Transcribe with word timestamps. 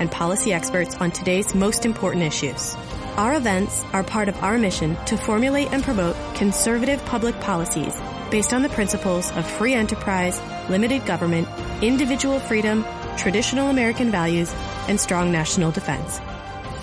and 0.00 0.10
policy 0.10 0.52
experts 0.52 0.96
on 0.96 1.12
today's 1.12 1.54
most 1.54 1.86
important 1.86 2.24
issues. 2.24 2.74
Our 3.16 3.34
events 3.34 3.84
are 3.92 4.02
part 4.02 4.28
of 4.28 4.42
our 4.42 4.58
mission 4.58 4.96
to 5.04 5.16
formulate 5.16 5.72
and 5.72 5.84
promote 5.84 6.16
conservative 6.34 7.04
public 7.04 7.38
policies 7.40 7.94
based 8.30 8.52
on 8.52 8.62
the 8.62 8.68
principles 8.70 9.30
of 9.32 9.46
free 9.46 9.74
enterprise, 9.74 10.40
limited 10.70 11.04
government, 11.04 11.46
individual 11.82 12.40
freedom, 12.40 12.84
traditional 13.16 13.68
American 13.68 14.10
values, 14.10 14.52
and 14.88 14.98
strong 14.98 15.30
national 15.30 15.70
defense. 15.70 16.20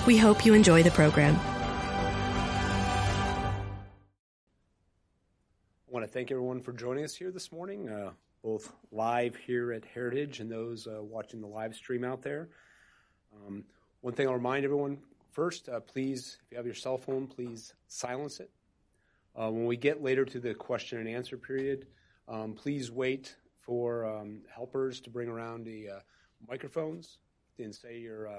We 0.05 0.17
hope 0.17 0.45
you 0.45 0.53
enjoy 0.53 0.83
the 0.83 0.91
program. 0.91 1.35
I 5.87 5.89
want 5.89 6.05
to 6.05 6.11
thank 6.11 6.31
everyone 6.31 6.61
for 6.61 6.73
joining 6.73 7.03
us 7.03 7.15
here 7.15 7.31
this 7.31 7.51
morning, 7.51 7.89
uh, 7.89 8.11
both 8.43 8.71
live 8.91 9.35
here 9.35 9.73
at 9.73 9.83
Heritage 9.85 10.39
and 10.39 10.51
those 10.51 10.85
uh, 10.85 11.01
watching 11.01 11.41
the 11.41 11.47
live 11.47 11.75
stream 11.75 12.03
out 12.03 12.21
there. 12.21 12.49
Um, 13.45 13.63
one 14.01 14.13
thing 14.13 14.27
I'll 14.27 14.33
remind 14.33 14.65
everyone 14.65 14.99
first, 15.31 15.69
uh, 15.69 15.79
please, 15.79 16.37
if 16.45 16.51
you 16.51 16.57
have 16.57 16.65
your 16.65 16.75
cell 16.75 16.97
phone, 16.97 17.27
please 17.27 17.73
silence 17.87 18.39
it. 18.39 18.49
Uh, 19.35 19.51
when 19.51 19.65
we 19.65 19.77
get 19.77 20.01
later 20.01 20.25
to 20.25 20.39
the 20.39 20.53
question 20.53 20.99
and 20.99 21.07
answer 21.07 21.37
period, 21.37 21.87
um, 22.27 22.53
please 22.53 22.89
wait 22.91 23.35
for 23.59 24.05
um, 24.05 24.41
helpers 24.53 24.99
to 25.01 25.09
bring 25.09 25.27
around 25.27 25.63
the 25.65 25.89
uh, 25.89 25.99
microphones 26.47 27.19
and 27.59 27.73
say 27.73 27.99
your 27.99 28.29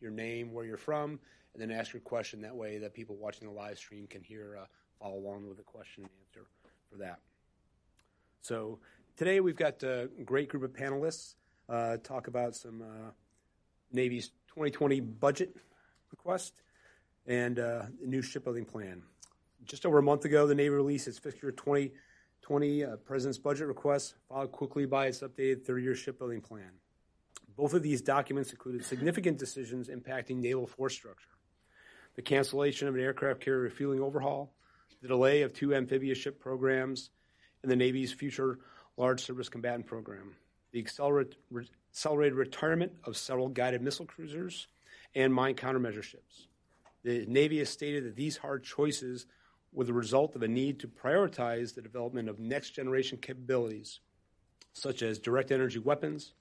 your 0.00 0.10
name, 0.10 0.52
where 0.52 0.64
you're 0.66 0.76
from, 0.76 1.18
and 1.54 1.62
then 1.62 1.70
ask 1.70 1.92
your 1.92 2.00
question. 2.00 2.42
That 2.42 2.54
way, 2.54 2.78
that 2.78 2.92
people 2.92 3.16
watching 3.16 3.48
the 3.48 3.54
live 3.54 3.78
stream 3.78 4.06
can 4.06 4.22
hear, 4.22 4.58
follow 5.00 5.16
along 5.16 5.48
with 5.48 5.56
the 5.56 5.62
question 5.62 6.04
and 6.04 6.10
answer 6.26 6.46
for 6.90 6.98
that. 6.98 7.20
So 8.42 8.78
today 9.16 9.40
we've 9.40 9.56
got 9.56 9.82
a 9.82 10.08
great 10.24 10.48
group 10.48 10.62
of 10.64 10.72
panelists 10.72 11.36
talk 12.02 12.26
about 12.26 12.54
some 12.54 12.82
Navy's 13.92 14.32
2020 14.54 15.00
budget 15.00 15.56
request 16.10 16.54
and 17.26 17.58
uh, 17.58 17.82
the 18.00 18.06
new 18.06 18.22
shipbuilding 18.22 18.64
plan. 18.64 19.02
Just 19.64 19.84
over 19.84 19.98
a 19.98 20.02
month 20.02 20.24
ago, 20.24 20.46
the 20.46 20.54
Navy 20.54 20.68
released 20.68 21.08
its 21.08 21.18
fiscal 21.18 21.48
year 21.48 21.52
2020 21.52 22.84
uh, 22.84 22.96
President's 22.96 23.38
budget 23.38 23.66
request, 23.66 24.14
followed 24.28 24.52
quickly 24.52 24.86
by 24.86 25.06
its 25.06 25.20
updated 25.20 25.64
30 25.64 25.82
year 25.82 25.94
shipbuilding 25.94 26.40
plan. 26.40 26.70
Both 27.56 27.74
of 27.74 27.82
these 27.82 28.02
documents 28.02 28.50
included 28.50 28.84
significant 28.84 29.38
decisions 29.38 29.88
impacting 29.88 30.36
naval 30.36 30.66
force 30.66 30.94
structure 30.94 31.28
the 32.14 32.22
cancellation 32.22 32.88
of 32.88 32.94
an 32.94 33.00
aircraft 33.00 33.40
carrier 33.40 33.62
refueling 33.62 34.00
overhaul, 34.00 34.54
the 35.02 35.08
delay 35.08 35.42
of 35.42 35.52
two 35.52 35.74
amphibious 35.74 36.16
ship 36.16 36.38
programs, 36.38 37.10
and 37.62 37.70
the 37.70 37.76
Navy's 37.76 38.12
future 38.12 38.60
large 38.96 39.20
surface 39.20 39.48
combatant 39.48 39.86
program, 39.86 40.36
the 40.72 40.78
accelerated 40.78 41.36
accelerated 41.94 42.36
retirement 42.36 42.90
of 43.04 43.16
several 43.16 43.48
guided 43.48 43.80
missile 43.80 44.04
cruisers 44.04 44.66
and 45.14 45.32
mine 45.32 45.54
countermeasure 45.54 46.02
ships. 46.02 46.48
The 47.04 47.24
Navy 47.28 47.58
has 47.60 47.68
stated 47.68 48.04
that 48.04 48.16
these 48.16 48.36
hard 48.36 48.64
choices 48.64 49.26
were 49.72 49.84
the 49.84 49.92
result 49.92 50.34
of 50.34 50.42
a 50.42 50.48
need 50.48 50.80
to 50.80 50.88
prioritize 50.88 51.72
the 51.72 51.82
development 51.82 52.28
of 52.28 52.40
next 52.40 52.70
generation 52.70 53.16
capabilities, 53.18 54.00
such 54.72 55.02
as 55.02 55.20
direct 55.20 55.52
energy 55.52 55.78
weapons, 55.78 56.32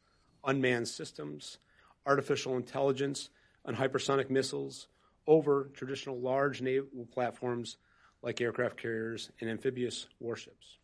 unmanned 0.44 0.88
systems, 0.88 1.60
artificial 2.08 2.58
intelligence, 2.58 3.30
and 3.64 3.78
hypersonic 3.78 4.32
missiles 4.32 4.88
over 5.28 5.70
traditional 5.76 6.20
large 6.20 6.64
naval 6.64 7.06
platforms 7.14 7.78
like 8.24 8.42
aircraft 8.42 8.78
carriers 8.78 9.30
and 9.40 9.52
amphibious 9.52 10.08
warships. 10.20 10.78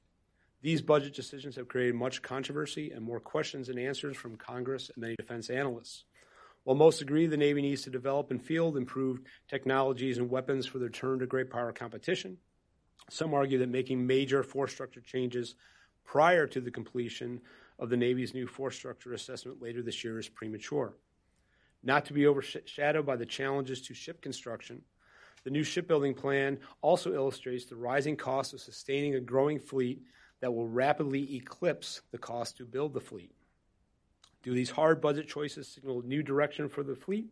These 0.62 0.81
budget 0.81 1.14
decisions 1.14 1.56
have 1.56 1.70
created 1.70 1.96
much 1.96 2.22
controversy 2.22 2.92
and 2.92 3.02
more 3.03 3.22
questions 3.22 3.68
than 3.68 3.80
answers 3.80 4.18
from 4.18 4.36
Congress 4.36 4.90
and 4.90 5.02
many 5.02 5.16
defense 5.16 5.50
analysts. 5.50 6.03
While 6.66 6.75
most 6.75 7.02
agree 7.02 7.28
the 7.28 7.38
Navy 7.38 7.62
needs 7.62 7.84
to 7.84 7.90
develop 7.90 8.30
and 8.30 8.44
field 8.44 8.75
improved 8.75 9.25
technologies 9.47 10.18
and 10.18 10.30
weapons 10.30 10.66
for 10.66 10.80
their 10.80 10.90
turn 10.90 11.20
to 11.20 11.25
great 11.25 11.50
power 11.50 11.72
competition, 11.72 12.38
some 13.09 13.34
argue 13.34 13.58
that 13.59 13.70
making 13.70 14.06
major 14.06 14.44
force 14.44 14.74
structure 14.74 15.00
changes 15.00 15.56
prior 16.03 16.46
to 16.47 16.59
the 16.59 16.72
completion 16.72 17.40
of 17.80 17.90
the 17.90 17.97
Navy's 17.97 18.34
new 18.34 18.46
force 18.46 18.76
structure 18.76 19.14
assessment 19.14 19.62
later 19.62 19.81
this 19.81 20.03
year 20.03 20.20
is 20.20 20.28
premature. 20.28 20.94
Not 21.81 22.03
to 22.06 22.14
be 22.14 22.28
overshadowed 22.28 23.06
by 23.06 23.16
the 23.16 23.26
challenges 23.26 23.81
to 23.84 23.94
ship 23.94 24.22
construction, 24.22 24.81
the 25.46 25.50
new 25.50 25.64
shipbuilding 25.64 26.16
plan 26.16 26.59
also 26.81 27.14
illustrates 27.14 27.66
the 27.66 27.78
rising 27.78 28.18
cost 28.18 28.53
of 28.53 28.59
sustaining 28.59 29.16
a 29.16 29.22
growing 29.22 29.58
fleet 29.58 30.02
that 30.41 30.53
will 30.53 30.67
rapidly 30.67 31.35
eclipse 31.35 32.01
the 32.11 32.17
cost 32.17 32.57
to 32.57 32.66
build 32.66 32.94
the 32.94 33.00
fleet. 33.00 33.31
Do 34.44 34.53
these 34.53 34.69
hard 34.69 35.01
budget 35.01 35.27
choices 35.27 35.67
signal 35.67 36.01
a 36.01 36.05
new 36.05 36.23
direction 36.23 36.69
for 36.69 36.83
the 36.83 36.95
fleet? 36.95 37.27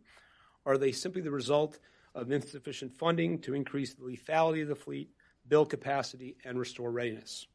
Or 0.64 0.74
are 0.74 0.78
they 0.78 0.92
simply 0.92 1.22
the 1.22 1.30
result 1.30 1.78
of 2.14 2.30
insufficient 2.30 2.92
funding 2.98 3.38
to 3.40 3.54
increase 3.54 3.94
the 3.94 4.04
lethality 4.04 4.62
of 4.62 4.68
the 4.68 4.74
fleet, 4.74 5.10
build 5.48 5.70
capacity, 5.70 6.36
and 6.44 6.58
restore 6.58 6.90
readiness? 6.90 7.46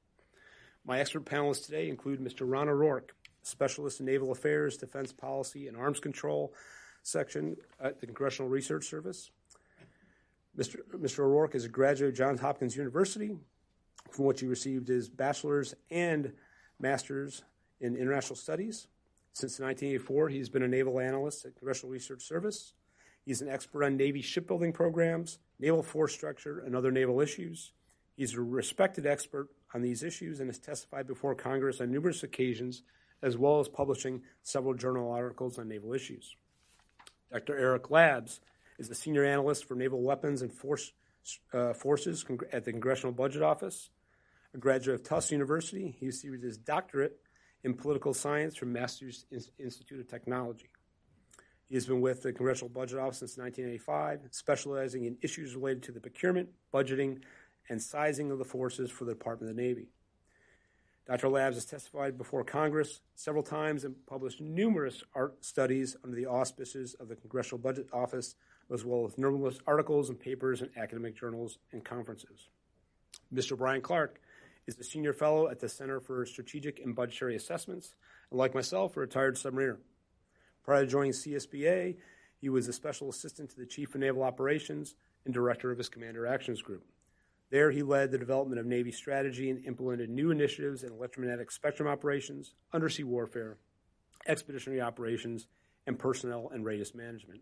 My 0.85 0.99
expert 0.99 1.25
panelists 1.25 1.65
today 1.65 1.87
include 1.87 2.19
Mr. 2.19 2.49
Ron 2.49 2.67
O'Rourke, 2.67 3.15
specialist 3.43 3.99
in 3.99 4.05
naval 4.05 4.31
affairs, 4.31 4.77
defense 4.77 5.13
policy, 5.13 5.67
and 5.67 5.77
arms 5.77 5.99
control 5.99 6.53
section 7.03 7.55
at 7.79 7.99
the 7.99 8.05
Congressional 8.05 8.49
Research 8.49 8.85
Service. 8.85 9.29
Mr. 10.57 10.77
Mr. 10.95 11.19
O'Rourke 11.19 11.55
is 11.55 11.65
a 11.65 11.69
graduate 11.69 12.09
of 12.09 12.17
Johns 12.17 12.39
Hopkins 12.39 12.75
University, 12.75 13.37
from 14.11 14.25
which 14.25 14.41
he 14.41 14.47
received 14.47 14.87
his 14.87 15.09
bachelor's 15.09 15.73
and 15.89 16.33
master's 16.79 17.43
in 17.79 17.95
international 17.95 18.35
studies. 18.35 18.87
Since 19.33 19.59
1984, 19.59 20.29
he's 20.29 20.49
been 20.49 20.63
a 20.63 20.67
naval 20.67 20.99
analyst 20.99 21.45
at 21.45 21.53
the 21.53 21.59
Congressional 21.59 21.91
Research 21.91 22.23
Service. 22.23 22.73
He's 23.25 23.41
an 23.41 23.49
expert 23.49 23.83
on 23.83 23.97
Navy 23.97 24.21
shipbuilding 24.21 24.73
programs, 24.73 25.39
naval 25.59 25.81
force 25.81 26.13
structure, 26.13 26.59
and 26.59 26.75
other 26.75 26.91
naval 26.91 27.19
issues. 27.19 27.71
He's 28.15 28.35
a 28.35 28.41
respected 28.41 29.07
expert 29.07 29.49
on 29.73 29.81
these 29.81 30.03
issues 30.03 30.39
and 30.39 30.49
has 30.49 30.59
testified 30.59 31.07
before 31.07 31.33
Congress 31.33 31.81
on 31.81 31.91
numerous 31.91 32.21
occasions, 32.21 32.83
as 33.21 33.37
well 33.37 33.59
as 33.59 33.67
publishing 33.67 34.21
several 34.43 34.73
journal 34.73 35.11
articles 35.11 35.57
on 35.57 35.67
naval 35.67 35.93
issues. 35.93 36.35
Dr. 37.31 37.57
Eric 37.57 37.89
Labs 37.89 38.41
is 38.77 38.89
a 38.89 38.95
senior 38.95 39.25
analyst 39.25 39.65
for 39.65 39.75
naval 39.75 40.01
weapons 40.01 40.41
and 40.41 40.53
force, 40.53 40.91
uh, 41.53 41.73
forces 41.73 42.25
at 42.51 42.65
the 42.65 42.71
Congressional 42.71 43.13
Budget 43.13 43.41
Office. 43.41 43.89
A 44.53 44.57
graduate 44.57 44.99
of 44.99 45.03
Tufts 45.03 45.31
University, 45.31 45.95
he 45.99 46.05
received 46.07 46.43
his 46.43 46.57
doctorate 46.57 47.17
in 47.63 47.73
political 47.73 48.13
science 48.13 48.55
from 48.55 48.73
Massachusetts 48.73 49.49
Institute 49.57 49.99
of 49.99 50.07
Technology. 50.07 50.69
He 51.69 51.75
has 51.75 51.87
been 51.87 52.01
with 52.01 52.21
the 52.21 52.33
Congressional 52.33 52.69
Budget 52.69 52.99
Office 52.99 53.19
since 53.19 53.37
1985, 53.37 54.29
specializing 54.31 55.05
in 55.05 55.17
issues 55.21 55.55
related 55.55 55.83
to 55.83 55.91
the 55.91 55.99
procurement, 55.99 56.49
budgeting, 56.73 57.21
and 57.69 57.81
sizing 57.81 58.29
of 58.31 58.37
the 58.37 58.45
forces 58.45 58.91
for 58.91 59.05
the 59.05 59.13
Department 59.13 59.49
of 59.49 59.55
the 59.55 59.61
Navy. 59.61 59.87
Dr. 61.05 61.29
Labs 61.29 61.57
has 61.57 61.65
testified 61.65 62.17
before 62.17 62.43
Congress 62.43 63.01
several 63.15 63.43
times 63.43 63.83
and 63.83 63.95
published 64.05 64.39
numerous 64.39 65.03
art 65.13 65.43
studies 65.43 65.97
under 66.03 66.15
the 66.15 66.27
auspices 66.27 66.93
of 66.99 67.09
the 67.09 67.15
Congressional 67.15 67.57
Budget 67.61 67.87
Office, 67.91 68.35
as 68.71 68.85
well 68.85 69.05
as 69.05 69.17
numerous 69.17 69.59
articles 69.67 70.09
and 70.09 70.19
papers 70.19 70.61
in 70.61 70.69
academic 70.77 71.15
journals 71.15 71.57
and 71.71 71.83
conferences. 71.83 72.49
Mr. 73.33 73.57
Brian 73.57 73.81
Clark 73.81 74.19
is 74.67 74.77
a 74.79 74.83
senior 74.83 75.13
fellow 75.13 75.49
at 75.49 75.59
the 75.59 75.69
Center 75.69 75.99
for 75.99 76.25
Strategic 76.25 76.79
and 76.79 76.95
Budgetary 76.95 77.35
Assessments, 77.35 77.95
and 78.31 78.37
like 78.37 78.53
myself, 78.53 78.95
a 78.95 79.01
retired 79.01 79.35
submariner. 79.35 79.77
Prior 80.63 80.85
to 80.85 80.87
joining 80.87 81.11
CSBA, 81.11 81.97
he 82.39 82.49
was 82.49 82.67
a 82.67 82.73
special 82.73 83.09
assistant 83.09 83.49
to 83.49 83.57
the 83.57 83.65
Chief 83.65 83.93
of 83.93 84.01
Naval 84.01 84.23
Operations 84.23 84.95
and 85.25 85.33
director 85.33 85.71
of 85.71 85.77
his 85.77 85.89
Commander 85.89 86.25
Actions 86.25 86.61
Group. 86.61 86.85
There, 87.49 87.71
he 87.71 87.83
led 87.83 88.11
the 88.11 88.17
development 88.17 88.59
of 88.59 88.65
Navy 88.65 88.91
strategy 88.91 89.49
and 89.49 89.63
implemented 89.65 90.09
new 90.09 90.31
initiatives 90.31 90.83
in 90.83 90.91
electromagnetic 90.91 91.51
spectrum 91.51 91.87
operations, 91.87 92.55
undersea 92.73 93.03
warfare, 93.03 93.57
expeditionary 94.25 94.81
operations, 94.81 95.47
and 95.85 95.99
personnel 95.99 96.49
and 96.53 96.65
readiness 96.65 96.95
management. 96.95 97.41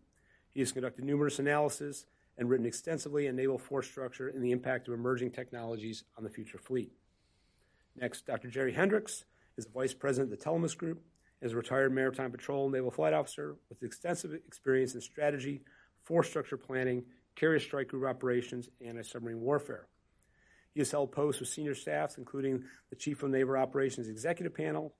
He 0.54 0.60
has 0.60 0.72
conducted 0.72 1.06
numerous 1.06 1.40
analyses 1.40 2.06
and 2.38 2.50
written 2.50 2.66
extensively 2.66 3.28
on 3.28 3.36
naval 3.36 3.58
force 3.58 3.88
structure 3.88 4.28
and 4.30 4.44
the 4.44 4.52
impact 4.52 4.88
of 4.88 4.94
emerging 4.94 5.32
technologies 5.32 6.04
on 6.18 6.24
the 6.24 6.30
future 6.30 6.58
fleet. 6.58 6.92
Next, 7.96 8.26
Dr. 8.26 8.50
Jerry 8.50 8.74
Hendrix 8.74 9.26
is 9.58 9.66
the 9.66 9.72
Vice 9.72 9.94
President 9.94 10.32
of 10.32 10.40
the 10.40 10.44
Telemus 10.44 10.78
Group 10.78 11.02
is 11.42 11.54
a 11.54 11.56
retired 11.56 11.94
maritime 11.94 12.32
patrol 12.32 12.70
naval 12.70 12.92
flight 12.92 13.14
officer 13.14 13.56
with 13.70 13.82
extensive 13.84 14.34
experience 14.34 14.94
in 14.94 15.02
strategy, 15.02 15.62
force 16.04 16.30
structure 16.30 16.58
planning, 16.58 17.04
carrier 17.36 17.60
strike 17.60 17.88
group 17.88 18.08
operations, 18.08 18.70
and 18.80 18.90
anti-submarine 18.90 19.42
warfare. 19.42 19.88
He 20.74 20.80
has 20.80 20.92
held 20.92 21.12
posts 21.12 21.40
with 21.42 21.50
senior 21.50 21.76
staffs, 21.76 22.18
including 22.18 22.64
the 22.90 22.96
Chief 22.96 23.24
of 23.24 23.32
Naval 23.32 23.58
Operations 23.58 24.08
Executive 24.08 24.54
Panel, 24.54 24.94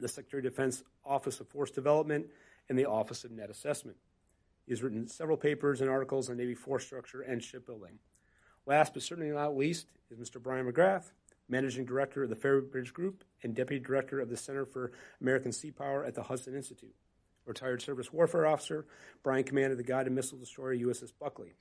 the 0.00 0.08
Secretary 0.08 0.46
of 0.46 0.52
Defense 0.52 0.82
Office 1.04 1.40
of 1.40 1.48
Force 1.48 1.70
Development, 1.70 2.26
and 2.68 2.78
the 2.78 2.86
Office 2.86 3.24
of 3.24 3.32
Net 3.32 3.50
Assessment. 3.50 3.96
He 4.66 4.72
has 4.72 4.82
written 4.82 5.08
several 5.08 5.36
papers 5.36 5.80
and 5.80 5.90
articles 5.90 6.30
on 6.30 6.36
Navy 6.36 6.54
force 6.54 6.84
structure 6.84 7.22
and 7.22 7.42
shipbuilding. 7.42 7.98
Last 8.66 8.94
but 8.94 9.02
certainly 9.02 9.30
not 9.30 9.56
least 9.56 9.86
is 10.10 10.18
Mr. 10.18 10.40
Brian 10.40 10.70
McGrath, 10.70 11.12
Managing 11.48 11.84
Director 11.84 12.22
of 12.22 12.30
the 12.30 12.36
Ferry 12.36 12.60
Bridge 12.60 12.94
Group 12.94 13.24
and 13.42 13.54
Deputy 13.54 13.84
Director 13.84 14.20
of 14.20 14.28
the 14.28 14.36
Center 14.36 14.64
for 14.64 14.92
American 15.20 15.52
Sea 15.52 15.72
Power 15.72 16.04
at 16.04 16.14
the 16.14 16.22
Hudson 16.22 16.54
Institute. 16.54 16.94
Retired 17.44 17.82
Surface 17.82 18.12
Warfare 18.12 18.46
Officer, 18.46 18.86
Brian 19.24 19.42
commanded 19.42 19.78
the 19.78 19.84
guided 19.84 20.12
missile 20.12 20.38
destroyer 20.38 20.76
USS 20.76 21.12
Bulkeley. 21.18 21.54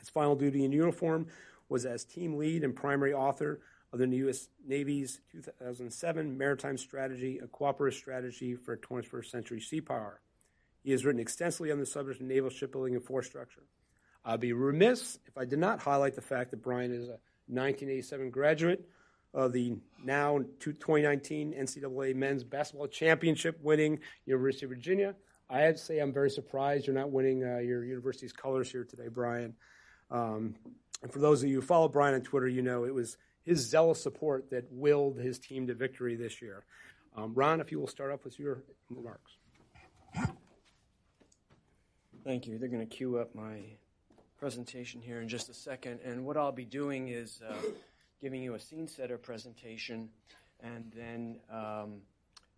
His 0.00 0.08
final 0.08 0.34
duty 0.34 0.64
in 0.64 0.72
uniform 0.72 1.28
was 1.68 1.86
as 1.86 2.04
team 2.04 2.36
lead 2.36 2.64
and 2.64 2.74
primary 2.74 3.14
author 3.14 3.60
of 3.92 4.00
the 4.00 4.08
U.S. 4.08 4.48
Navy's 4.66 5.20
2007 5.30 6.36
Maritime 6.36 6.76
Strategy, 6.76 7.38
a 7.38 7.46
cooperative 7.46 7.96
strategy 7.96 8.56
for 8.56 8.76
21st 8.76 9.26
century 9.26 9.60
sea 9.60 9.80
power. 9.80 10.20
He 10.84 10.92
has 10.92 11.04
written 11.04 11.20
extensively 11.20 11.72
on 11.72 11.80
the 11.80 11.86
subject 11.86 12.20
of 12.20 12.26
naval 12.26 12.50
shipbuilding 12.50 12.94
and 12.94 13.02
force 13.02 13.26
structure. 13.26 13.62
I'd 14.24 14.40
be 14.40 14.52
remiss 14.52 15.18
if 15.26 15.36
I 15.36 15.46
did 15.46 15.58
not 15.58 15.80
highlight 15.80 16.14
the 16.14 16.22
fact 16.22 16.50
that 16.50 16.62
Brian 16.62 16.92
is 16.92 17.08
a 17.08 17.18
1987 17.48 18.30
graduate 18.30 18.88
of 19.32 19.52
the 19.52 19.76
now 20.04 20.38
2019 20.60 21.54
NCAA 21.54 22.14
Men's 22.14 22.44
Basketball 22.44 22.86
Championship 22.86 23.58
winning 23.62 23.98
University 24.26 24.66
of 24.66 24.70
Virginia. 24.70 25.14
I 25.50 25.60
have 25.60 25.76
to 25.76 25.80
say 25.80 25.98
I'm 25.98 26.12
very 26.12 26.30
surprised 26.30 26.86
you're 26.86 26.94
not 26.94 27.10
winning 27.10 27.44
uh, 27.44 27.58
your 27.58 27.84
university's 27.84 28.32
colors 28.32 28.70
here 28.70 28.84
today, 28.84 29.08
Brian. 29.08 29.54
Um, 30.10 30.54
and 31.02 31.12
for 31.12 31.18
those 31.18 31.42
of 31.42 31.48
you 31.48 31.56
who 31.56 31.66
follow 31.66 31.88
Brian 31.88 32.14
on 32.14 32.22
Twitter, 32.22 32.48
you 32.48 32.62
know 32.62 32.84
it 32.84 32.94
was 32.94 33.16
his 33.42 33.68
zealous 33.68 34.02
support 34.02 34.50
that 34.50 34.64
willed 34.70 35.18
his 35.18 35.38
team 35.38 35.66
to 35.66 35.74
victory 35.74 36.14
this 36.14 36.40
year. 36.40 36.64
Um, 37.16 37.34
Ron, 37.34 37.60
if 37.60 37.72
you 37.72 37.78
will 37.78 37.86
start 37.86 38.12
off 38.12 38.24
with 38.24 38.38
your 38.38 38.62
remarks. 38.90 39.36
Thank 42.24 42.46
you. 42.46 42.56
They're 42.56 42.70
going 42.70 42.86
to 42.86 42.96
queue 42.96 43.18
up 43.18 43.34
my 43.34 43.58
presentation 44.38 45.02
here 45.02 45.20
in 45.20 45.28
just 45.28 45.50
a 45.50 45.54
second. 45.54 46.00
And 46.02 46.24
what 46.24 46.38
I'll 46.38 46.52
be 46.52 46.64
doing 46.64 47.08
is 47.08 47.42
uh, 47.46 47.54
giving 48.22 48.42
you 48.42 48.54
a 48.54 48.58
scene 48.58 48.88
setter 48.88 49.18
presentation, 49.18 50.08
and 50.62 50.90
then 50.96 51.36
um, 51.52 52.00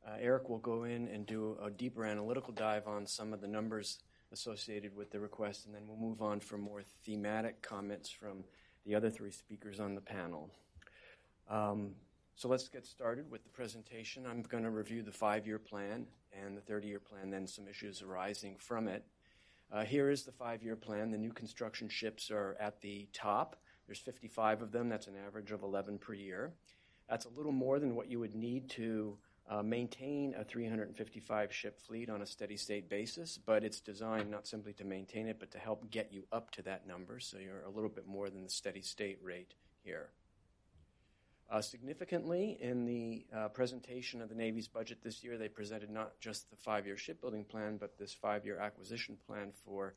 uh, 0.07 0.19
Eric 0.21 0.49
will 0.49 0.61
go 0.61 0.85
in 0.85 1.09
and 1.09 1.27
do 1.27 1.59
a 1.61 1.69
deeper 1.69 2.05
analytical 2.05 2.53
dive 2.53 2.87
on 2.87 3.09
some 3.09 3.33
of 3.33 3.41
the 3.41 3.49
numbers 3.49 3.99
associated 4.31 4.95
with 4.95 5.11
the 5.11 5.19
request, 5.19 5.67
and 5.67 5.75
then 5.75 5.83
we'll 5.89 5.99
move 5.99 6.23
on 6.23 6.39
for 6.39 6.57
more 6.57 6.83
thematic 7.05 7.61
comments 7.61 8.09
from 8.09 8.45
the 8.85 8.95
other 8.95 9.11
three 9.11 9.33
speakers 9.33 9.81
on 9.81 9.97
the 9.97 10.01
panel. 10.01 10.49
Um, 11.51 11.97
so 12.37 12.47
let's 12.47 12.69
get 12.69 12.87
started 12.87 13.29
with 13.33 13.43
the 13.43 13.51
presentation. 13.51 14.27
I'm 14.27 14.43
going 14.43 14.63
to 14.63 14.71
review 14.71 15.03
the 15.03 15.11
five 15.11 15.45
year 15.45 15.59
plan 15.59 16.07
and 16.33 16.57
the 16.57 16.61
30 16.61 16.87
year 16.87 17.01
plan, 17.01 17.31
then 17.31 17.49
some 17.49 17.67
issues 17.67 18.01
arising 18.01 18.55
from 18.61 18.87
it. 18.87 19.05
Uh, 19.73 19.85
here 19.85 20.11
is 20.11 20.23
the 20.23 20.33
five 20.33 20.63
year 20.63 20.77
plan. 20.77 21.11
The 21.11 21.19
new 21.19 21.33
construction 21.33 21.89
ships 21.89 22.31
are 22.31 22.57
at 22.61 22.81
the 22.81 23.09
top. 23.13 23.57
There's 23.87 23.99
55 23.99 24.63
of 24.63 24.73
them. 24.73 24.89
That's 24.89 25.07
an 25.07 25.15
average 25.27 25.53
of 25.53 25.63
11 25.63 25.99
per 25.99 26.15
year. 26.15 26.53
That's 27.09 27.25
a 27.25 27.31
little 27.31 27.53
more 27.53 27.79
than 27.79 27.95
what 27.95 28.11
you 28.11 28.19
would 28.19 28.35
need 28.35 28.69
to 28.71 29.17
uh, 29.49 29.63
maintain 29.63 30.35
a 30.37 30.45
355 30.45 31.53
ship 31.53 31.81
fleet 31.81 32.11
on 32.11 32.23
a 32.23 32.27
steady 32.27 32.57
state 32.57 32.89
basis, 32.89 33.39
but 33.39 33.63
it's 33.63 33.81
designed 33.81 34.31
not 34.31 34.47
simply 34.47 34.73
to 34.73 34.85
maintain 34.85 35.29
it, 35.29 35.39
but 35.39 35.53
to 35.53 35.59
help 35.59 35.89
get 35.91 36.13
you 36.13 36.25
up 36.33 36.51
to 36.53 36.63
that 36.63 36.87
number. 36.87 37.21
So 37.21 37.39
you're 37.39 37.63
a 37.63 37.71
little 37.71 37.89
bit 37.89 38.07
more 38.09 38.29
than 38.29 38.43
the 38.43 38.51
steady 38.51 38.83
state 38.83 39.19
rate 39.23 39.55
here. 39.85 40.09
Uh, 41.49 41.61
significantly, 41.61 42.59
in 42.61 42.85
the 42.85 43.25
uh, 43.35 43.49
presentation 43.49 44.21
of 44.21 44.29
the 44.29 44.35
Navy's 44.35 44.67
budget 44.67 44.99
this 45.05 45.23
year, 45.23 45.39
they 45.39 45.49
presented 45.49 45.91
not 45.91 46.19
just 46.19 46.51
the 46.51 46.57
five 46.57 46.87
year 46.87 46.97
shipbuilding 46.97 47.45
plan, 47.45 47.77
but 47.77 47.97
this 47.99 48.13
five 48.13 48.45
year 48.45 48.59
acquisition 48.59 49.17
plan 49.27 49.53
for 49.65 49.95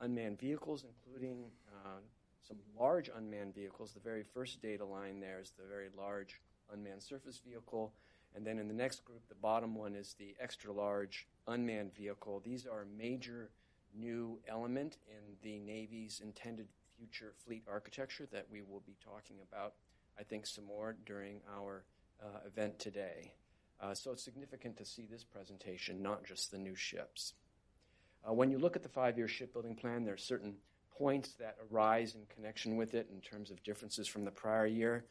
unmanned 0.00 0.38
vehicles, 0.38 0.84
including 0.84 1.50
uh, 1.84 1.98
some 2.40 2.56
large 2.78 3.10
unmanned 3.14 3.54
vehicles. 3.54 3.92
The 3.92 4.00
very 4.00 4.22
first 4.22 4.62
data 4.62 4.86
line 4.86 5.20
there 5.20 5.40
is 5.40 5.52
the 5.58 5.68
very 5.68 5.88
large 5.96 6.40
unmanned 6.72 7.02
surface 7.02 7.42
vehicle. 7.46 7.92
And 8.34 8.46
then 8.46 8.58
in 8.58 8.66
the 8.66 8.74
next 8.74 9.04
group, 9.04 9.28
the 9.28 9.34
bottom 9.34 9.74
one 9.74 9.94
is 9.94 10.14
the 10.18 10.34
extra 10.40 10.72
large 10.72 11.26
unmanned 11.46 11.94
vehicle. 11.94 12.40
These 12.42 12.66
are 12.66 12.82
a 12.82 12.98
major 12.98 13.50
new 13.94 14.38
element 14.48 14.96
in 15.08 15.36
the 15.42 15.58
Navy's 15.58 16.20
intended 16.22 16.68
future 16.98 17.34
fleet 17.44 17.64
architecture 17.70 18.26
that 18.32 18.46
we 18.50 18.62
will 18.62 18.82
be 18.86 18.96
talking 19.04 19.36
about 19.50 19.74
I 20.18 20.22
think, 20.22 20.46
some 20.46 20.64
more 20.64 20.96
during 21.04 21.40
our 21.56 21.84
uh, 22.22 22.46
event 22.46 22.78
today. 22.78 23.32
Uh, 23.80 23.94
so 23.94 24.12
it's 24.12 24.24
significant 24.24 24.76
to 24.78 24.84
see 24.84 25.06
this 25.10 25.24
presentation, 25.24 26.02
not 26.02 26.24
just 26.24 26.50
the 26.50 26.58
new 26.58 26.74
ships. 26.74 27.34
Uh, 28.26 28.32
when 28.32 28.50
you 28.50 28.58
look 28.58 28.76
at 28.76 28.82
the 28.82 28.88
five 28.88 29.18
year 29.18 29.28
shipbuilding 29.28 29.74
plan, 29.74 30.04
there 30.04 30.14
are 30.14 30.18
certain 30.18 30.54
points 30.96 31.34
that 31.34 31.56
arise 31.70 32.14
in 32.14 32.22
connection 32.34 32.76
with 32.76 32.94
it 32.94 33.08
in 33.12 33.20
terms 33.20 33.50
of 33.50 33.62
differences 33.62 34.08
from 34.08 34.24
the 34.24 34.30
prior 34.30 34.66
year. 34.66 35.04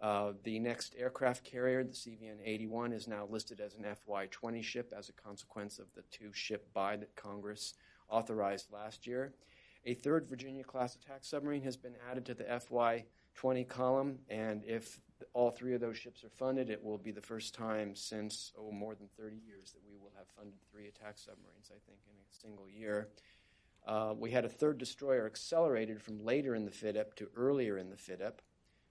Uh, 0.00 0.32
the 0.44 0.58
next 0.58 0.94
aircraft 0.98 1.44
carrier, 1.44 1.84
the 1.84 1.92
CVN 1.92 2.38
81, 2.44 2.92
is 2.92 3.06
now 3.06 3.26
listed 3.28 3.60
as 3.60 3.74
an 3.74 3.84
FY 4.06 4.26
20 4.26 4.62
ship 4.62 4.92
as 4.96 5.08
a 5.08 5.12
consequence 5.12 5.78
of 5.78 5.86
the 5.94 6.02
two 6.10 6.32
ship 6.32 6.72
buy 6.72 6.96
that 6.96 7.14
Congress 7.16 7.74
authorized 8.08 8.72
last 8.72 9.06
year. 9.06 9.34
A 9.84 9.94
third 9.94 10.26
Virginia 10.28 10.64
class 10.64 10.94
attack 10.94 11.20
submarine 11.22 11.62
has 11.62 11.76
been 11.76 11.96
added 12.10 12.24
to 12.26 12.34
the 12.34 12.44
FY 12.44 13.04
20 13.34 13.64
column, 13.64 14.18
and 14.28 14.62
if 14.64 15.00
all 15.32 15.50
three 15.50 15.74
of 15.74 15.80
those 15.80 15.96
ships 15.96 16.24
are 16.24 16.30
funded, 16.30 16.70
it 16.70 16.82
will 16.82 16.98
be 16.98 17.10
the 17.10 17.20
first 17.20 17.54
time 17.54 17.94
since, 17.94 18.52
oh, 18.58 18.70
more 18.70 18.94
than 18.94 19.08
30 19.18 19.36
years 19.46 19.72
that 19.72 19.80
we 19.88 19.96
will 19.96 20.12
have 20.16 20.26
funded 20.36 20.54
three 20.70 20.88
attack 20.88 21.18
submarines, 21.18 21.70
I 21.70 21.78
think, 21.86 21.98
in 22.06 22.16
a 22.16 22.40
single 22.40 22.68
year. 22.68 23.08
Uh, 23.86 24.14
we 24.18 24.30
had 24.30 24.44
a 24.44 24.48
third 24.48 24.78
destroyer 24.78 25.26
accelerated 25.26 26.00
from 26.02 26.24
later 26.24 26.54
in 26.54 26.64
the 26.64 26.70
FYDP 26.70 27.14
to 27.16 27.28
earlier 27.36 27.78
in 27.78 27.90
the 27.90 27.96
FYDP. 27.96 28.32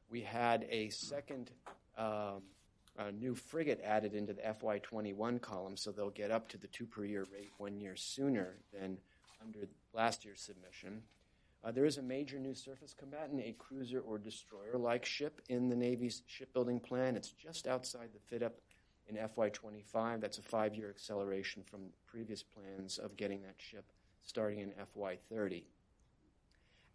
We 0.09 0.21
had 0.21 0.65
a 0.69 0.89
second 0.89 1.51
um, 1.97 2.41
a 2.99 3.11
new 3.11 3.33
frigate 3.33 3.81
added 3.83 4.13
into 4.13 4.33
the 4.33 4.41
FY21 4.41 5.41
column, 5.41 5.77
so 5.77 5.91
they'll 5.91 6.09
get 6.09 6.31
up 6.31 6.49
to 6.49 6.57
the 6.57 6.67
two 6.67 6.85
per 6.85 7.05
year 7.05 7.25
rate 7.31 7.51
one 7.57 7.79
year 7.79 7.95
sooner 7.95 8.57
than 8.73 8.97
under 9.41 9.67
last 9.93 10.25
year's 10.25 10.41
submission. 10.41 11.01
Uh, 11.63 11.71
there 11.71 11.85
is 11.85 11.97
a 11.97 12.01
major 12.01 12.39
new 12.39 12.53
surface 12.53 12.95
combatant, 12.97 13.41
a 13.41 13.53
cruiser 13.59 13.99
or 13.99 14.17
destroyer 14.17 14.77
like 14.77 15.03
ship 15.03 15.41
in 15.49 15.67
the 15.67 15.75
Navy's 15.75 16.23
shipbuilding 16.25 16.79
plan. 16.79 17.17
It's 17.17 17.31
just 17.31 17.67
outside 17.67 18.09
the 18.13 18.37
FYDP 18.37 18.51
in 19.07 19.17
FY25. 19.17 20.21
That's 20.21 20.37
a 20.37 20.41
five 20.43 20.75
year 20.75 20.89
acceleration 20.89 21.63
from 21.63 21.81
previous 22.07 22.43
plans 22.43 22.97
of 22.97 23.17
getting 23.17 23.41
that 23.41 23.55
ship 23.57 23.85
starting 24.23 24.59
in 24.59 24.71
FY30. 24.95 25.63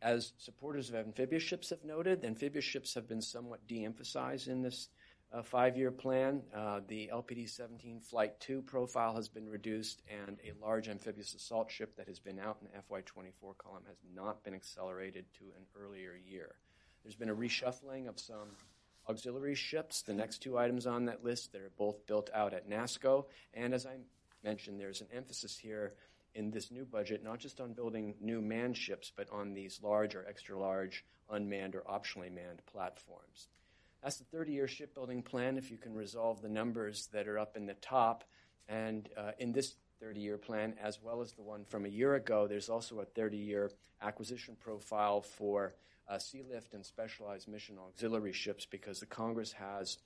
As 0.00 0.32
supporters 0.38 0.88
of 0.88 0.96
amphibious 0.96 1.42
ships 1.42 1.70
have 1.70 1.84
noted, 1.84 2.24
amphibious 2.24 2.64
ships 2.64 2.94
have 2.94 3.08
been 3.08 3.22
somewhat 3.22 3.66
de 3.66 3.84
emphasized 3.84 4.48
in 4.48 4.62
this 4.62 4.88
uh, 5.34 5.42
five 5.42 5.76
year 5.76 5.90
plan. 5.90 6.42
Uh, 6.54 6.80
the 6.86 7.10
LPD 7.12 7.48
17 7.48 8.00
Flight 8.00 8.38
2 8.40 8.62
profile 8.62 9.14
has 9.14 9.28
been 9.28 9.48
reduced, 9.48 10.02
and 10.08 10.38
a 10.44 10.52
large 10.64 10.88
amphibious 10.88 11.34
assault 11.34 11.70
ship 11.70 11.96
that 11.96 12.06
has 12.06 12.20
been 12.20 12.38
out 12.38 12.58
in 12.60 12.68
the 12.68 12.82
FY 12.82 13.00
24 13.00 13.54
column 13.54 13.82
has 13.88 13.98
not 14.14 14.42
been 14.44 14.54
accelerated 14.54 15.24
to 15.34 15.44
an 15.56 15.64
earlier 15.78 16.16
year. 16.16 16.54
There's 17.02 17.16
been 17.16 17.30
a 17.30 17.34
reshuffling 17.34 18.08
of 18.08 18.18
some 18.18 18.48
auxiliary 19.08 19.54
ships. 19.54 20.02
The 20.02 20.14
next 20.14 20.38
two 20.38 20.56
items 20.56 20.86
on 20.86 21.06
that 21.06 21.24
list, 21.24 21.52
they're 21.52 21.70
both 21.76 22.06
built 22.06 22.30
out 22.32 22.54
at 22.54 22.70
NASSCO. 22.70 23.26
And 23.52 23.74
as 23.74 23.84
I 23.84 23.96
mentioned, 24.42 24.80
there's 24.80 25.00
an 25.00 25.08
emphasis 25.12 25.58
here 25.58 25.94
in 26.34 26.50
this 26.50 26.70
new 26.70 26.84
budget, 26.84 27.22
not 27.22 27.38
just 27.38 27.60
on 27.60 27.74
building 27.74 28.14
new 28.20 28.40
manned 28.40 28.76
ships, 28.76 29.12
but 29.14 29.28
on 29.30 29.52
these 29.52 29.80
large 29.82 30.14
or 30.14 30.24
extra 30.26 30.58
large 30.58 31.04
unmanned 31.30 31.74
or 31.74 31.82
optionally 31.82 32.32
manned 32.32 32.62
platforms. 32.66 33.48
That's 34.04 34.16
the 34.16 34.24
30 34.24 34.52
year 34.52 34.68
shipbuilding 34.68 35.22
plan. 35.22 35.56
If 35.56 35.70
you 35.70 35.78
can 35.78 35.94
resolve 35.94 36.42
the 36.42 36.48
numbers 36.50 37.08
that 37.14 37.26
are 37.26 37.38
up 37.38 37.56
in 37.56 37.64
the 37.64 37.74
top, 37.74 38.24
and 38.68 39.08
uh, 39.16 39.30
in 39.38 39.50
this 39.52 39.76
30 39.98 40.20
year 40.20 40.36
plan, 40.36 40.74
as 40.80 41.00
well 41.02 41.22
as 41.22 41.32
the 41.32 41.42
one 41.42 41.64
from 41.64 41.86
a 41.86 41.88
year 41.88 42.14
ago, 42.14 42.46
there's 42.46 42.68
also 42.68 43.00
a 43.00 43.06
30 43.06 43.38
year 43.38 43.70
acquisition 44.02 44.58
profile 44.60 45.22
for 45.22 45.74
uh, 46.06 46.18
sea 46.18 46.42
lift 46.46 46.74
and 46.74 46.84
specialized 46.84 47.48
mission 47.48 47.78
auxiliary 47.78 48.34
ships 48.34 48.66
because 48.66 49.00
the 49.00 49.06
Congress 49.06 49.52
has 49.52 49.96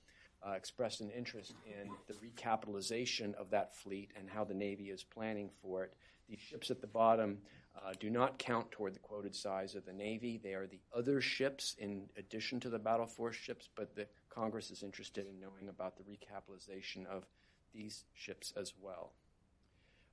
uh, 0.47 0.51
expressed 0.51 1.01
an 1.01 1.09
interest 1.09 1.53
in 1.65 1.89
the 2.07 2.13
recapitalization 2.25 3.35
of 3.35 3.49
that 3.49 3.75
fleet 3.75 4.11
and 4.17 4.29
how 4.29 4.45
the 4.45 4.53
Navy 4.53 4.91
is 4.91 5.03
planning 5.03 5.49
for 5.61 5.83
it. 5.83 5.93
These 6.29 6.39
ships 6.39 6.71
at 6.71 6.79
the 6.79 6.87
bottom 6.87 7.39
uh, 7.85 7.93
do 7.99 8.09
not 8.09 8.37
count 8.37 8.71
toward 8.71 8.93
the 8.93 8.99
quoted 8.99 9.35
size 9.35 9.75
of 9.75 9.85
the 9.85 9.93
Navy. 9.93 10.39
They 10.41 10.53
are 10.53 10.67
the 10.67 10.81
other 10.95 11.21
ships 11.21 11.75
in 11.77 12.09
addition 12.17 12.59
to 12.61 12.69
the 12.69 12.79
battle 12.79 13.05
force 13.05 13.35
ships, 13.35 13.69
but 13.75 13.95
the 13.95 14.07
Congress 14.29 14.71
is 14.71 14.83
interested 14.83 15.27
in 15.27 15.39
knowing 15.39 15.69
about 15.69 15.95
the 15.97 16.03
recapitalization 16.03 17.05
of 17.05 17.25
these 17.73 18.05
ships 18.13 18.53
as 18.57 18.73
well. 18.81 19.13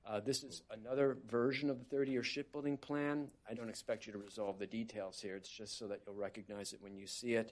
Uh, 0.05 0.21
this 0.21 0.43
is 0.43 0.61
another 0.71 1.17
version 1.29 1.69
of 1.69 1.79
the 1.79 1.85
30 1.85 2.11
year 2.11 2.23
shipbuilding 2.23 2.77
plan. 2.77 3.27
I 3.49 3.53
don't 3.53 3.69
expect 3.69 4.07
you 4.07 4.13
to 4.13 4.19
resolve 4.19 4.57
the 4.57 4.67
details 4.67 5.19
here. 5.19 5.35
It's 5.35 5.49
just 5.49 5.77
so 5.77 5.87
that 5.87 6.01
you'll 6.05 6.15
recognize 6.15 6.71
it 6.71 6.81
when 6.81 6.95
you 6.95 7.07
see 7.07 7.33
it. 7.33 7.51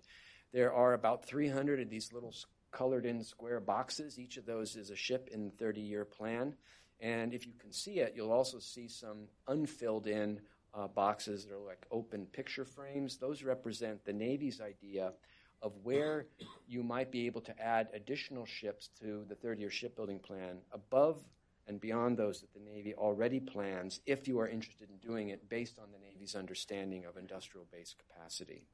There 0.53 0.73
are 0.73 0.93
about 0.93 1.25
300 1.25 1.81
of 1.81 1.89
these 1.89 2.13
little 2.13 2.33
colored 2.71 3.05
in 3.05 3.23
square 3.23 3.59
boxes. 3.59 4.17
Each 4.17 4.37
of 4.37 4.45
those 4.45 4.77
is 4.77 4.89
a 4.89 4.95
ship 4.95 5.27
in 5.31 5.45
the 5.45 5.51
30 5.51 5.81
year 5.81 6.05
plan. 6.05 6.55
And 6.99 7.33
if 7.33 7.45
you 7.45 7.53
can 7.59 7.71
see 7.71 7.99
it, 7.99 8.13
you'll 8.15 8.31
also 8.31 8.59
see 8.59 8.87
some 8.87 9.27
unfilled 9.47 10.07
in 10.07 10.39
uh, 10.73 10.87
boxes 10.87 11.45
that 11.45 11.53
are 11.53 11.59
like 11.59 11.85
open 11.91 12.25
picture 12.25 12.65
frames. 12.65 13.17
Those 13.17 13.43
represent 13.43 14.03
the 14.05 14.13
Navy's 14.13 14.61
idea 14.61 15.13
of 15.61 15.73
where 15.83 16.27
you 16.67 16.83
might 16.83 17.11
be 17.11 17.25
able 17.25 17.41
to 17.41 17.59
add 17.61 17.87
additional 17.93 18.45
ships 18.45 18.89
to 18.99 19.25
the 19.27 19.35
30 19.35 19.61
year 19.61 19.69
shipbuilding 19.69 20.19
plan 20.19 20.57
above 20.71 21.23
and 21.67 21.81
beyond 21.81 22.17
those 22.17 22.41
that 22.41 22.53
the 22.53 22.59
Navy 22.59 22.93
already 22.93 23.39
plans 23.39 23.99
if 24.05 24.27
you 24.27 24.39
are 24.39 24.47
interested 24.47 24.89
in 24.89 24.97
doing 24.97 25.29
it 25.29 25.49
based 25.49 25.79
on 25.79 25.91
the 25.91 25.97
Navy's 25.97 26.35
understanding 26.35 27.05
of 27.05 27.17
industrial 27.17 27.65
base 27.71 27.95
capacity. 27.97 28.67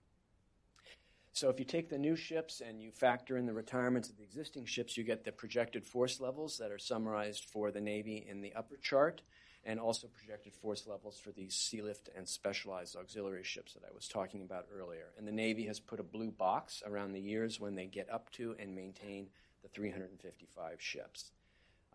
So 1.33 1.49
if 1.49 1.59
you 1.59 1.65
take 1.65 1.89
the 1.89 1.97
new 1.97 2.15
ships 2.15 2.61
and 2.61 2.81
you 2.81 2.91
factor 2.91 3.37
in 3.37 3.45
the 3.45 3.53
retirements 3.53 4.09
of 4.09 4.17
the 4.17 4.23
existing 4.23 4.65
ships, 4.65 4.97
you 4.97 5.03
get 5.03 5.23
the 5.23 5.31
projected 5.31 5.85
force 5.85 6.19
levels 6.19 6.57
that 6.57 6.71
are 6.71 6.77
summarized 6.77 7.45
for 7.45 7.71
the 7.71 7.79
Navy 7.79 8.25
in 8.27 8.41
the 8.41 8.53
upper 8.53 8.75
chart, 8.77 9.21
and 9.63 9.79
also 9.79 10.07
projected 10.07 10.53
force 10.53 10.87
levels 10.87 11.19
for 11.19 11.31
these 11.31 11.53
sealift 11.53 12.09
and 12.17 12.27
specialized 12.27 12.95
auxiliary 12.95 13.43
ships 13.43 13.73
that 13.73 13.83
I 13.87 13.93
was 13.93 14.07
talking 14.07 14.41
about 14.41 14.65
earlier. 14.75 15.13
And 15.17 15.27
the 15.27 15.31
Navy 15.31 15.67
has 15.67 15.79
put 15.79 15.99
a 15.99 16.03
blue 16.03 16.31
box 16.31 16.83
around 16.85 17.13
the 17.13 17.21
years 17.21 17.59
when 17.59 17.75
they 17.75 17.85
get 17.85 18.09
up 18.11 18.31
to 18.31 18.55
and 18.59 18.75
maintain 18.75 19.27
the 19.61 19.69
355 19.69 20.81
ships. 20.81 21.31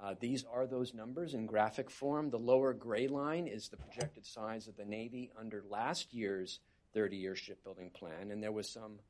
Uh, 0.03 0.15
these 0.19 0.45
are 0.45 0.67
those 0.67 0.95
numbers 0.95 1.35
in 1.35 1.47
graphic 1.47 1.91
form. 1.91 2.31
The 2.31 2.39
lower 2.39 2.73
gray 2.73 3.09
line 3.09 3.47
is 3.47 3.69
the 3.69 3.79
projected 3.79 4.27
size 4.27 4.69
of 4.69 4.77
the 4.77 4.85
Navy 4.85 5.31
under 5.39 5.63
last 5.69 6.15
year's 6.15 6.61
30 6.95 7.17
year 7.17 7.35
shipbuilding 7.35 7.91
plan, 7.91 8.31
and 8.31 8.43
there 8.43 8.53
was 8.53 8.69
some 8.69 9.01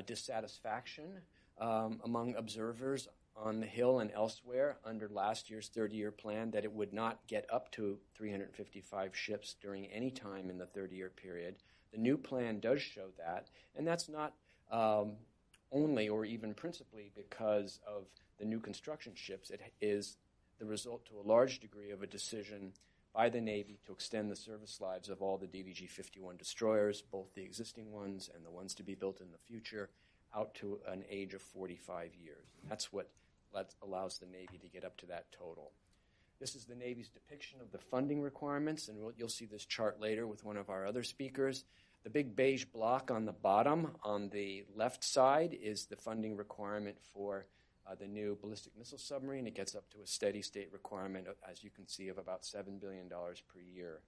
dissatisfaction 0.00 1.20
um, 1.58 2.00
among 2.04 2.34
observers 2.36 3.08
on 3.36 3.60
the 3.60 3.66
Hill 3.66 4.00
and 4.00 4.10
elsewhere 4.12 4.78
under 4.84 5.08
last 5.08 5.50
year's 5.50 5.68
30 5.68 5.96
year 5.96 6.10
plan 6.10 6.50
that 6.52 6.64
it 6.64 6.72
would 6.72 6.92
not 6.92 7.26
get 7.26 7.46
up 7.50 7.70
to 7.72 7.98
355 8.14 9.16
ships 9.16 9.56
during 9.60 9.86
any 9.86 10.10
time 10.10 10.50
in 10.50 10.58
the 10.58 10.66
30 10.66 10.96
year 10.96 11.10
period. 11.10 11.56
The 11.92 11.98
new 11.98 12.16
plan 12.16 12.60
does 12.60 12.80
show 12.80 13.08
that, 13.18 13.48
and 13.76 13.86
that's 13.86 14.08
not 14.08 14.34
um, 14.70 15.12
only 15.70 16.08
or 16.08 16.24
even 16.24 16.54
principally 16.54 17.10
because 17.14 17.80
of 17.86 18.04
the 18.38 18.44
new 18.44 18.60
construction 18.60 19.12
ships. 19.14 19.50
It 19.50 19.60
is 19.80 20.16
the 20.58 20.66
result 20.66 21.04
to 21.06 21.18
a 21.18 21.28
large 21.28 21.60
degree 21.60 21.90
of 21.90 22.02
a 22.02 22.06
decision 22.06 22.72
by 23.14 23.28
the 23.28 23.40
Navy 23.40 23.78
to 23.86 23.92
extend 23.92 24.30
the 24.30 24.36
service 24.36 24.80
lives 24.80 25.08
of 25.08 25.20
all 25.20 25.36
the 25.36 25.46
DDG 25.46 25.88
51 25.88 26.36
destroyers, 26.36 27.02
both 27.02 27.34
the 27.34 27.42
existing 27.42 27.92
ones 27.92 28.30
and 28.34 28.44
the 28.44 28.50
ones 28.50 28.74
to 28.74 28.82
be 28.82 28.94
built 28.94 29.20
in 29.20 29.30
the 29.30 29.38
future, 29.38 29.90
out 30.34 30.54
to 30.54 30.78
an 30.88 31.04
age 31.10 31.34
of 31.34 31.42
45 31.42 32.14
years. 32.14 32.46
That's 32.68 32.92
what 32.92 33.10
allows 33.82 34.18
the 34.18 34.26
Navy 34.26 34.58
to 34.58 34.68
get 34.68 34.84
up 34.84 34.96
to 34.98 35.06
that 35.06 35.26
total. 35.32 35.72
This 36.40 36.54
is 36.56 36.64
the 36.64 36.74
Navy's 36.74 37.08
depiction 37.08 37.60
of 37.60 37.70
the 37.70 37.78
funding 37.78 38.20
requirements, 38.20 38.88
and 38.88 38.98
we'll, 38.98 39.12
you'll 39.16 39.28
see 39.28 39.44
this 39.44 39.64
chart 39.64 40.00
later 40.00 40.26
with 40.26 40.44
one 40.44 40.56
of 40.56 40.70
our 40.70 40.86
other 40.86 41.02
speakers. 41.02 41.64
The 42.02 42.10
big 42.10 42.34
beige 42.34 42.64
block 42.64 43.10
on 43.12 43.26
the 43.26 43.32
bottom 43.32 43.92
on 44.02 44.30
the 44.30 44.64
left 44.74 45.04
side 45.04 45.56
is 45.62 45.86
the 45.86 45.96
funding 45.96 46.36
requirement 46.36 46.96
for 47.14 47.46
uh, 47.90 47.94
the 47.94 48.06
new 48.06 48.38
ballistic 48.40 48.72
missile 48.78 48.98
submarine. 48.98 49.46
It 49.46 49.54
gets 49.54 49.74
up 49.74 49.88
to 49.90 50.02
a 50.02 50.06
steady 50.06 50.42
state 50.42 50.72
requirement, 50.72 51.26
as 51.48 51.62
you 51.62 51.70
can 51.70 51.88
see, 51.88 52.08
of 52.08 52.18
about 52.18 52.42
$7 52.42 52.80
billion 52.80 53.08
per 53.08 53.60
year. 53.60 54.00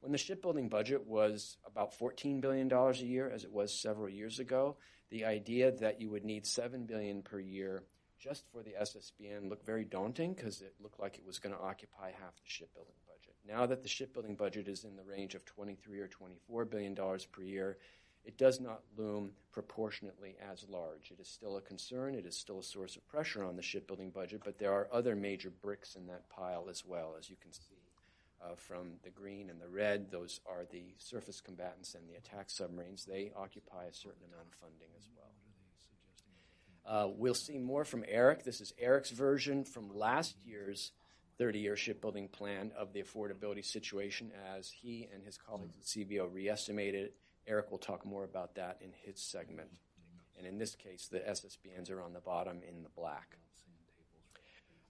When 0.00 0.12
the 0.12 0.18
shipbuilding 0.18 0.68
budget 0.68 1.06
was 1.06 1.56
about 1.66 1.98
$14 1.98 2.40
billion 2.40 2.70
a 2.70 2.92
year, 2.96 3.30
as 3.30 3.44
it 3.44 3.52
was 3.52 3.72
several 3.72 4.08
years 4.08 4.38
ago, 4.38 4.76
the 5.10 5.24
idea 5.24 5.70
that 5.70 6.00
you 6.00 6.10
would 6.10 6.24
need 6.24 6.46
7 6.46 6.84
billion 6.86 7.22
per 7.22 7.40
year 7.40 7.84
just 8.18 8.44
for 8.50 8.62
the 8.62 8.74
SSBN 8.80 9.48
looked 9.48 9.66
very 9.66 9.84
daunting 9.84 10.32
because 10.34 10.62
it 10.62 10.74
looked 10.80 11.00
like 11.00 11.18
it 11.18 11.26
was 11.26 11.38
going 11.38 11.54
to 11.54 11.60
occupy 11.60 12.10
half 12.10 12.36
the 12.36 12.42
shipbuilding 12.46 12.94
budget. 13.06 13.34
Now 13.46 13.66
that 13.66 13.82
the 13.82 13.88
shipbuilding 13.88 14.36
budget 14.36 14.68
is 14.68 14.84
in 14.84 14.96
the 14.96 15.04
range 15.04 15.34
of 15.34 15.44
23 15.44 16.00
or 16.00 16.08
24 16.08 16.64
billion 16.64 16.94
dollars 16.94 17.26
per 17.26 17.42
year, 17.42 17.76
it 18.24 18.38
does 18.38 18.60
not 18.60 18.80
loom 18.96 19.32
proportionately 19.52 20.36
as 20.50 20.66
large. 20.68 21.10
It 21.10 21.20
is 21.20 21.28
still 21.28 21.56
a 21.56 21.60
concern, 21.60 22.14
it 22.14 22.26
is 22.26 22.36
still 22.36 22.58
a 22.58 22.62
source 22.62 22.96
of 22.96 23.06
pressure 23.06 23.44
on 23.44 23.56
the 23.56 23.62
shipbuilding 23.62 24.10
budget, 24.10 24.42
but 24.44 24.58
there 24.58 24.72
are 24.72 24.88
other 24.92 25.14
major 25.14 25.50
bricks 25.50 25.94
in 25.94 26.06
that 26.06 26.28
pile 26.28 26.66
as 26.70 26.84
well, 26.84 27.16
as 27.18 27.28
you 27.30 27.36
can 27.40 27.52
see. 27.52 27.76
Uh, 28.42 28.54
from 28.56 28.94
the 29.02 29.10
green 29.10 29.48
and 29.48 29.60
the 29.60 29.68
red, 29.68 30.10
those 30.10 30.40
are 30.46 30.64
the 30.70 30.94
surface 30.98 31.40
combatants 31.40 31.94
and 31.94 32.06
the 32.08 32.14
attack 32.14 32.50
submarines. 32.50 33.04
They 33.04 33.32
occupy 33.34 33.84
a 33.84 33.92
certain 33.92 34.22
amount 34.26 34.48
of 34.48 34.54
funding 34.60 34.88
as 34.98 35.08
well. 35.16 35.24
Uh, 36.86 37.08
we'll 37.16 37.34
see 37.34 37.58
more 37.58 37.84
from 37.84 38.04
Eric. 38.06 38.44
This 38.44 38.60
is 38.60 38.74
Eric's 38.78 39.10
version 39.10 39.64
from 39.64 39.88
last 39.96 40.36
year's 40.44 40.92
30 41.38 41.58
year 41.58 41.76
shipbuilding 41.76 42.28
plan 42.28 42.70
of 42.76 42.92
the 42.92 43.02
affordability 43.02 43.64
situation 43.64 44.30
as 44.54 44.70
he 44.70 45.08
and 45.12 45.24
his 45.24 45.38
colleagues 45.38 45.76
at 45.78 45.84
CBO 45.84 46.28
re 46.30 46.48
estimated 46.48 47.12
Eric 47.46 47.70
will 47.70 47.78
talk 47.78 48.04
more 48.04 48.24
about 48.24 48.54
that 48.56 48.78
in 48.80 48.90
his 49.04 49.20
segment. 49.20 49.70
And 50.36 50.46
in 50.46 50.58
this 50.58 50.74
case, 50.74 51.08
the 51.10 51.20
SSBNs 51.20 51.90
are 51.90 52.02
on 52.02 52.12
the 52.12 52.20
bottom 52.20 52.60
in 52.66 52.82
the 52.82 52.88
black. 52.88 53.36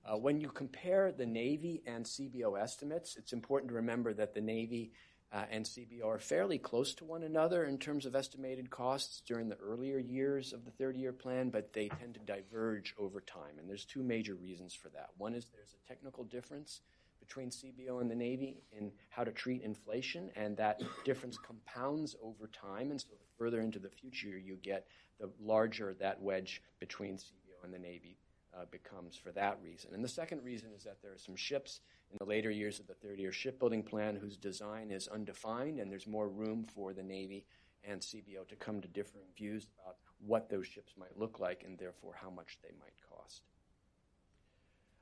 Uh, 0.04 0.16
when 0.16 0.40
you 0.40 0.48
compare 0.48 1.12
the 1.12 1.26
Navy 1.26 1.82
and 1.86 2.04
CBO 2.04 2.60
estimates, 2.60 3.16
it's 3.16 3.32
important 3.32 3.70
to 3.70 3.76
remember 3.76 4.12
that 4.12 4.34
the 4.34 4.40
Navy 4.40 4.92
uh, 5.32 5.44
and 5.50 5.64
CBO 5.64 6.06
are 6.06 6.18
fairly 6.18 6.58
close 6.58 6.94
to 6.94 7.04
one 7.04 7.22
another 7.22 7.64
in 7.64 7.78
terms 7.78 8.06
of 8.06 8.14
estimated 8.14 8.70
costs 8.70 9.22
during 9.26 9.48
the 9.48 9.56
earlier 9.56 9.98
years 9.98 10.52
of 10.52 10.64
the 10.64 10.70
30 10.70 10.98
year 10.98 11.12
plan, 11.12 11.48
but 11.48 11.72
they 11.72 11.88
tend 11.88 12.14
to 12.14 12.20
diverge 12.20 12.94
over 12.98 13.20
time. 13.20 13.58
And 13.58 13.68
there's 13.68 13.84
two 13.84 14.02
major 14.02 14.34
reasons 14.34 14.74
for 14.74 14.90
that. 14.90 15.10
One 15.16 15.34
is 15.34 15.46
there's 15.46 15.74
a 15.74 15.88
technical 15.88 16.24
difference 16.24 16.82
between 17.26 17.50
CBO 17.50 18.00
and 18.00 18.10
the 18.10 18.14
Navy 18.14 18.62
in 18.72 18.92
how 19.10 19.24
to 19.24 19.32
treat 19.32 19.62
inflation, 19.62 20.30
and 20.36 20.56
that 20.56 20.82
difference 21.04 21.38
compounds 21.38 22.16
over 22.22 22.48
time. 22.48 22.90
And 22.90 23.00
so, 23.00 23.08
the 23.10 23.24
further 23.38 23.60
into 23.60 23.78
the 23.78 23.88
future 23.88 24.38
you 24.38 24.56
get, 24.62 24.86
the 25.18 25.30
larger 25.40 25.94
that 26.00 26.20
wedge 26.20 26.62
between 26.80 27.16
CBO 27.16 27.64
and 27.64 27.72
the 27.72 27.78
Navy 27.78 28.16
uh, 28.56 28.64
becomes 28.70 29.16
for 29.16 29.32
that 29.32 29.58
reason. 29.62 29.94
And 29.94 30.04
the 30.04 30.08
second 30.08 30.44
reason 30.44 30.70
is 30.76 30.84
that 30.84 30.98
there 31.02 31.12
are 31.12 31.18
some 31.18 31.36
ships 31.36 31.80
in 32.10 32.18
the 32.20 32.26
later 32.26 32.50
years 32.50 32.78
of 32.78 32.86
the 32.86 32.94
30 32.94 33.22
year 33.22 33.32
shipbuilding 33.32 33.82
plan 33.82 34.16
whose 34.16 34.36
design 34.36 34.90
is 34.90 35.08
undefined, 35.08 35.80
and 35.80 35.90
there's 35.90 36.06
more 36.06 36.28
room 36.28 36.66
for 36.74 36.92
the 36.92 37.02
Navy 37.02 37.44
and 37.86 38.00
CBO 38.00 38.46
to 38.48 38.56
come 38.56 38.80
to 38.80 38.88
differing 38.88 39.26
views 39.36 39.66
about 39.80 39.96
what 40.26 40.48
those 40.48 40.66
ships 40.66 40.94
might 40.98 41.18
look 41.18 41.38
like 41.38 41.64
and 41.64 41.78
therefore 41.78 42.14
how 42.20 42.30
much 42.30 42.58
they 42.62 42.70
might 42.80 42.94
cost. 43.10 43.42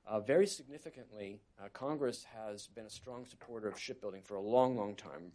Uh, 0.06 0.20
very 0.20 0.46
significantly, 0.46 1.40
uh, 1.62 1.68
Congress 1.72 2.24
has 2.24 2.66
been 2.68 2.86
a 2.86 2.90
strong 2.90 3.24
supporter 3.24 3.68
of 3.68 3.78
shipbuilding 3.78 4.22
for 4.22 4.34
a 4.34 4.40
long, 4.40 4.76
long 4.76 4.94
time, 4.94 5.32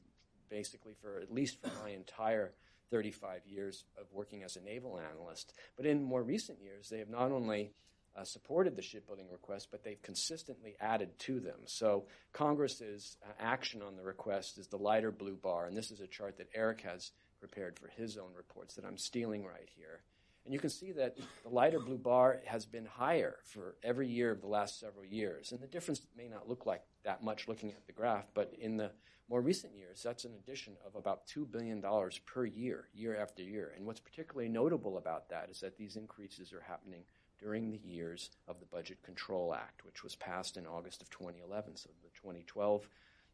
basically 0.49 0.93
for 1.01 1.19
at 1.19 1.33
least 1.33 1.61
for 1.61 1.71
my 1.83 1.89
entire 1.89 2.51
35 2.91 3.41
years 3.45 3.85
of 3.99 4.05
working 4.11 4.43
as 4.43 4.55
a 4.55 4.61
naval 4.61 4.99
analyst. 4.99 5.53
But 5.75 5.85
in 5.85 6.03
more 6.03 6.23
recent 6.23 6.61
years, 6.61 6.89
they 6.89 6.99
have 6.99 7.09
not 7.09 7.31
only 7.31 7.71
uh, 8.15 8.23
supported 8.23 8.75
the 8.75 8.81
shipbuilding 8.81 9.27
request, 9.31 9.67
but 9.71 9.83
they've 9.83 10.01
consistently 10.01 10.75
added 10.81 11.17
to 11.19 11.39
them. 11.39 11.59
So 11.65 12.05
Congress's 12.33 13.17
uh, 13.23 13.31
action 13.39 13.81
on 13.81 13.95
the 13.95 14.03
request 14.03 14.57
is 14.57 14.67
the 14.67 14.77
lighter 14.77 15.11
blue 15.11 15.35
bar, 15.35 15.67
and 15.67 15.77
this 15.77 15.91
is 15.91 16.01
a 16.01 16.07
chart 16.07 16.37
that 16.37 16.49
Eric 16.53 16.81
has 16.81 17.11
prepared 17.39 17.77
for 17.77 17.87
his 17.89 18.17
own 18.17 18.33
reports 18.35 18.75
that 18.75 18.85
I'm 18.85 18.97
stealing 18.97 19.45
right 19.45 19.69
here. 19.75 20.01
And 20.47 20.53
you 20.53 20.61
can 20.61 20.69
see 20.69 20.93
that 20.93 21.17
the 21.43 21.49
lighter 21.49 21.77
blue 21.77 21.97
bar 21.97 22.39
has 22.45 22.65
been 22.65 22.85
higher 22.85 23.35
for 23.43 23.75
every 23.83 24.07
year 24.07 24.31
of 24.31 24.39
the 24.39 24.47
last 24.47 24.79
several 24.79 25.03
years. 25.03 25.51
And 25.51 25.59
the 25.59 25.67
difference 25.67 26.07
may 26.17 26.29
not 26.29 26.47
look 26.47 26.65
like 26.65 26.83
that 27.03 27.21
much 27.21 27.49
looking 27.49 27.71
at 27.71 27.85
the 27.85 27.91
graph, 27.91 28.27
but 28.33 28.53
in 28.57 28.77
the 28.77 28.91
more 29.29 29.41
recent 29.41 29.75
years, 29.75 30.01
that's 30.01 30.23
an 30.23 30.31
addition 30.41 30.77
of 30.85 30.95
about 30.95 31.27
$2 31.27 31.51
billion 31.51 31.83
per 32.25 32.45
year, 32.45 32.87
year 32.93 33.17
after 33.17 33.43
year. 33.43 33.73
And 33.75 33.85
what's 33.85 33.99
particularly 33.99 34.47
notable 34.47 34.97
about 34.97 35.27
that 35.31 35.49
is 35.51 35.59
that 35.59 35.77
these 35.77 35.97
increases 35.97 36.53
are 36.53 36.63
happening 36.65 37.03
during 37.41 37.69
the 37.69 37.81
years 37.83 38.29
of 38.47 38.61
the 38.61 38.65
Budget 38.67 39.03
Control 39.03 39.53
Act, 39.53 39.85
which 39.85 40.01
was 40.01 40.15
passed 40.15 40.55
in 40.55 40.65
August 40.65 41.01
of 41.01 41.09
2011. 41.09 41.75
So 41.75 41.89
the 42.01 42.09
2012 42.21 42.87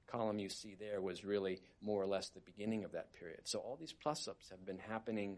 column 0.07 0.39
you 0.39 0.49
see 0.49 0.73
there 0.73 0.99
was 0.99 1.23
really 1.23 1.61
more 1.79 2.01
or 2.01 2.07
less 2.07 2.29
the 2.29 2.39
beginning 2.39 2.83
of 2.83 2.91
that 2.93 3.13
period. 3.13 3.41
So 3.43 3.59
all 3.59 3.77
these 3.79 3.93
plus 3.93 4.27
ups 4.27 4.49
have 4.49 4.65
been 4.65 4.79
happening 4.79 5.37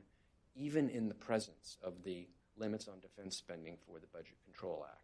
even 0.55 0.89
in 0.89 1.07
the 1.07 1.15
presence 1.15 1.77
of 1.83 2.03
the 2.03 2.27
limits 2.57 2.87
on 2.87 2.99
defense 2.99 3.35
spending 3.35 3.77
for 3.85 3.99
the 3.99 4.07
Budget 4.07 4.37
Control 4.45 4.85
Act. 4.89 5.01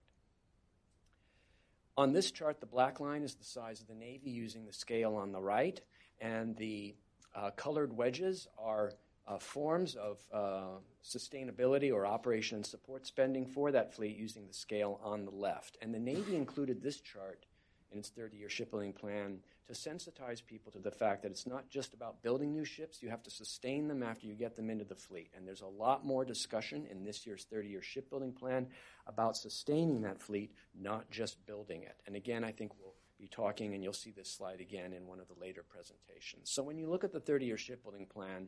On 1.98 2.14
this 2.14 2.32
chart, 2.32 2.60
the 2.60 2.66
black 2.66 3.00
line 3.00 3.24
is 3.24 3.36
the 3.36 3.44
size 3.44 3.82
of 3.82 3.88
the 3.88 3.94
Navy 3.94 4.30
using 4.30 4.66
the 4.66 4.74
scale 4.74 5.16
on 5.16 5.32
the 5.32 5.42
right, 5.42 5.80
and 6.20 6.56
the 6.56 6.96
uh, 7.36 7.52
colored 7.52 7.92
wedges 7.96 8.48
are 8.58 8.94
uh, 9.28 9.38
forms 9.38 9.96
of 9.96 10.20
uh, 10.34 10.80
sustainability 11.04 11.94
or 11.94 12.06
operation 12.06 12.58
and 12.58 12.66
support 12.66 13.06
spending 13.06 13.46
for 13.46 13.72
that 13.72 13.94
fleet 13.94 14.18
using 14.18 14.48
the 14.48 14.54
scale 14.54 15.00
on 15.04 15.26
the 15.26 15.32
left. 15.32 15.78
And 15.82 15.94
the 15.94 16.00
Navy 16.00 16.36
included 16.36 16.82
this 16.82 17.00
chart 17.02 17.46
in 17.92 18.00
its 18.00 18.10
30 18.10 18.38
year 18.38 18.50
shipbuilding 18.50 18.94
plan 18.94 19.40
to 19.68 19.74
sensitize 19.74 20.46
people 20.46 20.72
to 20.72 20.80
the 20.80 20.92
fact 20.92 21.24
that 21.24 21.32
it's 21.32 21.48
not 21.48 21.70
just 21.70 21.94
about 21.94 22.22
building 22.22 22.52
new 22.52 22.66
ships, 22.66 23.02
you 23.02 23.10
have 23.10 23.24
to 23.24 23.30
sustain 23.30 23.88
them 23.88 24.04
after 24.04 24.28
you 24.28 24.34
get 24.34 24.56
them 24.56 24.70
into 24.70 24.86
the 24.86 24.96
fleet. 24.96 25.32
And 25.36 25.48
there's 25.48 25.62
a 25.62 25.68
lot 25.68 26.06
more 26.06 26.26
discussion 26.26 26.86
in 26.90 27.04
this 27.04 27.26
year's 27.26 27.46
30 27.46 27.70
year 27.70 27.82
shipbuilding 27.82 28.34
plan 28.34 28.68
about 29.08 29.38
sustaining 29.38 30.02
that 30.02 30.22
fleet, 30.22 30.54
not 30.80 31.10
just 31.10 31.46
building 31.46 31.84
it. 31.84 31.96
And 32.06 32.16
again, 32.16 32.44
I 32.44 32.52
think 32.52 32.72
we'll 32.80 32.96
be 33.20 33.28
talking, 33.28 33.74
and 33.74 33.84
you'll 33.84 33.94
see 33.94 34.12
this 34.12 34.30
slide 34.30 34.60
again 34.60 34.94
in 34.94 35.08
one 35.08 35.20
of 35.20 35.28
the 35.28 35.40
later 35.40 35.64
presentations. 35.64 36.50
So 36.50 36.64
when 36.64 36.78
you 36.78 36.90
look 36.90 37.04
at 37.04 37.14
the 37.14 37.20
30 37.20 37.46
year 37.46 37.58
shipbuilding 37.58 38.08
plan, 38.08 38.48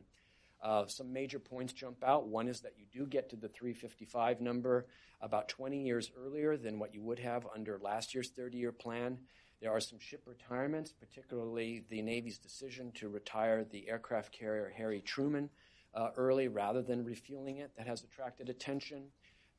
uh, 0.64 0.86
some 0.86 1.12
major 1.12 1.38
points 1.38 1.74
jump 1.74 2.02
out. 2.02 2.26
One 2.26 2.48
is 2.48 2.62
that 2.62 2.72
you 2.78 2.86
do 2.90 3.06
get 3.06 3.28
to 3.30 3.36
the 3.36 3.48
355 3.48 4.40
number 4.40 4.86
about 5.20 5.48
20 5.48 5.84
years 5.84 6.10
earlier 6.18 6.56
than 6.56 6.78
what 6.78 6.94
you 6.94 7.02
would 7.02 7.18
have 7.18 7.46
under 7.54 7.78
last 7.78 8.14
year's 8.14 8.30
30 8.30 8.56
year 8.56 8.72
plan. 8.72 9.18
There 9.60 9.70
are 9.70 9.80
some 9.80 9.98
ship 9.98 10.22
retirements, 10.26 10.90
particularly 10.92 11.84
the 11.90 12.00
Navy's 12.00 12.38
decision 12.38 12.92
to 12.92 13.08
retire 13.08 13.64
the 13.64 13.88
aircraft 13.88 14.32
carrier 14.32 14.72
Harry 14.74 15.02
Truman 15.02 15.50
uh, 15.94 16.08
early 16.16 16.48
rather 16.48 16.82
than 16.82 17.04
refueling 17.04 17.58
it, 17.58 17.70
that 17.76 17.86
has 17.86 18.02
attracted 18.02 18.48
attention. 18.48 19.04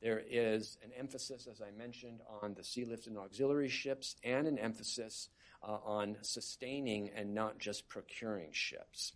There 0.02 0.22
is 0.28 0.76
an 0.84 0.90
emphasis, 0.98 1.48
as 1.50 1.62
I 1.62 1.70
mentioned, 1.70 2.20
on 2.42 2.54
the 2.54 2.64
sea 2.64 2.84
lift 2.84 3.06
and 3.06 3.16
auxiliary 3.16 3.68
ships, 3.68 4.16
and 4.22 4.46
an 4.46 4.58
emphasis 4.58 5.28
uh, 5.62 5.78
on 5.84 6.16
sustaining 6.22 7.10
and 7.16 7.32
not 7.32 7.58
just 7.58 7.88
procuring 7.88 8.50
ships. 8.52 9.12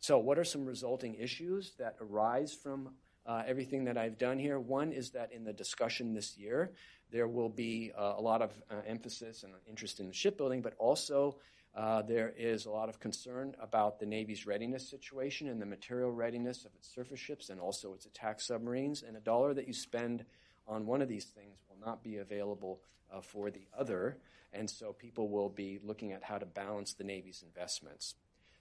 So, 0.00 0.18
what 0.18 0.38
are 0.38 0.44
some 0.44 0.64
resulting 0.64 1.14
issues 1.14 1.72
that 1.78 1.96
arise 2.00 2.54
from 2.54 2.94
uh, 3.26 3.42
everything 3.46 3.84
that 3.84 3.98
I've 3.98 4.16
done 4.16 4.38
here? 4.38 4.58
One 4.58 4.92
is 4.92 5.10
that 5.10 5.30
in 5.30 5.44
the 5.44 5.52
discussion 5.52 6.14
this 6.14 6.38
year, 6.38 6.72
there 7.12 7.28
will 7.28 7.50
be 7.50 7.92
uh, 7.96 8.14
a 8.16 8.20
lot 8.20 8.40
of 8.40 8.50
uh, 8.70 8.76
emphasis 8.86 9.42
and 9.42 9.52
interest 9.68 10.00
in 10.00 10.10
shipbuilding, 10.10 10.62
but 10.62 10.74
also 10.78 11.36
uh, 11.74 12.00
there 12.00 12.32
is 12.36 12.64
a 12.64 12.70
lot 12.70 12.88
of 12.88 12.98
concern 12.98 13.54
about 13.60 14.00
the 14.00 14.06
Navy's 14.06 14.46
readiness 14.46 14.88
situation 14.88 15.48
and 15.48 15.60
the 15.60 15.66
material 15.66 16.10
readiness 16.10 16.64
of 16.64 16.74
its 16.74 16.92
surface 16.92 17.20
ships 17.20 17.50
and 17.50 17.60
also 17.60 17.92
its 17.92 18.06
attack 18.06 18.40
submarines. 18.40 19.02
And 19.02 19.18
a 19.18 19.20
dollar 19.20 19.52
that 19.52 19.68
you 19.68 19.74
spend 19.74 20.24
on 20.66 20.86
one 20.86 21.02
of 21.02 21.08
these 21.08 21.26
things 21.26 21.58
will 21.68 21.86
not 21.86 22.02
be 22.02 22.16
available 22.16 22.80
uh, 23.12 23.20
for 23.20 23.50
the 23.50 23.66
other. 23.76 24.16
And 24.52 24.68
so 24.68 24.94
people 24.94 25.28
will 25.28 25.50
be 25.50 25.78
looking 25.84 26.12
at 26.12 26.24
how 26.24 26.38
to 26.38 26.46
balance 26.46 26.94
the 26.94 27.04
Navy's 27.04 27.44
investments. 27.46 28.14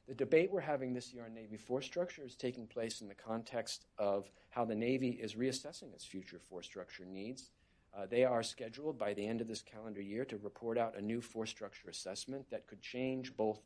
The 0.09 0.15
debate 0.15 0.49
we're 0.51 0.61
having 0.61 0.91
this 0.91 1.13
year 1.13 1.25
on 1.25 1.35
Navy 1.35 1.55
force 1.55 1.85
structure 1.85 2.23
is 2.25 2.35
taking 2.35 2.65
place 2.65 3.01
in 3.01 3.07
the 3.07 3.13
context 3.13 3.85
of 3.99 4.27
how 4.49 4.65
the 4.65 4.73
Navy 4.73 5.09
is 5.09 5.35
reassessing 5.35 5.93
its 5.93 6.03
future 6.03 6.39
force 6.39 6.65
structure 6.65 7.05
needs. 7.05 7.51
Uh, 7.95 8.07
they 8.07 8.25
are 8.25 8.41
scheduled 8.41 8.97
by 8.97 9.13
the 9.13 9.27
end 9.27 9.39
of 9.39 9.47
this 9.47 9.61
calendar 9.61 10.01
year 10.01 10.25
to 10.25 10.37
report 10.37 10.79
out 10.79 10.97
a 10.97 11.01
new 11.01 11.21
force 11.21 11.51
structure 11.51 11.91
assessment 11.91 12.49
that 12.49 12.65
could 12.65 12.81
change 12.81 13.37
both 13.37 13.59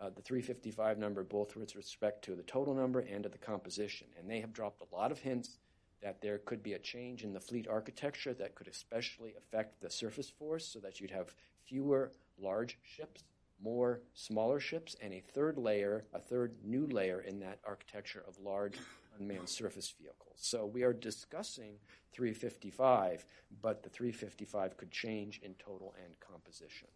uh, 0.00 0.10
the 0.10 0.22
355 0.22 0.96
number, 0.96 1.24
both 1.24 1.56
with 1.56 1.74
respect 1.74 2.24
to 2.24 2.36
the 2.36 2.44
total 2.44 2.72
number 2.72 3.00
and 3.00 3.24
to 3.24 3.28
the 3.28 3.36
composition. 3.36 4.06
And 4.16 4.30
they 4.30 4.38
have 4.38 4.52
dropped 4.52 4.82
a 4.82 4.94
lot 4.94 5.10
of 5.10 5.18
hints 5.18 5.58
that 6.04 6.22
there 6.22 6.38
could 6.38 6.62
be 6.62 6.74
a 6.74 6.78
change 6.78 7.24
in 7.24 7.32
the 7.32 7.40
fleet 7.40 7.66
architecture 7.66 8.32
that 8.34 8.54
could 8.54 8.68
especially 8.68 9.34
affect 9.36 9.80
the 9.80 9.90
surface 9.90 10.30
force 10.30 10.64
so 10.64 10.78
that 10.78 11.00
you'd 11.00 11.10
have 11.10 11.34
fewer 11.66 12.12
large 12.38 12.78
ships 12.84 13.24
more 13.62 14.00
smaller 14.14 14.60
ships, 14.60 14.96
and 15.02 15.12
a 15.12 15.20
third 15.20 15.58
layer, 15.58 16.04
a 16.12 16.18
third 16.18 16.54
new 16.64 16.86
layer 16.86 17.20
in 17.20 17.40
that 17.40 17.58
architecture 17.64 18.24
of 18.26 18.38
large 18.38 18.76
unmanned 19.18 19.48
surface 19.48 19.92
vehicles. 20.00 20.36
So 20.36 20.66
we 20.66 20.82
are 20.82 20.92
discussing 20.92 21.74
355, 22.12 23.24
but 23.62 23.82
the 23.82 23.90
355 23.90 24.76
could 24.76 24.90
change 24.90 25.40
in 25.42 25.54
total 25.54 25.94
and 26.04 26.18
composition. 26.20 26.88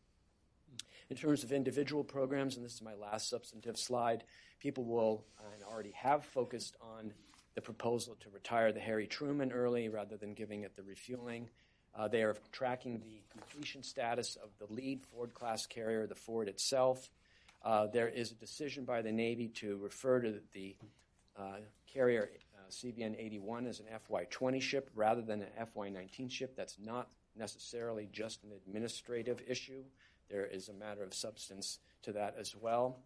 In 1.10 1.16
terms 1.16 1.44
of 1.44 1.52
individual 1.52 2.02
programs, 2.02 2.56
and 2.56 2.64
this 2.64 2.74
is 2.74 2.82
my 2.82 2.94
last 2.94 3.28
substantive 3.28 3.76
slide, 3.76 4.24
people 4.58 4.84
will 4.84 5.24
and 5.54 5.62
already 5.62 5.92
have 5.92 6.24
focused 6.24 6.76
on 6.80 7.12
the 7.54 7.60
proposal 7.60 8.16
to 8.20 8.30
retire 8.30 8.72
the 8.72 8.80
Harry 8.80 9.06
Truman 9.06 9.52
early 9.52 9.88
rather 9.88 10.16
than 10.16 10.34
giving 10.34 10.62
it 10.62 10.74
the 10.74 10.82
refueling. 10.82 11.50
Uh, 11.96 12.08
they 12.08 12.22
are 12.22 12.36
tracking 12.52 13.00
the 13.00 13.22
completion 13.30 13.82
status 13.82 14.36
of 14.42 14.50
the 14.58 14.72
lead 14.72 15.00
Ford 15.12 15.32
class 15.34 15.66
carrier, 15.66 16.06
the 16.06 16.14
Ford 16.14 16.48
itself. 16.48 17.10
Uh, 17.64 17.86
there 17.86 18.08
is 18.08 18.32
a 18.32 18.34
decision 18.34 18.84
by 18.84 19.00
the 19.00 19.12
Navy 19.12 19.48
to 19.48 19.76
refer 19.78 20.20
to 20.20 20.40
the 20.52 20.74
uh, 21.38 21.56
carrier 21.92 22.30
uh, 22.56 22.70
CVN 22.70 23.14
81 23.18 23.66
as 23.66 23.80
an 23.80 23.86
FY 24.08 24.24
20 24.24 24.60
ship 24.60 24.90
rather 24.94 25.22
than 25.22 25.42
an 25.42 25.66
FY 25.74 25.88
19 25.88 26.28
ship. 26.28 26.54
That's 26.56 26.76
not 26.82 27.08
necessarily 27.36 28.08
just 28.12 28.42
an 28.44 28.50
administrative 28.66 29.42
issue. 29.46 29.82
There 30.28 30.46
is 30.46 30.68
a 30.68 30.72
matter 30.72 31.02
of 31.02 31.14
substance 31.14 31.78
to 32.02 32.12
that 32.12 32.36
as 32.38 32.54
well. 32.56 32.98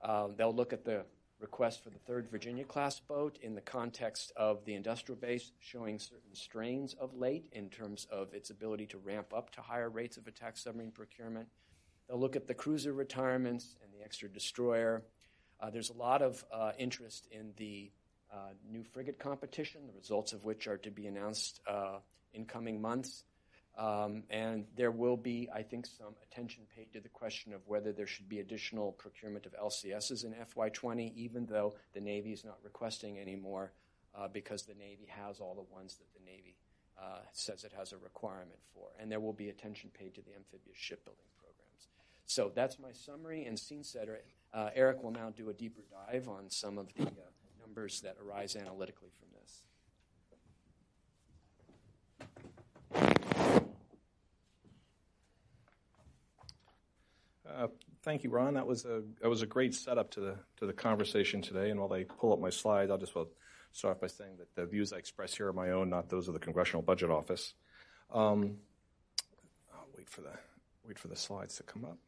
Uh, 0.00 0.28
they'll 0.36 0.54
look 0.54 0.72
at 0.72 0.84
the 0.84 1.04
request 1.40 1.82
for 1.82 1.90
the 1.90 1.98
third 1.98 2.28
Virginia 2.30 2.64
class 2.64 3.00
boat 3.00 3.38
in 3.42 3.54
the 3.54 3.60
context 3.60 4.32
of 4.36 4.64
the 4.64 4.74
industrial 4.74 5.18
base 5.18 5.52
showing 5.60 5.98
certain 5.98 6.34
strains 6.34 6.94
of 6.94 7.14
late 7.14 7.46
in 7.52 7.70
terms 7.70 8.06
of 8.10 8.34
its 8.34 8.50
ability 8.50 8.86
to 8.86 8.98
ramp 8.98 9.32
up 9.34 9.50
to 9.50 9.60
higher 9.60 9.88
rates 9.88 10.16
of 10.16 10.26
attack 10.26 10.56
submarine 10.56 10.90
procurement. 10.90 11.48
They'll 12.08 12.18
look 12.18 12.36
at 12.36 12.46
the 12.46 12.54
cruiser 12.54 12.92
retirements 12.92 13.76
and 13.82 13.92
the 13.92 14.04
extra 14.04 14.28
destroyer. 14.28 15.04
Uh, 15.60 15.70
there's 15.70 15.90
a 15.90 15.96
lot 15.96 16.22
of 16.22 16.44
uh, 16.52 16.72
interest 16.78 17.28
in 17.30 17.52
the 17.56 17.90
uh, 18.32 18.50
new 18.70 18.82
frigate 18.82 19.18
competition, 19.18 19.86
the 19.86 19.92
results 19.92 20.32
of 20.32 20.44
which 20.44 20.66
are 20.66 20.78
to 20.78 20.90
be 20.90 21.06
announced 21.06 21.60
uh, 21.66 21.98
in 22.32 22.44
coming 22.44 22.80
months. 22.80 23.24
Um, 23.78 24.24
and 24.28 24.66
there 24.76 24.90
will 24.90 25.16
be, 25.16 25.48
I 25.54 25.62
think, 25.62 25.86
some 25.86 26.14
attention 26.24 26.64
paid 26.74 26.92
to 26.92 27.00
the 27.00 27.08
question 27.08 27.52
of 27.52 27.60
whether 27.66 27.92
there 27.92 28.08
should 28.08 28.28
be 28.28 28.40
additional 28.40 28.90
procurement 28.92 29.46
of 29.46 29.54
LCSs 29.54 30.24
in 30.24 30.34
FY20, 30.34 31.14
even 31.14 31.46
though 31.46 31.76
the 31.94 32.00
Navy 32.00 32.32
is 32.32 32.44
not 32.44 32.58
requesting 32.64 33.20
anymore 33.20 33.70
uh, 34.16 34.26
because 34.26 34.64
the 34.64 34.74
Navy 34.74 35.06
has 35.08 35.38
all 35.38 35.54
the 35.54 35.72
ones 35.72 35.96
that 35.96 36.12
the 36.12 36.28
Navy 36.28 36.56
uh, 37.00 37.20
says 37.32 37.62
it 37.62 37.72
has 37.78 37.92
a 37.92 37.98
requirement 37.98 38.58
for. 38.74 38.88
And 38.98 39.10
there 39.12 39.20
will 39.20 39.32
be 39.32 39.48
attention 39.48 39.90
paid 39.96 40.12
to 40.16 40.22
the 40.22 40.34
amphibious 40.34 40.76
shipbuilding 40.76 41.30
programs. 41.36 41.86
So 42.26 42.50
that's 42.52 42.80
my 42.80 42.90
summary 42.90 43.44
and 43.44 43.56
scene 43.56 43.84
setter. 43.84 44.18
Uh, 44.52 44.70
Eric 44.74 45.04
will 45.04 45.12
now 45.12 45.30
do 45.30 45.50
a 45.50 45.54
deeper 45.54 45.82
dive 45.88 46.28
on 46.28 46.50
some 46.50 46.78
of 46.78 46.92
the 46.94 47.04
uh, 47.04 47.10
numbers 47.64 48.00
that 48.00 48.16
arise 48.20 48.56
analytically 48.56 49.10
from 49.16 49.28
Uh, 57.56 57.68
thank 58.02 58.24
you, 58.24 58.30
Ron. 58.30 58.54
That 58.54 58.66
was 58.66 58.84
a 58.84 59.02
that 59.20 59.28
was 59.28 59.42
a 59.42 59.46
great 59.46 59.74
setup 59.74 60.10
to 60.12 60.20
the 60.20 60.36
to 60.58 60.66
the 60.66 60.72
conversation 60.72 61.42
today. 61.42 61.70
And 61.70 61.80
while 61.80 61.92
I 61.92 62.04
pull 62.04 62.32
up 62.32 62.40
my 62.40 62.50
slides, 62.50 62.90
I'll 62.90 62.98
just 62.98 63.14
well 63.14 63.28
start 63.72 63.96
off 63.96 64.00
by 64.00 64.06
saying 64.06 64.36
that 64.38 64.54
the 64.54 64.66
views 64.66 64.92
I 64.92 64.96
express 64.96 65.34
here 65.34 65.48
are 65.48 65.52
my 65.52 65.70
own, 65.70 65.90
not 65.90 66.08
those 66.08 66.28
of 66.28 66.34
the 66.34 66.40
Congressional 66.40 66.82
Budget 66.82 67.10
Office. 67.10 67.54
Um, 68.12 68.58
wait 69.96 70.08
for 70.08 70.22
the 70.22 70.32
wait 70.86 70.98
for 70.98 71.08
the 71.08 71.16
slides 71.16 71.56
to 71.56 71.62
come 71.62 71.84
up. 71.84 71.98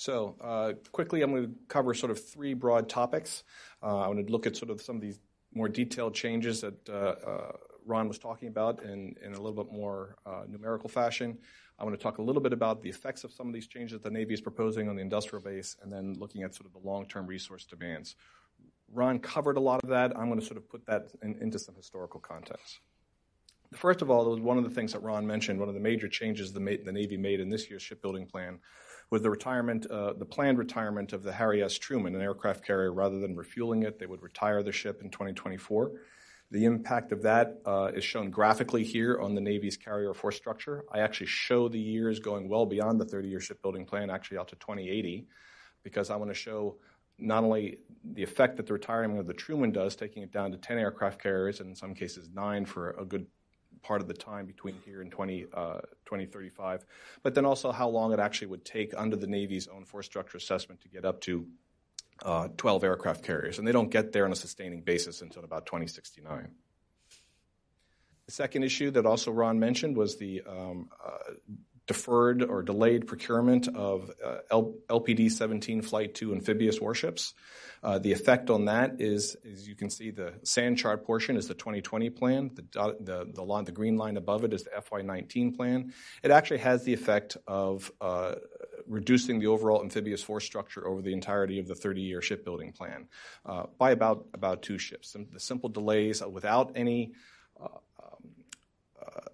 So 0.00 0.34
uh, 0.40 0.72
quickly, 0.92 1.20
I'm 1.20 1.30
going 1.30 1.44
to 1.44 1.54
cover 1.68 1.92
sort 1.92 2.10
of 2.10 2.24
three 2.24 2.54
broad 2.54 2.88
topics. 2.88 3.44
Uh, 3.82 3.98
I 3.98 4.08
want 4.08 4.26
to 4.26 4.32
look 4.32 4.46
at 4.46 4.56
sort 4.56 4.70
of 4.70 4.80
some 4.80 4.96
of 4.96 5.02
these 5.02 5.20
more 5.52 5.68
detailed 5.68 6.14
changes 6.14 6.62
that 6.62 6.88
uh, 6.88 6.92
uh 6.92 7.52
Ron 7.84 8.08
was 8.08 8.18
talking 8.18 8.48
about 8.48 8.82
in, 8.82 9.14
in 9.22 9.34
a 9.34 9.40
little 9.40 9.62
bit 9.62 9.70
more 9.70 10.16
uh, 10.24 10.44
numerical 10.48 10.88
fashion. 10.88 11.36
I 11.78 11.84
want 11.84 11.98
to 11.98 12.02
talk 12.02 12.16
a 12.16 12.22
little 12.22 12.40
bit 12.40 12.54
about 12.54 12.82
the 12.82 12.88
effects 12.88 13.24
of 13.24 13.32
some 13.32 13.46
of 13.46 13.52
these 13.52 13.66
changes 13.66 13.92
that 13.92 14.02
the 14.02 14.10
Navy 14.10 14.32
is 14.32 14.40
proposing 14.40 14.88
on 14.88 14.96
the 14.96 15.02
industrial 15.02 15.42
base, 15.42 15.76
and 15.82 15.92
then 15.92 16.14
looking 16.14 16.44
at 16.44 16.54
sort 16.54 16.64
of 16.64 16.72
the 16.72 16.88
long-term 16.88 17.26
resource 17.26 17.66
demands. 17.66 18.16
Ron 18.90 19.18
covered 19.18 19.58
a 19.58 19.60
lot 19.60 19.80
of 19.82 19.90
that. 19.90 20.16
I'm 20.16 20.28
going 20.28 20.40
to 20.40 20.46
sort 20.46 20.56
of 20.56 20.66
put 20.66 20.86
that 20.86 21.08
in, 21.22 21.36
into 21.42 21.58
some 21.58 21.74
historical 21.74 22.20
context. 22.20 22.80
First 23.74 24.00
of 24.00 24.10
all, 24.10 24.34
one 24.38 24.56
of 24.56 24.64
the 24.64 24.70
things 24.70 24.94
that 24.94 25.02
Ron 25.02 25.26
mentioned, 25.26 25.60
one 25.60 25.68
of 25.68 25.74
the 25.74 25.80
major 25.80 26.08
changes 26.08 26.54
the, 26.54 26.80
the 26.84 26.92
Navy 26.92 27.18
made 27.18 27.40
in 27.40 27.50
this 27.50 27.68
year's 27.68 27.82
shipbuilding 27.82 28.26
plan 28.26 28.60
with 29.10 29.24
the 29.24 29.30
retirement, 29.30 29.86
uh, 29.86 30.12
the 30.12 30.24
planned 30.24 30.58
retirement 30.58 31.12
of 31.12 31.22
the 31.22 31.32
Harry 31.32 31.62
S. 31.62 31.76
Truman, 31.76 32.14
an 32.14 32.22
aircraft 32.22 32.64
carrier, 32.64 32.92
rather 32.92 33.18
than 33.18 33.36
refueling 33.36 33.82
it, 33.82 33.98
they 33.98 34.06
would 34.06 34.22
retire 34.22 34.62
the 34.62 34.72
ship 34.72 35.02
in 35.02 35.10
2024. 35.10 35.92
The 36.52 36.64
impact 36.64 37.12
of 37.12 37.22
that 37.22 37.60
uh, 37.64 37.90
is 37.94 38.04
shown 38.04 38.30
graphically 38.30 38.84
here 38.84 39.20
on 39.20 39.34
the 39.34 39.40
Navy's 39.40 39.76
carrier 39.76 40.14
force 40.14 40.36
structure. 40.36 40.84
I 40.92 41.00
actually 41.00 41.26
show 41.26 41.68
the 41.68 41.78
years 41.78 42.18
going 42.18 42.48
well 42.48 42.66
beyond 42.66 43.00
the 43.00 43.04
30 43.04 43.28
year 43.28 43.40
shipbuilding 43.40 43.86
plan, 43.86 44.10
actually 44.10 44.38
out 44.38 44.48
to 44.48 44.56
2080, 44.56 45.26
because 45.82 46.10
I 46.10 46.16
want 46.16 46.30
to 46.30 46.34
show 46.34 46.76
not 47.18 47.44
only 47.44 47.78
the 48.12 48.22
effect 48.22 48.56
that 48.56 48.66
the 48.66 48.72
retirement 48.72 49.20
of 49.20 49.26
the 49.26 49.34
Truman 49.34 49.70
does, 49.70 49.94
taking 49.94 50.22
it 50.22 50.32
down 50.32 50.50
to 50.52 50.58
10 50.58 50.78
aircraft 50.78 51.22
carriers, 51.22 51.60
and 51.60 51.68
in 51.68 51.74
some 51.74 51.94
cases 51.94 52.28
nine 52.32 52.64
for 52.64 52.90
a 52.92 53.04
good 53.04 53.26
part 53.82 54.00
of 54.00 54.08
the 54.08 54.14
time 54.14 54.46
between 54.46 54.76
here 54.84 55.00
and 55.00 55.10
20, 55.10 55.46
uh, 55.52 55.80
2035, 56.04 56.84
but 57.22 57.34
then 57.34 57.44
also 57.44 57.72
how 57.72 57.88
long 57.88 58.12
it 58.12 58.18
actually 58.18 58.48
would 58.48 58.64
take 58.64 58.92
under 58.96 59.16
the 59.16 59.26
Navy's 59.26 59.68
own 59.68 59.84
force 59.84 60.06
structure 60.06 60.38
assessment 60.38 60.80
to 60.82 60.88
get 60.88 61.04
up 61.04 61.20
to 61.22 61.46
uh, 62.24 62.48
12 62.56 62.84
aircraft 62.84 63.24
carriers. 63.24 63.58
And 63.58 63.66
they 63.66 63.72
don't 63.72 63.90
get 63.90 64.12
there 64.12 64.24
on 64.24 64.32
a 64.32 64.36
sustaining 64.36 64.82
basis 64.82 65.22
until 65.22 65.44
about 65.44 65.66
2069. 65.66 66.48
The 68.26 68.32
second 68.32 68.62
issue 68.62 68.90
that 68.92 69.06
also 69.06 69.32
Ron 69.32 69.58
mentioned 69.58 69.96
was 69.96 70.16
the 70.16 70.42
um, 70.46 70.88
uh, 71.04 71.32
deferred 71.90 72.44
or 72.44 72.62
delayed 72.62 73.08
procurement 73.08 73.66
of 73.66 74.12
uh, 74.24 74.36
LPD 74.88 75.28
17 75.28 75.82
Flight 75.82 76.14
2 76.14 76.32
amphibious 76.32 76.80
warships. 76.80 77.34
Uh, 77.82 77.98
the 77.98 78.12
effect 78.12 78.48
on 78.48 78.66
that 78.66 79.00
is, 79.00 79.36
as 79.44 79.66
you 79.66 79.74
can 79.74 79.90
see, 79.90 80.12
the 80.12 80.34
sand 80.44 80.78
chart 80.78 81.04
portion 81.04 81.36
is 81.36 81.48
the 81.48 81.54
2020 81.54 82.08
plan. 82.10 82.50
The, 82.54 82.62
the, 83.00 83.32
the, 83.34 83.42
line, 83.42 83.64
the 83.64 83.72
green 83.72 83.96
line 83.96 84.16
above 84.16 84.44
it 84.44 84.52
is 84.52 84.62
the 84.62 84.70
FY19 84.70 85.56
plan. 85.56 85.92
It 86.22 86.30
actually 86.30 86.58
has 86.58 86.84
the 86.84 86.94
effect 86.94 87.36
of 87.48 87.90
uh, 88.00 88.36
reducing 88.86 89.40
the 89.40 89.48
overall 89.48 89.82
amphibious 89.82 90.22
force 90.22 90.44
structure 90.44 90.86
over 90.86 91.02
the 91.02 91.12
entirety 91.12 91.58
of 91.58 91.66
the 91.66 91.74
30-year 91.74 92.22
shipbuilding 92.22 92.70
plan 92.70 93.08
uh, 93.44 93.64
by 93.78 93.90
about, 93.90 94.26
about 94.32 94.62
two 94.62 94.78
ships. 94.78 95.16
The 95.32 95.40
simple 95.40 95.70
delays 95.70 96.22
without 96.24 96.70
any 96.76 97.14
uh, 97.60 97.66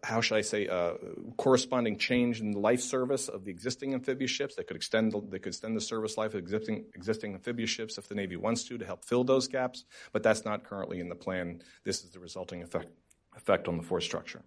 how 0.02 0.20
should 0.20 0.36
I 0.36 0.40
say, 0.40 0.68
uh, 0.68 0.94
corresponding 1.36 1.98
change 1.98 2.40
in 2.40 2.52
the 2.52 2.58
life 2.58 2.80
service 2.80 3.28
of 3.28 3.44
the 3.44 3.50
existing 3.50 3.94
amphibious 3.94 4.30
ships. 4.30 4.54
They 4.54 4.62
could 4.62 4.76
extend 4.76 5.12
the, 5.12 5.38
could 5.38 5.48
extend 5.48 5.76
the 5.76 5.80
service 5.80 6.16
life 6.16 6.34
of 6.34 6.40
existing 6.40 6.86
existing 6.94 7.34
amphibious 7.34 7.70
ships 7.70 7.98
if 7.98 8.08
the 8.08 8.14
Navy 8.14 8.36
wants 8.36 8.64
to 8.64 8.78
to 8.78 8.84
help 8.84 9.04
fill 9.04 9.24
those 9.24 9.48
gaps, 9.48 9.84
but 10.12 10.22
that's 10.22 10.44
not 10.44 10.64
currently 10.64 11.00
in 11.00 11.08
the 11.08 11.14
plan. 11.14 11.62
This 11.84 12.04
is 12.04 12.10
the 12.10 12.20
resulting 12.20 12.62
effect 12.62 12.88
effect 13.36 13.68
on 13.68 13.76
the 13.76 13.82
force 13.82 14.04
structure. 14.04 14.42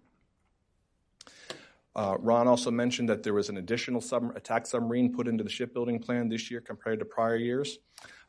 Uh, 1.94 2.16
Ron 2.20 2.46
also 2.46 2.70
mentioned 2.70 3.08
that 3.08 3.24
there 3.24 3.34
was 3.34 3.48
an 3.48 3.56
additional 3.56 4.00
sub- 4.00 4.36
attack 4.36 4.66
submarine 4.66 5.12
put 5.12 5.26
into 5.26 5.42
the 5.42 5.50
shipbuilding 5.50 5.98
plan 5.98 6.28
this 6.28 6.50
year 6.50 6.60
compared 6.60 7.00
to 7.00 7.04
prior 7.04 7.36
years. 7.36 7.78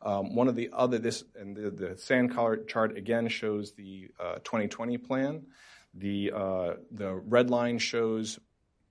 Um, 0.02 0.36
one 0.36 0.48
of 0.48 0.56
the 0.56 0.70
other 0.74 0.98
this 0.98 1.24
and 1.36 1.56
the, 1.56 1.70
the 1.70 1.98
sand 1.98 2.34
chart 2.68 2.98
again 2.98 3.28
shows 3.28 3.74
the 3.74 4.10
uh, 4.20 4.36
2020 4.44 4.98
plan. 4.98 5.44
The, 5.94 6.32
uh, 6.34 6.74
the 6.92 7.16
red 7.16 7.50
line 7.50 7.78
shows 7.78 8.40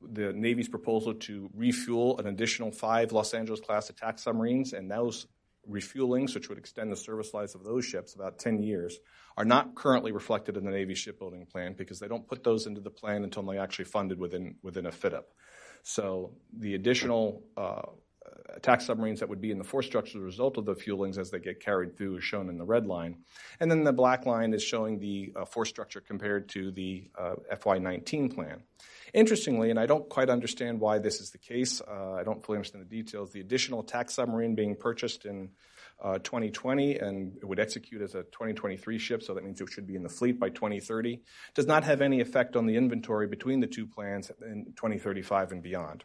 the 0.03 0.33
Navy's 0.33 0.69
proposal 0.69 1.15
to 1.15 1.51
refuel 1.55 2.19
an 2.19 2.27
additional 2.27 2.71
five 2.71 3.13
Los 3.13 3.35
Angeles 3.35 3.61
class 3.61 3.91
attack 3.91 4.19
submarines, 4.19 4.73
and 4.73 4.91
those 4.91 5.27
refuelings, 5.69 6.35
which 6.35 6.49
would 6.49 6.59
extend 6.59 6.91
the 6.91 6.97
service 6.97 7.35
lives 7.35 7.55
of 7.55 7.65
those 7.65 7.85
ships 7.85 8.15
about 8.15 8.39
10 8.39 8.63
years, 8.63 8.99
are 9.37 9.45
not 9.45 9.75
currently 9.75 10.13
reflected 10.13 10.57
in 10.57 10.65
the 10.65 10.71
Navy 10.71 10.95
shipbuilding 10.95 11.47
plan 11.47 11.75
because 11.77 12.01
they 12.01 12.09
don't 12.09 12.27
put 12.27 12.43
those 12.43 12.67
into 12.67 12.81
the 12.81 12.91
plan 12.91 13.25
until 13.25 13.43
they're 13.43 13.61
actually 13.61 13.85
funded 13.85 14.19
within, 14.19 14.57
within 14.63 14.87
a 14.87 14.91
FYDP. 14.91 15.23
So 15.83 16.33
the 16.53 16.75
additional 16.75 17.43
uh, 17.57 17.83
attack 18.57 18.81
submarines 18.81 19.21
that 19.21 19.29
would 19.29 19.41
be 19.41 19.51
in 19.51 19.59
the 19.59 19.65
force 19.65 19.87
structure 19.87 20.19
as 20.19 20.23
a 20.23 20.25
result 20.25 20.59
of 20.59 20.65
the 20.65 20.75
fuelings 20.75 21.19
as 21.19 21.31
they 21.31 21.39
get 21.39 21.61
carried 21.61 21.97
through 21.97 22.17
is 22.17 22.25
shown 22.25 22.49
in 22.49 22.59
the 22.59 22.65
red 22.65 22.87
line. 22.87 23.17
And 23.61 23.71
then 23.71 23.85
the 23.85 23.93
black 23.93 24.27
line 24.27 24.53
is 24.55 24.63
showing 24.63 24.99
the 24.99 25.33
uh, 25.37 25.45
force 25.45 25.69
structure 25.69 26.01
compared 26.01 26.49
to 26.51 26.71
the 26.71 27.11
uh, 27.19 27.35
FY19 27.53 28.35
plan. 28.35 28.63
Interestingly, 29.13 29.71
and 29.71 29.79
I 29.79 29.87
don't 29.87 30.09
quite 30.09 30.31
understand 30.31 30.79
why 30.79 30.99
this 30.99 31.21
is 31.21 31.31
the 31.31 31.39
case, 31.39 31.81
uh, 31.81 32.13
I 32.13 32.23
don't 32.23 32.45
fully 32.45 32.57
understand 32.57 32.85
the 32.85 32.97
details, 32.97 33.33
the 33.33 33.41
additional 33.41 33.81
attack 33.81 34.11
submarine 34.11 34.55
being 34.55 34.77
purchased 34.77 35.25
in 35.25 35.51
uh, 36.03 36.19
2020 36.19 36.99
and 36.99 37.37
it 37.37 37.45
would 37.45 37.61
execute 37.61 38.01
as 38.03 38.15
a 38.15 38.23
2023 38.25 38.99
ship, 38.99 39.23
so 39.23 39.35
that 39.35 39.45
means 39.45 39.61
it 39.61 39.69
should 39.71 39.87
be 39.87 39.97
in 39.97 40.03
the 40.03 40.09
fleet 40.09 40.39
by 40.39 40.49
2030, 40.49 41.21
does 41.55 41.67
not 41.67 41.85
have 41.85 42.01
any 42.01 42.21
effect 42.21 42.57
on 42.57 42.67
the 42.67 42.77
inventory 42.77 43.27
between 43.27 43.61
the 43.61 43.67
two 43.67 43.87
plans 43.87 44.31
in 44.41 44.67
2035 44.77 45.53
and 45.53 45.63
beyond. 45.63 46.05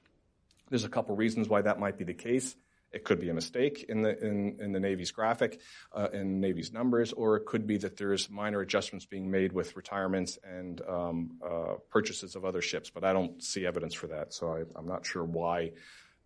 There's 0.69 0.83
a 0.83 0.89
couple 0.89 1.15
reasons 1.15 1.47
why 1.47 1.61
that 1.61 1.79
might 1.79 1.97
be 1.97 2.03
the 2.03 2.13
case. 2.13 2.55
It 2.91 3.03
could 3.03 3.19
be 3.19 3.29
a 3.29 3.33
mistake 3.33 3.85
in 3.89 4.03
the 4.03 4.17
in, 4.25 4.57
in 4.61 4.71
the 4.71 4.79
Navy's 4.79 5.11
graphic, 5.11 5.59
uh, 5.93 6.07
in 6.13 6.39
Navy's 6.39 6.71
numbers, 6.71 7.11
or 7.11 7.35
it 7.35 7.45
could 7.45 7.67
be 7.67 7.77
that 7.79 7.97
there's 7.97 8.29
minor 8.29 8.61
adjustments 8.61 9.05
being 9.05 9.29
made 9.29 9.51
with 9.51 9.75
retirements 9.75 10.39
and 10.43 10.81
um, 10.87 11.31
uh, 11.45 11.73
purchases 11.89 12.35
of 12.35 12.45
other 12.45 12.61
ships. 12.61 12.89
But 12.89 13.03
I 13.03 13.11
don't 13.11 13.43
see 13.43 13.65
evidence 13.65 13.93
for 13.93 14.07
that, 14.07 14.33
so 14.33 14.53
I, 14.53 14.63
I'm 14.77 14.87
not 14.87 15.05
sure 15.05 15.25
why 15.25 15.71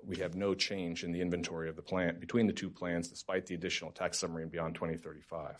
we 0.06 0.17
have 0.17 0.36
no 0.36 0.54
change 0.54 1.04
in 1.04 1.12
the 1.12 1.21
inventory 1.21 1.69
of 1.69 1.75
the 1.75 1.82
plant 1.82 2.19
between 2.19 2.47
the 2.47 2.54
two 2.54 2.69
plans, 2.69 3.08
despite 3.08 3.47
the 3.47 3.56
additional 3.56 3.91
attack 3.91 4.13
submarine 4.13 4.49
beyond 4.49 4.75
2035. 4.75 5.56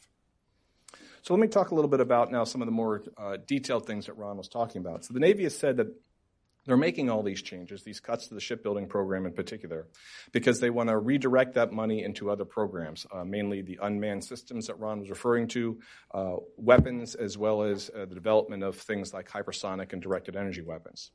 So 1.22 1.34
let 1.34 1.40
me 1.40 1.48
talk 1.48 1.72
a 1.72 1.76
little 1.76 1.90
bit 1.90 2.00
about 2.00 2.32
now 2.32 2.44
some 2.44 2.62
of 2.62 2.66
the 2.66 2.72
more 2.72 3.04
uh, 3.18 3.38
detailed 3.46 3.86
things 3.86 4.06
that 4.06 4.14
Ron 4.14 4.38
was 4.38 4.48
talking 4.48 4.82
about. 4.82 5.06
So 5.06 5.14
the 5.14 5.20
Navy 5.20 5.44
has 5.44 5.58
said 5.58 5.78
that 5.78 5.88
they're 6.70 6.78
making 6.78 7.10
all 7.10 7.24
these 7.24 7.42
changes, 7.42 7.82
these 7.82 8.00
cuts 8.00 8.28
to 8.28 8.36
the 8.36 8.40
shipbuilding 8.40 8.88
program 8.88 9.26
in 9.26 9.34
particular, 9.34 9.88
because 10.32 10.60
they 10.60 10.70
want 10.70 10.88
to 10.88 11.00
redirect 11.00 11.56
that 11.56 11.74
money 11.74 12.04
into 12.04 12.30
other 12.30 12.46
programs, 12.46 13.08
uh, 13.12 13.24
mainly 13.24 13.64
the 13.64 13.80
unmanned 13.82 14.24
systems 14.24 14.68
that 14.68 14.78
Ron 14.78 15.00
was 15.00 15.10
referring 15.10 15.48
to, 15.48 15.80
uh, 16.14 16.36
weapons, 16.58 17.16
as 17.16 17.40
well 17.40 17.64
as 17.64 17.90
uh, 17.90 18.06
the 18.06 18.14
development 18.14 18.62
of 18.62 18.76
things 18.76 19.16
like 19.16 19.28
hypersonic 19.28 19.94
and 19.94 20.02
directed 20.04 20.36
energy 20.36 20.62
weapons. 20.62 21.10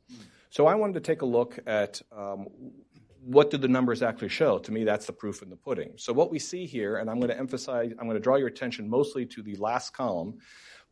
So 0.51 0.67
I 0.67 0.75
wanted 0.75 0.95
to 0.95 1.01
take 1.01 1.23
a 1.23 1.27
look 1.27 1.57
at 1.69 2.03
um, 2.11 2.49
what 3.23 3.51
do 3.51 3.57
the 3.57 3.69
numbers 3.69 4.03
actually 4.03 4.31
show? 4.31 4.59
To 4.59 4.73
me, 4.73 4.83
that's 4.83 5.07
the 5.07 5.13
proof 5.13 5.41
in 5.41 5.51
the 5.51 5.57
pudding. 5.57 5.93
So 5.99 6.13
what 6.13 6.33
we 6.33 6.41
see 6.41 6.67
here, 6.67 6.97
and 6.97 7.09
I'm 7.09 7.21
going 7.21 7.31
to 7.31 7.39
emphasize, 7.39 7.93
I'm 7.93 8.07
going 8.07 8.17
to 8.17 8.21
draw 8.21 8.37
your 8.37 8.49
attention 8.49 8.91
mostly 8.91 9.25
to 9.27 9.43
the 9.43 9.55
last 9.55 9.95
column, 9.95 10.41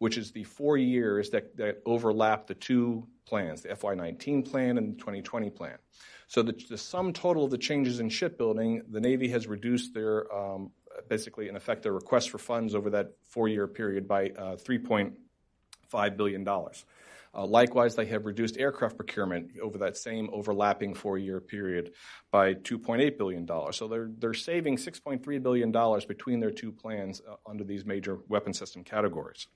which 0.03 0.19
is 0.19 0.33
the 0.33 0.43
four 0.43 0.77
years 0.77 1.31
that, 1.31 1.57
that 1.57 1.81
overlap 1.87 2.49
the 2.49 2.55
two 2.55 3.07
plans, 3.25 3.63
the 3.63 3.69
FY19 3.69 4.51
plan 4.51 4.77
and 4.77 4.95
the 4.95 4.99
2020 4.99 5.49
plan. 5.51 5.79
So 6.27 6.43
the, 6.43 6.61
the 6.69 6.77
sum 6.77 7.13
total 7.13 7.45
of 7.45 7.53
the 7.53 7.59
changes 7.59 8.01
in 8.01 8.09
shipbuilding, 8.09 8.83
the 8.91 8.99
Navy 8.99 9.29
has 9.29 9.47
reduced 9.47 9.95
their, 9.95 10.27
um, 10.35 10.73
basically, 11.09 11.49
in 11.49 11.55
effect, 11.55 11.85
their 11.85 11.93
request 11.93 12.31
for 12.31 12.39
funds 12.39 12.75
over 12.75 12.91
that 12.91 13.13
four-year 13.29 13.69
period 13.69 14.09
by 14.09 14.31
uh, 14.31 14.57
$3.5 14.57 16.17
billion. 16.17 16.49
Uh, 16.49 17.47
likewise, 17.47 17.95
they 17.95 18.07
have 18.07 18.27
reduced 18.27 18.59
aircraft 18.59 18.97
procurement 18.97 19.53
over 19.63 19.79
that 19.79 19.97
same 19.97 20.29
overlapping 20.33 20.95
four-year 20.95 21.41
period 21.41 21.93
by 22.33 22.55
$2.8 22.55 23.17
billion. 23.17 23.49
So 23.71 23.87
they're, 23.87 24.11
they're 24.19 24.35
saving 24.35 24.79
$6.3 24.79 25.41
billion 25.41 25.71
between 26.09 26.41
their 26.41 26.51
two 26.51 26.73
plans 26.73 27.23
uh, 27.31 27.37
under 27.49 27.63
these 27.63 27.85
major 27.87 28.19
weapon 28.29 28.53
system 28.53 28.83
categories. 28.83 29.47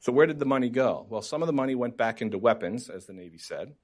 So 0.00 0.12
where 0.12 0.26
did 0.26 0.38
the 0.38 0.44
money 0.44 0.68
go? 0.68 1.06
Well, 1.08 1.22
some 1.22 1.42
of 1.42 1.46
the 1.46 1.52
money 1.52 1.74
went 1.74 1.96
back 1.96 2.22
into 2.22 2.38
weapons, 2.38 2.88
as 2.88 3.06
the 3.06 3.12
Navy 3.12 3.38
said, 3.38 3.74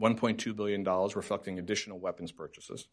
$1.2 0.00 0.56
billion 0.56 0.84
reflecting 0.84 1.58
additional 1.58 1.98
weapons 1.98 2.32
purchases. 2.32 2.88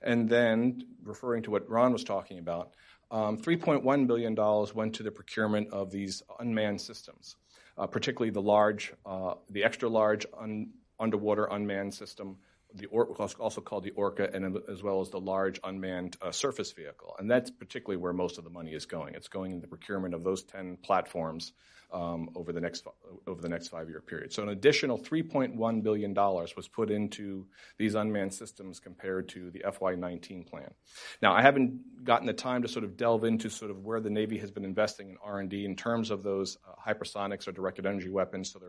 And 0.00 0.28
then, 0.28 0.82
referring 1.02 1.42
to 1.44 1.50
what 1.50 1.68
Ron 1.68 1.92
was 1.92 2.04
talking 2.04 2.38
about, 2.38 2.74
um, 3.10 3.36
$3.1 3.38 4.06
billion 4.06 4.34
went 4.74 4.94
to 4.94 5.02
the 5.02 5.10
procurement 5.10 5.72
of 5.72 5.90
these 5.90 6.22
unmanned 6.38 6.80
systems, 6.80 7.36
uh, 7.76 7.86
particularly 7.86 8.30
the 8.30 8.42
large, 8.42 8.92
uh, 9.04 9.34
the 9.50 9.64
extra 9.64 9.88
large 9.88 10.24
un- 10.38 10.70
underwater 10.98 11.46
unmanned 11.46 11.94
system, 11.94 12.38
the 12.74 12.86
or- 12.86 13.06
also 13.38 13.60
called 13.60 13.84
the 13.84 13.90
Orca, 13.90 14.30
and 14.32 14.58
as 14.68 14.82
well 14.82 15.00
as 15.00 15.10
the 15.10 15.20
large 15.20 15.60
unmanned 15.64 16.16
uh, 16.22 16.30
surface 16.30 16.72
vehicle. 16.72 17.14
And 17.18 17.30
that's 17.30 17.50
particularly 17.50 18.00
where 18.00 18.12
most 18.12 18.38
of 18.38 18.44
the 18.44 18.50
money 18.50 18.72
is 18.72 18.86
going. 18.86 19.14
It's 19.14 19.28
going 19.28 19.52
in 19.52 19.60
the 19.60 19.68
procurement 19.68 20.14
of 20.14 20.24
those 20.24 20.44
10 20.44 20.78
platforms 20.82 21.52
over 21.92 22.52
the 22.52 22.60
next 22.60 22.86
over 23.26 23.40
the 23.40 23.48
next 23.48 23.68
five 23.68 23.88
year 23.88 24.00
period. 24.00 24.32
So 24.32 24.42
an 24.42 24.48
additional 24.48 24.98
3.1 24.98 25.82
billion 25.82 26.14
dollars 26.14 26.56
was 26.56 26.68
put 26.68 26.90
into 26.90 27.46
these 27.78 27.94
unmanned 27.94 28.34
systems 28.34 28.80
compared 28.80 29.28
to 29.30 29.50
the 29.50 29.60
FY19 29.60 30.46
plan. 30.46 30.72
Now 31.20 31.34
I 31.34 31.42
haven't 31.42 32.04
gotten 32.04 32.26
the 32.26 32.32
time 32.32 32.62
to 32.62 32.68
sort 32.68 32.84
of 32.84 32.96
delve 32.96 33.24
into 33.24 33.50
sort 33.50 33.70
of 33.70 33.84
where 33.84 34.00
the 34.00 34.10
Navy 34.10 34.38
has 34.38 34.50
been 34.50 34.64
investing 34.64 35.10
in 35.10 35.16
R 35.22 35.40
and 35.40 35.48
D 35.48 35.64
in 35.64 35.76
terms 35.76 36.10
of 36.10 36.22
those 36.22 36.58
uh, 36.66 36.74
hypersonics 36.90 37.46
or 37.46 37.52
directed 37.52 37.86
energy 37.86 38.10
weapons. 38.10 38.52
So 38.52 38.60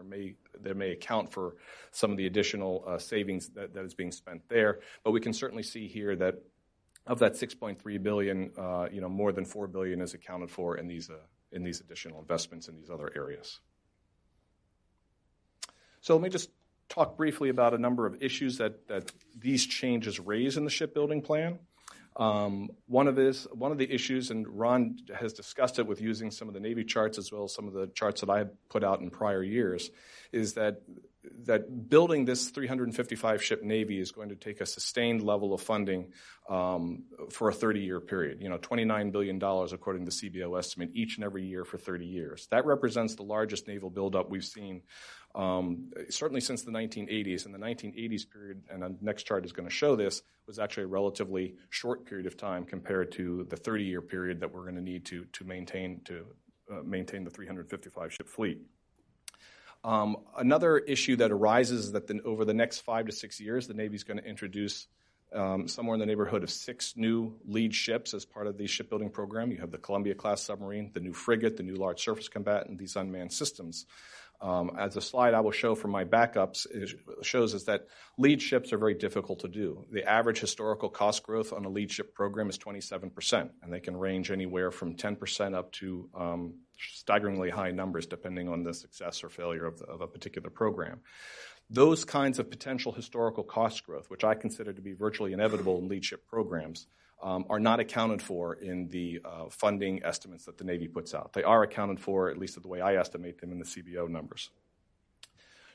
there 0.61 0.75
may 0.75 0.91
account 0.91 1.31
for 1.31 1.55
some 1.91 2.11
of 2.11 2.17
the 2.17 2.25
additional 2.25 2.83
uh, 2.87 2.97
savings 2.97 3.49
that, 3.49 3.75
is 3.75 3.93
being 3.93 4.11
spent 4.11 4.41
there. 4.49 4.79
But 5.03 5.11
we 5.11 5.19
can 5.19 5.33
certainly 5.33 5.63
see 5.63 5.87
here 5.87 6.15
that 6.17 6.35
of 7.05 7.19
that 7.19 7.33
6.3 7.33 8.01
billion, 8.01 8.51
uh, 8.57 8.87
you 8.91 9.01
know, 9.01 9.09
more 9.09 9.33
than 9.33 9.43
4 9.43 9.67
billion 9.67 10.01
is 10.01 10.13
accounted 10.13 10.49
for 10.49 10.77
in 10.77 10.87
these 10.87 11.09
in 11.53 11.63
these 11.63 11.79
additional 11.79 12.19
investments 12.19 12.67
in 12.67 12.75
these 12.75 12.89
other 12.89 13.11
areas. 13.15 13.59
So 16.01 16.15
let 16.15 16.21
me 16.21 16.29
just 16.29 16.49
talk 16.89 17.15
briefly 17.15 17.49
about 17.49 17.73
a 17.73 17.77
number 17.77 18.05
of 18.05 18.21
issues 18.21 18.57
that, 18.57 18.87
that 18.87 19.11
these 19.37 19.65
changes 19.65 20.19
raise 20.19 20.57
in 20.57 20.65
the 20.65 20.69
shipbuilding 20.69 21.21
plan. 21.21 21.59
Um, 22.15 22.69
one 22.87 23.07
of 23.07 23.15
this, 23.15 23.45
one 23.51 23.71
of 23.71 23.77
the 23.77 23.91
issues, 23.91 24.29
and 24.29 24.47
Ron 24.47 24.97
has 25.15 25.33
discussed 25.33 25.79
it 25.79 25.87
with 25.87 26.01
using 26.01 26.31
some 26.31 26.47
of 26.47 26.53
the 26.53 26.59
Navy 26.59 26.83
charts 26.83 27.17
as 27.17 27.31
well 27.31 27.45
as 27.45 27.53
some 27.53 27.67
of 27.67 27.73
the 27.73 27.87
charts 27.87 28.21
that 28.21 28.29
I 28.29 28.45
put 28.69 28.83
out 28.83 29.01
in 29.01 29.09
prior 29.09 29.43
years, 29.43 29.89
is 30.31 30.53
that 30.53 30.81
that 31.45 31.89
building 31.89 32.25
this 32.25 32.49
355 32.49 33.43
ship 33.43 33.63
Navy 33.63 33.99
is 33.99 34.11
going 34.11 34.29
to 34.29 34.35
take 34.35 34.61
a 34.61 34.65
sustained 34.65 35.21
level 35.21 35.53
of 35.53 35.61
funding 35.61 36.11
um, 36.49 37.03
for 37.31 37.49
a 37.49 37.53
30 37.53 37.79
year 37.79 37.99
period. 37.99 38.41
You 38.41 38.49
know, 38.49 38.57
$29 38.57 39.11
billion 39.11 39.41
according 39.41 40.05
to 40.05 40.11
the 40.11 40.29
CBO 40.29 40.57
estimate 40.57 40.91
each 40.93 41.15
and 41.15 41.23
every 41.23 41.45
year 41.45 41.63
for 41.63 41.77
30 41.77 42.05
years. 42.05 42.47
That 42.51 42.65
represents 42.65 43.15
the 43.15 43.23
largest 43.23 43.67
naval 43.67 43.89
buildup 43.89 44.29
we've 44.29 44.43
seen 44.43 44.81
um, 45.35 45.91
certainly 46.09 46.41
since 46.41 46.61
the 46.61 46.71
1980s. 46.71 47.45
And 47.45 47.53
the 47.53 47.59
1980s 47.59 48.29
period, 48.29 48.63
and 48.69 48.81
the 48.81 48.95
next 49.01 49.23
chart 49.23 49.45
is 49.45 49.51
going 49.51 49.67
to 49.67 49.73
show 49.73 49.95
this, 49.95 50.21
was 50.47 50.59
actually 50.59 50.83
a 50.83 50.87
relatively 50.87 51.55
short 51.69 52.05
period 52.05 52.27
of 52.27 52.37
time 52.37 52.65
compared 52.65 53.11
to 53.13 53.45
the 53.49 53.55
30 53.55 53.83
year 53.83 54.01
period 54.01 54.39
that 54.41 54.53
we're 54.53 54.63
going 54.63 54.75
to 54.75 54.81
need 54.81 55.05
to, 55.05 55.25
to 55.33 55.43
maintain 55.45 56.01
to 56.05 56.25
uh, 56.71 56.81
maintain 56.83 57.23
the 57.23 57.29
355 57.29 58.13
ship 58.13 58.27
fleet. 58.27 58.59
Um, 59.83 60.17
another 60.37 60.77
issue 60.77 61.17
that 61.17 61.31
arises 61.31 61.87
is 61.87 61.91
that 61.91 62.07
the, 62.07 62.21
over 62.23 62.45
the 62.45 62.53
next 62.53 62.79
five 62.79 63.05
to 63.07 63.11
six 63.11 63.39
years, 63.39 63.67
the 63.67 63.73
Navy 63.73 63.95
is 63.95 64.05
going 64.05 64.17
to 64.17 64.25
introduce 64.25 64.87
um, 65.33 65.67
somewhere 65.67 65.95
in 65.95 65.99
the 65.99 66.05
neighborhood 66.05 66.43
of 66.43 66.49
six 66.49 66.93
new 66.95 67.33
lead 67.45 67.73
ships 67.73 68.13
as 68.13 68.23
part 68.23 68.47
of 68.47 68.57
the 68.57 68.67
shipbuilding 68.67 69.09
program. 69.09 69.51
You 69.51 69.57
have 69.57 69.71
the 69.71 69.77
Columbia 69.77 70.15
class 70.15 70.41
submarine, 70.41 70.91
the 70.93 70.99
new 70.99 71.13
frigate, 71.13 71.57
the 71.57 71.63
new 71.63 71.75
large 71.75 72.01
surface 72.01 72.29
combatant, 72.29 72.77
these 72.77 72.95
unmanned 72.95 73.33
systems. 73.33 73.85
Um, 74.43 74.75
as 74.77 74.97
a 74.97 75.01
slide 75.01 75.33
I 75.33 75.39
will 75.39 75.51
show 75.51 75.73
from 75.73 75.91
my 75.91 76.03
backups 76.03 76.67
shows 77.21 77.53
is 77.53 77.63
that 77.63 77.87
lead 78.17 78.41
ships 78.41 78.73
are 78.73 78.77
very 78.77 78.93
difficult 78.93 79.39
to 79.39 79.47
do. 79.47 79.85
The 79.89 80.03
average 80.03 80.41
historical 80.41 80.89
cost 80.89 81.23
growth 81.23 81.53
on 81.53 81.63
a 81.63 81.69
lead 81.69 81.89
ship 81.89 82.13
program 82.13 82.49
is 82.49 82.57
27%, 82.57 83.49
and 83.61 83.71
they 83.71 83.79
can 83.79 83.95
range 83.95 84.31
anywhere 84.31 84.69
from 84.69 84.95
10% 84.95 85.55
up 85.55 85.71
to 85.73 86.09
um, 86.13 86.55
staggeringly 86.77 87.51
high 87.51 87.71
numbers 87.71 88.05
depending 88.05 88.49
on 88.49 88.63
the 88.63 88.73
success 88.73 89.23
or 89.23 89.29
failure 89.29 89.65
of, 89.65 89.79
the, 89.79 89.85
of 89.85 90.01
a 90.01 90.07
particular 90.07 90.49
program. 90.49 90.99
Those 91.69 92.03
kinds 92.03 92.37
of 92.37 92.49
potential 92.49 92.91
historical 92.91 93.45
cost 93.45 93.85
growth, 93.85 94.09
which 94.09 94.25
I 94.25 94.35
consider 94.35 94.73
to 94.73 94.81
be 94.81 94.91
virtually 94.91 95.31
inevitable 95.31 95.77
in 95.77 95.87
lead 95.87 96.03
ship 96.03 96.27
programs, 96.27 96.87
um, 97.23 97.45
are 97.49 97.59
not 97.59 97.79
accounted 97.79 98.21
for 98.21 98.53
in 98.53 98.89
the 98.89 99.21
uh, 99.23 99.45
funding 99.49 100.03
estimates 100.03 100.45
that 100.45 100.57
the 100.57 100.65
Navy 100.65 100.87
puts 100.87 101.15
out. 101.15 101.33
They 101.33 101.43
are 101.43 101.63
accounted 101.63 101.99
for, 101.99 102.29
at 102.29 102.37
least 102.37 102.61
the 102.61 102.67
way 102.67 102.81
I 102.81 102.95
estimate 102.95 103.39
them, 103.39 103.51
in 103.51 103.59
the 103.59 103.65
CBO 103.65 104.09
numbers. 104.09 104.49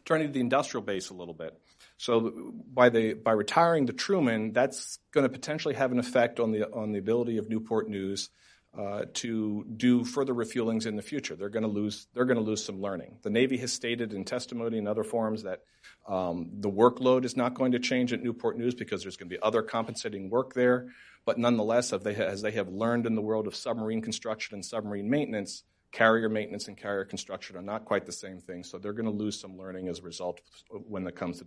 Turning 0.04 0.28
to 0.28 0.32
the 0.32 0.40
industrial 0.40 0.82
base 0.84 1.10
a 1.10 1.14
little 1.14 1.34
bit. 1.34 1.58
So 1.96 2.52
by, 2.72 2.90
the, 2.90 3.14
by 3.14 3.32
retiring 3.32 3.86
the 3.86 3.92
Truman, 3.92 4.52
that's 4.52 4.98
going 5.10 5.24
to 5.24 5.28
potentially 5.28 5.74
have 5.74 5.90
an 5.90 5.98
effect 5.98 6.38
on 6.38 6.52
the, 6.52 6.70
on 6.72 6.92
the 6.92 6.98
ability 6.98 7.38
of 7.38 7.48
Newport 7.48 7.88
News 7.88 8.30
uh, 8.78 9.06
to 9.12 9.64
do 9.76 10.04
further 10.04 10.32
refuelings 10.32 10.86
in 10.86 10.94
the 10.94 11.02
future. 11.02 11.34
They're 11.34 11.48
going 11.48 11.64
to 11.64 11.68
lose. 11.68 12.06
They're 12.14 12.24
going 12.24 12.38
to 12.38 12.44
lose 12.44 12.64
some 12.64 12.80
learning. 12.80 13.18
The 13.22 13.30
Navy 13.30 13.56
has 13.58 13.72
stated 13.72 14.12
in 14.12 14.24
testimony 14.24 14.78
and 14.78 14.86
other 14.86 15.02
forums 15.02 15.42
that 15.42 15.64
um, 16.06 16.50
the 16.60 16.70
workload 16.70 17.24
is 17.24 17.36
not 17.36 17.54
going 17.54 17.72
to 17.72 17.80
change 17.80 18.12
at 18.12 18.22
Newport 18.22 18.56
News 18.56 18.76
because 18.76 19.02
there's 19.02 19.16
going 19.16 19.28
to 19.28 19.34
be 19.34 19.42
other 19.42 19.62
compensating 19.62 20.30
work 20.30 20.54
there. 20.54 20.88
But 21.26 21.38
nonetheless, 21.38 21.90
they, 21.90 22.14
as 22.14 22.40
they 22.40 22.52
have 22.52 22.68
learned 22.68 23.04
in 23.04 23.16
the 23.16 23.20
world 23.20 23.48
of 23.48 23.56
submarine 23.56 24.00
construction 24.00 24.54
and 24.54 24.64
submarine 24.64 25.10
maintenance, 25.10 25.64
carrier 25.90 26.28
maintenance 26.28 26.68
and 26.68 26.76
carrier 26.76 27.04
construction 27.04 27.56
are 27.56 27.62
not 27.62 27.84
quite 27.84 28.06
the 28.06 28.12
same 28.12 28.38
thing. 28.38 28.62
So 28.62 28.78
they're 28.78 28.92
going 28.92 29.06
to 29.06 29.10
lose 29.10 29.40
some 29.40 29.58
learning 29.58 29.88
as 29.88 29.98
a 29.98 30.02
result 30.02 30.40
when 30.70 31.04
it 31.06 31.16
comes 31.16 31.38
to 31.38 31.46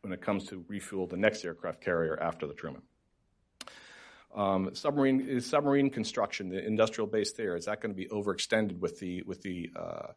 when 0.00 0.12
it 0.12 0.20
comes 0.20 0.46
to 0.48 0.64
refuel 0.68 1.06
the 1.06 1.16
next 1.16 1.44
aircraft 1.44 1.80
carrier 1.80 2.20
after 2.20 2.46
the 2.46 2.54
Truman. 2.54 2.82
Um, 4.34 4.70
submarine 4.74 5.20
is 5.20 5.46
submarine 5.46 5.90
construction, 5.90 6.48
the 6.48 6.64
industrial 6.64 7.06
base 7.06 7.32
there, 7.32 7.54
is 7.56 7.66
that 7.66 7.80
going 7.80 7.94
to 7.94 7.96
be 7.96 8.06
overextended 8.06 8.78
with 8.78 8.98
the 8.98 9.22
with 9.22 9.42
the 9.42 9.70
uh, 9.76 10.12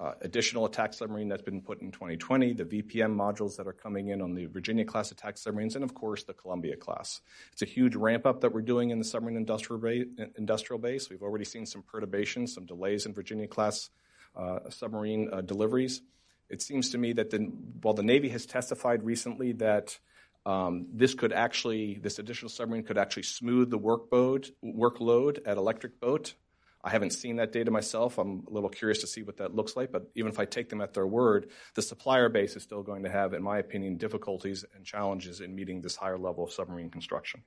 uh, 0.00 0.14
additional 0.22 0.64
attack 0.64 0.94
submarine 0.94 1.28
that's 1.28 1.42
been 1.42 1.60
put 1.60 1.82
in 1.82 1.92
2020, 1.92 2.54
the 2.54 2.64
VPM 2.64 3.14
modules 3.14 3.56
that 3.56 3.66
are 3.66 3.72
coming 3.72 4.08
in 4.08 4.22
on 4.22 4.34
the 4.34 4.46
Virginia 4.46 4.84
class 4.84 5.12
attack 5.12 5.36
submarines, 5.36 5.74
and 5.74 5.84
of 5.84 5.94
course 5.94 6.24
the 6.24 6.32
Columbia 6.32 6.74
class. 6.74 7.20
It's 7.52 7.62
a 7.62 7.66
huge 7.66 7.94
ramp 7.94 8.24
up 8.24 8.40
that 8.40 8.52
we're 8.52 8.62
doing 8.62 8.90
in 8.90 8.98
the 8.98 9.04
submarine 9.04 9.36
industrial, 9.36 9.78
ba- 9.80 10.30
industrial 10.38 10.80
base. 10.80 11.10
We've 11.10 11.22
already 11.22 11.44
seen 11.44 11.66
some 11.66 11.82
perturbations, 11.82 12.54
some 12.54 12.64
delays 12.64 13.04
in 13.04 13.12
Virginia 13.12 13.46
class 13.46 13.90
uh, 14.34 14.60
submarine 14.70 15.28
uh, 15.32 15.42
deliveries. 15.42 16.00
It 16.48 16.62
seems 16.62 16.90
to 16.90 16.98
me 16.98 17.12
that 17.12 17.30
the, 17.30 17.38
while 17.82 17.94
the 17.94 18.02
Navy 18.02 18.30
has 18.30 18.46
testified 18.46 19.04
recently 19.04 19.52
that 19.52 19.98
um, 20.46 20.86
this 20.92 21.14
could 21.14 21.32
actually, 21.32 21.98
this 22.02 22.18
additional 22.18 22.48
submarine 22.48 22.84
could 22.84 22.98
actually 22.98 23.24
smooth 23.24 23.70
the 23.70 23.78
workload, 23.78 24.50
workload 24.64 25.40
at 25.46 25.56
Electric 25.56 26.00
Boat 26.00 26.34
I 26.82 26.90
haven't 26.90 27.10
seen 27.10 27.36
that 27.36 27.52
data 27.52 27.70
myself. 27.70 28.16
I'm 28.16 28.44
a 28.48 28.50
little 28.50 28.70
curious 28.70 29.00
to 29.00 29.06
see 29.06 29.22
what 29.22 29.36
that 29.36 29.54
looks 29.54 29.76
like. 29.76 29.92
But 29.92 30.10
even 30.14 30.30
if 30.30 30.38
I 30.38 30.46
take 30.46 30.70
them 30.70 30.80
at 30.80 30.94
their 30.94 31.06
word, 31.06 31.50
the 31.74 31.82
supplier 31.82 32.28
base 32.28 32.56
is 32.56 32.62
still 32.62 32.82
going 32.82 33.02
to 33.02 33.10
have, 33.10 33.34
in 33.34 33.42
my 33.42 33.58
opinion, 33.58 33.96
difficulties 33.96 34.64
and 34.74 34.84
challenges 34.84 35.40
in 35.40 35.54
meeting 35.54 35.82
this 35.82 35.96
higher 35.96 36.18
level 36.18 36.44
of 36.44 36.52
submarine 36.52 36.90
construction. 36.90 37.42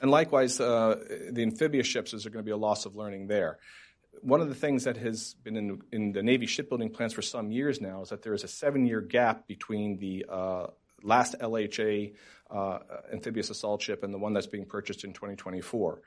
And 0.00 0.10
likewise, 0.10 0.60
uh, 0.60 0.96
the 1.30 1.42
amphibious 1.42 1.86
ships, 1.86 2.14
is 2.14 2.22
there 2.22 2.30
going 2.30 2.44
to 2.44 2.46
be 2.46 2.52
a 2.52 2.56
loss 2.56 2.86
of 2.86 2.94
learning 2.94 3.26
there? 3.26 3.58
One 4.20 4.40
of 4.40 4.48
the 4.48 4.54
things 4.54 4.84
that 4.84 4.96
has 4.98 5.34
been 5.42 5.56
in, 5.56 5.82
in 5.90 6.12
the 6.12 6.22
Navy 6.22 6.46
shipbuilding 6.46 6.90
plans 6.90 7.12
for 7.12 7.22
some 7.22 7.50
years 7.50 7.80
now 7.80 8.02
is 8.02 8.10
that 8.10 8.22
there 8.22 8.34
is 8.34 8.44
a 8.44 8.48
seven 8.48 8.86
year 8.86 9.00
gap 9.00 9.48
between 9.48 9.98
the 9.98 10.24
uh, 10.28 10.66
last 11.04 11.36
LHA 11.40 12.14
uh, 12.50 12.78
amphibious 13.12 13.50
assault 13.50 13.82
ship 13.82 14.02
and 14.02 14.12
the 14.12 14.18
one 14.18 14.32
that's 14.32 14.46
being 14.46 14.66
purchased 14.66 15.04
in 15.04 15.12
2024 15.12 16.02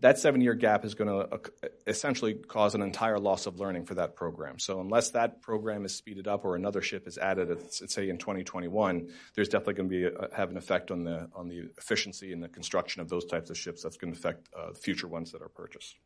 that 0.00 0.18
seven 0.18 0.40
year 0.40 0.54
gap 0.54 0.84
is 0.84 0.94
going 0.94 1.08
to 1.08 1.34
uh, 1.34 1.38
essentially 1.86 2.34
cause 2.34 2.74
an 2.74 2.82
entire 2.82 3.18
loss 3.18 3.46
of 3.46 3.60
learning 3.60 3.84
for 3.84 3.94
that 3.94 4.16
program. 4.16 4.58
So, 4.58 4.80
unless 4.80 5.10
that 5.10 5.42
program 5.42 5.84
is 5.84 5.94
speeded 5.94 6.26
up 6.26 6.44
or 6.44 6.56
another 6.56 6.80
ship 6.80 7.06
is 7.06 7.18
added, 7.18 7.48
let's 7.48 7.92
say 7.92 8.08
in 8.08 8.18
2021, 8.18 9.08
there's 9.34 9.48
definitely 9.48 9.74
going 9.74 9.90
to 9.90 9.96
be 9.96 10.04
a, 10.04 10.36
have 10.36 10.50
an 10.50 10.56
effect 10.56 10.90
on 10.90 11.04
the 11.04 11.28
on 11.34 11.48
the 11.48 11.70
efficiency 11.78 12.32
and 12.32 12.42
the 12.42 12.48
construction 12.48 13.02
of 13.02 13.08
those 13.08 13.24
types 13.26 13.50
of 13.50 13.58
ships. 13.58 13.82
That's 13.82 13.96
going 13.96 14.12
to 14.12 14.18
affect 14.18 14.48
uh, 14.56 14.72
future 14.72 15.08
ones 15.08 15.32
that 15.32 15.42
are 15.42 15.48
purchased. 15.48 15.96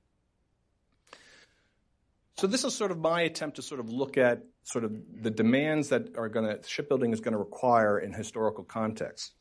So 2.37 2.47
this 2.47 2.65
is 2.65 2.75
sort 2.75 2.91
of 2.91 2.99
my 2.99 3.23
attempt 3.23 3.57
to 3.57 3.63
sort 3.63 3.81
of 3.81 3.89
look 3.89 4.19
at 4.19 4.43
sort 4.65 4.85
of 4.85 4.93
the 5.23 5.31
demands 5.31 5.89
that 5.91 6.17
are 6.17 6.29
going 6.29 6.47
to 6.47 6.67
shipbuilding 6.67 7.13
is 7.13 7.21
going 7.21 7.33
to 7.33 7.39
require 7.39 7.99
in 7.99 8.13
historical 8.13 8.65
context. 8.65 9.33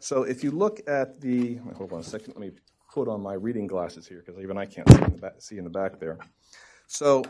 So 0.00 0.22
if 0.22 0.42
you 0.42 0.50
look 0.50 0.80
at 0.88 1.20
the 1.20 1.56
hold 1.76 1.92
on 1.92 2.00
a 2.00 2.02
second, 2.02 2.34
let 2.34 2.40
me 2.40 2.52
put 2.92 3.08
on 3.08 3.20
my 3.20 3.34
reading 3.34 3.66
glasses 3.66 4.06
here 4.06 4.22
because 4.24 4.40
even 4.42 4.56
I 4.56 4.64
can't 4.64 4.88
see 4.90 5.02
in, 5.02 5.16
back, 5.16 5.32
see 5.38 5.58
in, 5.58 5.64
the 5.64 5.70
back, 5.70 6.00
there. 6.00 6.18
So, 6.86 7.24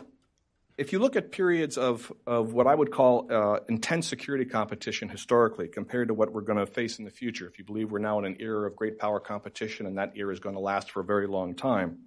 if 0.77 0.93
you 0.93 0.99
look 0.99 1.17
at 1.17 1.33
periods 1.33 1.77
of, 1.77 2.09
of 2.25 2.53
what 2.53 2.65
I 2.65 2.73
would 2.73 2.89
call 2.89 3.27
uh, 3.29 3.59
intense 3.67 4.07
security 4.07 4.45
competition 4.45 5.09
historically 5.09 5.67
compared 5.67 6.07
to 6.07 6.13
what 6.13 6.31
we're 6.31 6.39
going 6.39 6.57
to 6.57 6.65
face 6.65 6.99
in 6.99 7.05
the 7.05 7.11
future, 7.11 7.49
if 7.49 7.59
you 7.59 7.65
believe 7.65 7.91
we're 7.91 7.99
now 7.99 8.17
in 8.19 8.23
an 8.23 8.37
era 8.39 8.65
of 8.65 8.77
great 8.77 8.97
power 8.97 9.19
competition 9.19 9.85
and 9.87 9.97
that 9.97 10.13
era 10.15 10.31
is 10.31 10.39
going 10.39 10.55
to 10.55 10.61
last 10.61 10.89
for 10.89 11.01
a 11.01 11.03
very 11.03 11.27
long 11.27 11.53
time, 11.53 11.97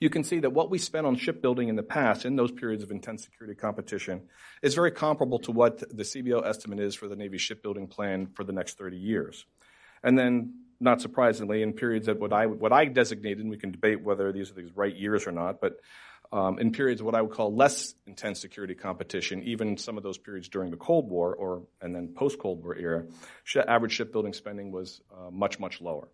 you 0.00 0.10
can 0.10 0.24
see 0.24 0.40
that 0.40 0.50
what 0.50 0.70
we 0.70 0.78
spent 0.78 1.06
on 1.06 1.16
shipbuilding 1.16 1.68
in 1.68 1.76
the 1.76 1.82
past, 1.82 2.24
in 2.24 2.36
those 2.36 2.52
periods 2.52 2.82
of 2.82 2.90
intense 2.90 3.24
security 3.24 3.54
competition, 3.58 4.22
is 4.62 4.74
very 4.74 4.90
comparable 4.90 5.38
to 5.40 5.52
what 5.52 5.78
the 5.78 6.02
CBO 6.02 6.46
estimate 6.46 6.80
is 6.80 6.94
for 6.94 7.08
the 7.08 7.16
Navy 7.16 7.38
shipbuilding 7.38 7.86
plan 7.86 8.28
for 8.34 8.44
the 8.44 8.52
next 8.52 8.78
30 8.78 8.96
years. 8.96 9.46
And 10.02 10.18
then 10.18 10.54
not 10.80 11.00
surprisingly, 11.00 11.62
in 11.62 11.72
periods 11.72 12.06
that 12.06 12.18
what 12.18 12.32
I 12.32 12.46
what 12.46 12.72
I 12.72 12.84
designated, 12.84 13.40
and 13.40 13.50
we 13.50 13.56
can 13.56 13.72
debate 13.72 14.02
whether 14.02 14.30
these 14.32 14.50
are 14.50 14.54
these 14.54 14.76
right 14.76 14.94
years 14.94 15.26
or 15.26 15.32
not, 15.32 15.60
but 15.60 15.80
um, 16.32 16.58
in 16.58 16.72
periods 16.72 17.00
of 17.00 17.06
what 17.06 17.14
I 17.14 17.22
would 17.22 17.32
call 17.32 17.54
less 17.54 17.94
intense 18.06 18.40
security 18.40 18.74
competition, 18.74 19.42
even 19.44 19.76
some 19.76 19.96
of 19.96 20.02
those 20.02 20.18
periods 20.18 20.48
during 20.48 20.70
the 20.70 20.76
Cold 20.76 21.08
War 21.08 21.34
or 21.34 21.62
and 21.80 21.94
then 21.94 22.08
post 22.08 22.38
Cold 22.38 22.62
War 22.62 22.76
era, 22.76 23.04
average 23.66 23.92
shipbuilding 23.92 24.32
spending 24.32 24.70
was 24.70 25.00
uh, 25.16 25.30
much 25.30 25.58
much 25.58 25.80
lower. 25.80 26.08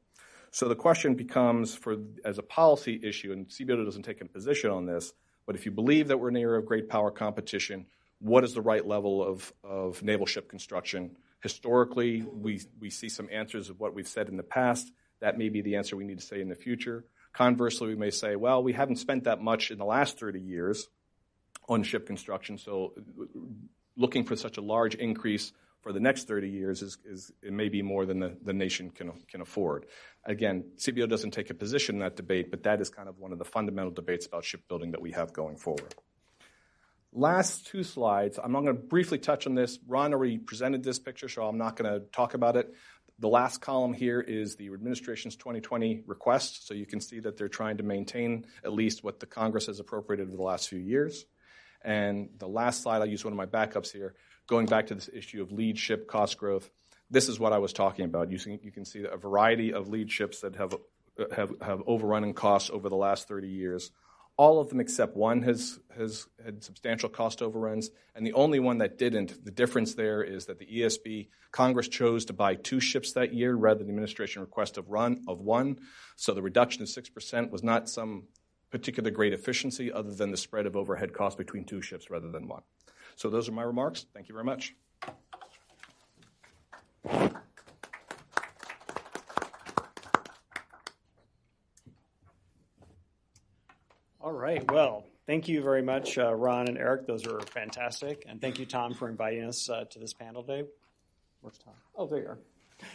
So 0.52 0.68
the 0.68 0.76
question 0.76 1.14
becomes, 1.14 1.74
for 1.74 1.96
as 2.26 2.36
a 2.36 2.42
policy 2.42 3.00
issue, 3.02 3.32
and 3.32 3.48
CBO 3.48 3.84
doesn't 3.86 4.02
take 4.02 4.20
a 4.20 4.26
position 4.26 4.70
on 4.70 4.84
this, 4.84 5.14
but 5.46 5.56
if 5.56 5.64
you 5.64 5.72
believe 5.72 6.08
that 6.08 6.18
we're 6.18 6.28
in 6.28 6.36
an 6.36 6.42
era 6.42 6.58
of 6.58 6.66
great 6.66 6.90
power 6.90 7.10
competition, 7.10 7.86
what 8.18 8.44
is 8.44 8.52
the 8.52 8.60
right 8.60 8.86
level 8.86 9.26
of, 9.26 9.50
of 9.64 10.02
naval 10.02 10.26
ship 10.26 10.50
construction? 10.50 11.16
Historically, 11.40 12.20
we, 12.20 12.60
we 12.78 12.90
see 12.90 13.08
some 13.08 13.28
answers 13.32 13.70
of 13.70 13.80
what 13.80 13.94
we've 13.94 14.06
said 14.06 14.28
in 14.28 14.36
the 14.36 14.42
past. 14.42 14.92
That 15.20 15.38
may 15.38 15.48
be 15.48 15.62
the 15.62 15.76
answer 15.76 15.96
we 15.96 16.04
need 16.04 16.20
to 16.20 16.26
say 16.26 16.42
in 16.42 16.50
the 16.50 16.54
future. 16.54 17.06
Conversely, 17.32 17.88
we 17.88 17.96
may 17.96 18.10
say, 18.10 18.36
well, 18.36 18.62
we 18.62 18.74
haven't 18.74 18.96
spent 18.96 19.24
that 19.24 19.40
much 19.40 19.70
in 19.70 19.78
the 19.78 19.86
last 19.86 20.18
30 20.18 20.38
years 20.38 20.86
on 21.66 21.82
ship 21.82 22.06
construction, 22.06 22.58
so 22.58 22.92
looking 23.96 24.24
for 24.24 24.36
such 24.36 24.58
a 24.58 24.60
large 24.60 24.96
increase 24.96 25.52
for 25.82 25.92
the 25.92 26.00
next 26.00 26.28
30 26.28 26.48
years 26.48 26.80
is, 26.80 26.98
is 27.04 27.32
it 27.42 27.52
may 27.52 27.68
be 27.68 27.82
more 27.82 28.06
than 28.06 28.20
the, 28.20 28.36
the 28.42 28.52
nation 28.52 28.90
can, 28.90 29.12
can 29.28 29.40
afford. 29.40 29.86
Again, 30.24 30.64
CBO 30.78 31.08
doesn't 31.08 31.32
take 31.32 31.50
a 31.50 31.54
position 31.54 31.96
in 31.96 32.00
that 32.00 32.16
debate, 32.16 32.50
but 32.50 32.62
that 32.62 32.80
is 32.80 32.88
kind 32.88 33.08
of 33.08 33.18
one 33.18 33.32
of 33.32 33.38
the 33.38 33.44
fundamental 33.44 33.90
debates 33.90 34.26
about 34.26 34.44
shipbuilding 34.44 34.92
that 34.92 35.02
we 35.02 35.10
have 35.10 35.32
going 35.32 35.56
forward. 35.56 35.94
Last 37.12 37.66
two 37.66 37.82
slides, 37.82 38.38
I'm 38.42 38.52
not 38.52 38.62
going 38.62 38.76
to 38.76 38.82
briefly 38.82 39.18
touch 39.18 39.46
on 39.46 39.54
this. 39.54 39.78
Ron 39.86 40.14
already 40.14 40.38
presented 40.38 40.82
this 40.82 40.98
picture, 40.98 41.28
so 41.28 41.46
I'm 41.46 41.58
not 41.58 41.76
going 41.76 41.92
to 41.92 42.06
talk 42.06 42.34
about 42.34 42.56
it. 42.56 42.72
The 43.18 43.28
last 43.28 43.60
column 43.60 43.92
here 43.92 44.20
is 44.20 44.56
the 44.56 44.68
administration's 44.68 45.36
2020 45.36 46.04
request, 46.06 46.66
so 46.66 46.74
you 46.74 46.86
can 46.86 47.00
see 47.00 47.20
that 47.20 47.36
they're 47.36 47.48
trying 47.48 47.76
to 47.78 47.82
maintain 47.82 48.46
at 48.64 48.72
least 48.72 49.04
what 49.04 49.20
the 49.20 49.26
Congress 49.26 49.66
has 49.66 49.78
appropriated 49.78 50.28
over 50.28 50.36
the 50.36 50.42
last 50.42 50.68
few 50.68 50.78
years. 50.78 51.26
And 51.84 52.30
the 52.38 52.48
last 52.48 52.82
slide, 52.82 52.98
I'll 52.98 53.06
use 53.06 53.24
one 53.24 53.32
of 53.32 53.36
my 53.36 53.46
backups 53.46 53.92
here, 53.92 54.14
going 54.52 54.66
back 54.66 54.88
to 54.88 54.94
this 54.94 55.08
issue 55.14 55.40
of 55.40 55.50
lead 55.50 55.78
ship 55.78 56.06
cost 56.06 56.36
growth, 56.36 56.70
this 57.10 57.26
is 57.26 57.40
what 57.40 57.54
I 57.54 57.58
was 57.58 57.72
talking 57.72 58.04
about. 58.04 58.30
You, 58.30 58.36
see, 58.36 58.58
you 58.62 58.70
can 58.70 58.84
see 58.84 59.02
a 59.10 59.16
variety 59.16 59.72
of 59.72 59.88
lead 59.88 60.10
ships 60.10 60.40
that 60.40 60.56
have, 60.56 60.74
have, 61.34 61.54
have 61.62 61.82
overrunning 61.86 62.34
costs 62.34 62.68
over 62.68 62.90
the 62.90 62.96
last 62.96 63.28
30 63.28 63.48
years. 63.48 63.90
All 64.36 64.60
of 64.60 64.68
them 64.68 64.78
except 64.78 65.16
one 65.16 65.40
has, 65.44 65.78
has 65.96 66.26
had 66.44 66.62
substantial 66.62 67.08
cost 67.08 67.40
overruns, 67.40 67.88
and 68.14 68.26
the 68.26 68.34
only 68.34 68.60
one 68.60 68.76
that 68.78 68.98
didn't, 68.98 69.42
the 69.42 69.50
difference 69.50 69.94
there 69.94 70.22
is 70.22 70.44
that 70.46 70.58
the 70.58 70.66
ESB, 70.66 71.28
Congress 71.50 71.88
chose 71.88 72.26
to 72.26 72.34
buy 72.34 72.54
two 72.54 72.78
ships 72.78 73.14
that 73.14 73.32
year 73.32 73.54
rather 73.54 73.78
than 73.78 73.86
the 73.86 73.92
administration 73.92 74.42
request 74.42 74.76
of, 74.76 74.90
run, 74.90 75.22
of 75.28 75.40
one. 75.40 75.78
So 76.16 76.34
the 76.34 76.42
reduction 76.42 76.82
of 76.82 76.88
6% 76.88 77.50
was 77.50 77.62
not 77.62 77.88
some 77.88 78.24
particular 78.70 79.10
great 79.10 79.32
efficiency 79.32 79.90
other 79.90 80.12
than 80.12 80.30
the 80.30 80.36
spread 80.36 80.66
of 80.66 80.76
overhead 80.76 81.14
costs 81.14 81.38
between 81.38 81.64
two 81.64 81.80
ships 81.80 82.10
rather 82.10 82.30
than 82.30 82.48
one. 82.48 82.62
So 83.22 83.30
those 83.30 83.48
are 83.48 83.52
my 83.52 83.62
remarks. 83.62 84.04
Thank 84.12 84.28
you 84.28 84.32
very 84.32 84.44
much. 84.44 84.74
All 94.20 94.32
right. 94.32 94.68
Well, 94.72 95.04
thank 95.28 95.46
you 95.46 95.62
very 95.62 95.82
much, 95.82 96.18
uh, 96.18 96.34
Ron 96.34 96.66
and 96.66 96.76
Eric. 96.76 97.06
Those 97.06 97.24
are 97.28 97.38
fantastic. 97.42 98.24
And 98.28 98.40
thank 98.40 98.58
you, 98.58 98.66
Tom, 98.66 98.92
for 98.92 99.08
inviting 99.08 99.44
us 99.44 99.70
uh, 99.70 99.84
to 99.90 100.00
this 100.00 100.12
panel 100.12 100.42
today. 100.42 100.68
Where's 101.42 101.58
Tom? 101.58 101.74
Oh, 101.94 102.08
there 102.08 102.18
you 102.18 102.26
are. 102.26 102.38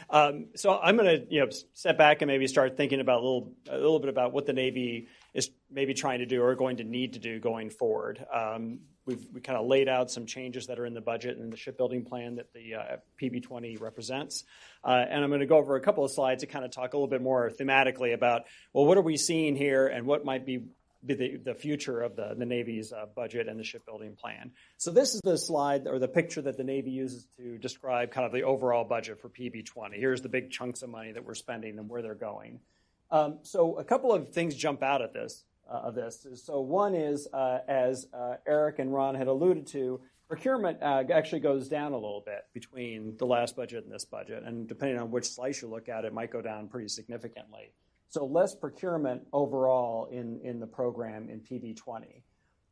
Um, 0.09 0.47
so 0.57 0.77
I'm 0.77 0.97
going 0.97 1.21
to 1.21 1.33
you 1.33 1.39
know 1.39 1.49
step 1.73 1.97
back 1.97 2.21
and 2.21 2.27
maybe 2.27 2.47
start 2.47 2.75
thinking 2.75 2.99
about 2.99 3.21
a 3.21 3.23
little 3.23 3.53
a 3.69 3.77
little 3.77 4.01
bit 4.01 4.09
about 4.09 4.33
what 4.33 4.45
the 4.45 4.51
Navy 4.51 5.07
is 5.33 5.49
maybe 5.71 5.93
trying 5.93 6.19
to 6.19 6.25
do 6.25 6.43
or 6.43 6.53
going 6.55 6.75
to 6.77 6.83
need 6.83 7.13
to 7.13 7.19
do 7.19 7.39
going 7.39 7.69
forward. 7.69 8.25
Um, 8.29 8.79
we've 9.07 9.25
we 9.33 9.41
kind 9.41 9.57
of 9.57 9.65
laid 9.65 9.87
out 9.89 10.11
some 10.11 10.25
changes 10.25 10.67
that 10.67 10.77
are 10.77 10.85
in 10.85 10.93
the 10.93 11.01
budget 11.01 11.37
and 11.37 11.51
the 11.51 11.57
shipbuilding 11.57 12.05
plan 12.05 12.35
that 12.35 12.53
the 12.53 12.75
uh, 12.75 12.97
PB20 13.21 13.81
represents, 13.81 14.43
uh, 14.83 14.89
and 14.89 15.23
I'm 15.23 15.29
going 15.29 15.39
to 15.39 15.47
go 15.47 15.57
over 15.57 15.75
a 15.75 15.81
couple 15.81 16.05
of 16.05 16.11
slides 16.11 16.41
to 16.41 16.47
kind 16.47 16.65
of 16.65 16.71
talk 16.71 16.93
a 16.93 16.97
little 16.97 17.09
bit 17.09 17.21
more 17.21 17.49
thematically 17.49 18.13
about 18.13 18.43
well, 18.73 18.85
what 18.85 18.97
are 18.97 19.01
we 19.01 19.17
seeing 19.17 19.55
here 19.55 19.87
and 19.87 20.05
what 20.05 20.23
might 20.23 20.45
be 20.45 20.65
be 21.05 21.13
the, 21.13 21.37
the 21.37 21.53
future 21.53 22.01
of 22.01 22.15
the, 22.15 22.35
the 22.37 22.45
Navy's 22.45 22.91
uh, 22.91 23.05
budget 23.15 23.47
and 23.47 23.59
the 23.59 23.63
shipbuilding 23.63 24.15
plan. 24.15 24.51
So 24.77 24.91
this 24.91 25.13
is 25.13 25.21
the 25.23 25.37
slide 25.37 25.87
or 25.87 25.99
the 25.99 26.07
picture 26.07 26.41
that 26.41 26.57
the 26.57 26.63
Navy 26.63 26.91
uses 26.91 27.27
to 27.37 27.57
describe 27.57 28.11
kind 28.11 28.25
of 28.25 28.31
the 28.31 28.43
overall 28.43 28.83
budget 28.83 29.21
for 29.21 29.29
PB20. 29.29 29.93
Here's 29.93 30.21
the 30.21 30.29
big 30.29 30.51
chunks 30.51 30.81
of 30.81 30.89
money 30.89 31.11
that 31.11 31.23
we're 31.23 31.35
spending 31.35 31.77
and 31.77 31.89
where 31.89 32.01
they're 32.01 32.15
going. 32.15 32.59
Um, 33.11 33.39
so 33.43 33.77
a 33.77 33.83
couple 33.83 34.11
of 34.11 34.29
things 34.29 34.55
jump 34.55 34.83
out 34.83 35.01
at 35.01 35.13
this. 35.13 35.43
Uh, 35.69 35.79
of 35.83 35.95
this. 35.95 36.25
So 36.45 36.61
one 36.61 36.95
is, 36.95 37.27
uh, 37.33 37.57
as 37.67 38.07
uh, 38.13 38.35
Eric 38.47 38.79
and 38.79 38.93
Ron 38.93 39.15
had 39.15 39.27
alluded 39.27 39.67
to, 39.67 39.99
procurement 40.29 40.77
actually 40.81 41.41
goes 41.41 41.67
down 41.67 41.91
a 41.91 41.97
little 41.97 42.23
bit 42.25 42.45
between 42.53 43.17
the 43.17 43.25
last 43.25 43.57
budget 43.57 43.83
and 43.83 43.93
this 43.93 44.05
budget, 44.05 44.43
and 44.45 44.65
depending 44.65 44.97
on 44.97 45.11
which 45.11 45.25
slice 45.25 45.61
you 45.61 45.67
look 45.67 45.89
at, 45.89 46.05
it 46.05 46.13
might 46.13 46.31
go 46.31 46.41
down 46.41 46.69
pretty 46.69 46.87
significantly. 46.87 47.73
So 48.07 48.25
less 48.25 48.55
procurement 48.55 49.23
overall 49.33 50.07
in, 50.09 50.59
the 50.61 50.67
program 50.67 51.27
in 51.27 51.41
PB20. 51.41 52.21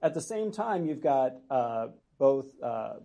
At 0.02 0.14
the 0.14 0.22
same 0.22 0.54
time, 0.54 0.86
you've 0.86 1.04
got 1.04 1.34
both 2.18 2.46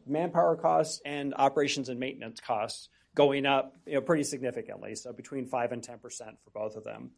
manpower 0.07 0.55
costs 0.55 1.01
and 1.05 1.35
operations 1.37 1.89
and 1.89 1.99
maintenance 1.99 2.39
costs 2.39 2.91
going 3.17 3.45
up 3.45 3.75
you 3.87 3.95
know, 3.95 4.01
pretty 4.03 4.23
significantly, 4.23 4.95
so 4.95 5.13
between 5.13 5.47
5 5.47 5.73
and 5.73 5.83
10% 5.83 6.01
for 6.01 6.51
both 6.55 6.77
of 6.77 6.85
them. 6.85 7.11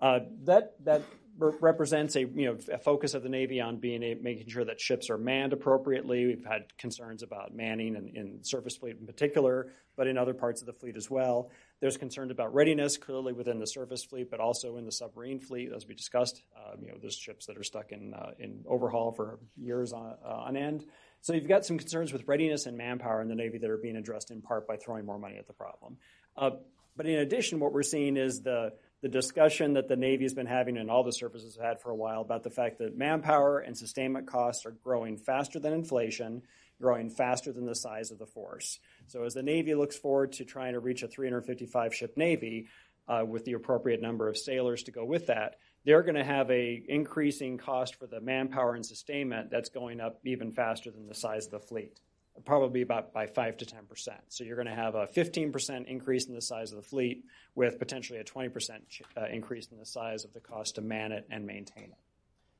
That 0.00 1.02
represents 1.38 2.16
a 2.16 2.20
you 2.20 2.46
know 2.46 2.56
a 2.72 2.78
focus 2.78 3.14
of 3.14 3.22
the 3.22 3.28
Navy 3.28 3.60
on 3.60 3.78
being 3.78 4.02
a, 4.02 4.14
making 4.14 4.48
sure 4.48 4.64
that 4.64 4.80
ships 4.80 5.10
are 5.10 5.18
manned 5.18 5.52
appropriately. 5.52 6.26
We've 6.26 6.44
had 6.44 6.76
concerns 6.78 7.22
about 7.22 7.54
manning 7.54 7.96
in, 7.96 8.08
in 8.16 8.44
surface 8.44 8.76
fleet 8.76 8.96
in 9.00 9.06
particular, 9.06 9.72
but 9.96 10.06
in 10.06 10.16
other 10.16 10.34
parts 10.34 10.60
of 10.60 10.66
the 10.66 10.72
fleet 10.72 10.96
as 10.96 11.10
well. 11.10 11.50
There's 11.80 11.96
concerns 11.96 12.30
about 12.30 12.54
readiness, 12.54 12.96
clearly 12.96 13.32
within 13.32 13.58
the 13.58 13.66
surface 13.66 14.04
fleet, 14.04 14.30
but 14.30 14.40
also 14.40 14.76
in 14.76 14.86
the 14.86 14.92
submarine 14.92 15.40
fleet, 15.40 15.70
as 15.74 15.86
we 15.86 15.94
discussed. 15.94 16.42
Um, 16.56 16.82
you 16.82 16.88
know, 16.88 16.94
there's 17.00 17.16
ships 17.16 17.46
that 17.46 17.58
are 17.58 17.64
stuck 17.64 17.92
in 17.92 18.14
uh, 18.14 18.30
in 18.38 18.64
overhaul 18.66 19.12
for 19.12 19.38
years 19.56 19.92
on, 19.92 20.14
uh, 20.24 20.28
on 20.28 20.56
end. 20.56 20.86
So 21.20 21.32
you've 21.32 21.48
got 21.48 21.64
some 21.64 21.78
concerns 21.78 22.12
with 22.12 22.28
readiness 22.28 22.66
and 22.66 22.76
manpower 22.76 23.22
in 23.22 23.28
the 23.28 23.34
Navy 23.34 23.58
that 23.58 23.70
are 23.70 23.78
being 23.78 23.96
addressed 23.96 24.30
in 24.30 24.42
part 24.42 24.68
by 24.68 24.76
throwing 24.76 25.06
more 25.06 25.18
money 25.18 25.36
at 25.38 25.46
the 25.46 25.52
problem. 25.52 25.96
Uh, 26.36 26.50
but 26.96 27.06
in 27.06 27.18
addition, 27.18 27.60
what 27.60 27.72
we're 27.72 27.82
seeing 27.82 28.16
is 28.16 28.40
the 28.40 28.72
the 29.04 29.10
discussion 29.10 29.74
that 29.74 29.86
the 29.86 29.96
Navy 29.96 30.24
has 30.24 30.32
been 30.32 30.46
having 30.46 30.78
and 30.78 30.90
all 30.90 31.04
the 31.04 31.12
services 31.12 31.56
have 31.56 31.64
had 31.66 31.80
for 31.82 31.90
a 31.90 31.94
while 31.94 32.22
about 32.22 32.42
the 32.42 32.48
fact 32.48 32.78
that 32.78 32.96
manpower 32.96 33.58
and 33.58 33.76
sustainment 33.76 34.26
costs 34.26 34.64
are 34.64 34.70
growing 34.70 35.18
faster 35.18 35.60
than 35.60 35.74
inflation, 35.74 36.40
growing 36.80 37.10
faster 37.10 37.52
than 37.52 37.66
the 37.66 37.74
size 37.74 38.10
of 38.10 38.18
the 38.18 38.24
force. 38.24 38.78
So 39.08 39.24
as 39.24 39.34
the 39.34 39.42
Navy 39.42 39.74
looks 39.74 39.94
forward 39.94 40.32
to 40.32 40.46
trying 40.46 40.72
to 40.72 40.80
reach 40.80 41.02
a 41.02 41.08
355 41.08 41.94
ship 41.94 42.16
Navy 42.16 42.68
uh, 43.06 43.26
with 43.28 43.44
the 43.44 43.52
appropriate 43.52 44.00
number 44.00 44.26
of 44.26 44.38
sailors 44.38 44.84
to 44.84 44.90
go 44.90 45.04
with 45.04 45.26
that, 45.26 45.56
they're 45.84 46.02
going 46.02 46.14
to 46.14 46.24
have 46.24 46.50
a 46.50 46.82
increasing 46.88 47.58
cost 47.58 47.96
for 47.96 48.06
the 48.06 48.22
manpower 48.22 48.74
and 48.74 48.86
sustainment 48.86 49.50
that's 49.50 49.68
going 49.68 50.00
up 50.00 50.18
even 50.24 50.50
faster 50.50 50.90
than 50.90 51.08
the 51.08 51.14
size 51.14 51.44
of 51.44 51.50
the 51.50 51.60
fleet 51.60 52.00
probably 52.44 52.82
about 52.82 53.12
by 53.12 53.26
5 53.26 53.58
to 53.58 53.64
10%. 53.64 54.08
So 54.28 54.44
you're 54.44 54.56
going 54.56 54.66
to 54.68 54.74
have 54.74 54.94
a 54.94 55.06
15% 55.06 55.86
increase 55.86 56.26
in 56.26 56.34
the 56.34 56.40
size 56.40 56.72
of 56.72 56.76
the 56.76 56.82
fleet 56.82 57.24
with 57.54 57.78
potentially 57.78 58.18
a 58.18 58.24
20% 58.24 58.70
uh, 59.16 59.26
increase 59.30 59.68
in 59.70 59.78
the 59.78 59.86
size 59.86 60.24
of 60.24 60.32
the 60.32 60.40
cost 60.40 60.76
to 60.76 60.80
man 60.80 61.12
it 61.12 61.26
and 61.30 61.46
maintain 61.46 61.84
it. 61.84 61.98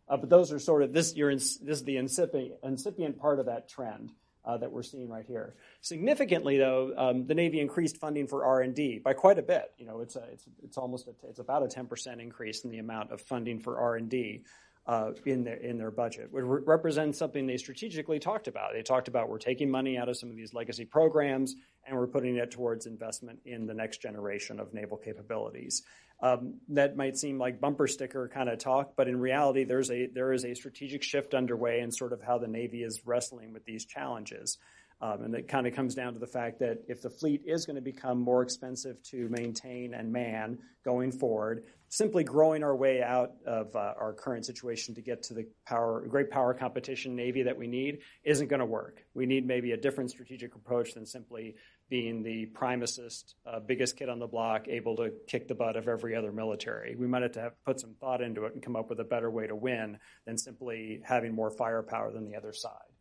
Uh, 0.08 0.16
but 0.16 0.28
those 0.28 0.52
are 0.52 0.58
sort 0.58 0.82
of 0.82 0.92
this. 0.92 1.12
In, 1.12 1.28
this 1.28 1.60
is 1.62 1.84
the 1.84 1.96
incipient, 1.96 2.54
incipient 2.62 3.18
part 3.18 3.40
of 3.40 3.46
that 3.46 3.68
trend 3.68 4.12
uh, 4.44 4.58
that 4.58 4.70
we're 4.70 4.82
seeing 4.82 5.08
right 5.08 5.24
here. 5.26 5.54
Significantly, 5.80 6.58
though, 6.58 6.92
um, 6.96 7.26
the 7.26 7.34
Navy 7.34 7.60
increased 7.60 7.96
funding 7.96 8.26
for 8.26 8.44
R 8.44 8.60
and 8.60 8.74
D 8.74 8.98
by 8.98 9.14
quite 9.14 9.38
a 9.38 9.42
bit. 9.42 9.72
You 9.78 9.86
know, 9.86 10.00
it's 10.00 10.16
a, 10.16 10.24
it's 10.32 10.44
it's 10.62 10.76
almost 10.76 11.08
a, 11.08 11.14
it's 11.28 11.38
about 11.38 11.62
a 11.62 11.66
10% 11.66 12.20
increase 12.20 12.64
in 12.64 12.70
the 12.70 12.78
amount 12.78 13.12
of 13.12 13.20
funding 13.22 13.60
for 13.60 13.78
R 13.78 13.96
and 13.96 14.08
D 14.08 14.44
uh, 14.86 15.12
in 15.24 15.44
their 15.44 15.56
in 15.56 15.78
their 15.78 15.90
budget. 15.90 16.24
It 16.24 16.30
re- 16.32 16.62
represents 16.64 17.18
something 17.18 17.46
they 17.46 17.56
strategically 17.56 18.18
talked 18.18 18.48
about. 18.48 18.72
They 18.74 18.82
talked 18.82 19.08
about 19.08 19.28
we're 19.28 19.38
taking 19.38 19.70
money 19.70 19.96
out 19.96 20.08
of 20.08 20.18
some 20.18 20.30
of 20.30 20.36
these 20.36 20.52
legacy 20.52 20.84
programs 20.84 21.54
and 21.86 21.96
we're 21.96 22.06
putting 22.06 22.36
it 22.36 22.50
towards 22.50 22.86
investment 22.86 23.40
in 23.44 23.66
the 23.66 23.74
next 23.74 24.00
generation 24.00 24.60
of 24.60 24.72
naval 24.74 24.96
capabilities. 24.96 25.82
Um, 26.20 26.60
that 26.68 26.96
might 26.96 27.18
seem 27.18 27.38
like 27.38 27.60
bumper 27.60 27.86
sticker 27.86 28.30
kind 28.32 28.48
of 28.48 28.58
talk, 28.58 28.92
but 28.96 29.08
in 29.08 29.18
reality, 29.18 29.64
there's 29.64 29.90
a 29.90 30.06
there 30.06 30.32
is 30.32 30.44
a 30.44 30.54
strategic 30.54 31.02
shift 31.02 31.34
underway 31.34 31.80
in 31.80 31.90
sort 31.90 32.12
of 32.12 32.22
how 32.22 32.38
the 32.38 32.48
Navy 32.48 32.82
is 32.82 33.02
wrestling 33.04 33.52
with 33.52 33.64
these 33.64 33.84
challenges. 33.84 34.58
Um, 35.04 35.22
and 35.22 35.34
it 35.34 35.48
kind 35.48 35.66
of 35.66 35.74
comes 35.74 35.94
down 35.94 36.14
to 36.14 36.18
the 36.18 36.26
fact 36.26 36.60
that 36.60 36.78
if 36.88 37.02
the 37.02 37.10
fleet 37.10 37.42
is 37.44 37.66
going 37.66 37.76
to 37.76 37.82
become 37.82 38.18
more 38.18 38.42
expensive 38.42 39.02
to 39.10 39.28
maintain 39.28 39.92
and 39.92 40.10
man 40.10 40.58
going 40.82 41.12
forward, 41.12 41.64
simply 41.90 42.24
growing 42.24 42.62
our 42.62 42.74
way 42.74 43.02
out 43.02 43.32
of 43.44 43.76
uh, 43.76 43.92
our 44.00 44.14
current 44.14 44.46
situation 44.46 44.94
to 44.94 45.02
get 45.02 45.22
to 45.24 45.34
the 45.34 45.46
power, 45.66 46.06
great 46.08 46.30
power 46.30 46.54
competition 46.54 47.14
Navy 47.14 47.42
that 47.42 47.58
we 47.58 47.66
need 47.66 47.98
isn't 48.24 48.48
going 48.48 48.60
to 48.60 48.66
work. 48.66 49.04
We 49.12 49.26
need 49.26 49.46
maybe 49.46 49.72
a 49.72 49.76
different 49.76 50.08
strategic 50.08 50.54
approach 50.54 50.94
than 50.94 51.04
simply 51.04 51.56
being 51.90 52.22
the 52.22 52.46
primacist, 52.54 53.34
uh, 53.46 53.60
biggest 53.60 53.98
kid 53.98 54.08
on 54.08 54.18
the 54.18 54.26
block, 54.26 54.68
able 54.68 54.96
to 54.96 55.12
kick 55.26 55.48
the 55.48 55.54
butt 55.54 55.76
of 55.76 55.86
every 55.86 56.16
other 56.16 56.32
military. 56.32 56.96
We 56.96 57.06
might 57.06 57.20
have 57.20 57.32
to 57.32 57.42
have 57.42 57.64
put 57.66 57.78
some 57.78 57.92
thought 58.00 58.22
into 58.22 58.46
it 58.46 58.54
and 58.54 58.62
come 58.62 58.74
up 58.74 58.88
with 58.88 59.00
a 59.00 59.04
better 59.04 59.30
way 59.30 59.48
to 59.48 59.54
win 59.54 59.98
than 60.24 60.38
simply 60.38 61.02
having 61.04 61.34
more 61.34 61.50
firepower 61.50 62.10
than 62.10 62.24
the 62.24 62.36
other 62.36 62.54
side. 62.54 62.93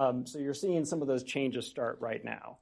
Um, 0.00 0.26
so 0.26 0.38
you're 0.38 0.54
seeing 0.54 0.86
some 0.86 1.02
of 1.02 1.08
those 1.08 1.22
changes 1.22 1.68
start 1.68 1.98
right 2.00 2.24
now. 2.24 2.56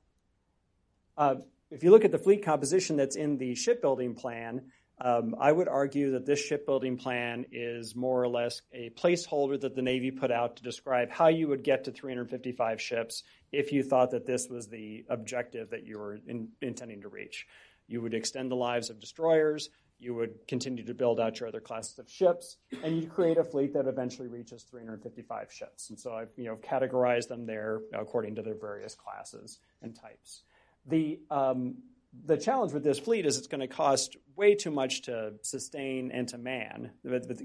Uh, 1.17 1.37
if 1.71 1.85
you 1.85 1.93
look 1.93 2.05
at 2.05 2.11
the 2.11 2.19
fleet 2.19 2.45
composition 2.45 2.97
that's 2.97 3.15
in 3.15 3.39
the 3.39 3.55
shipbuilding 3.55 4.17
plan, 4.17 4.73
um, 5.01 5.37
I 5.39 5.53
would 5.53 5.69
argue 5.69 6.13
that 6.13 6.27
this 6.27 6.41
shipbuilding 6.41 6.97
plan 6.97 7.47
is 7.53 7.95
more 7.95 8.21
or 8.21 8.27
less 8.27 8.63
a 8.73 8.91
placeholder 8.91 9.61
that 9.61 9.77
the 9.77 9.83
Navy 9.83 10.11
put 10.11 10.33
out 10.33 10.57
to 10.57 10.65
describe 10.65 11.11
how 11.11 11.29
you 11.29 11.47
would 11.47 11.63
get 11.63 11.85
to 11.85 11.93
355 11.93 12.81
ships 12.81 13.23
if 13.53 13.71
you 13.71 13.85
thought 13.85 14.11
that 14.11 14.27
this 14.27 14.49
was 14.49 14.67
the 14.67 15.05
objective 15.09 15.71
that 15.71 15.87
you 15.87 15.99
were 15.99 16.19
in, 16.27 16.49
intending 16.61 17.03
to 17.03 17.09
reach. 17.09 17.47
You 17.87 18.03
would 18.03 18.15
extend 18.15 18.51
the 18.51 18.57
lives 18.57 18.91
of 18.91 18.99
destroyers, 18.99 19.71
you 19.99 20.15
would 20.15 20.47
continue 20.47 20.85
to 20.85 20.95
build 20.95 21.19
out 21.19 21.41
your 21.41 21.49
other 21.49 21.61
classes 21.61 21.99
of 21.99 22.09
ships, 22.09 22.57
and 22.83 22.97
you'd 22.97 23.11
create 23.11 23.37
a 23.37 23.45
fleet 23.45 23.73
that 23.75 23.87
eventually 23.87 24.29
reaches 24.29 24.63
355 24.63 25.53
ships. 25.53 25.91
And 25.91 25.99
so 25.99 26.13
I've 26.13 26.31
you 26.37 26.45
know 26.45 26.57
categorized 26.57 27.29
them 27.29 27.47
there 27.47 27.81
according 27.93 28.37
to 28.37 28.43
their 28.43 28.55
various 28.55 28.95
classes 28.95 29.59
and 29.83 29.95
types. 29.95 30.43
The 30.87 31.21
um, 31.31 31.77
the 32.25 32.37
challenge 32.37 32.73
with 32.73 32.85
this 32.85 32.99
fleet 32.99 33.27
is 33.27 33.37
it's 33.37 33.47
going 33.47 33.61
to 33.61 33.69
cost 33.69 34.17
way 34.37 34.55
too 34.55 34.71
much 34.71 35.03
to 35.03 35.35
sustain 35.43 36.11
and 36.11 36.29
to 36.29 36.39
man 36.39 36.91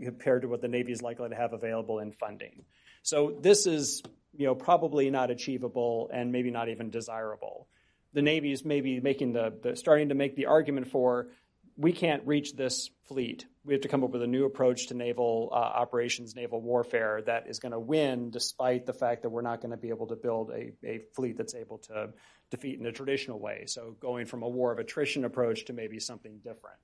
compared 0.03 0.43
to 0.43 0.47
what 0.47 0.61
the 0.61 0.67
Navy 0.67 0.91
is 0.91 1.01
likely 1.01 1.30
to 1.30 1.36
have 1.36 1.53
available 1.53 1.99
in 1.99 2.11
funding. 2.11 2.63
So 3.01 3.38
this 3.41 3.65
is 3.65 4.03
you 4.36 4.45
know 4.45 4.55
probably 4.55 5.09
not 5.09 5.32
achievable 5.32 6.09
and 6.13 6.32
maybe 6.32 6.51
not 6.51 6.69
even 6.69 6.89
desirable. 6.89 7.67
The 8.13 8.21
Navy 8.21 8.51
is 8.51 8.63
maybe 8.63 8.99
making 8.99 9.34
the, 9.34 9.53
the 9.61 9.75
starting 9.75 10.09
to 10.09 10.15
make 10.15 10.36
the 10.36 10.45
argument 10.45 10.88
for 10.88 11.30
we 11.78 11.91
can't 11.91 12.26
reach 12.26 12.55
this 12.55 12.89
fleet. 13.05 13.45
We 13.65 13.74
have 13.74 13.82
to 13.82 13.88
come 13.88 14.03
up 14.03 14.11
with 14.11 14.21
a 14.21 14.28
new 14.28 14.45
approach 14.45 14.88
to 14.88 14.93
naval 14.93 15.49
uh, 15.51 15.55
operations, 15.55 16.36
naval 16.36 16.61
warfare 16.61 17.21
that 17.26 17.47
is 17.47 17.59
going 17.59 17.71
to 17.71 17.80
win 17.80 18.30
despite 18.30 18.86
the 18.86 18.93
fact 18.93 19.24
that 19.24 19.30
we're 19.30 19.41
not 19.41 19.61
going 19.61 19.71
to 19.71 19.78
be 19.78 19.89
able 19.89 20.07
to 20.07 20.15
build 20.15 20.51
a, 20.51 20.74
a 20.86 20.99
fleet 21.15 21.38
that's 21.38 21.55
able 21.55 21.78
to 21.80 22.09
defeat 22.49 22.80
in 22.80 22.86
a 22.86 22.91
traditional 22.91 23.39
way. 23.39 23.63
So 23.65 23.95
going 23.99 24.26
from 24.26 24.43
a 24.43 24.49
war 24.49 24.71
of 24.71 24.80
attrition 24.80 25.26
approach 25.26 25.65
to 25.65 25.74
maybe 25.74 25.99
something 25.99 26.39
different. 26.43 26.78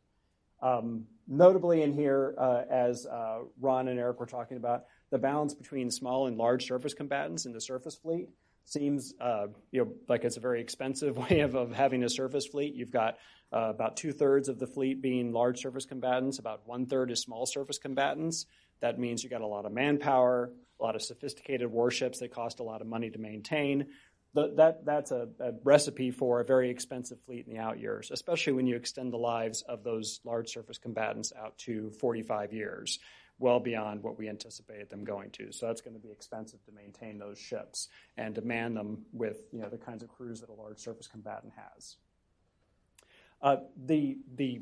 Um, 0.61 1.05
notably 1.27 1.83
in 1.83 1.93
here, 1.93 2.35
uh, 2.37 2.63
as 2.69 3.05
uh, 3.05 3.39
Ron 3.59 3.87
and 3.87 3.99
Eric 3.99 4.19
were 4.19 4.25
talking 4.25 4.57
about, 4.57 4.85
the 5.09 5.17
balance 5.17 5.53
between 5.53 5.89
small 5.89 6.27
and 6.27 6.37
large 6.37 6.67
surface 6.67 6.93
combatants 6.93 7.45
in 7.45 7.53
the 7.53 7.61
surface 7.61 7.95
fleet 7.95 8.29
seems 8.71 9.13
uh, 9.19 9.47
you 9.71 9.83
know 9.83 9.91
like 10.07 10.23
it's 10.23 10.37
a 10.37 10.41
very 10.41 10.61
expensive 10.61 11.17
way 11.29 11.41
of, 11.41 11.55
of 11.55 11.71
having 11.71 12.03
a 12.03 12.09
surface 12.09 12.45
fleet. 12.45 12.75
You've 12.75 12.91
got 12.91 13.17
uh, 13.51 13.69
about 13.69 13.97
two 13.97 14.11
thirds 14.11 14.49
of 14.49 14.59
the 14.59 14.67
fleet 14.67 15.01
being 15.01 15.31
large 15.31 15.59
surface 15.59 15.85
combatants, 15.85 16.39
about 16.39 16.61
one 16.65 16.85
third 16.85 17.11
is 17.11 17.21
small 17.21 17.45
surface 17.45 17.77
combatants. 17.77 18.45
That 18.81 18.99
means 18.99 19.23
you 19.23 19.29
got 19.29 19.41
a 19.41 19.47
lot 19.47 19.65
of 19.65 19.71
manpower, 19.71 20.51
a 20.79 20.83
lot 20.83 20.95
of 20.95 21.01
sophisticated 21.01 21.69
warships 21.69 22.19
that 22.19 22.31
cost 22.31 22.59
a 22.59 22.63
lot 22.63 22.81
of 22.81 22.87
money 22.87 23.09
to 23.09 23.19
maintain. 23.19 23.87
The, 24.33 24.53
that, 24.57 24.85
that's 24.85 25.09
a, 25.09 25.27
a, 25.39 25.53
recipe 25.63 26.11
for 26.11 26.39
a 26.39 26.45
very 26.45 26.69
expensive 26.69 27.17
fleet 27.25 27.47
in 27.47 27.53
the 27.53 27.59
out 27.59 27.79
years, 27.79 28.11
especially 28.11 28.53
when 28.53 28.67
you 28.67 28.75
extend 28.75 29.11
the 29.11 29.17
lives 29.17 29.63
of 29.63 29.83
those 29.83 30.19
large 30.23 30.49
surface 30.49 30.77
combatants 30.77 31.33
out 31.35 31.57
to 31.59 31.89
45 31.99 32.53
years, 32.53 32.99
well 33.39 33.59
beyond 33.59 34.03
what 34.03 34.17
we 34.19 34.29
anticipated 34.29 34.89
them 34.89 35.05
going 35.05 35.31
to. 35.31 35.51
So 35.51 35.67
that's 35.67 35.81
going 35.81 35.95
to 35.95 35.99
be 35.99 36.11
expensive 36.11 36.63
to 36.65 36.71
maintain 36.71 37.17
those 37.17 37.39
ships 37.39 37.87
and 38.17 38.35
to 38.35 38.41
man 38.41 38.73
them 38.73 39.05
with 39.13 39.41
you 39.51 39.61
know, 39.61 39.69
the 39.69 39.77
kinds 39.77 40.03
of 40.03 40.09
crews 40.09 40.41
that 40.41 40.49
a 40.49 40.53
large 40.53 40.79
surface 40.79 41.07
combatant 41.07 41.53
has. 41.55 41.95
Uh, 43.41 43.57
the 43.85 44.17
the 44.35 44.61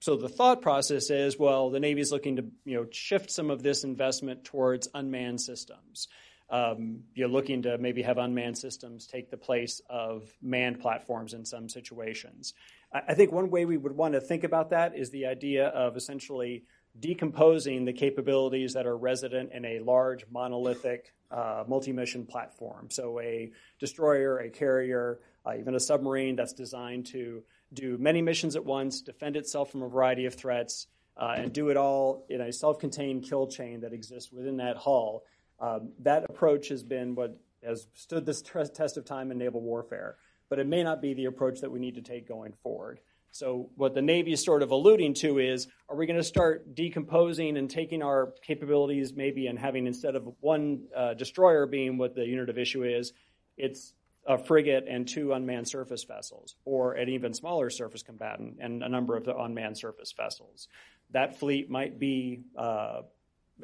so 0.00 0.16
the 0.16 0.28
thought 0.28 0.60
process 0.60 1.10
is 1.10 1.38
well 1.38 1.70
the 1.70 1.80
Navy 1.80 2.00
is 2.00 2.10
looking 2.10 2.36
to 2.36 2.44
you 2.64 2.76
know 2.76 2.86
shift 2.90 3.30
some 3.30 3.50
of 3.50 3.62
this 3.62 3.84
investment 3.84 4.44
towards 4.44 4.88
unmanned 4.92 5.40
systems. 5.40 6.08
Um, 6.48 7.00
you're 7.14 7.28
looking 7.28 7.62
to 7.62 7.76
maybe 7.78 8.02
have 8.02 8.18
unmanned 8.18 8.58
systems 8.58 9.06
take 9.06 9.30
the 9.30 9.36
place 9.36 9.80
of 9.90 10.32
manned 10.40 10.80
platforms 10.80 11.34
in 11.34 11.44
some 11.44 11.68
situations. 11.68 12.54
I, 12.92 13.02
I 13.08 13.14
think 13.14 13.32
one 13.32 13.50
way 13.50 13.64
we 13.64 13.76
would 13.76 13.96
want 13.96 14.14
to 14.14 14.20
think 14.20 14.44
about 14.44 14.70
that 14.70 14.96
is 14.96 15.10
the 15.10 15.26
idea 15.26 15.68
of 15.68 15.96
essentially 15.96 16.64
decomposing 17.00 17.84
the 17.84 17.92
capabilities 17.92 18.72
that 18.74 18.86
are 18.86 18.96
resident 18.96 19.52
in 19.52 19.64
a 19.64 19.80
large 19.80 20.24
monolithic 20.30 21.12
uh, 21.30 21.64
multi-mission 21.66 22.24
platform. 22.24 22.88
So 22.90 23.20
a 23.20 23.50
destroyer, 23.78 24.38
a 24.38 24.50
carrier, 24.50 25.18
uh, 25.44 25.54
even 25.58 25.74
a 25.74 25.80
submarine 25.80 26.36
that's 26.36 26.52
designed 26.52 27.06
to 27.06 27.42
do 27.72 27.98
many 27.98 28.22
missions 28.22 28.56
at 28.56 28.64
once, 28.64 29.00
defend 29.00 29.36
itself 29.36 29.70
from 29.70 29.82
a 29.82 29.88
variety 29.88 30.26
of 30.26 30.34
threats, 30.34 30.86
uh, 31.16 31.34
and 31.36 31.52
do 31.52 31.70
it 31.70 31.76
all 31.76 32.26
in 32.28 32.40
a 32.40 32.52
self 32.52 32.78
contained 32.78 33.24
kill 33.24 33.46
chain 33.46 33.80
that 33.80 33.92
exists 33.92 34.30
within 34.30 34.58
that 34.58 34.76
hull. 34.76 35.24
Um, 35.58 35.92
that 36.00 36.24
approach 36.28 36.68
has 36.68 36.82
been 36.82 37.14
what 37.14 37.38
has 37.64 37.86
stood 37.94 38.26
this 38.26 38.42
test 38.42 38.96
of 38.96 39.04
time 39.04 39.30
in 39.30 39.38
naval 39.38 39.60
warfare, 39.60 40.16
but 40.48 40.58
it 40.58 40.66
may 40.66 40.82
not 40.82 41.00
be 41.00 41.14
the 41.14 41.24
approach 41.24 41.60
that 41.60 41.70
we 41.70 41.80
need 41.80 41.94
to 41.94 42.02
take 42.02 42.28
going 42.28 42.52
forward. 42.62 43.00
So, 43.38 43.70
what 43.76 43.94
the 43.94 44.02
Navy 44.02 44.32
is 44.32 44.42
sort 44.42 44.62
of 44.62 44.70
alluding 44.70 45.14
to 45.14 45.38
is 45.38 45.68
are 45.88 45.96
we 45.96 46.06
going 46.06 46.16
to 46.16 46.24
start 46.24 46.74
decomposing 46.74 47.56
and 47.58 47.68
taking 47.68 48.02
our 48.02 48.32
capabilities 48.42 49.14
maybe 49.14 49.46
and 49.46 49.58
having 49.58 49.86
instead 49.86 50.16
of 50.16 50.28
one 50.40 50.84
uh, 50.96 51.14
destroyer 51.14 51.66
being 51.66 51.98
what 51.98 52.14
the 52.14 52.24
unit 52.24 52.48
of 52.48 52.58
issue 52.58 52.84
is, 52.84 53.12
it's 53.56 53.92
a 54.26 54.38
frigate 54.38 54.86
and 54.88 55.06
two 55.06 55.32
unmanned 55.32 55.68
surface 55.68 56.04
vessels, 56.04 56.56
or 56.64 56.94
an 56.94 57.08
even 57.08 57.32
smaller 57.32 57.70
surface 57.70 58.02
combatant 58.02 58.56
and 58.60 58.82
a 58.82 58.88
number 58.88 59.16
of 59.16 59.24
the 59.24 59.36
unmanned 59.36 59.76
surface 59.76 60.12
vessels. 60.12 60.68
That 61.10 61.38
fleet 61.38 61.70
might 61.70 61.98
be 61.98 62.40
uh, 62.56 63.02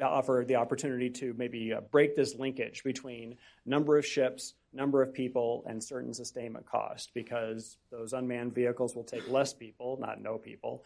offer 0.01 0.43
the 0.47 0.55
opportunity 0.55 1.09
to 1.09 1.33
maybe 1.37 1.73
uh, 1.73 1.81
break 1.81 2.15
this 2.15 2.35
linkage 2.35 2.83
between 2.83 3.37
number 3.65 3.97
of 3.97 4.05
ships, 4.05 4.53
number 4.73 5.01
of 5.01 5.13
people, 5.13 5.63
and 5.67 5.83
certain 5.83 6.13
sustainment 6.13 6.65
cost, 6.65 7.11
because 7.13 7.77
those 7.91 8.13
unmanned 8.13 8.55
vehicles 8.55 8.95
will 8.95 9.03
take 9.03 9.29
less 9.29 9.53
people, 9.53 9.97
not 9.99 10.21
no 10.21 10.37
people. 10.37 10.83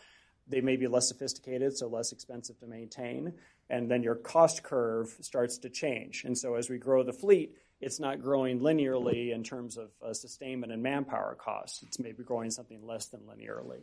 They 0.48 0.62
may 0.62 0.76
be 0.76 0.88
less 0.88 1.08
sophisticated, 1.08 1.78
so 1.78 1.88
less 1.88 2.12
expensive 2.12 2.60
to 2.60 2.68
maintain, 2.68 3.34
and 3.70 3.90
then 3.90 4.04
your 4.04 4.16
cost 4.16 4.64
curve 4.64 5.16
starts 5.22 5.58
to 5.60 5.70
change. 5.70 6.24
And 6.26 6.38
so 6.38 6.56
as 6.56 6.70
we 6.70 6.78
grow 6.78 7.04
the 7.04 7.14
fleet, 7.14 7.56
it's 7.80 8.00
not 8.00 8.22
growing 8.22 8.60
linearly 8.60 9.34
in 9.34 9.44
terms 9.44 9.78
of 9.78 9.90
uh, 10.02 10.14
sustainment 10.14 10.72
and 10.72 10.82
manpower 10.82 11.36
costs. 11.36 11.84
It's 11.84 12.00
maybe 12.00 12.24
growing 12.24 12.50
something 12.50 12.86
less 12.86 13.08
than 13.08 13.22
linearly. 13.22 13.82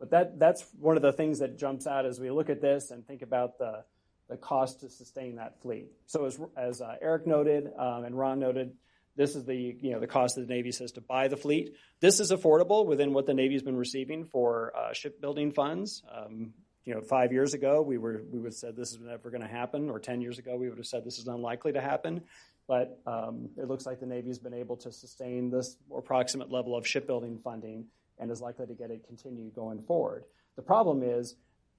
But 0.00 0.10
that, 0.10 0.38
that's 0.38 0.64
one 0.80 0.96
of 0.96 1.02
the 1.02 1.12
things 1.12 1.38
that 1.38 1.56
jumps 1.56 1.86
out 1.86 2.04
as 2.04 2.18
we 2.18 2.30
look 2.30 2.50
at 2.50 2.60
this 2.60 2.90
and 2.90 3.06
think 3.06 3.22
about 3.22 3.58
the, 3.58 3.84
the 4.28 4.36
cost 4.36 4.80
to 4.80 4.88
sustain 4.88 5.36
that 5.36 5.60
fleet. 5.60 5.88
So 6.06 6.24
as, 6.24 6.40
as 6.56 6.80
uh, 6.80 6.96
Eric 7.00 7.26
noted 7.26 7.70
um, 7.78 8.04
and 8.04 8.16
Ron 8.16 8.38
noted, 8.38 8.72
this 9.14 9.36
is 9.36 9.44
the 9.44 9.76
you 9.80 9.92
know 9.92 10.00
the 10.00 10.06
cost 10.06 10.36
that 10.36 10.48
the 10.48 10.54
Navy 10.54 10.72
says 10.72 10.92
to 10.92 11.00
buy 11.00 11.28
the 11.28 11.36
fleet. 11.36 11.74
This 12.00 12.18
is 12.18 12.32
affordable 12.32 12.86
within 12.86 13.12
what 13.12 13.26
the 13.26 13.34
Navy's 13.34 13.62
been 13.62 13.76
receiving 13.76 14.24
for 14.24 14.72
uh, 14.76 14.92
shipbuilding 14.94 15.52
funds. 15.52 16.02
Um, 16.10 16.54
you 16.84 16.94
know, 16.94 17.02
five 17.02 17.30
years 17.30 17.52
ago 17.52 17.82
we 17.82 17.98
were 17.98 18.22
we 18.30 18.38
would 18.38 18.52
have 18.52 18.54
said 18.54 18.74
this 18.74 18.92
is 18.92 19.00
never 19.00 19.30
going 19.30 19.42
to 19.42 19.48
happen, 19.48 19.90
or 19.90 19.98
ten 19.98 20.22
years 20.22 20.38
ago 20.38 20.56
we 20.56 20.68
would 20.68 20.78
have 20.78 20.86
said 20.86 21.04
this 21.04 21.18
is 21.18 21.26
unlikely 21.26 21.72
to 21.72 21.80
happen 21.80 22.22
but 22.68 23.00
um, 23.06 23.48
it 23.56 23.68
looks 23.68 23.86
like 23.86 24.00
the 24.00 24.06
Navy's 24.06 24.38
been 24.38 24.54
able 24.54 24.76
to 24.78 24.92
sustain 24.92 25.50
this 25.50 25.76
approximate 25.96 26.50
level 26.50 26.76
of 26.76 26.86
shipbuilding 26.86 27.38
funding 27.42 27.86
and 28.18 28.30
is 28.30 28.40
likely 28.40 28.66
to 28.66 28.74
get 28.74 28.90
it 28.90 29.04
continued 29.06 29.54
going 29.54 29.82
forward. 29.82 30.24
The 30.56 30.62
problem 30.62 31.02
is 31.02 31.34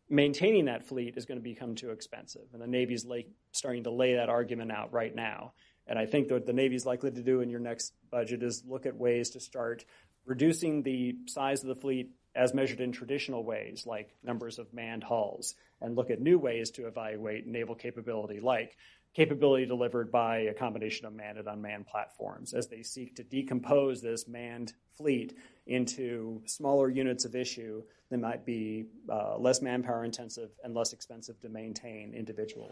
maintaining 0.09 0.65
that 0.65 0.85
fleet 0.87 1.17
is 1.17 1.25
going 1.25 1.39
to 1.39 1.43
become 1.43 1.75
too 1.75 1.91
expensive, 1.91 2.47
and 2.53 2.61
the 2.61 2.67
Navy's 2.67 3.05
lay, 3.05 3.27
starting 3.51 3.83
to 3.83 3.91
lay 3.91 4.15
that 4.15 4.29
argument 4.29 4.71
out 4.71 4.93
right 4.93 5.13
now. 5.15 5.53
And 5.87 5.99
I 5.99 6.05
think 6.05 6.31
what 6.31 6.45
the 6.45 6.53
Navy's 6.53 6.85
likely 6.85 7.11
to 7.11 7.23
do 7.23 7.41
in 7.41 7.49
your 7.49 7.59
next 7.59 7.93
budget 8.09 8.43
is 8.43 8.63
look 8.65 8.85
at 8.85 8.95
ways 8.95 9.31
to 9.31 9.39
start 9.39 9.85
reducing 10.25 10.83
the 10.83 11.15
size 11.27 11.61
of 11.61 11.67
the 11.67 11.75
fleet 11.75 12.11
as 12.35 12.53
measured 12.53 12.79
in 12.79 12.91
traditional 12.91 13.43
ways, 13.43 13.83
like 13.85 14.15
numbers 14.23 14.59
of 14.59 14.73
manned 14.73 15.03
hulls, 15.03 15.55
and 15.81 15.95
look 15.95 16.09
at 16.09 16.21
new 16.21 16.39
ways 16.39 16.71
to 16.71 16.87
evaluate 16.87 17.45
naval 17.45 17.75
capability, 17.75 18.39
like 18.39 18.75
capability 19.13 19.65
delivered 19.65 20.11
by 20.11 20.37
a 20.39 20.53
combination 20.53 21.05
of 21.05 21.13
manned 21.13 21.37
and 21.37 21.47
unmanned 21.47 21.85
platforms 21.85 22.53
as 22.53 22.67
they 22.67 22.81
seek 22.81 23.15
to 23.15 23.23
decompose 23.23 24.01
this 24.01 24.27
manned 24.27 24.73
fleet 24.97 25.37
into 25.67 26.41
smaller 26.45 26.89
units 26.89 27.25
of 27.25 27.35
issue 27.35 27.81
that 28.09 28.19
might 28.19 28.45
be 28.45 28.85
uh, 29.09 29.37
less 29.37 29.61
manpower 29.61 30.03
intensive 30.03 30.49
and 30.63 30.73
less 30.73 30.93
expensive 30.93 31.39
to 31.41 31.49
maintain 31.49 32.13
individually. 32.13 32.69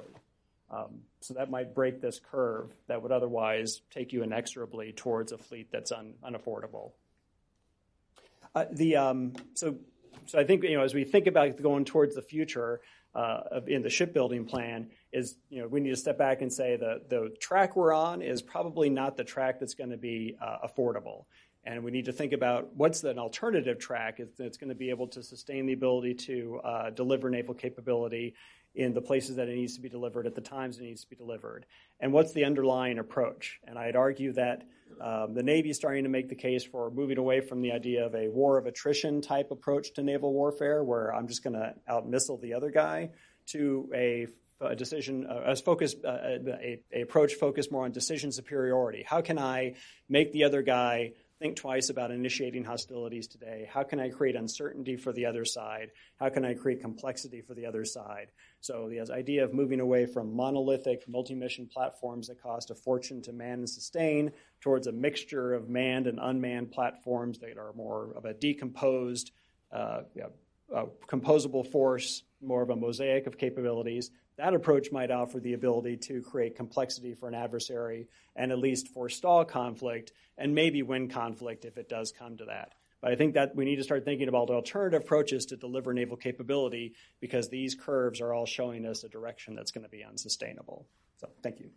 Um, 0.69 1.01
so 1.19 1.33
that 1.33 1.49
might 1.49 1.75
break 1.75 2.01
this 2.01 2.19
curve 2.19 2.71
that 2.87 3.01
would 3.01 3.11
otherwise 3.11 3.81
take 3.91 4.13
you 4.13 4.23
inexorably 4.23 4.93
towards 4.93 5.31
a 5.31 5.37
fleet 5.37 5.67
that's 5.71 5.91
un- 5.91 6.13
unaffordable. 6.23 6.91
Uh, 8.55 8.65
the 8.71 8.95
um, 8.95 9.33
so 9.53 9.75
so 10.25 10.39
I 10.39 10.43
think 10.43 10.63
you 10.63 10.77
know 10.77 10.83
as 10.83 10.93
we 10.93 11.03
think 11.03 11.27
about 11.27 11.61
going 11.61 11.85
towards 11.85 12.15
the 12.15 12.21
future, 12.21 12.81
uh, 13.13 13.61
in 13.67 13.81
the 13.81 13.89
shipbuilding 13.89 14.45
plan 14.45 14.89
is 15.11 15.35
you 15.49 15.61
know 15.61 15.67
we 15.67 15.79
need 15.81 15.89
to 15.89 15.95
step 15.95 16.17
back 16.17 16.41
and 16.41 16.51
say 16.51 16.77
the 16.77 17.01
the 17.09 17.35
track 17.39 17.75
we're 17.75 17.93
on 17.93 18.21
is 18.21 18.41
probably 18.41 18.89
not 18.89 19.17
the 19.17 19.23
track 19.23 19.59
that's 19.59 19.73
going 19.73 19.89
to 19.89 19.97
be 19.97 20.37
uh, 20.41 20.65
affordable. 20.65 21.25
And 21.63 21.83
we 21.83 21.91
need 21.91 22.05
to 22.05 22.13
think 22.13 22.33
about 22.33 22.75
what's 22.75 23.03
an 23.03 23.19
alternative 23.19 23.77
track 23.77 24.19
that's 24.37 24.57
going 24.57 24.69
to 24.69 24.75
be 24.75 24.89
able 24.89 25.07
to 25.09 25.21
sustain 25.21 25.67
the 25.67 25.73
ability 25.73 26.15
to 26.15 26.59
uh, 26.63 26.89
deliver 26.89 27.29
naval 27.29 27.53
capability 27.53 28.33
in 28.73 28.93
the 28.93 29.01
places 29.01 29.35
that 29.35 29.47
it 29.47 29.55
needs 29.55 29.75
to 29.75 29.81
be 29.81 29.89
delivered 29.89 30.25
at 30.25 30.33
the 30.33 30.41
times 30.41 30.79
it 30.79 30.83
needs 30.83 31.03
to 31.03 31.09
be 31.09 31.15
delivered. 31.15 31.65
And 31.99 32.13
what's 32.13 32.33
the 32.33 32.45
underlying 32.45 32.99
approach? 32.99 33.59
And 33.67 33.77
I'd 33.77 33.95
argue 33.95 34.33
that 34.33 34.63
um, 34.99 35.33
the 35.33 35.43
Navy 35.43 35.69
is 35.69 35.77
starting 35.77 36.03
to 36.03 36.09
make 36.09 36.29
the 36.29 36.35
case 36.35 36.63
for 36.63 36.89
moving 36.89 37.17
away 37.17 37.41
from 37.41 37.61
the 37.61 37.73
idea 37.73 38.05
of 38.05 38.15
a 38.15 38.27
war 38.29 38.57
of 38.57 38.65
attrition 38.65 39.21
type 39.21 39.51
approach 39.51 39.93
to 39.93 40.03
naval 40.03 40.33
warfare, 40.33 40.83
where 40.83 41.13
I'm 41.13 41.27
just 41.27 41.43
going 41.43 41.53
to 41.53 41.75
out 41.87 42.07
missile 42.07 42.37
the 42.37 42.53
other 42.53 42.71
guy, 42.71 43.09
to 43.47 43.89
a, 43.93 44.27
a 44.61 44.75
decision 44.75 45.25
uh, 45.27 45.55
focus 45.55 45.95
uh, 46.05 46.37
a, 46.47 46.79
a 46.93 47.01
approach 47.01 47.33
focused 47.33 47.71
more 47.71 47.85
on 47.85 47.91
decision 47.91 48.31
superiority. 48.31 49.03
How 49.05 49.21
can 49.21 49.37
I 49.37 49.75
make 50.07 50.31
the 50.31 50.43
other 50.43 50.61
guy 50.61 51.13
think 51.41 51.55
twice 51.55 51.89
about 51.89 52.11
initiating 52.11 52.63
hostilities 52.63 53.25
today? 53.25 53.67
How 53.67 53.81
can 53.81 53.99
I 53.99 54.09
create 54.09 54.35
uncertainty 54.35 54.95
for 54.95 55.11
the 55.11 55.25
other 55.25 55.43
side? 55.43 55.89
How 56.19 56.29
can 56.29 56.45
I 56.45 56.53
create 56.53 56.81
complexity 56.81 57.41
for 57.41 57.55
the 57.55 57.65
other 57.65 57.83
side? 57.83 58.27
So 58.59 58.87
the 58.87 59.11
idea 59.11 59.43
of 59.43 59.51
moving 59.51 59.79
away 59.79 60.05
from 60.05 60.35
monolithic 60.35 61.09
multi-mission 61.09 61.65
platforms 61.65 62.27
that 62.27 62.43
cost 62.43 62.69
a 62.69 62.75
fortune 62.75 63.23
to 63.23 63.33
man 63.33 63.57
and 63.59 63.69
sustain 63.69 64.31
towards 64.59 64.85
a 64.85 64.91
mixture 64.91 65.55
of 65.55 65.67
manned 65.67 66.05
and 66.05 66.19
unmanned 66.21 66.71
platforms 66.71 67.39
that 67.39 67.57
are 67.57 67.73
more 67.73 68.13
of 68.15 68.25
a 68.25 68.35
decomposed, 68.35 69.31
uh, 69.71 70.01
you 70.13 70.21
know, 70.21 70.91
composable 71.07 71.65
force, 71.65 72.21
more 72.39 72.61
of 72.61 72.69
a 72.69 72.75
mosaic 72.75 73.25
of 73.25 73.39
capabilities. 73.39 74.11
That 74.37 74.53
approach 74.53 74.91
might 74.91 75.11
offer 75.11 75.39
the 75.39 75.53
ability 75.53 75.97
to 75.97 76.21
create 76.21 76.55
complexity 76.55 77.13
for 77.13 77.27
an 77.27 77.35
adversary 77.35 78.07
and 78.35 78.51
at 78.51 78.59
least 78.59 78.87
forestall 78.87 79.43
conflict 79.45 80.13
and 80.41 80.55
maybe 80.55 80.81
win 80.81 81.07
conflict 81.07 81.65
if 81.65 81.77
it 81.77 81.87
does 81.87 82.11
come 82.11 82.37
to 82.37 82.45
that. 82.45 82.73
But 83.01 83.11
I 83.11 83.15
think 83.15 83.33
that 83.33 83.55
we 83.55 83.65
need 83.65 83.77
to 83.77 83.83
start 83.83 84.05
thinking 84.05 84.27
about 84.27 84.49
alternative 84.49 85.01
approaches 85.01 85.45
to 85.47 85.55
deliver 85.55 85.93
naval 85.93 86.17
capability 86.17 86.93
because 87.19 87.49
these 87.49 87.73
curves 87.73 88.21
are 88.21 88.33
all 88.33 88.45
showing 88.45 88.85
us 88.85 89.03
a 89.03 89.09
direction 89.09 89.55
that's 89.55 89.71
going 89.71 89.83
to 89.83 89.89
be 89.89 90.03
unsustainable. 90.03 90.85
So, 91.19 91.29
thank 91.41 91.59
you. 91.59 91.69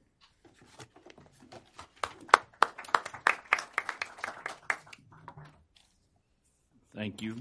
Thank 6.95 7.23
you. 7.23 7.37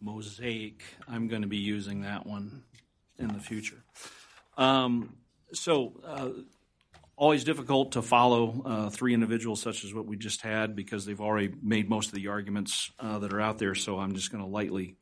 Mosaic, 0.00 0.82
I'm 1.08 1.28
going 1.28 1.42
to 1.42 1.48
be 1.48 1.58
using 1.58 2.02
that 2.02 2.26
one 2.26 2.62
in 3.18 3.28
the 3.28 3.40
future. 3.40 3.82
Um, 4.56 5.16
so, 5.52 5.92
uh, 6.04 6.28
always 7.16 7.44
difficult 7.44 7.92
to 7.92 8.02
follow 8.02 8.62
uh, 8.64 8.90
three 8.90 9.14
individuals 9.14 9.60
such 9.60 9.84
as 9.84 9.94
what 9.94 10.06
we 10.06 10.16
just 10.16 10.42
had 10.42 10.76
because 10.76 11.06
they've 11.06 11.20
already 11.20 11.52
made 11.62 11.88
most 11.88 12.08
of 12.08 12.14
the 12.14 12.28
arguments 12.28 12.90
uh, 13.00 13.18
that 13.18 13.32
are 13.32 13.40
out 13.40 13.58
there. 13.58 13.74
So 13.74 13.98
I'm 13.98 14.14
just 14.14 14.30
going 14.30 14.44
to 14.44 14.50
lightly 14.50 14.96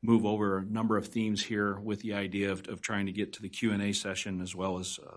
move 0.00 0.24
over 0.24 0.58
a 0.58 0.64
number 0.64 0.96
of 0.96 1.08
themes 1.08 1.42
here 1.42 1.78
with 1.78 2.00
the 2.00 2.14
idea 2.14 2.52
of, 2.52 2.66
of 2.68 2.80
trying 2.80 3.06
to 3.06 3.12
get 3.12 3.34
to 3.34 3.42
the 3.42 3.48
Q&A 3.48 3.92
session 3.92 4.40
as 4.40 4.54
well 4.54 4.78
as 4.78 4.98
uh, 5.04 5.16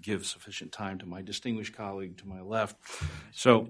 give 0.00 0.26
sufficient 0.26 0.72
time 0.72 0.98
to 0.98 1.06
my 1.06 1.22
distinguished 1.22 1.74
colleague 1.74 2.18
to 2.18 2.28
my 2.28 2.40
left. 2.40 2.76
So 3.32 3.68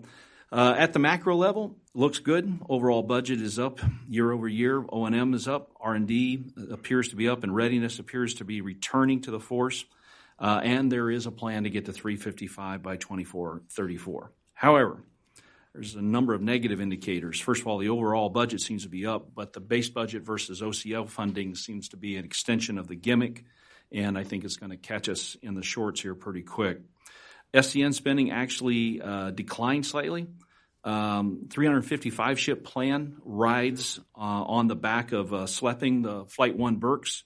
uh, 0.53 0.75
at 0.77 0.93
the 0.93 0.99
macro 0.99 1.37
level, 1.37 1.77
looks 1.95 2.19
good. 2.19 2.59
Overall 2.69 3.03
budget 3.03 3.41
is 3.41 3.59
up 3.59 3.81
year 4.09 4.33
over 4.33 4.49
year. 4.49 4.85
O&M 4.91 5.33
is 5.35 5.47
up. 5.47 5.71
R&D 5.81 6.53
appears 6.71 7.09
to 7.11 7.17
be 7.17 7.29
up, 7.29 7.45
and 7.45 7.55
readiness 7.55 7.99
appears 7.99 8.35
to 8.35 8.45
be 8.45 8.61
returning 8.61 9.23
to 9.23 9.31
the 9.31 9.41
force. 9.41 9.85
Uh, 10.41 10.61
and 10.65 10.91
there 10.91 11.11
is 11.11 11.27
a 11.27 11.31
plan 11.31 11.65
to 11.65 11.71
get 11.71 11.85
to 11.85 11.93
355 11.93 12.83
by 12.83 12.97
2434. 12.97 14.33
However, 14.55 15.05
there's 15.75 15.95
a 15.95 16.03
number 16.03 16.35
of 16.35 16.41
negative 16.41 16.81
indicators. 16.81 17.39
First 17.39 17.61
of 17.61 17.69
all, 17.69 17.79
the 17.79 17.91
overall 17.91 18.29
budget 18.29 18.61
seems 18.61 18.83
to 18.85 18.89
be 18.89 19.07
up, 19.07 19.35
but 19.35 19.53
the 19.53 19.61
base 19.61 19.89
budget 19.89 20.23
versus 20.23 20.63
OCO 20.63 21.07
funding 21.09 21.55
seems 21.55 21.91
to 21.91 21.97
be 21.97 22.17
an 22.17 22.25
extension 22.25 22.79
of 22.79 22.89
the 22.89 22.97
gimmick, 22.97 23.45
and 23.93 24.19
I 24.19 24.25
think 24.25 24.45
it's 24.45 24.57
going 24.57 24.71
to 24.71 24.77
catch 24.77 25.09
us 25.09 25.37
in 25.43 25.55
the 25.55 25.63
shorts 25.63 26.01
here 26.01 26.15
pretty 26.15 26.43
quick. 26.43 26.81
SCN 27.53 27.95
spending 27.95 28.31
actually 28.31 29.01
uh, 29.01 29.31
declined 29.31 29.87
slightly. 29.87 30.27
Um, 30.83 31.49
355 31.51 32.41
ship 32.41 32.65
plan 32.65 33.17
rides 33.23 34.01
uh, 34.17 34.21
on 34.21 34.67
the 34.67 34.77
back 34.77 35.13
of 35.13 35.33
uh, 35.35 35.45
the 35.45 36.25
Flight 36.29 36.57
1 36.57 36.77
Burkes. 36.77 37.25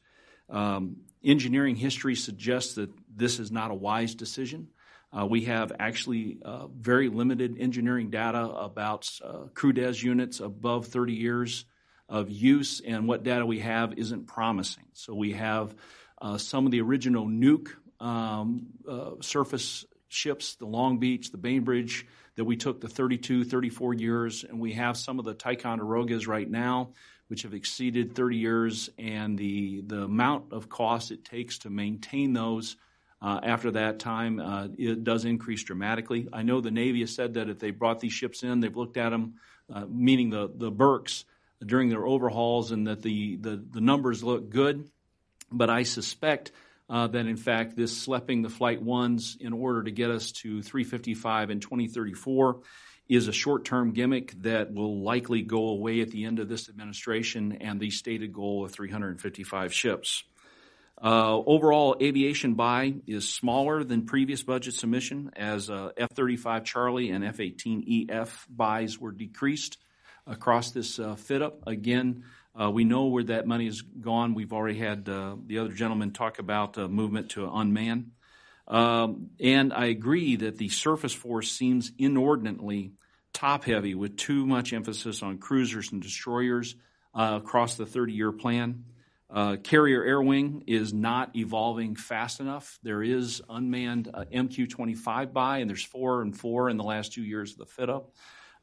Um, 0.51 0.97
engineering 1.25 1.77
history 1.77 2.17
suggests 2.17 2.75
that 2.75 2.91
this 3.15 3.39
is 3.39 3.51
not 3.51 3.71
a 3.71 3.75
wise 3.75 4.15
decision. 4.15 4.69
Uh, 5.17 5.27
we 5.27 5.43
have 5.45 5.73
actually 5.79 6.39
uh, 6.45 6.67
very 6.67 7.09
limited 7.09 7.57
engineering 7.59 8.11
data 8.11 8.45
about 8.45 9.09
uh, 9.23 9.47
CRUDES 9.55 10.03
units 10.03 10.41
above 10.41 10.87
30 10.87 11.13
years 11.13 11.67
of 12.09 12.31
use, 12.31 12.81
and 12.85 13.07
what 13.07 13.23
data 13.23 13.47
we 13.47 13.61
have 13.61 13.95
isn't 13.97 14.27
promising. 14.27 14.85
So 14.93 15.15
we 15.15 15.33
have 15.33 15.75
uh, 16.21 16.39
some 16.39 16.67
of 16.67 16.73
the 16.73 16.81
original 16.81 17.27
nuke 17.27 17.69
um, 18.01 18.67
uh, 18.89 19.13
surface 19.21 19.85
ships, 20.09 20.57
the 20.57 20.67
Long 20.67 20.99
Beach, 20.99 21.31
the 21.31 21.39
Bainbridge, 21.39 22.07
that 22.37 22.45
we 22.45 22.57
took 22.57 22.81
the 22.81 22.89
32, 22.89 23.45
34 23.45 23.95
years, 23.95 24.45
and 24.45 24.59
we 24.59 24.73
have 24.73 24.97
some 24.97 25.21
of 25.21 25.25
the 25.25 25.35
Ticonderogas 25.35 26.27
right 26.27 26.51
now 26.51 26.91
which 27.29 27.43
have 27.43 27.55
exceeded 27.55 28.15
30 28.15 28.37
years, 28.37 28.91
and 28.99 29.39
the, 29.39 29.83
the 29.87 30.03
amount 30.03 30.53
of 30.53 30.69
cost 30.69 31.11
it 31.11 31.25
takes 31.25 31.59
to 31.59 31.71
maintain 31.71 32.33
those 32.33 32.77
uh, 33.25 33.41
after 33.43 33.71
that 33.71 33.99
time 33.99 34.39
uh, 34.39 34.69
it 34.77 35.03
does 35.03 35.25
increase 35.25 35.65
dramatically. 35.65 36.29
I 36.31 36.43
know 36.43 36.61
the 36.61 36.71
Navy 36.71 37.01
has 37.01 37.15
said 37.15 37.35
that 37.35 37.49
if 37.49 37.59
they 37.59 37.71
brought 37.71 38.01
these 38.01 38.13
ships 38.13 38.43
in, 38.43 38.61
they've 38.61 38.77
looked 38.77 38.99
at 38.99 39.09
them, 39.09 39.37
uh, 39.73 39.87
meaning 39.89 40.29
the, 40.29 40.51
the 40.55 40.71
Burkes, 40.71 41.25
during 41.65 41.89
their 41.89 42.05
overhauls, 42.05 42.71
and 42.71 42.87
that 42.87 43.01
the, 43.01 43.37
the, 43.37 43.65
the 43.71 43.81
numbers 43.81 44.23
look 44.23 44.51
good. 44.51 44.91
But 45.51 45.71
I 45.71 45.85
suspect 45.85 46.53
uh, 46.91 47.07
that 47.07 47.25
in 47.25 47.39
fact 47.39 47.77
this 47.77 48.07
SLEPing 48.07 48.43
the 48.43 48.51
flight 48.51 48.83
ones 48.83 49.39
in 49.41 49.55
order 49.55 49.85
to 49.85 49.91
get 49.91 50.11
us 50.11 50.33
to 50.33 50.61
355 50.61 51.51
in 51.51 51.61
2034 51.61 52.61
is 53.09 53.29
a 53.29 53.33
short 53.33 53.65
term 53.65 53.93
gimmick 53.93 54.33
that 54.43 54.75
will 54.75 55.03
likely 55.03 55.41
go 55.41 55.69
away 55.69 56.03
at 56.03 56.11
the 56.11 56.27
end 56.27 56.41
of 56.41 56.49
this 56.49 56.69
administration 56.69 57.53
and 57.63 57.81
the 57.81 57.91
stated 57.91 58.35
goal 58.35 58.67
of 58.67 58.73
355 58.73 59.73
ships. 59.73 60.25
Uh, 61.03 61.37
overall, 61.39 61.97
aviation 62.01 62.55
buy 62.55 62.95
is 63.07 63.29
smaller 63.29 63.83
than 63.83 64.07
previous 64.07 64.43
budget 64.43 64.75
submission 64.75 65.31
as 65.37 65.69
uh, 65.69 65.91
F 65.97 66.11
35 66.13 66.65
Charlie 66.65 67.11
and 67.11 67.25
F 67.25 67.41
18 67.41 68.09
EF 68.09 68.47
buys 68.49 69.01
were 69.01 69.13
decreased 69.13 69.79
across 70.27 70.71
this 70.71 70.99
uh, 70.99 71.17
FYDP. 71.17 71.53
Again, 71.67 72.25
uh, 72.59 72.71
we 72.71 72.85
know 72.85 73.07
where 73.07 73.25
that 73.25 73.47
money 73.47 73.67
is 73.67 73.83
gone. 73.83 74.35
We've 74.35 74.53
already 74.53 74.79
had 74.79 75.05
the 75.05 75.59
other 75.59 75.73
gentleman 75.73 76.13
talk 76.13 76.39
about 76.39 76.77
movement 76.77 77.31
to 77.31 77.51
unmanned. 77.51 78.13
Um, 78.69 79.31
and 79.41 79.75
I 79.75 79.87
agree 79.87 80.37
that 80.37 80.57
the 80.57 80.69
surface 80.69 81.13
force 81.13 81.51
seems 81.51 81.91
inordinately 81.99 82.93
top 83.33 83.65
heavy 83.65 83.97
with 83.97 84.17
too 84.17 84.47
much 84.47 84.73
emphasis 84.73 85.23
on 85.23 85.39
cruisers 85.39 85.91
and 85.91 86.01
destroyers 86.01 86.77
across 87.13 87.75
the 87.77 87.85
30 87.85 88.13
year 88.13 88.31
plan. 88.31 88.85
Uh, 89.35 89.57
carrier 89.57 90.05
air 90.05 90.23
wing 90.23 90.63
is 90.69 90.95
not 90.95 91.35
evolving 91.35 91.97
fast 91.97 92.39
enough. 92.39 92.79
There 92.85 93.03
is 93.03 93.43
unmanned 93.49 94.09
uh, 94.15 94.27
MQ 94.33 94.71
25 94.71 95.33
buy, 95.33 95.59
and 95.59 95.69
there's 95.69 95.83
four 95.83 96.23
and 96.23 96.39
four 96.39 96.71
in 96.71 96.77
the 96.77 96.85
last 96.85 97.15
two 97.15 97.25
years 97.25 97.51
of 97.51 97.59
the 97.59 97.67
FYDP. 97.67 98.05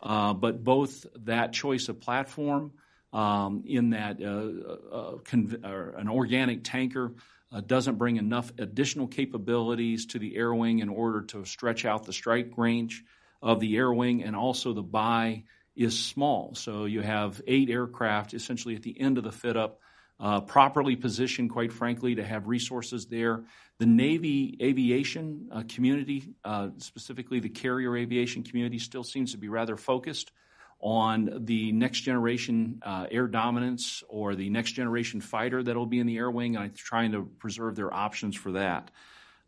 Uh, 0.02 0.34
but 0.34 0.64
both 0.64 1.06
that 1.26 1.52
choice 1.52 1.90
of 1.90 2.00
platform 2.00 2.72
um, 3.12 3.64
in 3.68 3.90
that 3.90 4.22
uh, 4.22 4.96
uh, 4.96 5.18
conv- 5.18 6.00
an 6.00 6.08
organic 6.08 6.64
tanker 6.64 7.16
uh, 7.52 7.60
doesn't 7.60 7.98
bring 7.98 8.16
enough 8.16 8.50
additional 8.58 9.08
capabilities 9.08 10.06
to 10.06 10.20
the 10.20 10.38
air 10.38 10.54
wing 10.54 10.80
in 10.80 10.88
order 10.88 11.24
to 11.24 11.44
stretch 11.44 11.84
out 11.84 12.06
the 12.06 12.14
strike 12.14 12.54
range 12.56 13.04
of 13.42 13.60
the 13.60 13.76
air 13.76 13.92
wing, 13.92 14.24
and 14.24 14.38
also 14.38 14.72
the 14.72 14.82
buy 14.82 15.44
is 15.76 16.02
small. 16.02 16.56
So 16.56 16.86
you 16.86 17.02
have 17.02 17.42
eight 17.46 17.70
aircraft 17.70 18.34
essentially 18.34 18.78
at 18.78 18.84
the 18.84 18.98
end 18.98 19.18
of 19.18 19.26
the 19.26 19.32
FYDP, 19.32 19.74
uh, 20.22 20.40
properly 20.42 20.96
positioned, 20.96 21.50
quite 21.50 21.74
frankly, 21.74 22.16
to 22.16 22.24
have 22.24 22.48
resources 22.48 23.08
there. 23.08 23.44
The 23.80 23.88
Navy 23.88 24.56
aviation 24.62 25.50
uh, 25.52 25.64
community, 25.68 26.36
uh, 26.46 26.70
specifically 26.78 27.40
the 27.40 27.50
carrier 27.50 27.98
aviation 27.98 28.44
community, 28.44 28.78
still 28.78 29.04
seems 29.04 29.32
to 29.32 29.38
be 29.38 29.50
rather 29.50 29.76
focused 29.76 30.32
on 30.80 31.46
the 31.46 31.72
next 31.72 32.02
generation 32.02 32.82
uh, 32.84 33.08
air 33.12 33.28
dominance 33.28 34.04
or 34.10 34.36
the 34.36 34.50
next 34.50 34.72
generation 34.74 35.22
fighter 35.22 35.62
that 35.62 35.76
will 35.76 35.86
be 35.86 36.00
in 36.00 36.08
the 36.08 36.18
air 36.18 36.30
wing, 36.30 36.56
and 36.56 36.64
I'm 36.66 36.74
trying 36.74 37.12
to 37.14 37.24
preserve 37.24 37.76
their 37.76 37.94
options 37.94 38.36
for 38.36 38.54
that. 38.54 38.92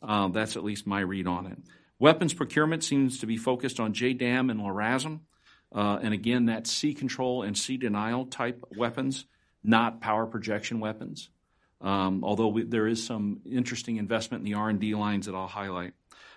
Uh, 0.01 0.27
that's 0.29 0.57
at 0.57 0.63
least 0.63 0.85
my 0.85 0.99
read 0.99 1.27
on 1.27 1.47
it. 1.47 1.57
Weapons 1.99 2.33
procurement 2.33 2.83
seems 2.83 3.19
to 3.19 3.25
be 3.25 3.37
focused 3.37 3.79
on 3.79 3.93
JDAM 3.93 4.51
and 4.51 4.59
LRASM. 4.59 5.21
Uh, 5.73 5.99
and 6.01 6.13
again, 6.13 6.45
that's 6.45 6.71
sea 6.71 6.93
control 6.93 7.43
and 7.43 7.57
sea 7.57 7.77
denial 7.77 8.25
type 8.25 8.63
weapons, 8.75 9.25
not 9.63 10.01
power 10.01 10.25
projection 10.25 10.79
weapons. 10.79 11.29
Um, 11.81 12.23
although 12.23 12.47
we, 12.47 12.63
there 12.63 12.87
is 12.87 13.05
some 13.05 13.41
interesting 13.49 13.97
investment 13.97 14.41
in 14.41 14.51
the 14.51 14.57
R&D 14.57 14.95
lines 14.95 15.25
that 15.25 15.35
I'll 15.35 15.47
highlight. 15.47 15.93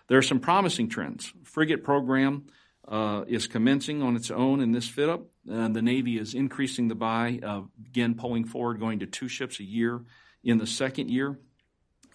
There 0.09 0.19
are 0.19 0.23
some 0.23 0.41
promising 0.41 0.89
trends. 0.89 1.33
Frigate 1.45 1.85
program 1.85 2.47
uh, 2.87 3.25
is 3.27 3.47
commencing 3.47 4.03
on 4.03 4.17
its 4.17 4.31
own 4.31 4.61
in 4.61 4.73
this 4.73 4.89
FYDP. 4.89 5.25
Uh, 5.51 5.69
the 5.69 5.83
Navy 5.83 6.19
is 6.19 6.35
increasing 6.35 6.89
the 6.89 6.95
buy, 6.95 7.41
uh, 7.43 7.63
again, 7.87 8.15
pulling 8.15 8.45
forward, 8.45 8.81
going 8.81 9.01
to 9.01 9.07
two 9.07 9.29
ships 9.29 9.61
a 9.61 9.65
year 9.65 10.03
in 10.43 10.59
the 10.59 10.67
second 10.67 11.11
year, 11.11 11.39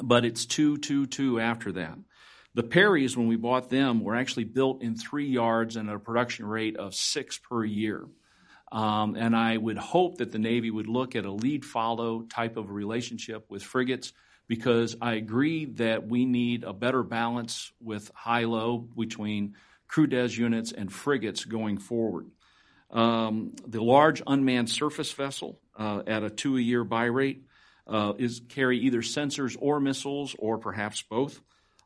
but 0.01 0.25
it's 0.25 0.45
two, 0.45 0.77
two, 0.77 1.05
two 1.05 1.39
after 1.39 1.71
that. 1.73 1.97
The 2.53 2.63
Perrys, 2.63 3.15
when 3.15 3.27
we 3.27 3.37
bought 3.37 3.69
them, 3.69 4.03
were 4.03 4.15
actually 4.15 4.43
built 4.43 4.81
in 4.81 4.95
three 4.95 5.27
yards 5.27 5.77
and 5.77 5.89
at 5.89 5.95
a 5.95 5.99
production 5.99 6.45
rate 6.45 6.75
of 6.75 6.93
six 6.93 7.37
per 7.37 7.63
year. 7.63 8.05
Um, 8.71 9.15
and 9.15 9.35
I 9.35 9.57
would 9.57 9.77
hope 9.77 10.19
that 10.19 10.31
the 10.31 10.39
Navy 10.39 10.71
would 10.71 10.87
look 10.87 11.15
at 11.15 11.25
a 11.25 11.31
lead 11.31 11.65
follow 11.65 12.21
type 12.21 12.55
of 12.55 12.71
relationship 12.71 13.45
with 13.49 13.63
frigates 13.63 14.13
because 14.47 14.95
I 15.01 15.13
agree 15.13 15.65
that 15.65 16.07
we 16.07 16.25
need 16.25 16.63
a 16.63 16.73
better 16.73 17.03
balance 17.03 17.71
with 17.81 18.11
high 18.13 18.45
low 18.45 18.77
between 18.77 19.55
CRUDES 19.87 20.37
units 20.37 20.71
and 20.71 20.91
frigates 20.91 21.43
going 21.43 21.77
forward. 21.77 22.27
Um, 22.89 23.53
the 23.67 23.83
large 23.83 24.21
unmanned 24.25 24.69
surface 24.69 25.11
vessel 25.11 25.59
uh, 25.77 26.03
at 26.07 26.23
a 26.23 26.29
two 26.29 26.57
a 26.57 26.61
year 26.61 26.83
buy 26.83 27.05
rate 27.05 27.45
uh, 27.87 28.13
is 28.17 28.41
carry 28.49 28.79
either 28.79 29.01
sensors 29.01 29.55
or 29.59 29.79
missiles 29.79 30.35
or 30.37 30.57
perhaps 30.57 31.01
both 31.01 31.41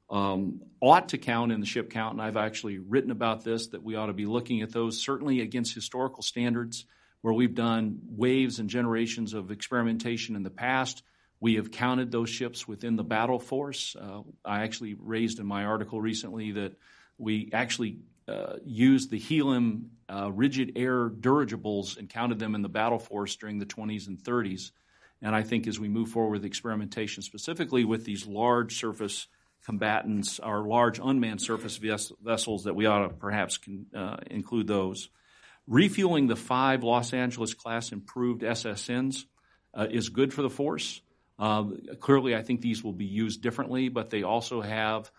um, 0.10 0.62
ought 0.82 1.10
to 1.10 1.18
count 1.18 1.52
in 1.52 1.60
the 1.60 1.66
ship 1.66 1.90
count, 1.90 2.14
and 2.14 2.22
I've 2.22 2.38
actually 2.38 2.78
written 2.78 3.12
about 3.12 3.44
this 3.44 3.68
that 3.68 3.84
we 3.84 3.96
ought 3.96 4.08
to 4.08 4.14
be 4.14 4.26
looking 4.26 4.62
at 4.62 4.72
those 4.72 5.02
certainly 5.02 5.42
against 5.42 5.74
historical 5.74 6.22
standards 6.22 6.86
where 7.22 7.34
we've 7.34 7.56
done 7.56 8.00
waves 8.08 8.60
and 8.60 8.70
generations 8.70 9.34
of 9.34 9.50
experimentation 9.50 10.36
in 10.36 10.44
the 10.44 10.52
past. 10.52 11.02
We 11.40 11.56
have 11.56 11.72
counted 11.72 12.12
those 12.12 12.30
ships 12.30 12.68
within 12.68 12.96
the 12.96 13.04
battle 13.04 13.40
force. 13.40 13.96
Uh, 14.00 14.22
I 14.44 14.62
actually 14.62 14.94
raised 14.94 15.40
in 15.40 15.46
my 15.46 15.66
article 15.66 16.00
recently 16.00 16.52
that 16.52 16.74
we 17.18 17.50
actually 17.52 17.98
uh, 18.28 18.58
used 18.64 19.10
the 19.10 19.18
helium 19.18 19.92
uh, 20.08 20.32
rigid 20.32 20.74
air 20.76 21.10
dirigibles 21.10 21.98
and 21.98 22.10
counted 22.10 22.40
them 22.40 22.54
in 22.54 22.62
the 22.62 22.70
battle 22.70 23.00
force 23.00 23.36
during 23.36 23.58
the 23.58 23.66
20s 23.66 24.08
and 24.08 24.20
30s. 24.20 24.72
And 25.22 25.36
I 25.36 25.44
think 25.44 25.68
as 25.68 25.80
we 25.80 25.88
move 25.88 26.10
forward 26.10 26.32
with 26.32 26.46
experimentation, 26.46 27.24
specifically 27.24 27.86
with 27.86 28.06
these 28.06 28.28
large 28.28 28.78
surface 28.80 29.28
combatants, 29.66 30.40
our 30.40 30.62
large 30.62 31.00
unmanned 31.04 31.42
surface 31.42 31.78
ves- 31.78 32.12
vessels, 32.24 32.66
that 32.66 32.76
we 32.76 32.86
ought 32.86 33.08
to 33.08 33.10
perhaps 33.10 33.60
uh, 33.96 34.18
include 34.30 34.68
those. 34.68 35.10
Refueling 35.68 36.28
the 36.28 36.36
five 36.36 36.84
Los 36.84 37.14
Angeles 37.14 37.54
class 37.56 37.92
improved 37.92 38.44
SSNs 38.44 39.26
uh, 39.74 39.88
is 39.90 40.10
good 40.10 40.34
for 40.34 40.44
the 40.44 40.50
force. 40.50 41.02
Uh, 41.40 41.66
clearly, 42.00 42.36
I 42.36 42.44
think 42.44 42.62
these 42.62 42.84
will 42.84 42.94
be 42.94 43.06
used 43.06 43.42
differently, 43.42 43.90
but 43.90 44.10
they 44.10 44.24
also 44.24 44.62
have 44.62 45.12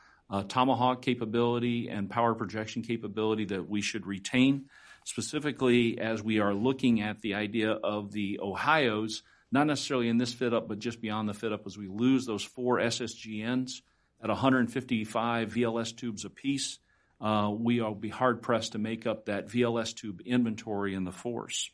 Tomahawk 0.49 1.03
capability 1.03 1.88
and 1.88 2.09
power 2.09 2.34
projection 2.34 2.82
capability 2.82 3.47
that 3.47 3.68
we 3.68 3.80
should 3.80 4.07
retain, 4.07 4.66
specifically 5.05 5.99
as 6.01 6.22
we 6.22 6.40
are 6.40 6.55
looking 6.55 7.01
at 7.01 7.20
the 7.20 7.34
idea 7.34 7.72
of 7.72 8.12
the 8.12 8.40
Ohio's, 8.40 9.22
not 9.53 9.66
necessarily 9.66 10.09
in 10.09 10.18
this 10.18 10.34
FYDP, 10.34 10.68
but 10.68 10.78
just 10.78 11.01
beyond 11.01 11.28
the 11.28 11.32
FYDP 11.32 11.66
as 11.66 11.78
we 11.78 11.86
lose 11.86 12.26
those 12.26 12.42
four 12.42 12.78
SSGNs 12.78 13.82
at 14.23 14.29
155 14.29 15.53
VLS 15.53 15.97
tubes 15.97 16.25
apiece. 16.25 16.79
Uh, 17.21 17.51
we 17.57 17.81
will 17.81 17.95
be 17.95 18.09
hard 18.09 18.43
pressed 18.43 18.73
to 18.73 18.79
make 18.79 19.07
up 19.07 19.27
that 19.27 19.49
VLS 19.49 19.95
tube 19.95 20.21
inventory 20.25 20.95
in 20.95 21.05
the 21.05 21.12
force. 21.12 21.71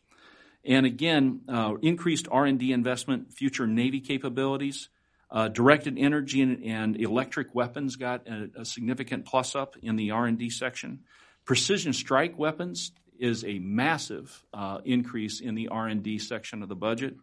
And 0.65 0.87
again, 0.87 1.41
uh, 1.49 1.75
increased 1.83 2.29
R&D 2.31 2.73
investment, 2.73 3.33
future 3.33 3.67
Navy 3.67 4.01
capabilities, 4.01 4.89
uh, 5.31 5.49
directed 5.49 5.99
energy 5.99 6.43
and, 6.43 6.63
and, 6.63 7.01
electric 7.01 7.55
weapons 7.55 7.97
got 7.97 8.29
a, 8.29 8.51
a, 8.61 8.65
significant 8.67 9.25
plus 9.25 9.57
up 9.57 9.77
in 9.83 9.97
the 9.97 10.11
R&D 10.11 10.51
section. 10.51 11.01
Precision 11.47 11.95
strike 11.95 12.39
weapons 12.39 12.93
is 13.19 13.43
a 13.45 13.59
massive 13.59 14.45
uh, 14.53 14.79
increase 14.85 15.41
in 15.41 15.55
the 15.55 15.69
R&D 15.69 16.19
section 16.19 16.63
of 16.63 16.69
the 16.69 16.77
budget. 16.77 17.17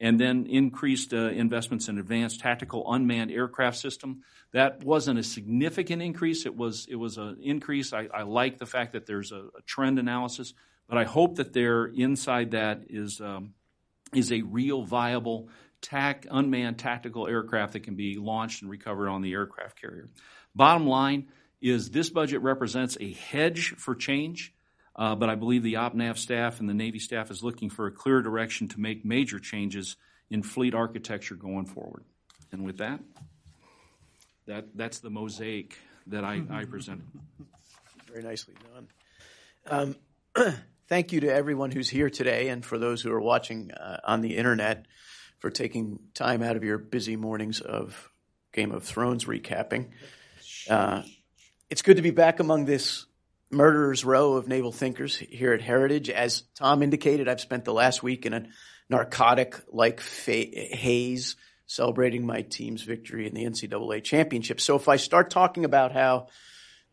And 0.00 0.18
then 0.20 0.46
increased 0.46 1.12
uh, 1.12 1.30
investments 1.30 1.88
in 1.88 1.98
advanced 1.98 2.40
tactical 2.40 2.92
unmanned 2.92 3.32
aircraft 3.32 3.78
system. 3.78 4.22
That 4.52 4.84
wasn't 4.84 5.18
a 5.18 5.24
significant 5.24 6.02
increase. 6.02 6.46
It 6.46 6.56
was 6.56 6.86
it 6.88 6.94
was 6.94 7.18
an 7.18 7.38
increase. 7.42 7.92
I, 7.92 8.08
I 8.14 8.22
like 8.22 8.58
the 8.58 8.66
fact 8.66 8.92
that 8.92 9.06
there's 9.06 9.32
a, 9.32 9.40
a, 9.58 9.62
trend 9.66 9.98
analysis, 9.98 10.54
but 10.88 10.98
I 10.98 11.04
hope 11.04 11.36
that 11.36 11.52
there 11.52 11.86
inside 11.86 12.52
that 12.52 12.84
is 12.88 13.20
um, 13.20 13.54
is 14.14 14.32
a 14.32 14.42
real 14.42 14.84
viable 14.84 15.48
TAC, 15.80 16.26
unmanned 16.30 16.78
tactical 16.78 17.26
aircraft 17.26 17.74
that 17.74 17.80
can 17.80 17.94
be 17.94 18.16
launched 18.16 18.62
and 18.62 18.70
recovered 18.70 19.08
on 19.08 19.22
the 19.22 19.32
aircraft 19.32 19.80
carrier. 19.80 20.08
Bottom 20.54 20.86
line 20.86 21.28
is 21.60 21.90
this 21.90 22.10
budget 22.10 22.42
represents 22.42 22.96
a 23.00 23.12
hedge 23.12 23.74
for 23.76 23.94
change, 23.94 24.54
uh, 24.98 25.14
but 25.14 25.30
I 25.30 25.36
believe 25.36 25.62
the 25.62 25.74
OPNAV 25.74 26.18
staff 26.18 26.58
and 26.58 26.68
the 26.68 26.74
Navy 26.74 26.98
staff 26.98 27.30
is 27.30 27.42
looking 27.42 27.70
for 27.70 27.86
a 27.86 27.92
clear 27.92 28.20
direction 28.20 28.66
to 28.68 28.80
make 28.80 29.04
major 29.04 29.38
changes 29.38 29.96
in 30.28 30.42
fleet 30.42 30.74
architecture 30.74 31.36
going 31.36 31.66
forward. 31.66 32.04
And 32.50 32.64
with 32.64 32.78
that, 32.78 33.00
that 34.46 34.66
that's 34.74 34.98
the 34.98 35.10
mosaic 35.10 35.78
that 36.08 36.24
I, 36.24 36.42
I 36.50 36.64
presented. 36.70 37.06
Very 38.10 38.24
nicely 38.24 38.54
done. 38.74 39.96
Um, 40.36 40.54
thank 40.88 41.12
you 41.12 41.20
to 41.20 41.32
everyone 41.32 41.70
who's 41.70 41.88
here 41.88 42.10
today 42.10 42.48
and 42.48 42.64
for 42.64 42.76
those 42.76 43.00
who 43.00 43.12
are 43.12 43.20
watching 43.20 43.70
uh, 43.70 44.00
on 44.02 44.20
the 44.20 44.36
internet 44.36 44.86
for 45.38 45.50
taking 45.50 46.00
time 46.14 46.42
out 46.42 46.56
of 46.56 46.64
your 46.64 46.78
busy 46.78 47.14
mornings 47.14 47.60
of 47.60 48.10
Game 48.52 48.72
of 48.72 48.82
Thrones 48.82 49.26
recapping. 49.26 49.90
Uh, 50.68 51.02
it's 51.70 51.82
good 51.82 51.96
to 51.96 52.02
be 52.02 52.10
back 52.10 52.40
among 52.40 52.64
this 52.64 53.06
murderer's 53.50 54.04
row 54.04 54.34
of 54.34 54.48
naval 54.48 54.72
thinkers 54.72 55.16
here 55.16 55.52
at 55.52 55.62
Heritage. 55.62 56.10
As 56.10 56.42
Tom 56.56 56.82
indicated, 56.82 57.28
I've 57.28 57.40
spent 57.40 57.64
the 57.64 57.72
last 57.72 58.02
week 58.02 58.26
in 58.26 58.32
a 58.34 58.46
narcotic 58.88 59.60
like 59.72 60.00
fa- 60.00 60.32
haze 60.32 61.36
celebrating 61.66 62.24
my 62.24 62.42
team's 62.42 62.82
victory 62.82 63.26
in 63.26 63.34
the 63.34 63.44
NCAA 63.44 64.02
championship. 64.02 64.60
So 64.60 64.76
if 64.76 64.88
I 64.88 64.96
start 64.96 65.30
talking 65.30 65.64
about 65.64 65.92
how 65.92 66.28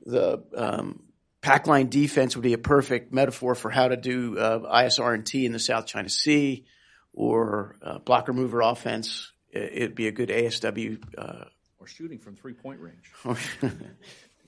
the 0.05 0.43
um, 0.55 1.03
pack 1.41 1.67
line 1.67 1.89
defense 1.89 2.35
would 2.35 2.43
be 2.43 2.53
a 2.53 2.57
perfect 2.57 3.13
metaphor 3.13 3.55
for 3.55 3.69
how 3.69 3.87
to 3.87 3.95
do 3.95 4.37
uh, 4.37 4.59
ISR&T 4.59 5.45
in 5.45 5.53
the 5.53 5.59
South 5.59 5.85
China 5.87 6.09
Sea, 6.09 6.65
or 7.13 7.77
uh, 7.81 7.99
blocker 7.99 8.33
mover 8.33 8.61
offense, 8.61 9.31
it'd 9.51 9.95
be 9.95 10.07
a 10.07 10.11
good 10.11 10.29
ASW. 10.29 11.01
Uh, 11.17 11.45
or 11.79 11.87
shooting 11.87 12.19
from 12.19 12.35
three 12.35 12.53
point 12.53 12.81
range. 12.81 13.11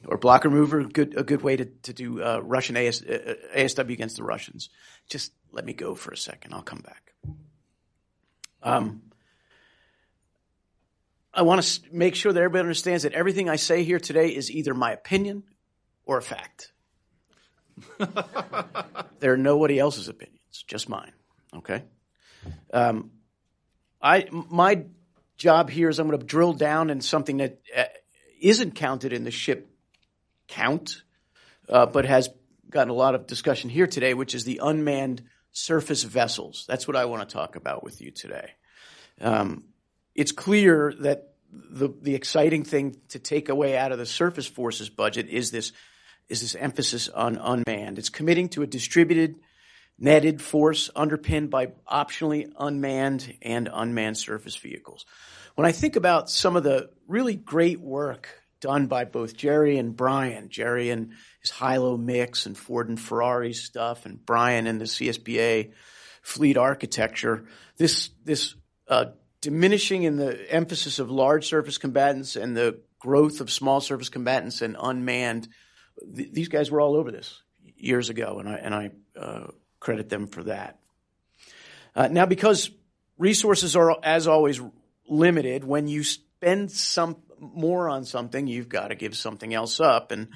or 0.05 0.17
blocker 0.17 0.49
remover, 0.49 0.83
good 0.83 1.17
a 1.17 1.23
good 1.23 1.41
way 1.41 1.55
to 1.55 1.65
to 1.65 1.93
do 1.93 2.23
uh, 2.23 2.39
Russian 2.43 2.77
AS, 2.77 3.01
uh, 3.01 3.35
ASW 3.55 3.91
against 3.91 4.17
the 4.17 4.23
Russians. 4.23 4.69
Just 5.09 5.33
let 5.51 5.65
me 5.65 5.73
go 5.73 5.95
for 5.95 6.11
a 6.11 6.17
second. 6.17 6.53
I'll 6.53 6.61
come 6.61 6.81
back. 6.81 7.13
Um, 8.63 9.03
I 11.33 11.43
want 11.43 11.61
to 11.61 11.81
make 11.91 12.15
sure 12.15 12.33
that 12.33 12.39
everybody 12.39 12.61
understands 12.61 13.03
that 13.03 13.13
everything 13.13 13.49
I 13.49 13.57
say 13.57 13.83
here 13.83 13.99
today 13.99 14.29
is 14.29 14.51
either 14.51 14.73
my 14.73 14.91
opinion 14.91 15.43
or 16.05 16.17
a 16.17 16.21
fact. 16.21 16.71
there 19.19 19.33
are 19.33 19.37
nobody 19.37 19.77
else's 19.77 20.07
opinions, 20.07 20.63
just 20.67 20.89
mine. 20.89 21.11
Okay. 21.55 21.83
Um, 22.73 23.11
I 24.01 24.27
my 24.31 24.85
job 25.37 25.69
here 25.69 25.89
is 25.89 25.99
I'm 25.99 26.07
going 26.07 26.19
to 26.19 26.25
drill 26.25 26.53
down 26.53 26.89
in 26.89 27.01
something 27.01 27.37
that 27.37 27.59
uh, 27.75 27.83
not 28.41 28.75
counted 28.75 29.13
in 29.13 29.23
the 29.23 29.31
ship 29.31 29.69
count, 30.47 31.03
uh, 31.69 31.85
but 31.85 32.05
has 32.05 32.29
gotten 32.69 32.89
a 32.89 32.93
lot 32.95 33.15
of 33.15 33.27
discussion 33.27 33.69
here 33.69 33.87
today, 33.87 34.13
which 34.13 34.35
is 34.35 34.43
the 34.43 34.59
unmanned 34.63 35.23
surface 35.51 36.03
vessels. 36.03 36.65
That's 36.67 36.87
what 36.87 36.95
I 36.95 37.05
want 37.05 37.27
to 37.27 37.33
talk 37.33 37.55
about 37.55 37.83
with 37.83 38.01
you 38.01 38.11
today. 38.11 38.51
Um, 39.19 39.63
it's 40.15 40.31
clear 40.31 40.93
that 41.01 41.33
the 41.51 41.89
the 42.01 42.15
exciting 42.15 42.63
thing 42.63 42.97
to 43.09 43.19
take 43.19 43.49
away 43.49 43.77
out 43.77 43.91
of 43.91 43.97
the 43.97 44.05
surface 44.05 44.47
forces 44.47 44.89
budget 44.89 45.29
is 45.29 45.51
this 45.51 45.71
is 46.27 46.41
this 46.41 46.55
emphasis 46.55 47.07
on 47.07 47.37
unmanned. 47.37 47.97
It's 47.97 48.09
committing 48.09 48.49
to 48.49 48.63
a 48.63 48.67
distributed 48.67 49.35
netted 49.97 50.41
force 50.41 50.89
underpinned 50.95 51.49
by 51.49 51.67
optionally 51.89 52.51
unmanned 52.59 53.33
and 53.41 53.69
unmanned 53.71 54.17
surface 54.17 54.55
vehicles. 54.55 55.05
When 55.55 55.65
I 55.65 55.71
think 55.71 55.95
about 55.95 56.29
some 56.29 56.55
of 56.55 56.63
the 56.63 56.89
really 57.07 57.35
great 57.35 57.79
work 57.79 58.29
done 58.59 58.87
by 58.87 59.05
both 59.05 59.35
Jerry 59.35 59.77
and 59.77 59.95
Brian, 59.95 60.49
Jerry 60.49 60.89
and 60.89 61.13
his 61.41 61.51
Hilo 61.51 61.97
mix 61.97 62.45
and 62.45 62.57
Ford 62.57 62.89
and 62.89 62.99
Ferrari 62.99 63.53
stuff, 63.53 64.05
and 64.05 64.23
Brian 64.25 64.67
and 64.67 64.79
the 64.81 64.85
CSBA 64.85 65.71
fleet 66.21 66.57
architecture, 66.57 67.45
this 67.77 68.09
this 68.23 68.55
uh, 68.87 69.05
diminishing 69.41 70.03
in 70.03 70.17
the 70.17 70.51
emphasis 70.51 70.99
of 70.99 71.09
large 71.09 71.47
surface 71.47 71.77
combatants 71.77 72.35
and 72.35 72.55
the 72.55 72.79
growth 72.99 73.41
of 73.41 73.51
small 73.51 73.79
surface 73.79 74.09
combatants 74.09 74.61
and 74.61 74.75
unmanned. 74.79 75.47
Th- 76.15 76.31
these 76.31 76.49
guys 76.49 76.69
were 76.69 76.81
all 76.81 76.95
over 76.95 77.11
this 77.11 77.41
years 77.77 78.09
ago, 78.09 78.39
and 78.39 78.49
I 78.49 78.55
and 78.55 78.75
I 78.75 78.91
uh, 79.17 79.47
credit 79.79 80.09
them 80.09 80.27
for 80.27 80.43
that. 80.43 80.79
Uh, 81.95 82.07
now, 82.09 82.25
because 82.25 82.69
resources 83.17 83.75
are, 83.75 83.97
as 84.03 84.27
always, 84.27 84.61
limited, 85.07 85.63
when 85.63 85.87
you 85.87 86.03
spend 86.03 86.71
some 86.71 87.17
more 87.39 87.89
on 87.89 88.05
something, 88.05 88.47
you've 88.47 88.69
got 88.69 88.89
to 88.89 88.95
give 88.95 89.15
something 89.15 89.53
else 89.53 89.79
up. 89.79 90.11
And 90.11 90.29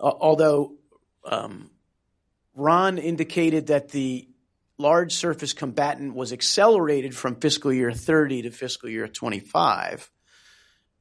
uh, 0.00 0.12
although 0.20 0.74
um, 1.24 1.70
Ron 2.54 2.98
indicated 2.98 3.68
that 3.68 3.90
the 3.90 4.28
large 4.78 5.12
surface 5.14 5.52
combatant 5.52 6.14
was 6.14 6.32
accelerated 6.32 7.14
from 7.14 7.36
fiscal 7.36 7.72
year 7.72 7.92
30 7.92 8.42
to 8.42 8.50
fiscal 8.50 8.88
year 8.88 9.08
25, 9.08 10.10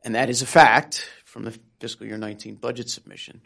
and 0.03 0.15
that 0.15 0.29
is 0.29 0.41
a 0.41 0.47
fact 0.47 1.09
from 1.25 1.43
the 1.43 1.59
fiscal 1.79 2.07
year 2.07 2.17
19 2.17 2.55
budget 2.55 2.89
submission. 2.89 3.41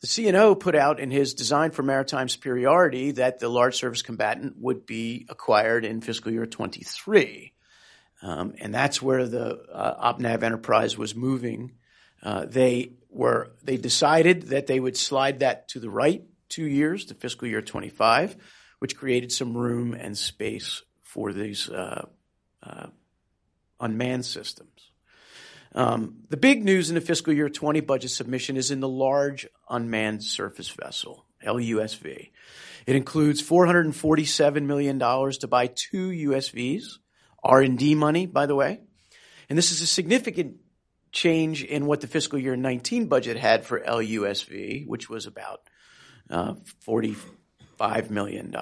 The 0.00 0.06
CNO 0.06 0.58
put 0.58 0.74
out 0.74 0.98
in 0.98 1.10
his 1.10 1.34
design 1.34 1.72
for 1.72 1.82
maritime 1.82 2.28
superiority 2.28 3.12
that 3.12 3.38
the 3.38 3.50
large 3.50 3.76
surface 3.76 4.00
combatant 4.00 4.54
would 4.58 4.86
be 4.86 5.26
acquired 5.28 5.84
in 5.84 6.00
fiscal 6.00 6.32
year 6.32 6.46
23. 6.46 7.52
Um, 8.22 8.54
and 8.60 8.74
that's 8.74 9.00
where 9.00 9.26
the 9.26 9.62
uh, 9.72 10.12
OpNav 10.12 10.42
enterprise 10.42 10.96
was 10.96 11.14
moving. 11.14 11.72
Uh, 12.22 12.44
they 12.46 12.92
were 13.08 13.52
they 13.62 13.76
decided 13.76 14.48
that 14.48 14.66
they 14.66 14.78
would 14.78 14.96
slide 14.96 15.40
that 15.40 15.68
to 15.68 15.80
the 15.80 15.90
right 15.90 16.22
two 16.48 16.66
years 16.66 17.06
to 17.06 17.14
fiscal 17.14 17.48
year 17.48 17.62
25, 17.62 18.36
which 18.78 18.96
created 18.96 19.32
some 19.32 19.56
room 19.56 19.94
and 19.94 20.16
space 20.16 20.82
for 21.02 21.32
these 21.32 21.68
uh, 21.68 22.06
uh 22.62 22.86
unmanned 23.80 24.26
systems. 24.26 24.90
Um, 25.74 26.24
the 26.28 26.36
big 26.36 26.64
news 26.64 26.88
in 26.88 26.96
the 26.96 27.00
fiscal 27.00 27.32
year 27.32 27.48
20 27.48 27.80
budget 27.80 28.10
submission 28.10 28.56
is 28.56 28.70
in 28.70 28.80
the 28.80 28.88
large 28.88 29.46
unmanned 29.68 30.24
surface 30.24 30.68
vessel, 30.68 31.24
LUSV. 31.44 32.30
It 32.86 32.96
includes 32.96 33.42
$447 33.42 34.62
million 34.64 34.98
to 34.98 35.48
buy 35.48 35.68
two 35.68 36.10
USVs, 36.10 36.84
R&D 37.42 37.94
money, 37.94 38.26
by 38.26 38.46
the 38.46 38.54
way. 38.54 38.80
And 39.48 39.58
this 39.58 39.72
is 39.72 39.80
a 39.80 39.86
significant 39.86 40.56
change 41.12 41.64
in 41.64 41.86
what 41.86 42.00
the 42.00 42.06
fiscal 42.06 42.38
year 42.38 42.56
19 42.56 43.06
budget 43.06 43.36
had 43.36 43.64
for 43.64 43.80
LUSV, 43.80 44.86
which 44.86 45.08
was 45.10 45.26
about 45.26 45.60
uh, 46.30 46.54
$45 46.86 48.10
million, 48.10 48.54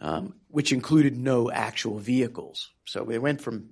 um, 0.00 0.34
which 0.48 0.72
included 0.72 1.16
no 1.16 1.50
actual 1.50 1.98
vehicles. 1.98 2.70
So 2.84 3.04
they 3.04 3.18
went 3.18 3.40
from 3.40 3.70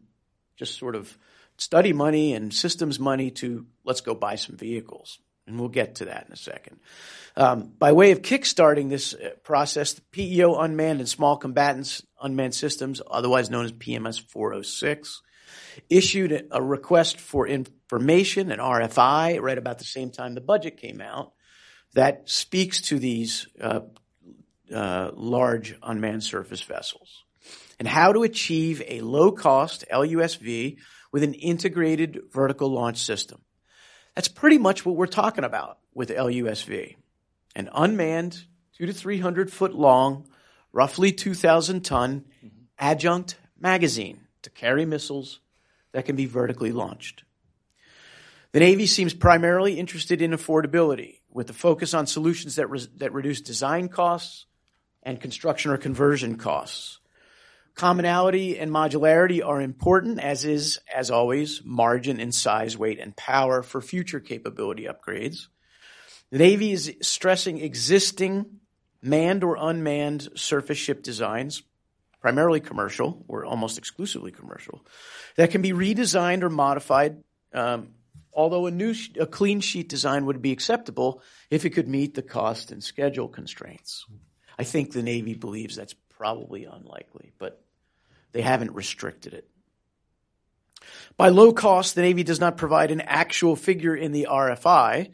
just 0.57 0.79
sort 0.79 0.95
of 0.95 1.17
study 1.57 1.93
money 1.93 2.35
and 2.35 2.53
systems 2.53 3.01
money 3.01 3.31
to 3.31 3.67
let's 3.85 4.01
go 4.01 4.15
buy 4.15 4.37
some 4.37 4.57
vehicles. 4.57 5.19
And 5.47 5.59
we'll 5.59 5.69
get 5.69 5.97
to 5.97 6.05
that 6.07 6.27
in 6.27 6.33
a 6.33 6.37
second. 6.37 6.79
Um, 7.37 7.73
by 7.79 7.93
way 7.93 8.13
of 8.13 8.23
kickstarting 8.23 8.91
this 8.91 9.15
uh, 9.15 9.31
process, 9.43 9.95
the 9.95 10.03
PEO 10.13 10.55
Unmanned 10.55 11.01
and 11.01 11.09
Small 11.09 11.37
Combatants 11.37 12.03
Unmanned 12.21 12.55
Systems, 12.55 13.01
otherwise 13.11 13.51
known 13.51 13.65
as 13.65 13.73
PMS 13.73 14.21
406, 14.21 15.23
issued 15.91 16.47
a 16.51 16.63
request 16.63 17.19
for 17.19 17.49
information, 17.49 18.53
an 18.53 18.59
RFI, 18.59 19.41
right 19.41 19.59
about 19.59 19.79
the 19.79 19.85
same 19.85 20.11
time 20.11 20.35
the 20.35 20.41
budget 20.41 20.77
came 20.77 21.01
out, 21.01 21.33
that 21.95 22.29
speaks 22.29 22.81
to 22.83 22.99
these 22.99 23.49
uh, 23.61 23.81
uh, 24.73 25.11
large 25.15 25.77
unmanned 25.83 26.25
surface 26.25 26.63
vessels 26.63 27.25
and 27.79 27.89
how 27.89 28.13
to 28.13 28.23
achieve 28.23 28.83
a 28.87 29.01
low 29.01 29.33
cost 29.33 29.85
LUSV 29.93 30.77
with 31.11 31.23
an 31.23 31.35
integrated 31.35 32.21
vertical 32.31 32.69
launch 32.69 32.99
system. 32.99 33.41
That's 34.15 34.29
pretty 34.29 34.59
much 34.59 34.85
what 34.85 34.97
we're 34.97 35.07
talking 35.07 35.45
about 35.45 35.79
with 35.95 36.11
LUSV. 36.11 36.97
An 37.55 37.69
unmanned, 37.75 38.45
two 38.77 38.87
to 38.87 38.93
300 38.93 39.53
foot 39.53 39.75
long, 39.75 40.27
roughly 40.73 41.13
2,000 41.13 41.85
ton 41.85 42.25
adjunct 42.79 43.37
magazine 43.59 44.23
to 44.43 44.51
carry 44.51 44.85
missiles 44.85 45.41
that 45.93 46.05
can 46.05 46.17
be 46.17 46.27
vertically 46.27 46.73
launched. 46.73 47.25
The 48.53 48.61
Navy 48.61 48.87
seems 48.87 49.15
primarily 49.15 49.79
interested 49.79 50.21
in 50.21 50.33
affordability, 50.33 51.21
with 51.31 51.47
the 51.47 51.55
focus 51.55 51.95
on 51.95 52.07
solutions 52.07 52.57
that, 52.57 52.69
re- 52.69 52.87
that 52.97 53.13
reduce 53.15 53.41
design 53.41 53.89
costs 53.89 54.45
and 55.03 55.21
construction 55.21 55.71
or 55.71 55.79
conversion 55.79 56.37
costs. 56.37 56.99
Commonality 57.75 58.59
and 58.59 58.71
modularity 58.71 59.45
are 59.45 59.61
important, 59.61 60.21
as 60.21 60.45
is, 60.45 60.79
as 60.95 61.11
always, 61.11 61.63
margin 61.65 62.21
in 62.21 62.31
size, 62.31 62.77
weight, 62.77 62.99
and 62.99 63.17
power 63.17 63.63
for 63.63 63.81
future 63.81 64.21
capability 64.21 64.85
upgrades. 64.85 65.49
The 66.31 66.39
Navy 66.39 66.73
is 66.73 66.95
stressing 67.01 67.61
existing 67.61 68.61
manned 69.03 69.43
or 69.43 69.57
unmanned 69.59 70.29
surface 70.37 70.79
ship 70.79 71.03
designs, 71.03 71.63
primarily 72.21 72.61
commercial 72.61 73.25
or 73.27 73.45
almost 73.45 73.79
exclusively 73.79 74.31
commercial, 74.31 74.85
that 75.37 75.51
can 75.51 75.61
be 75.61 75.73
redesigned 75.73 76.43
or 76.43 76.51
modified. 76.51 77.23
Um, 77.53 77.95
although 78.33 78.67
a 78.67 78.71
new, 78.71 78.95
a 79.19 79.27
clean 79.27 79.61
sheet 79.61 79.89
design 79.89 80.27
would 80.27 80.41
be 80.41 80.53
acceptable 80.53 81.21
if 81.51 81.65
it 81.65 81.71
could 81.71 81.89
meet 81.89 82.15
the 82.15 82.23
cost 82.23 82.71
and 82.71 82.83
schedule 82.83 83.29
constraints. 83.29 84.07
I 84.59 84.65
think 84.65 84.93
the 84.93 85.03
Navy 85.03 85.35
believes 85.35 85.77
that's 85.77 85.95
probably 86.23 86.67
unlikely, 86.67 87.33
but 87.37 87.61
they 88.31 88.43
haven't 88.43 88.71
restricted 88.77 89.35
it. 89.35 89.49
By 91.17 91.31
low 91.31 91.53
cost, 91.53 91.97
the 91.97 92.03
Navy 92.03 92.23
does 92.23 92.39
not 92.39 92.57
provide 92.57 92.93
an 92.93 93.01
actual 93.01 93.57
figure 93.57 93.97
in 93.97 94.13
the 94.13 94.29
RFI, 94.31 95.11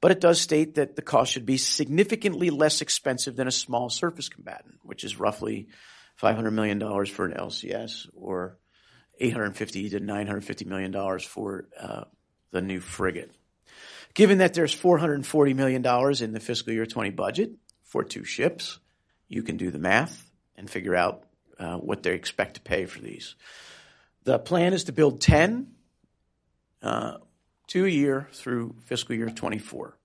but 0.00 0.12
it 0.12 0.20
does 0.20 0.40
state 0.40 0.76
that 0.76 0.94
the 0.94 1.02
cost 1.02 1.32
should 1.32 1.46
be 1.46 1.56
significantly 1.56 2.50
less 2.50 2.80
expensive 2.80 3.34
than 3.34 3.48
a 3.48 3.50
small 3.52 3.90
surface 3.90 4.28
combatant, 4.28 4.76
which 4.84 5.02
is 5.02 5.18
roughly 5.18 5.66
$500 6.22 6.52
million 6.52 6.78
for 7.06 7.24
an 7.24 7.32
LCS 7.32 8.06
or 8.14 8.56
850 9.18 9.90
to 9.90 9.98
950 9.98 10.64
million 10.66 10.92
dollars 10.92 11.24
for 11.24 11.66
uh, 11.80 12.04
the 12.52 12.62
new 12.62 12.78
frigate. 12.78 13.32
Given 14.14 14.38
that 14.38 14.54
there's 14.54 14.72
440 14.72 15.54
million 15.54 15.82
dollars 15.82 16.22
in 16.22 16.32
the 16.32 16.38
fiscal 16.38 16.72
year 16.72 16.86
20 16.86 17.10
budget 17.10 17.50
for 17.82 18.04
two 18.04 18.22
ships, 18.22 18.78
you 19.26 19.42
can 19.42 19.56
do 19.56 19.72
the 19.72 19.80
math 19.80 20.31
and 20.62 20.70
figure 20.70 20.94
out 20.94 21.24
uh, 21.58 21.76
what 21.76 22.04
they 22.04 22.14
expect 22.14 22.54
to 22.54 22.60
pay 22.60 22.86
for 22.86 23.00
these. 23.00 23.34
The 24.22 24.38
plan 24.38 24.72
is 24.72 24.84
to 24.84 24.92
build 24.92 25.20
10, 25.20 25.72
uh, 26.82 27.16
two 27.66 27.84
a 27.84 27.88
year 27.88 28.28
through 28.32 28.76
fiscal 28.84 29.16
year 29.16 29.28
24. 29.28 29.98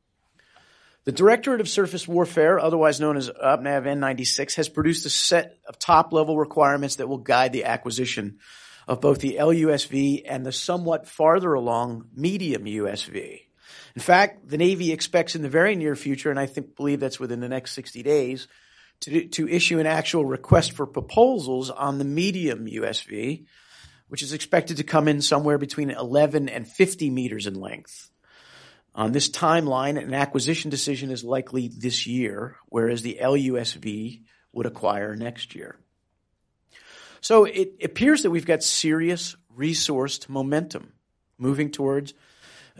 The 1.06 1.12
Directorate 1.12 1.62
of 1.62 1.70
Surface 1.70 2.08
Warfare, 2.08 2.60
otherwise 2.60 3.00
known 3.00 3.18
as 3.18 3.30
OPNAV 3.30 3.86
N96, 3.86 4.56
has 4.56 4.68
produced 4.68 5.06
a 5.06 5.10
set 5.12 5.58
of 5.68 5.78
top 5.78 6.12
level 6.12 6.38
requirements 6.38 6.96
that 6.96 7.08
will 7.08 7.20
guide 7.20 7.54
the 7.54 7.66
acquisition 7.66 8.40
of 8.88 9.00
both 9.00 9.20
the 9.20 9.38
LUSV 9.40 10.24
and 10.26 10.44
the 10.44 10.52
somewhat 10.52 11.08
farther 11.08 11.54
along 11.54 12.08
medium 12.16 12.66
USV. 12.66 13.42
In 13.96 14.02
fact, 14.02 14.50
the 14.50 14.58
Navy 14.58 14.92
expects 14.92 15.36
in 15.36 15.44
the 15.44 15.50
very 15.50 15.76
near 15.76 15.96
future, 15.96 16.32
and 16.32 16.40
I 16.40 16.48
think 16.48 16.76
believe 16.76 17.00
that's 17.00 17.20
within 17.20 17.42
the 17.42 17.50
next 17.50 17.74
60 17.74 18.02
days, 18.02 18.48
to, 19.02 19.28
to 19.30 19.48
issue 19.48 19.80
an 19.80 19.86
actual 19.86 20.26
request 20.26 20.74
for 20.74 20.86
proposals 20.86 21.70
on 21.70 21.98
the 21.98 22.06
medium 22.06 22.66
USV, 22.66 23.46
which 24.08 24.24
is 24.24 24.34
expected 24.34 24.78
to 24.78 24.84
come 24.84 25.08
in 25.08 25.22
somewhere 25.22 25.58
between 25.58 25.92
11 25.92 26.50
and 26.50 26.68
50 26.68 27.10
meters 27.10 27.48
in 27.48 27.56
length. 27.56 28.10
On 28.96 29.12
this 29.12 29.30
timeline, 29.30 30.02
an 30.02 30.14
acquisition 30.14 30.72
decision 30.72 31.12
is 31.12 31.24
likely 31.24 31.68
this 31.68 32.08
year, 32.08 32.58
whereas 32.68 33.04
the 33.04 33.20
LUSV 33.22 34.24
would 34.54 34.66
acquire 34.66 35.16
next 35.16 35.54
year. 35.54 35.78
So 37.22 37.46
it 37.46 37.76
appears 37.84 38.24
that 38.24 38.32
we've 38.32 38.46
got 38.46 38.64
serious 38.64 39.36
resourced 39.56 40.30
momentum 40.30 40.94
moving 41.38 41.72
towards 41.72 42.14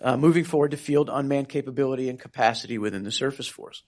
uh, 0.02 0.18
moving 0.18 0.44
forward 0.44 0.72
to 0.72 0.78
field 0.78 1.10
unmanned 1.12 1.50
capability 1.50 2.10
and 2.10 2.20
capacity 2.20 2.78
within 2.78 3.04
the 3.04 3.12
surface 3.12 3.48
force. 3.48 3.84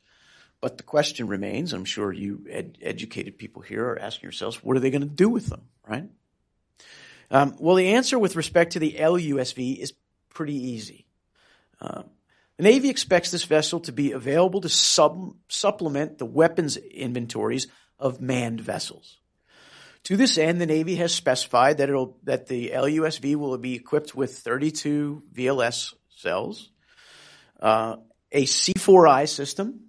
But 0.62 0.78
the 0.78 0.84
question 0.84 1.28
remains, 1.28 1.72
I'm 1.74 1.86
sure 1.86 2.12
you 2.12 2.46
ed- 2.50 2.78
educated 2.82 3.38
people 3.38 3.62
here 3.62 3.86
are 3.86 4.00
asking 4.00 4.24
yourselves, 4.24 4.64
what 4.64 4.76
are 4.76 4.82
they 4.82 4.92
going 4.92 5.02
to 5.02 5.08
do 5.08 5.30
with 5.30 5.48
them, 5.48 5.62
right? 5.88 6.10
Um, 7.32 7.56
well, 7.60 7.76
the 7.76 7.94
answer 7.94 8.20
with 8.20 8.36
respect 8.36 8.74
to 8.74 8.80
the 8.80 8.94
LUSV 9.00 9.78
is 9.78 9.94
pretty 10.34 10.56
easy. 10.56 11.06
Uh, 11.80 12.04
the 12.58 12.64
Navy 12.64 12.90
expects 12.90 13.32
this 13.32 13.46
vessel 13.46 13.80
to 13.82 13.94
be 13.94 14.12
available 14.12 14.60
to 14.62 14.70
sub- 14.70 15.36
supplement 15.48 16.18
the 16.18 16.26
weapons 16.26 16.76
inventories 16.76 17.68
of 17.98 18.20
manned 18.20 18.60
vessels. 18.60 19.18
To 20.06 20.18
this 20.18 20.38
end, 20.38 20.60
the 20.60 20.66
Navy 20.66 20.96
has 20.96 21.14
specified 21.14 21.78
that, 21.78 21.90
it'll 21.90 22.18
that 22.24 22.48
the 22.48 22.72
LUSV 22.72 23.36
will 23.36 23.58
be 23.58 23.76
equipped 23.76 24.16
with 24.16 24.40
32 24.40 25.24
VLS 25.34 25.94
cells, 26.10 26.70
uh, 27.62 27.98
a 28.32 28.44
C4I 28.44 29.28
system, 29.28 29.89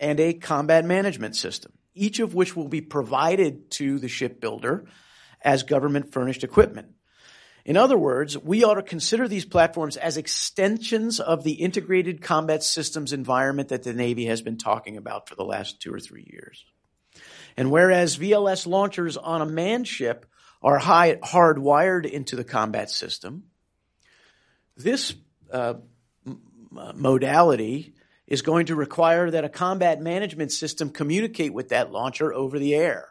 and 0.00 0.18
a 0.18 0.32
combat 0.32 0.84
management 0.84 1.36
system, 1.36 1.72
each 1.94 2.18
of 2.18 2.34
which 2.34 2.56
will 2.56 2.68
be 2.68 2.80
provided 2.80 3.70
to 3.72 3.98
the 3.98 4.08
shipbuilder 4.08 4.86
as 5.42 5.62
government 5.62 6.12
furnished 6.12 6.42
equipment. 6.42 6.88
In 7.66 7.76
other 7.76 7.98
words, 7.98 8.38
we 8.38 8.64
ought 8.64 8.74
to 8.74 8.82
consider 8.82 9.28
these 9.28 9.44
platforms 9.44 9.98
as 9.98 10.16
extensions 10.16 11.20
of 11.20 11.44
the 11.44 11.52
integrated 11.52 12.22
combat 12.22 12.62
systems 12.62 13.12
environment 13.12 13.68
that 13.68 13.82
the 13.82 13.92
Navy 13.92 14.24
has 14.24 14.40
been 14.40 14.56
talking 14.56 14.96
about 14.96 15.28
for 15.28 15.34
the 15.34 15.44
last 15.44 15.80
two 15.80 15.92
or 15.92 16.00
three 16.00 16.26
years. 16.32 16.64
And 17.58 17.70
whereas 17.70 18.16
VLS 18.16 18.66
launchers 18.66 19.18
on 19.18 19.42
a 19.42 19.46
manned 19.46 19.86
ship 19.86 20.24
are 20.62 20.78
high, 20.78 21.16
hardwired 21.16 22.10
into 22.10 22.34
the 22.34 22.44
combat 22.44 22.90
system, 22.90 23.44
this 24.76 25.14
uh, 25.52 25.74
modality 26.94 27.94
is 28.30 28.42
going 28.42 28.66
to 28.66 28.76
require 28.76 29.30
that 29.30 29.44
a 29.44 29.48
combat 29.48 30.00
management 30.00 30.52
system 30.52 30.88
communicate 30.88 31.52
with 31.52 31.70
that 31.70 31.90
launcher 31.90 32.32
over 32.32 32.58
the 32.58 32.74
air. 32.74 33.08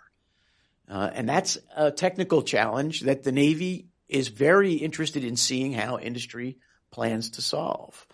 Uh, 0.90 1.12
and 1.14 1.30
that's 1.30 1.58
a 1.76 1.92
technical 1.92 2.42
challenge 2.42 3.02
that 3.02 3.24
the 3.24 3.32
Navy 3.32 3.90
is 4.08 4.30
very 4.30 4.74
interested 4.74 5.24
in 5.24 5.36
seeing 5.36 5.74
how 5.74 6.00
industry 6.00 6.58
plans 6.90 7.32
to 7.32 7.42
solve. 7.42 8.08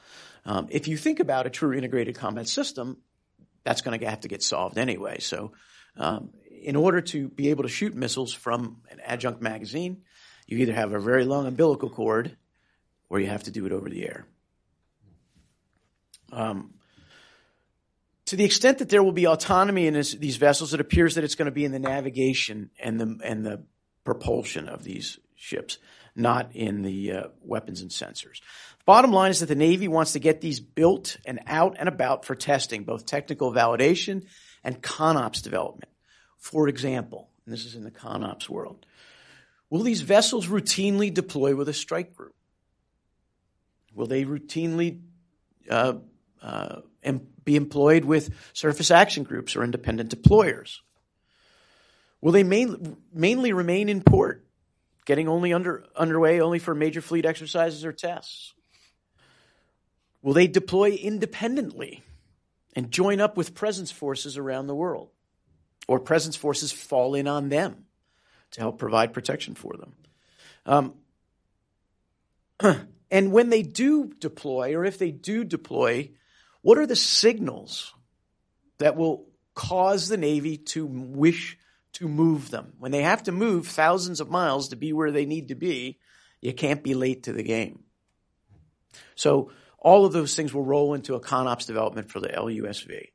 Um, 0.46 0.68
if 0.70 0.88
you 0.88 0.98
think 0.98 1.20
about 1.20 1.48
a 1.48 1.50
true 1.50 1.74
integrated 1.74 2.16
combat 2.16 2.50
system, 2.50 2.98
that's 3.64 3.82
going 3.82 3.98
to 3.98 4.06
have 4.10 4.22
to 4.22 4.28
get 4.28 4.44
solved 4.44 4.78
anyway. 4.78 5.20
So, 5.20 5.54
um, 5.98 6.32
in 6.62 6.76
order 6.76 7.00
to 7.00 7.30
be 7.30 7.52
able 7.52 7.64
to 7.64 7.70
shoot 7.70 7.94
missiles 7.94 8.34
from 8.34 8.82
an 8.90 9.00
adjunct 9.06 9.42
magazine, 9.42 10.02
you 10.48 10.58
either 10.58 10.74
have 10.74 10.94
a 10.94 11.00
very 11.00 11.24
long 11.24 11.46
umbilical 11.46 11.90
cord 11.90 12.36
or 13.10 13.20
you 13.20 13.28
have 13.28 13.44
to 13.44 13.52
do 13.52 13.66
it 13.66 13.72
over 13.72 13.90
the 13.90 14.04
air. 14.04 14.26
Um, 16.32 16.74
to 18.26 18.36
the 18.36 18.44
extent 18.44 18.80
that 18.80 18.90
there 18.90 19.04
will 19.04 19.12
be 19.12 19.28
autonomy 19.28 19.88
in 19.88 19.94
this, 19.94 20.14
these 20.14 20.38
vessels, 20.38 20.74
it 20.74 20.80
appears 20.80 21.16
that 21.16 21.24
it's 21.24 21.36
going 21.36 21.46
to 21.46 21.52
be 21.52 21.66
in 21.66 21.72
the 21.72 21.80
navigation 21.80 22.72
and 22.80 23.00
the 23.00 23.20
and 23.24 23.46
the 23.46 23.64
propulsion 24.04 24.68
of 24.68 24.84
these 24.84 25.20
ships, 25.36 25.78
not 26.16 26.56
in 26.56 26.82
the 26.82 27.12
uh, 27.12 27.24
weapons 27.42 27.82
and 27.82 27.92
sensors. 27.92 28.40
The 28.80 28.86
Bottom 28.86 29.12
line 29.12 29.32
is 29.32 29.40
that 29.42 29.48
the 29.48 29.56
Navy 29.56 29.88
wants 29.88 30.14
to 30.14 30.20
get 30.20 30.42
these 30.42 30.60
built 30.60 31.18
and 31.26 31.40
out 31.48 31.76
and 31.80 31.90
about 31.90 32.26
for 32.26 32.36
testing, 32.36 32.84
both 32.84 33.06
technical 33.06 33.52
validation 33.52 34.26
and 34.64 34.82
CONOPS 34.82 35.42
development. 35.42 35.92
For 36.38 36.68
example, 36.68 37.30
and 37.46 37.54
this 37.54 37.66
is 37.66 37.76
in 37.76 37.84
the 37.84 37.92
CONOPS 37.92 38.50
world, 38.50 38.86
will 39.70 39.84
these 39.84 40.02
vessels 40.02 40.48
routinely 40.48 41.14
deploy 41.14 41.56
with 41.56 41.70
a 41.70 41.74
strike 41.74 42.16
group? 42.16 42.36
Will 43.94 44.08
they 44.08 44.26
routinely 44.26 45.02
uh, 45.70 45.94
uh, 46.46 46.82
be 47.44 47.56
employed 47.56 48.06
with 48.06 48.30
surface 48.54 48.92
action 48.92 49.24
groups 49.24 49.56
or 49.56 49.64
independent 49.64 50.16
deployers? 50.16 50.78
Will 52.22 52.32
they 52.32 52.44
main, 52.44 52.98
mainly 53.12 53.52
remain 53.52 53.90
in 53.90 54.02
port, 54.02 54.46
getting 55.06 55.28
only 55.28 55.54
under, 55.54 55.86
underway 55.96 56.40
only 56.42 56.60
for 56.60 56.76
major 56.76 57.02
fleet 57.02 57.26
exercises 57.26 57.84
or 57.84 57.92
tests? 57.92 58.54
Will 60.22 60.34
they 60.34 60.46
deploy 60.46 60.92
independently 60.92 62.04
and 62.76 62.92
join 62.92 63.20
up 63.20 63.38
with 63.38 63.56
presence 63.56 63.92
forces 63.92 64.38
around 64.38 64.68
the 64.68 64.76
world? 64.76 65.10
Or 65.88 66.00
presence 66.00 66.36
forces 66.36 66.72
fall 66.72 67.16
in 67.16 67.28
on 67.28 67.50
them 67.50 67.86
to 68.52 68.62
help 68.62 68.78
provide 68.78 69.14
protection 69.14 69.56
for 69.56 69.74
them? 69.78 69.94
Um, 70.66 70.94
and 73.12 73.32
when 73.32 73.50
they 73.50 73.64
do 73.64 74.12
deploy, 74.20 74.76
or 74.76 74.86
if 74.86 74.98
they 75.00 75.12
do 75.12 75.44
deploy, 75.44 76.12
what 76.66 76.80
are 76.80 76.88
the 76.88 76.96
signals 76.96 77.94
that 78.80 78.96
will 78.96 79.28
cause 79.54 80.08
the 80.08 80.18
Navy 80.18 80.58
to 80.58 80.84
wish 80.84 81.60
to 81.94 82.08
move 82.08 82.50
them? 82.50 82.74
When 82.80 82.92
they 82.92 83.04
have 83.04 83.22
to 83.26 83.32
move 83.32 83.68
thousands 83.68 84.20
of 84.20 84.32
miles 84.32 84.70
to 84.70 84.76
be 84.76 84.92
where 84.92 85.12
they 85.12 85.28
need 85.28 85.50
to 85.50 85.56
be, 85.56 86.00
you 86.42 86.54
can't 86.54 86.82
be 86.82 86.96
late 86.96 87.22
to 87.24 87.34
the 87.34 87.44
game. 87.44 87.84
So 89.14 89.52
all 89.78 90.08
of 90.08 90.14
those 90.14 90.36
things 90.36 90.56
will 90.56 90.66
roll 90.66 90.96
into 90.96 91.14
a 91.14 91.22
ConOps 91.22 91.68
development 91.68 92.10
for 92.10 92.20
the 92.20 92.30
LUSV. 92.30 93.10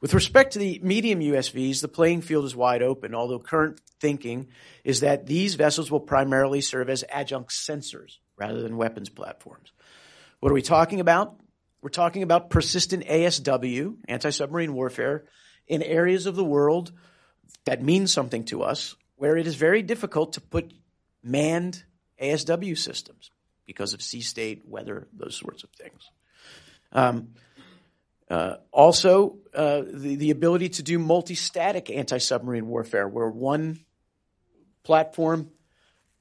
With 0.00 0.12
respect 0.12 0.54
to 0.54 0.58
the 0.58 0.80
medium 0.82 1.20
USVs, 1.20 1.80
the 1.80 1.86
playing 1.86 2.22
field 2.22 2.46
is 2.46 2.56
wide 2.56 2.82
open, 2.82 3.14
although 3.14 3.38
current 3.38 3.80
thinking 4.00 4.48
is 4.82 5.00
that 5.00 5.24
these 5.24 5.54
vessels 5.54 5.88
will 5.88 6.00
primarily 6.00 6.62
serve 6.62 6.90
as 6.90 7.04
adjunct 7.08 7.52
sensors 7.52 8.16
rather 8.36 8.60
than 8.60 8.76
weapons 8.76 9.08
platforms. 9.08 9.70
What 10.40 10.50
are 10.50 10.54
we 10.56 10.62
talking 10.62 10.98
about? 10.98 11.38
We're 11.80 11.90
talking 11.90 12.22
about 12.22 12.50
persistent 12.50 13.04
ASW, 13.06 13.96
anti-submarine 14.08 14.74
warfare, 14.74 15.24
in 15.66 15.82
areas 15.82 16.26
of 16.26 16.34
the 16.34 16.44
world 16.44 16.92
that 17.66 17.82
mean 17.82 18.06
something 18.06 18.44
to 18.46 18.62
us, 18.62 18.96
where 19.16 19.36
it 19.36 19.46
is 19.46 19.54
very 19.54 19.82
difficult 19.82 20.32
to 20.34 20.40
put 20.40 20.72
manned 21.22 21.84
ASW 22.20 22.76
systems 22.76 23.30
because 23.66 23.92
of 23.92 24.02
sea 24.02 24.22
state, 24.22 24.62
weather, 24.66 25.06
those 25.12 25.36
sorts 25.36 25.62
of 25.62 25.70
things. 25.70 26.10
Um, 26.92 27.34
uh, 28.30 28.56
also, 28.72 29.38
uh, 29.54 29.82
the, 29.86 30.16
the 30.16 30.30
ability 30.30 30.70
to 30.70 30.82
do 30.82 30.98
multi-static 30.98 31.90
anti-submarine 31.90 32.66
warfare, 32.66 33.06
where 33.06 33.28
one 33.28 33.80
platform 34.82 35.50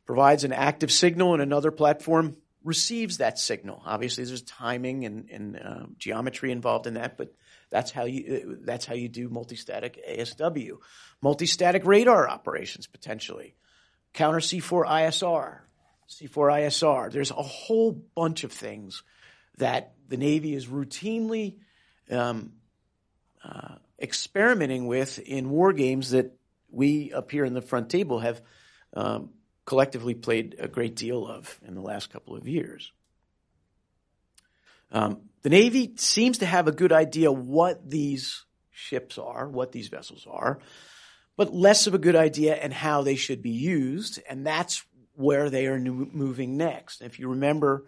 provides 0.05 0.43
an 0.43 0.53
active 0.53 0.91
signal 0.91 1.34
and 1.34 1.41
another 1.41 1.72
platform 1.72 2.38
receives 2.68 3.18
that 3.18 3.39
signal. 3.39 3.82
Obviously, 3.86 4.26
there's 4.26 4.41
timing 4.41 5.05
and, 5.05 5.30
and 5.30 5.55
uh, 5.57 5.86
geometry 5.97 6.51
involved 6.51 6.86
in 6.86 6.95
that, 6.95 7.18
but 7.18 7.34
that's 7.70 7.91
how 7.91 8.03
you 8.03 8.59
that's 8.61 8.86
how 8.86 8.93
you 8.93 9.07
do 9.07 9.30
multi-static 9.30 10.03
ASW, 10.07 10.78
multi-static 11.22 11.86
radar 11.86 12.28
operations 12.30 12.86
potentially, 12.86 13.55
counter 14.13 14.39
C4 14.39 14.86
ISR, 14.86 15.59
C4 16.09 16.30
ISR. 16.30 17.11
There's 17.11 17.32
a 17.32 17.36
whole 17.36 17.93
bunch 17.93 18.43
of 18.43 18.51
things 18.51 19.01
that 19.57 19.93
the 20.09 20.18
Navy 20.18 20.53
is 20.53 20.68
routinely 20.68 21.55
um, 22.11 22.51
uh, 23.45 23.76
experimenting 24.01 24.88
with 24.88 25.20
in 25.20 25.49
war 25.49 25.72
games 25.72 26.11
that 26.11 26.38
we 26.70 27.13
up 27.13 27.32
here 27.32 27.45
in 27.45 27.53
the 27.53 27.61
front 27.61 27.89
table 27.89 28.20
have 28.20 28.41
um, 28.93 29.30
collectively 29.68 30.15
played 30.15 30.55
a 30.57 30.68
great 30.68 30.95
deal 30.95 31.28
of 31.28 31.59
in 31.68 31.76
the 31.76 31.82
last 31.82 32.09
couple 32.09 32.36
of 32.36 32.47
years. 32.47 32.91
Um, 34.91 35.20
the 35.41 35.49
Navy 35.49 35.93
seems 35.97 36.38
to 36.38 36.45
have 36.45 36.68
a 36.68 36.72
good 36.72 36.93
idea 36.93 37.32
what 37.32 37.88
these 37.88 38.45
ships 38.72 39.18
are, 39.18 39.47
what 39.47 39.74
these 39.74 39.89
vessels 39.89 40.26
are, 40.30 40.59
but 41.36 41.53
less 41.53 41.86
of 41.86 41.93
a 41.93 41.99
good 41.99 42.15
idea 42.15 42.55
and 42.55 42.74
how 42.74 43.01
they 43.01 43.15
should 43.15 43.41
be 43.41 43.51
used, 43.51 44.22
and 44.30 44.47
that's 44.47 44.86
where 45.13 45.49
they 45.49 45.68
are 45.68 45.78
new, 45.78 46.09
moving 46.13 46.55
next. 46.55 47.01
If 47.01 47.20
you 47.20 47.30
remember 47.30 47.88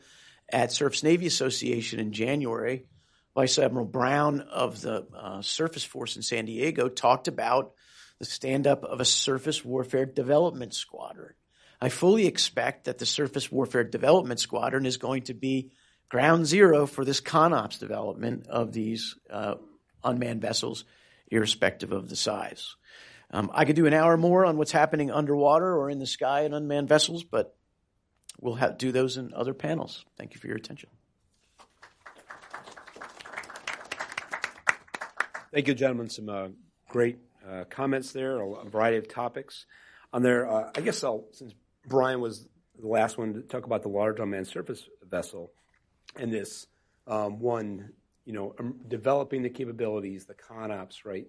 at 0.52 0.74
Surface 0.74 1.02
Navy 1.02 1.28
Association 1.28 2.00
in 2.02 2.12
January, 2.12 2.88
Vice 3.36 3.58
Admiral 3.58 3.86
Brown 3.86 4.42
of 4.42 4.82
the 4.82 5.08
uh, 5.16 5.42
Surface 5.42 5.86
Force 5.86 6.18
in 6.18 6.24
San 6.24 6.46
Diego 6.46 6.90
talked 6.90 7.30
about 7.30 7.72
the 8.18 8.26
stand 8.26 8.68
up 8.68 8.84
of 8.84 9.00
a 9.00 9.06
surface 9.06 9.64
warfare 9.64 10.06
development 10.06 10.74
squadron. 10.74 11.36
I 11.82 11.90
fully 11.90 12.26
expect 12.28 12.86
that 12.86 12.98
the 12.98 13.06
surface 13.06 13.52
warfare 13.52 13.84
development 13.84 14.40
squadron 14.40 14.86
is 14.86 14.98
going 14.98 15.24
to 15.24 15.34
be 15.34 15.72
ground 16.10 16.46
zero 16.46 16.86
for 16.86 17.06
this 17.06 17.22
ConOps 17.22 17.80
development 17.80 18.48
of 18.48 18.74
these 18.74 19.16
uh, 19.30 19.56
unmanned 20.04 20.42
vessels, 20.42 20.84
irrespective 21.30 21.92
of 21.92 22.10
the 22.10 22.16
size. 22.16 22.76
Um, 23.32 23.52
I 23.54 23.66
could 23.66 23.76
do 23.76 23.86
an 23.86 23.94
hour 23.94 24.18
more 24.18 24.46
on 24.46 24.58
what's 24.58 24.72
happening 24.72 25.12
underwater 25.12 25.78
or 25.78 25.90
in 25.90 26.00
the 26.00 26.08
sky 26.08 26.42
in 26.42 26.54
unmanned 26.54 26.90
vessels, 26.90 27.24
but 27.24 27.56
we'll 28.42 28.58
do 28.78 28.92
those 28.92 29.18
in 29.18 29.34
other 29.34 29.54
panels. 29.54 30.04
Thank 30.18 30.34
you 30.34 30.40
for 30.40 30.48
your 30.48 30.58
attention. 30.58 30.90
Thank 35.54 35.68
you, 35.68 35.74
gentlemen. 35.74 36.10
Some 36.10 36.30
uh, 36.30 36.48
great 36.90 37.18
uh, 37.48 37.64
comments 37.70 38.12
there, 38.12 38.40
a 38.42 38.66
variety 38.66 38.98
of 38.98 39.08
topics. 39.08 39.66
On 40.12 40.24
there, 40.24 40.50
uh, 40.50 40.72
I 40.76 40.82
guess 40.82 41.04
I'll, 41.04 41.26
since 41.32 41.54
Brian 41.86 42.22
was 42.22 42.48
the 42.80 42.88
last 42.88 43.18
one 43.18 43.34
to 43.34 43.42
talk 43.42 43.66
about 43.66 43.82
the 43.82 43.90
large 43.90 44.20
unmanned 44.20 44.48
surface 44.48 44.88
vessel 45.10 45.52
and 46.16 46.34
this 46.34 46.68
um, 47.08 47.40
one, 47.40 47.92
you 48.26 48.34
know, 48.34 48.56
um, 48.60 48.80
developing 48.88 49.42
the 49.42 49.50
capabilities, 49.50 50.26
the 50.26 50.36
ConOps, 50.36 51.06
right, 51.06 51.28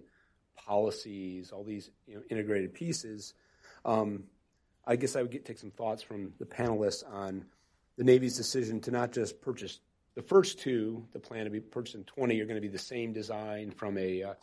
policies, 0.55 1.51
all 1.51 1.63
these 1.63 1.91
you 2.07 2.15
know, 2.15 2.21
integrated 2.29 2.73
pieces. 2.73 3.33
Um, 3.85 4.25
I 4.85 4.95
guess 4.95 5.15
I 5.15 5.21
would 5.21 5.31
get, 5.31 5.45
take 5.45 5.59
some 5.59 5.71
thoughts 5.71 6.01
from 6.03 6.33
the 6.39 6.45
panelists 6.45 7.03
on 7.09 7.45
the 7.97 8.03
Navy's 8.03 8.37
decision 8.37 8.79
to 8.81 8.91
not 8.91 9.11
just 9.11 9.41
purchase 9.41 9.79
the 10.15 10.21
first 10.21 10.59
two, 10.59 11.05
the 11.13 11.19
plan 11.19 11.45
to 11.45 11.49
be 11.49 11.59
purchased 11.59 11.95
in 11.95 12.03
20, 12.03 12.39
are 12.41 12.45
going 12.45 12.55
to 12.55 12.61
be 12.61 12.67
the 12.67 12.77
same 12.77 13.13
design 13.13 13.71
from 13.71 13.97
a, 13.97 14.23
uh, 14.23 14.33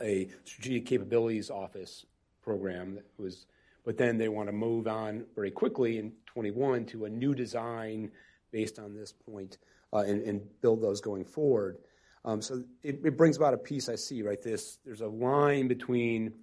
a 0.00 0.30
strategic 0.44 0.86
capabilities 0.86 1.50
office 1.50 2.06
program 2.42 2.94
that 2.94 3.04
was, 3.18 3.46
but 3.88 3.96
then 3.96 4.18
they 4.18 4.28
want 4.28 4.50
to 4.50 4.52
move 4.52 4.86
on 4.86 5.24
very 5.34 5.50
quickly 5.50 5.96
in 5.96 6.12
21 6.26 6.84
to 6.84 7.06
a 7.06 7.08
new 7.08 7.34
design 7.34 8.10
based 8.52 8.78
on 8.78 8.94
this 8.94 9.14
point, 9.14 9.56
uh, 9.94 10.00
and, 10.00 10.20
and, 10.24 10.42
build 10.60 10.82
those 10.82 11.00
going 11.00 11.24
forward. 11.24 11.78
Um, 12.22 12.42
so 12.42 12.64
it, 12.82 13.00
it, 13.02 13.16
brings 13.16 13.38
about 13.38 13.54
a 13.54 13.56
piece 13.56 13.88
I 13.88 13.94
see, 13.94 14.22
right? 14.22 14.42
This 14.42 14.78
there's 14.84 15.00
a 15.00 15.08
line 15.08 15.68
between 15.68 16.34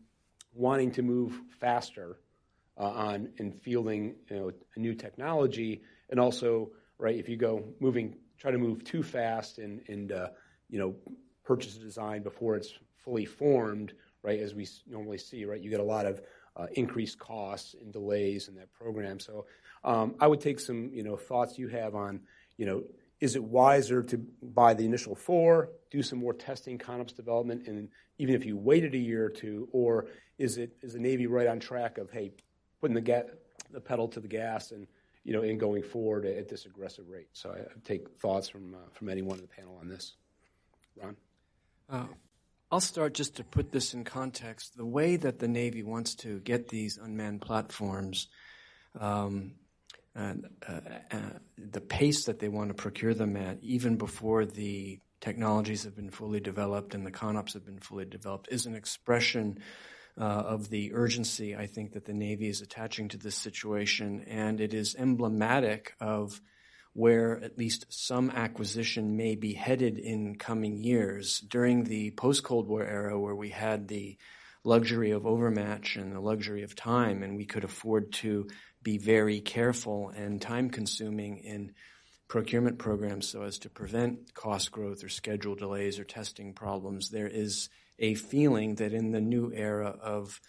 wanting 0.55 0.89
to 0.93 1.03
move 1.03 1.39
faster 1.59 2.17
uh, 2.79 2.89
on 2.89 3.29
and 3.37 3.53
fielding 3.61 4.15
you 4.27 4.35
know, 4.35 4.51
a 4.75 4.79
new 4.79 4.95
technology, 4.95 5.83
and 6.09 6.19
also 6.19 6.71
right 6.97 7.15
if 7.15 7.29
you 7.29 7.37
go 7.37 7.63
moving 7.79 8.15
try 8.39 8.49
to 8.49 8.57
move 8.57 8.83
too 8.83 9.03
fast 9.03 9.59
and, 9.59 9.81
and 9.87 10.11
uh, 10.11 10.29
you 10.67 10.79
know, 10.79 10.95
purchase 11.43 11.75
a 11.75 11.79
design 11.79 12.23
before 12.23 12.55
it's 12.55 12.73
fully 13.03 13.25
formed, 13.25 13.93
right, 14.23 14.39
as 14.39 14.55
we 14.55 14.67
normally 14.87 15.19
see, 15.19 15.45
right, 15.45 15.61
you 15.61 15.69
get 15.69 15.79
a 15.79 15.83
lot 15.83 16.07
of 16.07 16.23
uh, 16.55 16.67
increased 16.73 17.19
costs 17.19 17.75
and 17.79 17.91
delays 17.91 18.47
in 18.47 18.55
that 18.55 18.71
program. 18.73 19.19
So 19.19 19.45
um, 19.83 20.15
I 20.19 20.27
would 20.27 20.41
take 20.41 20.59
some, 20.59 20.89
you 20.93 21.03
know, 21.03 21.15
thoughts 21.15 21.57
you 21.57 21.67
have 21.67 21.95
on, 21.95 22.21
you 22.57 22.65
know, 22.65 22.83
is 23.21 23.35
it 23.35 23.43
wiser 23.43 24.03
to 24.03 24.17
buy 24.41 24.73
the 24.73 24.85
initial 24.85 25.15
four, 25.15 25.69
do 25.89 26.03
some 26.03 26.19
more 26.19 26.33
testing, 26.33 26.77
ConOps 26.77 27.15
development, 27.15 27.67
and 27.67 27.89
even 28.17 28.35
if 28.35 28.45
you 28.45 28.57
waited 28.57 28.93
a 28.93 28.97
year 28.97 29.25
or 29.25 29.29
two, 29.29 29.69
or 29.71 30.07
is 30.37 30.57
it 30.57 30.75
is 30.81 30.93
the 30.93 30.99
Navy 30.99 31.27
right 31.27 31.47
on 31.47 31.59
track 31.59 31.97
of 31.97 32.11
hey, 32.11 32.33
putting 32.81 32.95
the 32.95 33.01
ga- 33.01 33.23
the 33.71 33.79
pedal 33.79 34.07
to 34.09 34.19
the 34.19 34.27
gas 34.27 34.71
and 34.71 34.87
you 35.25 35.33
know, 35.33 35.41
in 35.41 35.57
going 35.57 35.81
forward 35.81 36.25
at 36.25 36.47
this 36.47 36.65
aggressive 36.65 37.09
rate. 37.09 37.27
So 37.33 37.49
I, 37.49 37.61
take 37.83 38.07
thoughts 38.19 38.47
from 38.47 38.75
uh, 38.75 38.89
from 38.93 39.09
anyone 39.09 39.37
in 39.37 39.41
the 39.41 39.47
panel 39.47 39.77
on 39.81 39.89
this. 39.89 40.15
Ron. 41.01 41.17
Uh, 41.89 42.05
I'll 42.71 42.79
start 42.79 43.13
just 43.13 43.35
to 43.37 43.43
put 43.43 43.71
this 43.71 43.93
in 43.93 44.03
context. 44.03 44.75
The 44.75 44.85
way 44.85 45.17
that 45.17 45.39
the 45.39 45.47
Navy 45.47 45.83
wants 45.83 46.15
to 46.15 46.39
get 46.39 46.69
these 46.69 46.97
unmanned 46.97 47.41
platforms, 47.41 48.27
um, 48.99 49.53
and, 50.15 50.47
uh, 50.67 50.79
uh, 51.11 51.19
the 51.57 51.81
pace 51.81 52.25
that 52.25 52.39
they 52.39 52.49
want 52.49 52.69
to 52.69 52.73
procure 52.73 53.13
them 53.13 53.35
at, 53.37 53.59
even 53.61 53.97
before 53.97 54.45
the 54.45 54.99
technologies 55.21 55.83
have 55.83 55.95
been 55.95 56.09
fully 56.09 56.39
developed 56.39 56.95
and 56.95 57.05
the 57.05 57.11
ConOps 57.11 57.53
have 57.53 57.65
been 57.65 57.79
fully 57.79 58.05
developed, 58.05 58.47
is 58.49 58.65
an 58.65 58.75
expression 58.75 59.59
uh, 60.17 60.23
of 60.23 60.69
the 60.69 60.93
urgency 60.93 61.55
I 61.55 61.67
think 61.67 61.93
that 61.93 62.05
the 62.05 62.13
Navy 62.13 62.47
is 62.47 62.61
attaching 62.61 63.09
to 63.09 63.17
this 63.17 63.35
situation, 63.35 64.23
and 64.27 64.61
it 64.61 64.73
is 64.73 64.95
emblematic 64.95 65.93
of 65.99 66.41
where 66.95 67.43
at 67.43 67.57
least 67.57 67.85
some 67.89 68.29
acquisition 68.29 69.17
may 69.17 69.35
be 69.35 69.51
headed 69.51 69.97
in 69.97 70.37
coming 70.37 70.77
years. 70.77 71.41
During 71.41 71.83
the 71.83 72.11
post 72.11 72.41
Cold 72.45 72.69
War 72.69 72.85
era, 72.85 73.19
where 73.19 73.35
we 73.35 73.49
had 73.49 73.89
the 73.89 74.17
luxury 74.63 75.11
of 75.11 75.25
overmatch 75.25 75.97
and 75.97 76.15
the 76.15 76.21
luxury 76.21 76.63
of 76.63 76.73
time, 76.73 77.21
and 77.21 77.35
we 77.35 77.45
could 77.45 77.65
afford 77.65 78.13
to 78.13 78.47
be 78.81 78.97
very 78.97 79.41
careful 79.41 80.13
and 80.15 80.41
time 80.41 80.69
consuming 80.69 81.39
in 81.39 81.73
procurement 82.29 82.79
programs 82.79 83.27
so 83.27 83.41
as 83.41 83.59
to 83.59 83.69
prevent 83.69 84.33
cost 84.33 84.71
growth 84.71 85.03
or 85.03 85.09
schedule 85.09 85.53
delays 85.53 85.99
or 85.99 86.05
testing 86.05 86.53
problems. 86.53 87.09
There 87.09 87.27
is 87.27 87.67
a 87.99 88.15
feeling 88.15 88.75
that 88.75 88.93
in 88.93 89.11
the 89.11 89.19
new 89.19 89.51
era 89.53 89.97
of 90.01 90.39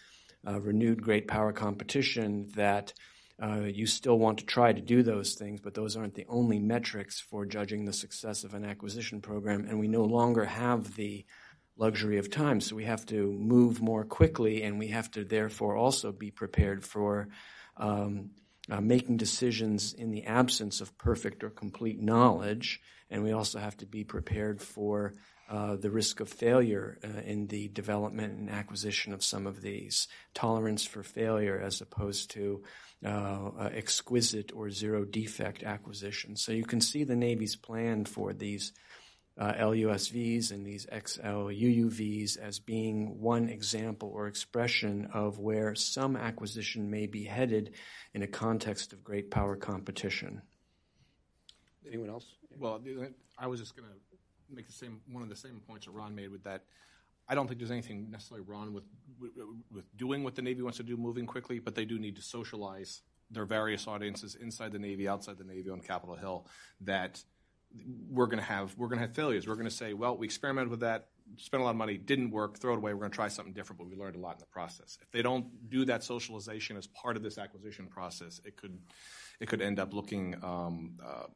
uh, 0.47 0.61
renewed 0.61 1.01
great 1.01 1.27
power 1.27 1.51
competition 1.51 2.47
that 2.55 2.93
uh, 3.41 3.61
you 3.61 3.85
still 3.85 4.17
want 4.17 4.39
to 4.39 4.45
try 4.45 4.73
to 4.73 4.81
do 4.81 5.03
those 5.03 5.35
things, 5.35 5.61
but 5.61 5.73
those 5.73 5.95
aren't 5.95 6.15
the 6.15 6.25
only 6.27 6.59
metrics 6.59 7.19
for 7.19 7.45
judging 7.45 7.85
the 7.85 7.93
success 7.93 8.43
of 8.43 8.53
an 8.53 8.65
acquisition 8.65 9.21
program, 9.21 9.65
and 9.67 9.79
we 9.79 9.87
no 9.87 10.03
longer 10.03 10.45
have 10.45 10.95
the 10.95 11.25
luxury 11.77 12.17
of 12.17 12.31
time. 12.31 12.59
So 12.59 12.75
we 12.75 12.85
have 12.85 13.05
to 13.07 13.31
move 13.31 13.79
more 13.79 14.03
quickly, 14.03 14.63
and 14.63 14.79
we 14.79 14.87
have 14.87 15.11
to 15.11 15.23
therefore 15.23 15.75
also 15.75 16.11
be 16.11 16.31
prepared 16.31 16.83
for 16.83 17.27
um, 17.77 18.31
uh, 18.71 18.81
making 18.81 19.17
decisions 19.17 19.93
in 19.93 20.09
the 20.09 20.25
absence 20.25 20.81
of 20.81 20.97
perfect 20.97 21.43
or 21.43 21.51
complete 21.51 22.01
knowledge, 22.01 22.81
and 23.09 23.23
we 23.23 23.31
also 23.31 23.59
have 23.59 23.77
to 23.77 23.85
be 23.85 24.03
prepared 24.03 24.61
for 24.61 25.13
uh, 25.49 25.77
the 25.77 25.89
risk 25.89 26.19
of 26.19 26.27
failure 26.27 26.97
uh, 27.03 27.21
in 27.21 27.47
the 27.47 27.69
development 27.69 28.37
and 28.37 28.49
acquisition 28.49 29.13
of 29.13 29.23
some 29.23 29.47
of 29.47 29.61
these, 29.61 30.07
tolerance 30.33 30.83
for 30.83 31.03
failure 31.03 31.57
as 31.57 31.79
opposed 31.79 32.31
to 32.31 32.63
uh, 33.05 33.49
uh 33.59 33.69
exquisite 33.73 34.51
or 34.55 34.69
zero 34.69 35.05
defect 35.05 35.63
acquisition. 35.63 36.35
So 36.35 36.51
you 36.51 36.65
can 36.65 36.81
see 36.81 37.03
the 37.03 37.15
Navy's 37.15 37.55
plan 37.55 38.05
for 38.05 38.33
these 38.33 38.73
uh, 39.39 39.53
LUSVs 39.53 40.51
and 40.51 40.65
these 40.65 40.85
XLUUVs 40.87 42.37
as 42.37 42.59
being 42.59 43.19
one 43.21 43.49
example 43.49 44.11
or 44.13 44.27
expression 44.27 45.09
of 45.13 45.37
where 45.37 45.75
some 45.75 46.15
acquisition 46.15 46.89
may 46.89 47.05
be 47.05 47.23
headed 47.23 47.75
in 48.13 48.23
a 48.23 48.27
context 48.27 48.93
of 48.93 49.03
great 49.03 49.29
power 49.29 49.55
competition. 49.55 50.41
Anyone 51.87 52.09
else? 52.09 52.25
Well, 52.57 52.81
I 53.37 53.47
was 53.47 53.59
just 53.59 53.75
going 53.75 53.87
to 53.87 53.95
make 54.49 54.65
the 54.65 54.73
same 54.73 55.01
one 55.11 55.21
of 55.21 55.29
the 55.29 55.35
same 55.35 55.61
points 55.67 55.85
that 55.85 55.91
Ron 55.91 56.15
made 56.15 56.31
with 56.31 56.43
that. 56.43 56.63
I 57.29 57.35
don't 57.35 57.47
think 57.47 57.59
there's 57.59 57.71
anything 57.71 58.09
necessarily 58.09 58.45
wrong 58.47 58.73
with, 58.73 58.85
with, 59.71 59.97
doing 59.97 60.23
what 60.23 60.35
the 60.35 60.41
Navy 60.41 60.61
wants 60.61 60.77
to 60.77 60.83
do, 60.83 60.95
moving 60.95 61.25
quickly, 61.25 61.59
but 61.59 61.75
they 61.75 61.85
do 61.85 61.99
need 61.99 62.15
to 62.15 62.21
socialize 62.21 63.01
their 63.29 63.45
various 63.45 63.87
audiences 63.87 64.35
inside 64.35 64.71
the 64.71 64.79
Navy, 64.79 65.07
outside 65.07 65.37
the 65.37 65.43
Navy, 65.43 65.69
on 65.69 65.81
Capitol 65.81 66.15
Hill 66.15 66.47
that 66.81 67.21
we're 68.09 68.27
going 68.27 68.39
to 68.39 68.45
have 68.45 68.75
we're 68.77 68.87
going 68.87 68.99
to 68.99 69.05
have 69.05 69.15
failures. 69.15 69.47
We're 69.47 69.55
going 69.55 69.67
to 69.67 69.75
say, 69.75 69.93
well, 69.93 70.15
we 70.17 70.25
experimented 70.25 70.69
with 70.69 70.79
that, 70.81 71.07
spent 71.35 71.61
a 71.61 71.63
lot 71.65 71.71
of 71.71 71.75
money, 71.75 71.97
didn't 71.97 72.31
work, 72.31 72.59
throw 72.59 72.73
it 72.73 72.77
away. 72.77 72.93
We're 72.93 73.01
going 73.01 73.11
to 73.11 73.15
try 73.15 73.27
something 73.27 73.53
different, 73.53 73.79
but 73.79 73.89
we 73.89 73.95
learned 73.95 74.15
a 74.15 74.19
lot 74.19 74.35
in 74.35 74.39
the 74.39 74.45
process. 74.45 74.97
If 75.01 75.11
they 75.11 75.21
don't 75.21 75.69
do 75.69 75.83
that 75.85 76.03
socialization 76.03 76.77
as 76.77 76.87
part 76.87 77.17
of 77.17 77.23
this 77.23 77.37
acquisition 77.37 77.87
process, 77.87 78.39
it 78.45 78.55
could 78.55 78.79
it 79.39 79.47
could 79.47 79.61
end 79.61 79.79
up 79.79 79.93
looking. 79.93 80.35
Um, 80.43 80.99
uh, 81.05 81.27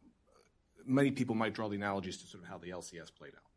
many 0.86 1.12
people 1.12 1.36
might 1.36 1.54
draw 1.54 1.68
the 1.68 1.76
analogies 1.76 2.18
to 2.22 2.28
sort 2.28 2.44
of 2.44 2.50
how 2.50 2.58
the 2.58 2.70
LCS 2.70 3.14
played 3.14 3.34
out. 3.36 3.51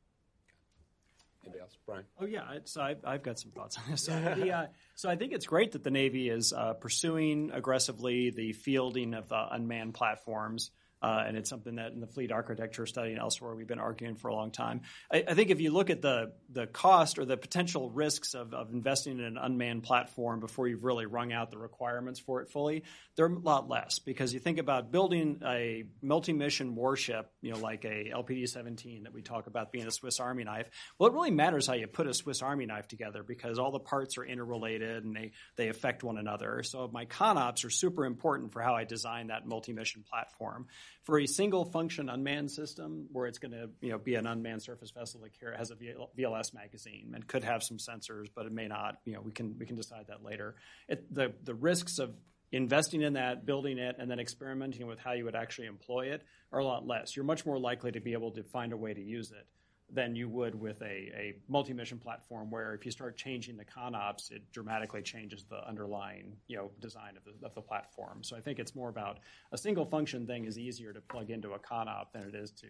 Anybody 1.45 1.61
else, 1.61 1.77
Bryan? 1.87 2.05
Oh 2.19 2.27
yeah, 2.27 2.59
so 2.65 2.81
I've, 2.81 3.05
I've, 3.05 3.23
got 3.23 3.39
some 3.39 3.51
thoughts 3.51 3.77
on 3.77 3.85
this. 3.91 4.05
So, 4.05 4.13
the, 4.13 4.51
uh, 4.51 4.67
so 4.95 5.11
I 5.11 5.17
think 5.17 5.33
it's 5.33 5.47
great 5.47 5.73
that 5.73 5.85
the 5.85 5.91
Navy 5.91 6.31
is 6.31 6.53
uh, 6.53 6.75
pursuing 6.75 7.51
aggressively 7.53 8.31
the 8.31 8.53
fielding 8.53 9.13
of 9.15 9.29
the 9.29 9.47
unmanned 9.51 9.95
platforms. 9.95 10.71
Uh, 11.05 11.23
and 11.27 11.37
it's 11.37 11.51
something 11.51 11.75
that 11.75 11.93
in 11.93 12.01
the 12.01 12.07
fleet 12.07 12.33
architecture 12.33 12.87
study 12.87 13.11
and 13.11 13.21
elsewhere 13.21 13.55
we've 13.55 13.67
been 13.67 13.79
arguing 13.79 14.15
for 14.17 14.29
a 14.29 14.35
long 14.35 14.51
time. 14.51 14.81
I, 15.13 15.23
I 15.29 15.35
think 15.35 15.51
if 15.51 15.61
you 15.61 15.71
look 15.71 15.91
at 15.91 16.01
the 16.01 16.33
the 16.49 16.67
cost 16.67 17.19
or 17.19 17.27
the 17.27 17.37
potential 17.37 17.91
risks 17.91 18.33
of, 18.33 18.55
of 18.55 18.73
investing 18.73 19.19
in 19.19 19.25
an 19.27 19.37
unmanned 19.37 19.83
platform 19.83 20.41
before 20.41 20.67
you've 20.67 20.83
really 20.83 21.05
wrung 21.05 21.31
out 21.31 21.51
the 21.51 21.59
requirements 21.59 22.21
for 22.21 22.41
it 22.41 22.49
fully, 22.49 22.85
they're 23.17 23.27
a 23.27 23.39
lot 23.39 23.69
less 23.69 23.99
because 23.99 24.33
you 24.33 24.41
think 24.41 24.59
about 24.59 24.93
building 24.93 25.43
a 25.45 25.85
multi-mission 26.01 26.75
warship, 26.75 27.31
you 27.43 27.53
know, 27.53 27.59
like 27.59 27.85
a 27.85 28.11
LPD-17 28.15 29.03
that 29.03 29.13
we 29.13 29.21
talk 29.21 29.47
about 29.47 29.73
being 29.73 29.87
a 29.87 29.91
Swiss 29.91 30.21
Army 30.21 30.45
knife. 30.45 30.71
Well, 30.99 31.11
it 31.11 31.13
really 31.13 31.33
matters 31.33 31.67
how 31.67 31.75
you 31.75 31.87
put 31.87 32.07
a 32.07 32.15
Swiss 32.15 32.41
Army 32.41 32.65
knife 32.65 32.89
together 32.89 33.23
because 33.23 33.59
all 33.59 33.73
the 33.73 33.79
parts 33.79 34.17
are 34.17 34.25
interrelated 34.25 35.05
and 35.05 35.15
they 35.15 35.33
they 35.57 35.69
affect 35.69 36.03
one 36.03 36.17
another. 36.17 36.63
So 36.63 36.89
my 36.91 37.05
ConOps 37.05 37.67
are 37.67 37.71
super 37.71 38.07
important 38.07 38.55
for 38.55 38.63
how 38.63 38.75
I 38.75 38.85
design 38.85 39.27
that 39.27 39.47
multi-mission 39.47 40.03
platform 40.09 40.69
for 41.03 41.19
a 41.19 41.27
single 41.27 41.65
function 41.65 42.09
unmanned 42.09 42.51
system 42.51 43.09
where 43.13 43.27
it's 43.27 43.39
going 43.39 43.53
to 43.53 43.71
you 43.81 43.91
know 43.91 43.99
be 43.99 44.15
an 44.15 44.27
unmanned 44.27 44.63
surface 44.63 44.91
vessel 44.91 45.21
that 45.21 45.33
here 45.39 45.55
has 45.57 45.71
a 45.71 45.77
VLS 45.77 46.55
magazine 46.55 47.13
and 47.15 47.27
could 47.27 47.45
have 47.45 47.63
some 47.63 47.79
sensors, 47.79 48.27
but 48.35 48.47
it 48.47 48.53
may 48.53 48.69
not. 48.69 48.99
You 49.05 49.15
know, 49.15 49.21
we 49.21 49.33
can 49.33 49.57
we 49.59 49.67
can 49.67 49.77
decide 49.77 50.07
that 50.09 50.23
later. 50.23 50.57
It, 50.89 51.13
the 51.13 51.35
the 51.43 51.55
risks 51.55 51.99
of 51.99 52.15
investing 52.53 53.03
in 53.03 53.15
that, 53.15 53.45
building 53.45 53.79
it, 53.79 53.97
and 53.99 54.11
then 54.11 54.21
experimenting 54.21 54.87
with 54.87 54.99
how 54.99 55.13
you 55.13 55.25
would 55.25 55.35
actually 55.35 55.67
employ 55.67 56.13
it 56.13 56.23
are 56.53 56.61
a 56.61 56.65
lot 56.65 56.87
less. 56.87 57.17
You're 57.17 57.25
much 57.25 57.45
more 57.45 57.59
likely 57.59 57.93
to 57.93 58.01
be 58.01 58.13
able 58.13 58.31
to 58.33 58.45
find 58.45 58.73
a 58.73 58.77
way 58.77 58.95
to 58.95 59.03
use 59.03 59.33
it 59.33 59.47
than 59.95 60.17
you 60.17 60.29
would 60.29 60.55
with 60.55 60.83
a, 60.83 60.85
a 60.85 61.35
multi-mission 61.49 61.99
platform 61.99 62.51
where 62.51 62.75
if 62.75 62.85
you 62.85 62.91
start 62.91 63.17
changing 63.17 63.57
the 63.57 63.65
ConOps, 63.65 64.33
it 64.33 64.43
dramatically 64.53 65.03
changes 65.03 65.45
the 65.45 65.67
underlying 65.67 66.37
you 66.49 66.57
know 66.57 66.71
design 66.81 67.17
of 67.17 67.25
the, 67.25 67.47
of 67.47 67.55
the 67.55 67.61
platform. 67.61 68.23
So 68.23 68.37
I 68.37 68.41
think 68.41 68.59
it's 68.59 68.75
more 68.75 68.89
about 68.89 69.19
a 69.53 69.59
single 69.59 69.87
function 69.87 70.27
thing 70.27 70.45
is 70.45 70.59
easier 70.59 70.93
to 70.93 71.01
plug 71.01 71.31
into 71.31 71.53
a 71.53 71.59
ConOp 71.59 72.07
than 72.13 72.23
it 72.23 72.35
is 72.35 72.51
to 72.53 72.67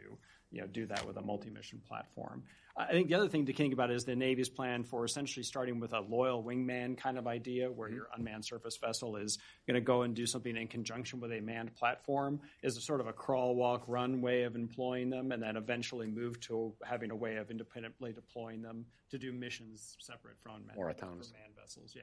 you 0.50 0.60
know 0.60 0.66
do 0.66 0.86
that 0.86 1.06
with 1.06 1.16
a 1.16 1.22
multi-mission 1.22 1.80
platform. 1.88 2.42
I 2.76 2.86
think 2.86 3.08
the 3.08 3.14
other 3.14 3.28
thing 3.28 3.46
to 3.46 3.52
think 3.52 3.72
about 3.72 3.92
is 3.92 4.04
the 4.04 4.16
Navy's 4.16 4.48
plan 4.48 4.82
for 4.82 5.04
essentially 5.04 5.44
starting 5.44 5.78
with 5.78 5.92
a 5.92 6.00
loyal 6.00 6.42
wingman 6.42 6.98
kind 6.98 7.18
of 7.18 7.26
idea 7.28 7.70
where 7.70 7.88
mm-hmm. 7.88 7.96
your 7.96 8.08
unmanned 8.16 8.44
surface 8.44 8.76
vessel 8.76 9.14
is 9.14 9.38
going 9.68 9.76
to 9.76 9.80
go 9.80 10.02
and 10.02 10.14
do 10.14 10.26
something 10.26 10.56
in 10.56 10.66
conjunction 10.66 11.20
with 11.20 11.30
a 11.30 11.40
manned 11.40 11.72
platform 11.76 12.40
is 12.62 12.76
a 12.76 12.80
sort 12.80 13.00
of 13.00 13.06
a 13.06 13.12
crawl, 13.12 13.54
walk, 13.54 13.84
run 13.86 14.20
way 14.20 14.42
of 14.42 14.56
employing 14.56 15.08
them, 15.08 15.30
and 15.30 15.40
then 15.40 15.56
eventually 15.56 16.08
move 16.08 16.40
to 16.40 16.74
having 16.84 17.12
a 17.12 17.16
way 17.16 17.36
of 17.36 17.48
independently 17.48 18.12
deploying 18.12 18.60
them 18.60 18.84
to 19.10 19.18
do 19.18 19.32
missions 19.32 19.96
separate 20.00 20.36
from 20.42 20.64
More 20.74 20.90
autonomous. 20.90 21.32
manned 21.32 21.54
vessels. 21.54 21.94
Yeah. 21.94 22.02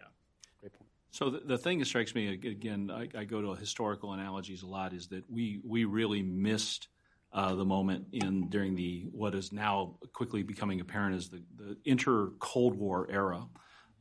Great 0.62 0.72
point. 0.72 0.90
So 1.12 1.30
the, 1.30 1.40
the 1.40 1.58
thing 1.58 1.80
that 1.80 1.86
strikes 1.86 2.16
me 2.16 2.30
again, 2.30 2.90
I, 2.90 3.10
I 3.20 3.24
go 3.26 3.42
to 3.42 3.56
historical 3.56 4.14
analogies 4.14 4.64
a 4.64 4.68
lot, 4.68 4.94
is 4.94 5.08
that 5.08 5.30
we 5.30 5.60
we 5.66 5.84
really 5.84 6.22
missed– 6.22 6.88
uh, 7.34 7.56
the 7.56 7.66
moment 7.66 8.08
in 8.12 8.50
during 8.50 8.76
the 8.76 9.08
what 9.12 9.36
is 9.36 9.52
now 9.52 9.96
quickly 10.14 10.44
becoming 10.44 10.82
apparent 10.82 11.16
as 11.16 11.30
the, 11.30 11.42
the 11.58 11.78
inter 11.86 12.32
Cold 12.40 12.76
War 12.76 13.08
era, 13.10 13.46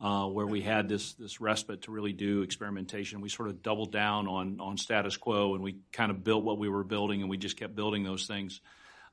uh, 0.01 0.26
where 0.26 0.47
we 0.47 0.62
had 0.62 0.89
this 0.89 1.12
this 1.14 1.41
respite 1.41 1.83
to 1.83 1.93
really 1.93 2.12
do 2.12 2.43
experimentation. 2.43 3.20
We 3.20 3.28
sort 3.28 3.49
of 3.49 3.62
doubled 3.62 3.93
down 3.93 4.26
on 4.26 4.61
on 4.61 4.76
status 4.76 5.16
quo, 5.16 5.55
and 5.55 5.62
we 5.62 5.76
kind 5.93 6.11
of 6.11 6.24
built 6.24 6.43
what 6.43 6.59
we 6.59 6.68
were 6.68 6.83
building, 6.83 7.20
and 7.20 7.31
we 7.31 7.37
just 7.37 7.57
kept 7.57 7.76
building 7.76 8.03
those 8.03 8.26
things. 8.26 8.61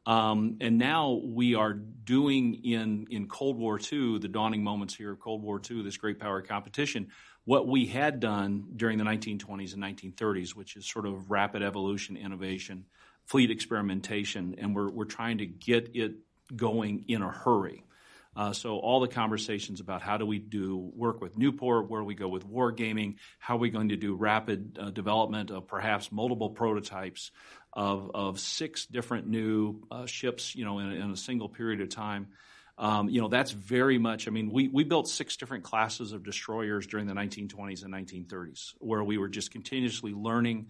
Um, 0.08 0.58
and 0.62 0.78
now 0.78 1.20
we 1.24 1.54
are 1.54 1.74
doing 1.74 2.56
in 2.64 3.06
in 3.12 3.28
Cold 3.28 3.58
War 3.58 3.80
II, 3.80 4.18
the 4.18 4.30
dawning 4.30 4.64
moments 4.64 4.96
here 4.96 5.12
of 5.12 5.20
Cold 5.20 5.44
War 5.44 5.62
II, 5.70 5.84
this 5.84 5.98
great 5.98 6.18
power 6.18 6.42
competition, 6.42 7.10
what 7.46 7.68
we 7.68 7.86
had 7.86 8.20
done 8.20 8.70
during 8.76 8.98
the 8.98 9.04
1920s 9.04 9.74
and 9.76 9.84
1930s, 9.84 10.56
which 10.56 10.76
is 10.76 10.90
sort 10.90 11.06
of 11.06 11.30
rapid 11.30 11.62
evolution, 11.62 12.18
innovation 12.18 12.86
fleet 13.28 13.52
experimentation, 13.52 14.56
and 14.58 14.76
we're, 14.76 14.90
we're 14.90 15.06
trying 15.06 15.38
to 15.40 15.46
get 15.46 15.92
it 15.94 16.16
going 16.56 17.06
in 17.08 17.22
a 17.22 17.30
hurry. 17.30 17.84
Uh, 18.36 18.54
so 18.54 18.78
all 18.78 19.00
the 19.00 19.08
conversations 19.08 19.80
about 19.80 20.02
how 20.02 20.18
do 20.18 20.26
we 20.26 20.38
do 20.38 20.92
work 20.96 21.22
with 21.22 21.38
Newport, 21.38 21.90
where 21.90 22.04
we 22.04 22.14
go 22.14 22.28
with 22.28 22.48
wargaming, 22.48 23.16
how 23.40 23.56
are 23.56 23.60
we 23.60 23.72
going 23.72 23.90
to 23.90 23.96
do 23.96 24.14
rapid 24.14 24.78
uh, 24.80 24.92
development 24.92 25.50
of 25.50 25.68
perhaps 25.68 26.12
multiple 26.12 26.52
prototypes 26.52 27.32
of, 27.74 28.12
of 28.14 28.40
six 28.40 28.86
different 28.86 29.28
new 29.28 29.82
uh, 29.90 30.06
ships, 30.06 30.56
you 30.56 30.66
know, 30.66 30.78
in, 30.80 30.92
in, 30.92 31.12
a 31.12 31.18
single 31.18 31.50
period 31.50 31.82
of 31.82 31.90
time. 31.90 32.28
Um, 32.78 33.10
you 33.10 33.22
know, 33.22 33.28
that's 33.28 33.52
very 33.52 33.98
much, 33.98 34.28
I 34.28 34.32
mean, 34.32 34.52
we, 34.52 34.68
we 34.68 34.84
built 34.84 35.08
six 35.08 35.36
different 35.36 35.64
classes 35.64 36.14
of 36.14 36.24
destroyers 36.24 36.86
during 36.86 37.08
the 37.08 37.16
1920s 37.16 37.84
and 37.84 37.92
1930s, 37.92 38.76
where 38.78 39.04
we 39.04 39.18
were 39.18 39.30
just 39.30 39.50
continuously 39.50 40.14
learning 40.14 40.68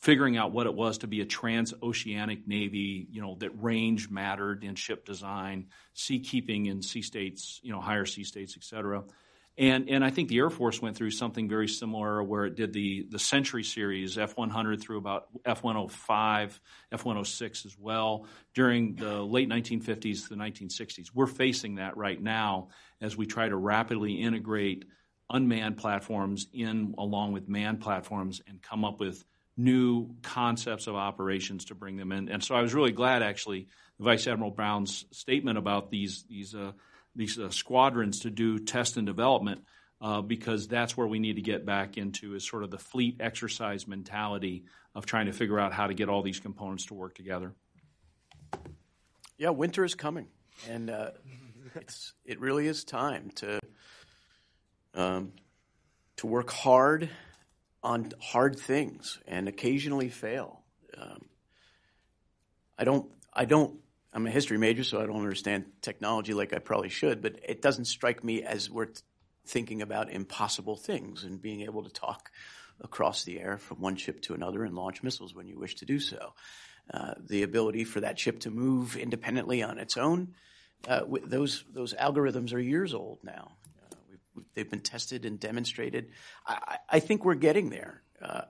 figuring 0.00 0.36
out 0.36 0.52
what 0.52 0.66
it 0.66 0.74
was 0.74 0.98
to 0.98 1.06
be 1.06 1.20
a 1.20 1.26
transoceanic 1.26 2.46
navy, 2.46 3.06
you 3.10 3.20
know, 3.20 3.36
that 3.40 3.50
range 3.62 4.10
mattered 4.10 4.62
in 4.62 4.74
ship 4.74 5.04
design, 5.04 5.66
sea 5.94 6.20
keeping 6.20 6.66
in 6.66 6.82
sea 6.82 7.02
states, 7.02 7.60
you 7.62 7.72
know, 7.72 7.80
higher 7.80 8.04
sea 8.04 8.24
states, 8.24 8.54
et 8.56 8.64
cetera. 8.64 9.04
And, 9.58 9.88
and 9.88 10.04
I 10.04 10.10
think 10.10 10.28
the 10.28 10.36
Air 10.36 10.50
Force 10.50 10.82
went 10.82 10.96
through 10.96 11.12
something 11.12 11.48
very 11.48 11.66
similar 11.66 12.22
where 12.22 12.44
it 12.44 12.56
did 12.56 12.74
the, 12.74 13.06
the 13.08 13.18
Century 13.18 13.64
series, 13.64 14.18
F 14.18 14.36
100 14.36 14.82
through 14.82 14.98
about 14.98 15.28
F 15.46 15.62
105, 15.62 16.60
F 16.92 17.04
106 17.04 17.64
as 17.64 17.78
well, 17.78 18.26
during 18.52 18.96
the 18.96 19.22
late 19.22 19.48
1950s 19.48 20.24
to 20.24 20.28
the 20.28 20.36
1960s. 20.36 21.06
We're 21.14 21.26
facing 21.26 21.76
that 21.76 21.96
right 21.96 22.20
now 22.20 22.68
as 23.00 23.16
we 23.16 23.24
try 23.24 23.48
to 23.48 23.56
rapidly 23.56 24.20
integrate 24.20 24.84
unmanned 25.30 25.78
platforms 25.78 26.48
in 26.52 26.94
along 26.98 27.32
with 27.32 27.48
manned 27.48 27.80
platforms 27.80 28.42
and 28.46 28.60
come 28.60 28.84
up 28.84 29.00
with 29.00 29.24
new 29.56 30.14
concepts 30.22 30.86
of 30.86 30.94
operations 30.94 31.66
to 31.66 31.74
bring 31.74 31.96
them 31.96 32.12
in. 32.12 32.28
And 32.28 32.42
so 32.42 32.54
I 32.54 32.62
was 32.62 32.74
really 32.74 32.92
glad, 32.92 33.22
actually, 33.22 33.68
Vice 33.98 34.26
Admiral 34.26 34.50
Brown's 34.50 35.06
statement 35.12 35.58
about 35.58 35.90
these 35.90 36.24
these 36.28 36.54
uh, 36.54 36.72
these 37.14 37.38
uh, 37.38 37.50
squadrons 37.50 38.20
to 38.20 38.30
do 38.30 38.58
test 38.58 38.96
and 38.98 39.06
development, 39.06 39.64
uh, 40.00 40.20
because 40.20 40.68
that's 40.68 40.96
where 40.96 41.06
we 41.06 41.18
need 41.18 41.36
to 41.36 41.42
get 41.42 41.64
back 41.64 41.96
into 41.96 42.34
is 42.34 42.46
sort 42.46 42.62
of 42.62 42.70
the 42.70 42.78
fleet 42.78 43.16
exercise 43.20 43.88
mentality 43.88 44.64
of 44.94 45.06
trying 45.06 45.26
to 45.26 45.32
figure 45.32 45.58
out 45.58 45.72
how 45.72 45.86
to 45.86 45.94
get 45.94 46.08
all 46.08 46.22
these 46.22 46.40
components 46.40 46.86
to 46.86 46.94
work 46.94 47.14
together. 47.14 47.54
Yeah, 49.38 49.50
winter 49.50 49.84
is 49.84 49.94
coming, 49.94 50.26
and 50.68 50.90
uh, 50.90 51.10
it's 51.74 52.12
it 52.24 52.40
really 52.40 52.66
is 52.66 52.84
time 52.84 53.30
to 53.36 53.60
um, 54.94 55.32
to 56.16 56.26
work 56.26 56.50
hard 56.50 57.08
on 57.86 58.10
hard 58.20 58.58
things 58.58 59.20
and 59.28 59.46
occasionally 59.46 60.08
fail. 60.08 60.60
Um, 60.98 61.26
I 62.76 62.82
don't 62.82 63.08
I 63.32 63.44
don't 63.44 63.78
I'm 64.12 64.26
a 64.26 64.30
history 64.30 64.58
major, 64.58 64.82
so 64.82 65.00
I 65.00 65.06
don't 65.06 65.20
understand 65.20 65.66
technology 65.82 66.34
like 66.34 66.52
I 66.52 66.58
probably 66.58 66.88
should, 66.88 67.22
but 67.22 67.38
it 67.48 67.62
doesn't 67.62 67.84
strike 67.84 68.24
me 68.24 68.42
as 68.42 68.68
we're 68.68 68.88
thinking 69.46 69.82
about 69.82 70.10
impossible 70.10 70.76
things 70.76 71.22
and 71.22 71.40
being 71.40 71.60
able 71.60 71.84
to 71.84 71.90
talk 71.90 72.32
across 72.80 73.22
the 73.22 73.38
air 73.38 73.56
from 73.56 73.80
one 73.80 73.94
ship 73.94 74.20
to 74.22 74.34
another 74.34 74.64
and 74.64 74.74
launch 74.74 75.04
missiles 75.04 75.32
when 75.32 75.46
you 75.46 75.56
wish 75.56 75.76
to 75.76 75.86
do 75.86 76.00
so. 76.00 76.34
Uh, 76.92 77.14
the 77.28 77.44
ability 77.44 77.84
for 77.84 78.00
that 78.00 78.18
ship 78.18 78.40
to 78.40 78.50
move 78.50 78.96
independently 78.96 79.62
on 79.62 79.78
its 79.78 79.96
own, 79.96 80.34
uh, 80.88 81.02
those 81.24 81.64
those 81.72 81.94
algorithms 81.94 82.52
are 82.52 82.58
years 82.58 82.94
old 82.94 83.20
now. 83.22 83.52
They've 84.54 84.68
been 84.68 84.80
tested 84.80 85.24
and 85.24 85.38
demonstrated. 85.38 86.10
I, 86.46 86.78
I 86.88 87.00
think 87.00 87.24
we're 87.24 87.34
getting 87.34 87.70
there. 87.70 88.02
Uh, 88.20 88.42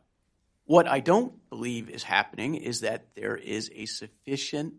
what 0.65 0.89
I 0.89 1.01
don't 1.01 1.49
believe 1.49 1.89
is 1.89 2.03
happening 2.03 2.57
is 2.57 2.81
that 2.81 3.15
there 3.15 3.37
is 3.37 3.71
a 3.75 3.87
sufficient 3.87 4.75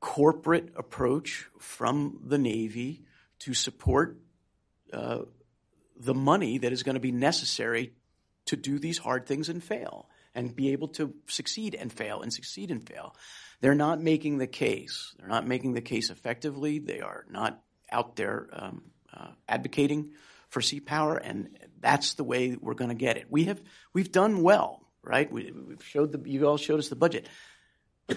corporate 0.00 0.70
approach 0.76 1.48
from 1.58 2.20
the 2.26 2.38
Navy 2.38 3.02
to 3.40 3.54
support 3.54 4.18
uh, 4.92 5.20
the 5.98 6.14
money 6.14 6.58
that 6.58 6.72
is 6.72 6.82
going 6.82 6.94
to 6.94 7.00
be 7.00 7.12
necessary 7.12 7.94
to 8.46 8.56
do 8.56 8.78
these 8.78 8.98
hard 8.98 9.26
things 9.26 9.48
and 9.48 9.64
fail 9.64 10.08
and 10.34 10.54
be 10.54 10.72
able 10.72 10.88
to 10.88 11.14
succeed 11.26 11.74
and 11.74 11.92
fail 11.92 12.20
and 12.20 12.32
succeed 12.32 12.70
and 12.70 12.86
fail. 12.86 13.16
They're 13.60 13.74
not 13.74 14.00
making 14.00 14.38
the 14.38 14.46
case. 14.46 15.14
They're 15.18 15.28
not 15.28 15.46
making 15.46 15.72
the 15.72 15.80
case 15.80 16.10
effectively. 16.10 16.78
They 16.78 17.00
are 17.00 17.24
not 17.30 17.62
out 17.90 18.16
there 18.16 18.48
um, 18.52 18.82
uh, 19.16 19.28
advocating 19.48 20.10
for 20.48 20.60
sea 20.60 20.80
power, 20.80 21.16
and 21.16 21.48
that's 21.80 22.14
the 22.14 22.24
way 22.24 22.56
we're 22.60 22.74
going 22.74 22.90
to 22.90 22.94
get 22.94 23.16
it. 23.16 23.26
We 23.28 23.44
have 23.44 23.60
we've 23.92 24.12
done 24.12 24.42
well, 24.42 24.86
right? 25.02 25.30
We, 25.30 25.46
have 25.46 25.84
showed 25.84 26.12
the 26.12 26.30
you 26.30 26.46
all 26.46 26.56
showed 26.56 26.78
us 26.78 26.88
the 26.88 26.96
budget. 26.96 27.28
the 28.08 28.16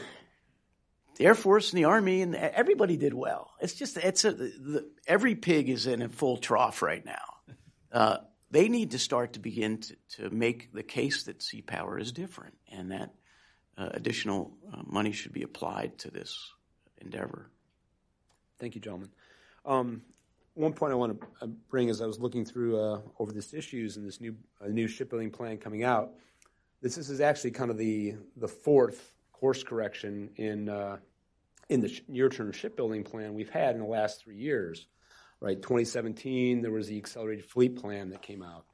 Air 1.20 1.36
Force 1.36 1.72
and 1.72 1.80
the 1.80 1.86
Army 1.86 2.22
and 2.22 2.36
everybody 2.36 2.98
did 2.98 3.14
well. 3.14 3.52
It's 3.60 3.74
just 3.74 3.98
it's 3.98 4.26
a 4.26 4.32
the, 4.32 4.90
every 5.08 5.36
pig 5.36 5.70
is 5.70 5.88
in 5.88 6.02
a 6.02 6.10
full 6.10 6.38
trough 6.38 6.82
right 6.82 7.04
now. 7.04 7.56
Uh, 7.92 8.18
they 8.52 8.70
need 8.70 8.92
to 8.92 9.00
start 9.00 9.34
to 9.34 9.40
begin 9.40 9.80
to, 9.80 9.96
to 10.18 10.30
make 10.30 10.72
the 10.74 10.84
case 10.84 11.24
that 11.24 11.42
sea 11.42 11.62
power 11.62 12.00
is 12.00 12.12
different 12.12 12.56
and 12.72 12.92
that 12.92 13.14
uh, 13.78 13.90
additional 13.92 14.58
uh, 14.74 14.82
money 14.86 15.12
should 15.12 15.34
be 15.34 15.44
applied 15.44 15.98
to 16.00 16.12
this 16.12 16.52
endeavor. 17.00 17.50
Thank 18.60 18.76
you, 18.76 18.82
gentlemen. 18.82 19.10
Um, 19.66 20.02
one 20.58 20.74
point 20.74 20.92
I 20.92 20.96
want 20.96 21.20
to 21.20 21.28
uh, 21.42 21.48
bring 21.70 21.90
as 21.90 22.02
I 22.02 22.06
was 22.06 22.20
looking 22.20 22.46
through 22.46 22.80
uh, 22.80 23.02
over 23.20 23.32
this 23.32 23.54
issues 23.54 23.98
and 23.98 24.08
this 24.08 24.20
new 24.20 24.36
uh, 24.62 24.68
new 24.68 24.88
shipbuilding 24.88 25.32
plan 25.32 25.58
coming 25.58 25.84
out. 25.84 26.12
This, 26.82 26.96
this 26.96 27.10
is 27.10 27.22
actually 27.22 27.52
kind 27.52 27.72
of 27.72 27.78
the 27.78 28.16
the 28.36 28.48
fourth 28.48 29.14
course 29.34 29.64
correction 29.64 30.30
in 30.36 30.70
uh, 30.70 30.98
in 31.70 31.82
the 31.82 32.02
near 32.08 32.30
term 32.30 32.52
shipbuilding 32.52 33.04
plan 33.04 33.34
we've 33.34 33.50
had 33.50 33.76
in 33.76 33.82
the 33.82 33.88
last 33.88 34.22
three 34.24 34.38
years 34.38 34.88
right? 35.40 35.62
2017, 35.62 36.62
there 36.62 36.72
was 36.72 36.88
the 36.88 36.98
accelerated 36.98 37.46
fleet 37.46 37.76
plan 37.76 38.10
that 38.10 38.22
came 38.22 38.44
out. 38.44 38.66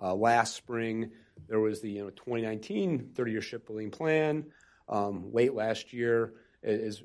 Uh, 0.00 0.14
last 0.14 0.54
spring, 0.54 1.10
there 1.48 1.60
was 1.60 1.80
the 1.80 1.90
you 1.90 2.04
know 2.04 2.10
2019 2.10 3.10
30-year 3.14 3.40
shipbuilding 3.40 3.90
plan. 3.90 4.44
Um, 4.88 5.32
late 5.32 5.54
last 5.54 5.92
year, 5.92 6.34
as, 6.62 7.02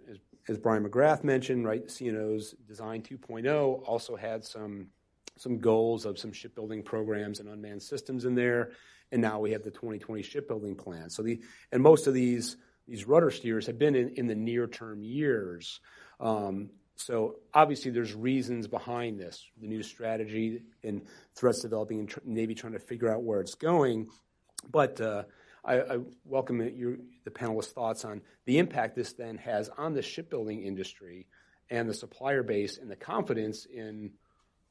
as, 0.47 0.57
Bryan 0.57 0.87
McGrath 0.87 1.23
mentioned, 1.23 1.65
right, 1.65 1.85
CNO's 1.87 2.51
Design 2.67 3.01
2.0 3.01 3.83
also 3.87 4.15
had 4.15 4.43
some 4.43 4.87
some 5.35 5.57
goals 5.57 6.05
of 6.05 6.19
some 6.19 6.31
shipbuilding 6.31 6.83
programs 6.83 7.39
and 7.39 7.49
unmanned 7.49 7.81
systems 7.81 8.25
in 8.25 8.35
there, 8.35 8.71
and 9.11 9.19
now 9.19 9.39
we 9.39 9.51
have 9.51 9.63
the 9.63 9.71
2020 9.71 10.21
shipbuilding 10.21 10.75
plan. 10.75 11.09
So 11.09 11.23
the 11.23 11.41
and 11.71 11.81
most 11.81 12.07
of 12.07 12.13
these 12.13 12.57
these 12.87 13.05
rudder 13.05 13.31
steers 13.31 13.67
have 13.67 13.79
been 13.79 13.95
in, 13.95 14.09
in 14.09 14.27
the 14.27 14.35
near 14.35 14.67
term 14.67 15.03
years. 15.03 15.79
Um, 16.19 16.69
so 16.95 17.39
obviously, 17.53 17.91
there's 17.91 18.13
reasons 18.13 18.67
behind 18.67 19.19
this, 19.19 19.45
the 19.59 19.67
new 19.67 19.83
strategy 19.83 20.61
and 20.83 21.01
threats 21.35 21.61
developing 21.61 21.99
and 21.99 22.09
tr- 22.09 22.19
Navy 22.23 22.53
trying 22.53 22.73
to 22.73 22.79
figure 22.79 23.11
out 23.11 23.23
where 23.23 23.41
it's 23.41 23.55
going. 23.55 24.09
But 24.69 25.01
uh, 25.01 25.23
I, 25.65 25.79
I, 25.79 25.97
welcome 26.25 26.61
your, 26.75 26.97
the 27.23 27.31
panelists' 27.31 27.71
thoughts 27.71 28.03
on 28.03 28.21
the 28.45 28.57
impact 28.57 28.95
this 28.95 29.13
then 29.13 29.37
has 29.37 29.69
on 29.77 29.93
the 29.93 30.01
shipbuilding 30.01 30.63
industry 30.63 31.27
and 31.69 31.89
the 31.89 31.93
supplier 31.93 32.43
base 32.43 32.77
and 32.77 32.91
the 32.91 32.95
confidence 32.95 33.65
in 33.65 34.11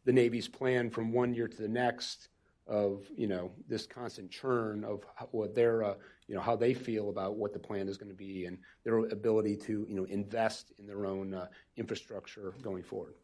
the 0.04 0.12
Navy's 0.12 0.48
plan 0.48 0.90
from 0.90 1.12
one 1.12 1.34
year 1.34 1.48
to 1.48 1.56
the 1.56 1.68
next 1.68 2.28
of 2.68 3.04
you 3.16 3.26
know 3.26 3.50
this 3.68 3.86
constant 3.86 4.30
churn 4.30 4.84
of 4.84 5.04
what 5.32 5.54
their 5.54 5.82
uh, 5.82 5.94
you 6.28 6.34
know 6.34 6.40
how 6.40 6.54
they 6.54 6.74
feel 6.74 7.08
about 7.08 7.34
what 7.36 7.52
the 7.52 7.58
plan 7.58 7.88
is 7.88 7.96
going 7.96 8.08
to 8.08 8.16
be 8.16 8.44
and 8.44 8.58
their 8.84 8.98
ability 8.98 9.56
to 9.56 9.84
you 9.88 9.96
know 9.96 10.04
invest 10.04 10.72
in 10.78 10.86
their 10.86 11.06
own 11.06 11.34
uh, 11.34 11.46
infrastructure 11.76 12.54
going 12.62 12.82
forward. 12.82 13.14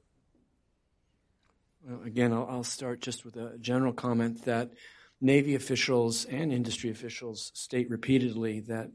Well, 1.86 2.02
again, 2.04 2.32
I'll, 2.32 2.48
I'll, 2.50 2.64
start 2.64 3.00
just 3.00 3.24
with 3.24 3.36
a 3.36 3.56
general 3.58 3.92
comment 3.92 4.44
that 4.46 4.72
Navy 5.20 5.56
officials 5.56 6.24
and 6.26 6.52
industry 6.52 6.90
officials 6.90 7.50
state 7.54 7.90
repeatedly 7.90 8.60
that 8.60 8.90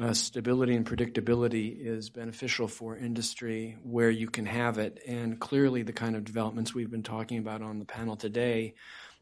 uh, 0.00 0.12
stability 0.12 0.74
and 0.74 0.84
predictability 0.84 1.76
is 1.78 2.10
beneficial 2.10 2.66
for 2.66 2.96
industry 2.96 3.76
where 3.82 4.10
you 4.10 4.28
can 4.28 4.46
have 4.46 4.78
it, 4.78 5.00
and 5.06 5.38
clearly 5.38 5.82
the 5.82 5.92
kind 5.92 6.16
of 6.16 6.24
developments 6.24 6.74
we've 6.74 6.90
been 6.90 7.02
talking 7.02 7.38
about 7.38 7.62
on 7.62 7.78
the 7.78 7.84
panel 7.84 8.16
today 8.16 8.74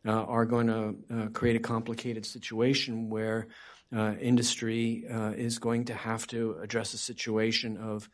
uh, 0.07 0.13
are 0.13 0.47
going 0.47 0.67
to 0.67 0.95
uh, 1.15 1.27
create 1.29 1.57
a 1.57 1.61
complicated 1.61 2.25
situation 2.25 3.11
where 3.11 3.49
uh, 3.95 4.15
industry 4.21 5.05
is 5.37 5.59
going 5.59 5.85
to 5.85 5.95
have 5.95 6.27
to 6.27 6.57
address 6.63 6.95
a 6.95 6.99
situation 6.99 7.77
of 7.77 8.09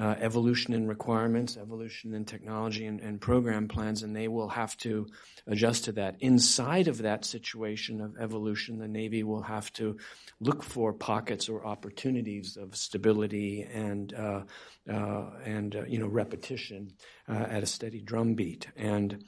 uh, 0.00 0.14
evolution 0.20 0.74
in 0.74 0.86
requirements, 0.86 1.56
evolution 1.56 2.14
in 2.14 2.24
technology 2.24 2.86
and, 2.86 3.00
and, 3.00 3.20
program 3.20 3.66
plans, 3.66 4.02
and 4.02 4.14
they 4.14 4.28
will 4.28 4.48
have 4.48 4.76
to 4.76 5.06
adjust 5.46 5.84
to 5.84 5.92
that. 5.92 6.16
Inside 6.20 6.88
of 6.88 6.98
that 6.98 7.24
situation 7.24 8.00
of 8.00 8.16
evolution, 8.18 8.78
the 8.78 8.88
Navy 8.88 9.22
will 9.22 9.42
have 9.42 9.72
to 9.74 9.96
look 10.40 10.62
for 10.62 10.92
pockets 10.92 11.48
or 11.48 11.66
opportunities 11.66 12.56
of 12.56 12.76
stability 12.76 13.62
and 13.62 14.14
uh, 14.14 14.42
uh, 14.88 15.30
and 15.44 15.84
you 15.88 15.98
know 15.98 16.06
repetition 16.06 16.92
at 17.26 17.62
a 17.62 17.66
steady 17.66 18.00
drumbeat. 18.00 18.68
And 18.76 19.24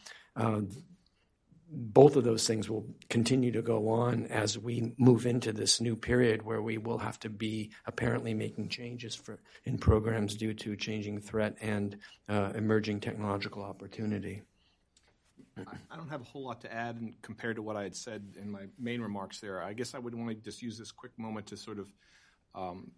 both 1.73 2.17
of 2.17 2.25
those 2.25 2.47
things 2.47 2.69
will 2.69 2.85
continue 3.09 3.53
to 3.53 3.63
go 3.63 3.89
on 3.89 4.27
as 4.27 4.59
we 4.59 4.93
move 4.99 5.25
into 5.25 5.53
this 5.53 5.81
new 5.81 5.95
period 5.95 6.43
where 6.43 6.61
we 6.61 6.79
will 6.79 6.99
have 6.99 7.19
to 7.21 7.31
be 7.31 7.71
apparently 7.87 8.35
making 8.35 8.69
changes 8.69 9.15
for, 9.15 9.39
in 9.65 9.79
programs 9.79 10.35
due 10.35 10.53
to 10.53 10.75
changing 10.75 11.21
threat 11.21 11.55
and 11.61 11.97
uh, 12.29 12.53
emerging 12.57 12.99
technological 12.99 13.63
opportunity. 13.63 14.43
I 15.57 15.97
don't 15.97 16.09
have 16.09 16.23
a 16.23 16.25
whole 16.25 16.45
lot 16.45 16.61
to 16.63 16.73
add 16.73 16.97
in, 16.97 17.15
compared 17.23 17.57
to 17.57 17.63
what 17.63 17.77
I 17.77 17.83
had 17.83 17.95
said 17.95 18.23
in 18.41 18.51
my 18.51 18.63
main 18.79 19.01
remarks 19.01 19.41
there. 19.41 19.63
I 19.63 19.73
guess 19.73 19.95
I 19.95 19.99
would 19.99 20.15
want 20.15 20.31
to 20.31 20.35
just 20.35 20.63
use 20.63 20.79
this 20.79 20.91
quick 20.91 21.13
moment 21.19 21.47
to 21.49 21.57
sort 21.57 21.79
of 21.79 21.93
um, 22.55 22.91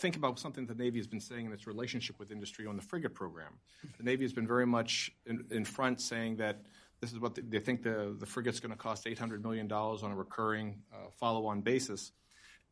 think 0.00 0.16
about 0.16 0.38
something 0.38 0.66
the 0.66 0.74
Navy 0.74 0.98
has 0.98 1.06
been 1.06 1.20
saying 1.20 1.46
in 1.46 1.52
its 1.52 1.66
relationship 1.66 2.18
with 2.18 2.30
industry 2.30 2.66
on 2.66 2.76
the 2.76 2.82
frigate 2.82 3.14
program. 3.14 3.54
The 3.96 4.04
Navy 4.04 4.24
has 4.24 4.32
been 4.32 4.46
very 4.46 4.66
much 4.66 5.10
in, 5.26 5.44
in 5.50 5.64
front 5.64 6.00
saying 6.00 6.36
that 6.36 6.62
this 7.00 7.12
is 7.12 7.18
what 7.18 7.38
they 7.50 7.58
think 7.58 7.82
the, 7.82 8.16
the 8.18 8.26
frigate's 8.26 8.60
going 8.60 8.72
to 8.72 8.78
cost 8.78 9.04
$800 9.04 9.42
million 9.42 9.70
on 9.70 10.10
a 10.10 10.16
recurring 10.16 10.82
uh, 10.92 11.10
follow 11.18 11.46
on 11.46 11.60
basis. 11.60 12.12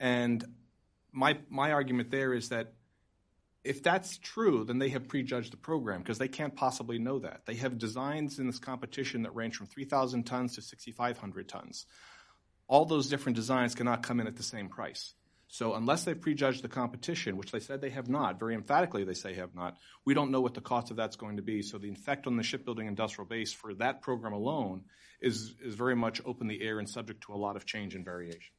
And 0.01 0.45
my, 1.13 1.39
my 1.51 1.73
argument 1.73 2.11
there 2.11 2.33
is 2.33 2.49
that 2.49 2.73
if 3.65 3.83
that's 3.83 4.19
true, 4.19 4.65
then 4.65 4.79
they 4.79 4.89
have 4.89 5.07
prejudged 5.07 5.53
the 5.53 5.57
program 5.57 6.01
because 6.01 6.19
they 6.19 6.29
can't 6.29 6.57
possibly 6.57 6.99
know 6.99 7.21
that. 7.21 7.43
They 7.47 7.55
have 7.57 7.79
designs 7.79 8.39
in 8.39 8.47
this 8.47 8.59
competition 8.59 9.23
that 9.23 9.35
range 9.35 9.57
from 9.57 9.67
3,000 9.67 10.25
tons 10.25 10.57
to 10.57 10.63
6,500 10.63 11.49
tons. 11.49 11.87
All 12.67 12.85
those 12.87 13.09
different 13.09 13.37
designs 13.37 13.75
cannot 13.75 14.03
come 14.03 14.19
in 14.19 14.27
at 14.27 14.37
the 14.37 14.43
same 14.43 14.69
price. 14.69 15.15
So 15.53 15.75
unless 15.75 16.05
they've 16.05 16.19
prejudged 16.19 16.65
the 16.65 16.69
competition, 16.69 17.37
which 17.37 17.53
they 17.53 17.61
said 17.61 17.83
they 17.83 17.91
have 17.91 18.09
not, 18.09 18.39
very 18.39 18.55
emphatically 18.55 19.05
they 19.05 19.13
say 19.13 19.35
have 19.35 19.55
not, 19.55 19.77
we 20.07 20.15
don't 20.15 20.31
know 20.31 20.41
what 20.41 20.55
the 20.55 20.63
cost 20.63 20.91
of 20.91 20.97
that's 20.97 21.17
going 21.17 21.37
to 21.37 21.43
be. 21.43 21.61
So 21.61 21.77
the 21.77 21.91
effect 21.91 22.27
on 22.27 22.39
the 22.39 22.43
shipbuilding 22.43 22.87
industrial 22.87 23.29
base 23.29 23.53
for 23.53 23.75
that 23.75 24.01
program 24.01 24.33
alone 24.33 24.85
is, 25.21 25.55
is 25.63 25.75
very 25.75 25.95
much 25.95 26.23
open 26.25 26.49
the 26.49 26.63
air 26.63 26.79
and 26.79 26.89
subject 26.89 27.25
to 27.25 27.35
a 27.35 27.37
lot 27.37 27.57
of 27.57 27.67
change 27.67 27.95
and 27.95 28.03
variation. 28.03 28.55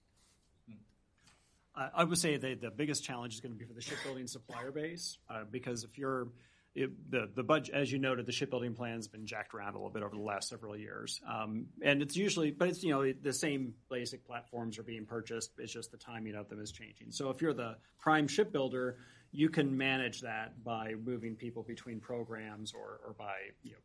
I 1.75 2.03
would 2.03 2.19
say 2.19 2.37
that 2.37 2.61
the 2.61 2.69
biggest 2.69 3.03
challenge 3.03 3.33
is 3.33 3.39
going 3.39 3.53
to 3.53 3.57
be 3.57 3.65
for 3.65 3.73
the 3.73 3.81
shipbuilding 3.81 4.27
supplier 4.27 4.71
base 4.71 5.17
uh, 5.31 5.45
because 5.49 5.83
if 5.83 5.97
you're 5.97 6.27
the 6.75 7.29
the 7.35 7.43
budget, 7.43 7.75
as 7.75 7.91
you 7.91 7.99
noted, 7.99 8.25
the 8.25 8.31
shipbuilding 8.31 8.73
plan's 8.73 9.07
been 9.07 9.25
jacked 9.27 9.53
around 9.53 9.75
a 9.75 9.77
little 9.77 9.91
bit 9.91 10.03
over 10.03 10.15
the 10.15 10.21
last 10.21 10.49
several 10.49 10.75
years. 10.75 11.21
Um, 11.27 11.67
and 11.83 12.01
it's 12.01 12.15
usually, 12.15 12.51
but 12.51 12.69
it's, 12.69 12.83
you 12.83 12.91
know, 12.91 13.13
the 13.13 13.33
same 13.33 13.75
basic 13.89 14.25
platforms 14.25 14.79
are 14.79 14.83
being 14.83 15.05
purchased. 15.05 15.51
It's 15.57 15.71
just 15.71 15.91
the 15.91 15.97
timing 15.97 16.35
of 16.35 16.49
them 16.49 16.59
is 16.59 16.71
changing. 16.71 17.11
So 17.11 17.29
if 17.29 17.41
you're 17.41 17.53
the 17.53 17.77
prime 17.99 18.27
shipbuilder, 18.27 18.97
you 19.31 19.49
can 19.49 19.77
manage 19.77 20.21
that 20.21 20.63
by 20.63 20.93
moving 21.03 21.35
people 21.35 21.63
between 21.63 21.99
programs 21.99 22.73
or 22.73 23.15
by, 23.17 23.33
you 23.63 23.71
know, 23.71 23.77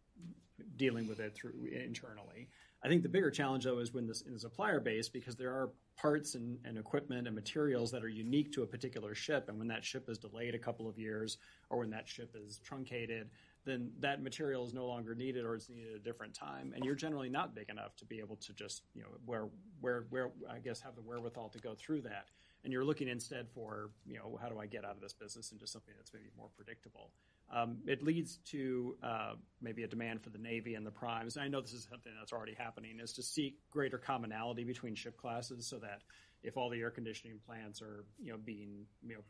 dealing 0.77 1.09
with 1.09 1.21
it 1.21 1.35
through 1.35 1.53
internally. 1.73 2.49
I 2.85 2.89
think 2.89 3.03
the 3.03 3.09
bigger 3.09 3.31
challenge, 3.31 3.65
though, 3.65 3.81
is 3.81 3.93
when 3.93 4.07
this 4.07 4.23
in 4.23 4.35
the 4.35 4.39
supplier 4.39 4.79
base, 4.79 5.09
because 5.09 5.35
there 5.35 5.51
are 5.51 5.71
parts 5.97 6.37
and 6.37 6.59
equipment 6.79 7.27
and 7.27 7.35
materials 7.35 7.91
that 7.91 8.05
are 8.05 8.09
unique 8.09 8.53
to 8.53 8.63
a 8.63 8.67
particular 8.67 9.17
ship, 9.17 9.49
and 9.49 9.59
when 9.59 9.67
that 9.69 9.85
ship 9.85 10.09
is 10.09 10.17
delayed 10.17 10.55
a 10.55 10.59
couple 10.59 10.89
of 10.89 10.97
years 10.97 11.39
or 11.71 11.79
when 11.79 11.91
that 11.91 12.09
ship 12.09 12.37
is 12.37 12.61
truncated, 12.65 13.31
then 13.65 13.91
that 13.99 14.23
material 14.23 14.65
is 14.65 14.73
no 14.73 14.87
longer 14.87 15.15
needed 15.15 15.45
or 15.45 15.57
it's 15.57 15.69
needed 15.69 15.91
at 15.91 15.97
a 15.97 16.05
different 16.05 16.35
time. 16.35 16.73
And 16.75 16.85
you're 16.85 16.95
generally 16.95 17.29
not 17.29 17.55
big 17.55 17.69
enough 17.69 17.97
to 17.97 18.05
be 18.05 18.21
able 18.21 18.37
to 18.37 18.53
just, 18.53 18.83
you 18.95 19.03
know, 19.03 19.09
where 19.27 19.49
where 19.81 20.07
where, 20.11 20.31
I 20.49 20.61
guess, 20.61 20.81
have 20.81 20.95
the 20.95 21.03
wherewithal 21.03 21.49
to 21.51 21.59
go 21.59 21.75
through 21.75 22.03
that. 22.03 22.29
And 22.65 22.73
you're 22.73 22.85
looking 22.85 23.09
instead 23.09 23.49
for, 23.51 23.91
you 24.07 24.17
know, 24.19 24.39
how 24.41 24.49
do 24.49 24.59
I 24.59 24.67
get 24.67 24.85
out 24.85 24.93
of 24.93 25.01
this 25.01 25.13
business 25.13 25.53
into 25.53 25.67
something 25.67 25.95
that's 25.97 26.13
maybe 26.13 26.27
more 26.37 26.49
predictable? 26.57 27.11
Um, 27.51 27.79
it 27.87 28.03
leads 28.03 28.39
to 28.51 28.97
uh, 29.03 29.33
maybe 29.61 29.83
a 29.83 29.89
demand 29.89 30.23
for 30.23 30.31
the 30.31 30.39
Navy 30.39 30.75
and 30.75 30.87
the 30.87 30.91
primes. 30.91 31.37
And 31.37 31.45
I 31.45 31.49
know 31.49 31.61
this 31.61 31.73
is 31.73 31.87
something 31.91 32.13
that's 32.19 32.33
already 32.33 32.55
happening, 32.55 33.01
is 33.01 33.13
to 33.15 33.23
seek 33.23 33.57
greater 33.71 33.99
commonality 33.99 34.65
between 34.65 34.95
ship 34.95 35.17
classes 35.17 35.67
so 35.67 35.79
that 35.79 36.03
if 36.43 36.57
all 36.57 36.71
the 36.71 36.81
air 36.81 36.91
conditioning 36.91 37.39
plants 37.45 37.83
are, 37.83 38.05
you 38.23 38.31
know, 38.31 38.39
being, 38.39 38.87
you 39.07 39.15
know, 39.15 39.21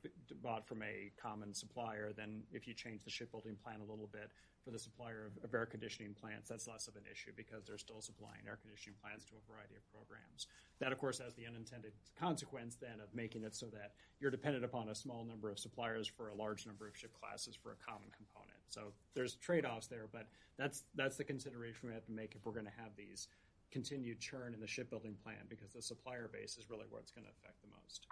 bought 0.43 0.67
from 0.69 0.83
a 0.83 1.11
common 1.21 1.55
supplier, 1.55 2.13
then 2.17 2.43
if 2.53 2.69
you 2.69 2.75
change 2.75 3.03
the 3.05 3.11
shipbuilding 3.11 3.57
plan 3.65 3.81
a 3.81 3.91
little 3.91 4.09
bit 4.13 4.31
for 4.63 4.71
the 4.71 4.79
supplier 4.79 5.31
of 5.43 5.55
air 5.55 5.65
conditioning 5.65 6.15
plants, 6.21 6.51
that's 6.51 6.69
less 6.69 6.87
of 6.87 6.97
an 6.97 7.03
issue 7.11 7.31
because 7.35 7.65
they're 7.65 7.79
still 7.79 8.03
supplying 8.03 8.41
air 8.47 8.59
conditioning 8.61 8.95
plants 9.01 9.25
to 9.25 9.33
a 9.33 9.51
variety 9.51 9.75
of 9.75 9.83
programs. 9.91 10.49
That, 10.81 10.93
of 10.93 10.99
course, 10.99 11.19
has 11.19 11.35
the 11.35 11.47
unintended 11.47 11.93
consequence 12.21 12.77
then 12.77 13.01
of 13.03 13.09
making 13.15 13.43
it 13.45 13.55
so 13.55 13.67
that 13.73 13.93
you're 14.21 14.31
dependent 14.31 14.65
upon 14.65 14.91
a 14.91 14.95
small 14.95 15.25
number 15.25 15.51
of 15.51 15.59
suppliers 15.59 16.07
for 16.07 16.29
a 16.29 16.35
large 16.35 16.67
number 16.67 16.87
of 16.87 16.95
ship 16.97 17.13
classes 17.19 17.57
for 17.57 17.73
a 17.73 17.77
common 17.85 18.11
component. 18.15 18.59
So 18.69 18.93
there's 19.15 19.37
trade-offs 19.37 19.87
there, 19.87 20.09
but 20.13 20.27
that's 20.59 21.17
the 21.17 21.25
consideration 21.25 21.89
we 21.89 21.95
have 21.95 22.05
to 22.05 22.13
make 22.13 22.35
if 22.35 22.45
we're 22.45 22.53
going 22.53 22.67
to 22.67 22.83
have 22.83 22.91
these 22.99 23.29
continued 23.71 24.21
churn 24.21 24.55
in 24.55 24.61
the 24.61 24.67
shipbuilding 24.67 25.17
plan 25.23 25.47
because 25.49 25.73
the 25.73 25.83
supplier 25.83 26.29
base 26.33 26.57
is 26.57 26.71
really 26.71 26.87
where 26.91 27.01
it's 27.01 27.11
going 27.11 27.25
to 27.25 27.31
affect 27.31 27.61
the 27.63 27.69
most. 27.83 28.07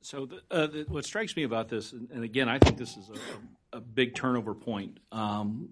So 0.00 0.28
uh, 0.50 0.68
what 0.88 1.04
strikes 1.04 1.34
me 1.36 1.42
about 1.42 1.68
this, 1.68 1.92
and 1.92 2.22
again, 2.22 2.48
I 2.48 2.58
think 2.58 2.78
this 2.78 2.96
is 2.96 3.10
a 3.72 3.80
big 3.80 4.14
turnover 4.14 4.54
point 4.54 5.00
um, 5.10 5.70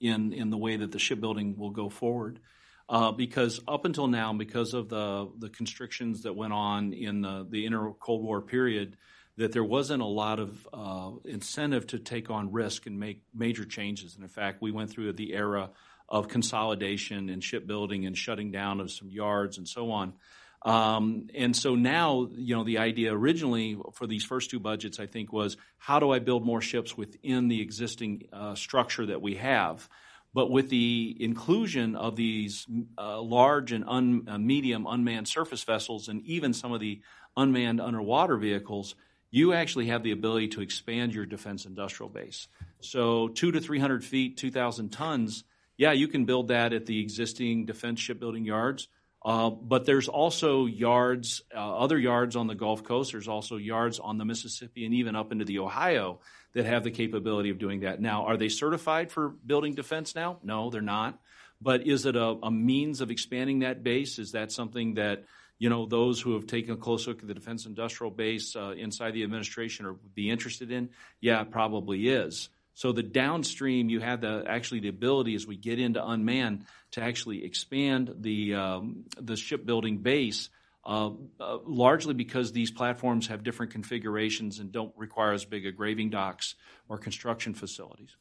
in 0.00 0.32
in 0.32 0.50
the 0.50 0.56
way 0.56 0.76
that 0.76 0.90
the 0.90 0.98
shipbuilding 0.98 1.56
will 1.56 1.70
go 1.70 1.88
forward, 1.88 2.40
uh, 2.88 3.12
because 3.12 3.60
up 3.68 3.84
until 3.84 4.08
now, 4.08 4.32
because 4.32 4.74
of 4.74 4.88
the 4.88 5.30
the 5.38 5.48
constrictions 5.48 6.22
that 6.22 6.34
went 6.34 6.52
on 6.52 6.92
in 6.92 7.22
the 7.22 7.64
inter-Cold 7.66 8.24
War 8.24 8.40
period, 8.40 8.96
that 9.36 9.52
there 9.52 9.64
wasn't 9.64 10.02
a 10.02 10.06
lot 10.06 10.40
of 10.40 10.68
uh, 10.72 11.10
incentive 11.24 11.86
to 11.86 11.98
take 12.00 12.30
on 12.30 12.52
risk 12.52 12.86
and 12.86 12.98
make 12.98 13.22
major 13.32 13.64
changes. 13.64 14.16
And 14.16 14.24
in 14.24 14.28
fact, 14.28 14.60
we 14.60 14.72
went 14.72 14.90
through 14.90 15.12
the 15.12 15.32
era 15.34 15.70
of 16.08 16.28
consolidation 16.28 17.28
and 17.28 17.42
shipbuilding 17.42 18.06
and 18.06 18.16
shutting 18.16 18.50
down 18.50 18.80
of 18.80 18.90
some 18.90 19.10
yards 19.10 19.58
and 19.58 19.68
so 19.68 19.90
on. 19.90 20.14
Um, 20.62 21.28
and 21.34 21.54
so 21.54 21.74
now, 21.74 22.28
you 22.34 22.56
know, 22.56 22.64
the 22.64 22.78
idea 22.78 23.12
originally 23.12 23.78
for 23.92 24.06
these 24.06 24.24
first 24.24 24.50
two 24.50 24.58
budgets, 24.58 24.98
I 24.98 25.06
think, 25.06 25.32
was 25.32 25.56
how 25.76 26.00
do 26.00 26.10
I 26.10 26.18
build 26.18 26.44
more 26.44 26.60
ships 26.60 26.96
within 26.96 27.48
the 27.48 27.60
existing 27.60 28.28
uh, 28.32 28.54
structure 28.54 29.06
that 29.06 29.22
we 29.22 29.36
have? 29.36 29.88
But 30.34 30.50
with 30.50 30.68
the 30.68 31.16
inclusion 31.20 31.96
of 31.96 32.16
these 32.16 32.66
uh, 32.98 33.20
large 33.20 33.72
and 33.72 34.28
uh, 34.28 34.38
medium 34.38 34.86
unmanned 34.86 35.28
surface 35.28 35.62
vessels 35.64 36.08
and 36.08 36.22
even 36.22 36.52
some 36.52 36.72
of 36.72 36.80
the 36.80 37.00
unmanned 37.36 37.80
underwater 37.80 38.36
vehicles, 38.36 38.94
you 39.30 39.52
actually 39.52 39.86
have 39.86 40.02
the 40.02 40.12
ability 40.12 40.48
to 40.48 40.60
expand 40.60 41.14
your 41.14 41.26
defense 41.26 41.66
industrial 41.66 42.10
base. 42.10 42.48
So 42.80 43.28
200-300 43.28 44.02
feet, 44.02 44.36
2,000 44.36 44.90
tons, 44.90 45.44
yeah, 45.78 45.92
you 45.92 46.08
can 46.08 46.26
build 46.26 46.48
that 46.48 46.72
at 46.74 46.84
the 46.84 47.00
existing 47.00 47.64
defense 47.64 48.00
shipbuilding 48.00 48.44
yards. 48.44 48.88
Uh, 49.24 49.50
but 49.50 49.84
there's 49.86 50.08
also 50.08 50.66
yards, 50.66 51.42
uh, 51.54 51.78
other 51.78 51.98
yards 51.98 52.36
on 52.36 52.46
the 52.46 52.54
Gulf 52.54 52.84
Coast. 52.84 53.12
There's 53.12 53.28
also 53.28 53.56
yards 53.56 53.98
on 53.98 54.18
the 54.18 54.24
Mississippi 54.24 54.84
and 54.84 54.94
even 54.94 55.16
up 55.16 55.32
into 55.32 55.44
the 55.44 55.60
Ohio 55.60 56.20
that 56.54 56.66
have 56.66 56.84
the 56.84 56.90
capability 56.90 57.50
of 57.50 57.58
doing 57.58 57.80
that. 57.80 58.00
Now, 58.00 58.26
are 58.26 58.36
they 58.36 58.48
certified 58.48 59.10
for 59.10 59.28
building 59.28 59.74
defense 59.74 60.14
now? 60.14 60.38
No, 60.42 60.70
they're 60.70 60.82
not. 60.82 61.18
But 61.60 61.86
is 61.86 62.06
it 62.06 62.14
a 62.16 62.50
means 62.50 63.00
of 63.00 63.10
expanding 63.10 63.60
that 63.60 63.82
base? 63.82 64.18
Is 64.20 64.32
that 64.32 64.52
something 64.52 64.94
that, 64.94 65.24
you 65.58 65.68
know, 65.68 65.86
those 65.86 66.20
who 66.20 66.34
have 66.34 66.46
taken 66.46 66.72
a 66.72 66.76
close 66.76 67.06
look 67.08 67.20
at 67.20 67.26
the 67.26 67.34
defense 67.34 67.66
industrial 67.66 68.12
base 68.12 68.54
uh, 68.54 68.74
inside 68.78 69.14
the 69.14 69.24
administration 69.24 69.86
would 69.86 70.14
be 70.14 70.30
interested 70.30 70.70
in? 70.70 70.90
Yeah, 71.20 71.42
it 71.42 71.50
probably 71.50 72.08
is. 72.08 72.48
So 72.78 72.92
the 72.92 73.02
downstream, 73.02 73.90
you 73.90 73.98
have 73.98 74.20
the 74.20 74.44
actually 74.46 74.78
the 74.78 74.88
ability 74.88 75.34
as 75.34 75.44
we 75.44 75.56
get 75.56 75.80
into 75.80 76.00
unmanned 76.00 76.64
to 76.92 77.02
actually 77.02 77.44
expand 77.44 78.14
the 78.20 78.54
um, 78.54 79.02
the 79.20 79.34
shipbuilding 79.34 79.98
base, 79.98 80.48
uh, 80.86 81.10
uh, 81.40 81.58
largely 81.66 82.14
because 82.14 82.52
these 82.52 82.70
platforms 82.70 83.26
have 83.26 83.42
different 83.42 83.72
configurations 83.72 84.60
and 84.60 84.70
don't 84.70 84.92
require 84.96 85.32
as 85.32 85.44
big 85.44 85.66
a 85.66 85.72
graving 85.72 86.10
docks 86.10 86.54
or 86.88 86.98
construction 86.98 87.52
facilities. 87.52 88.14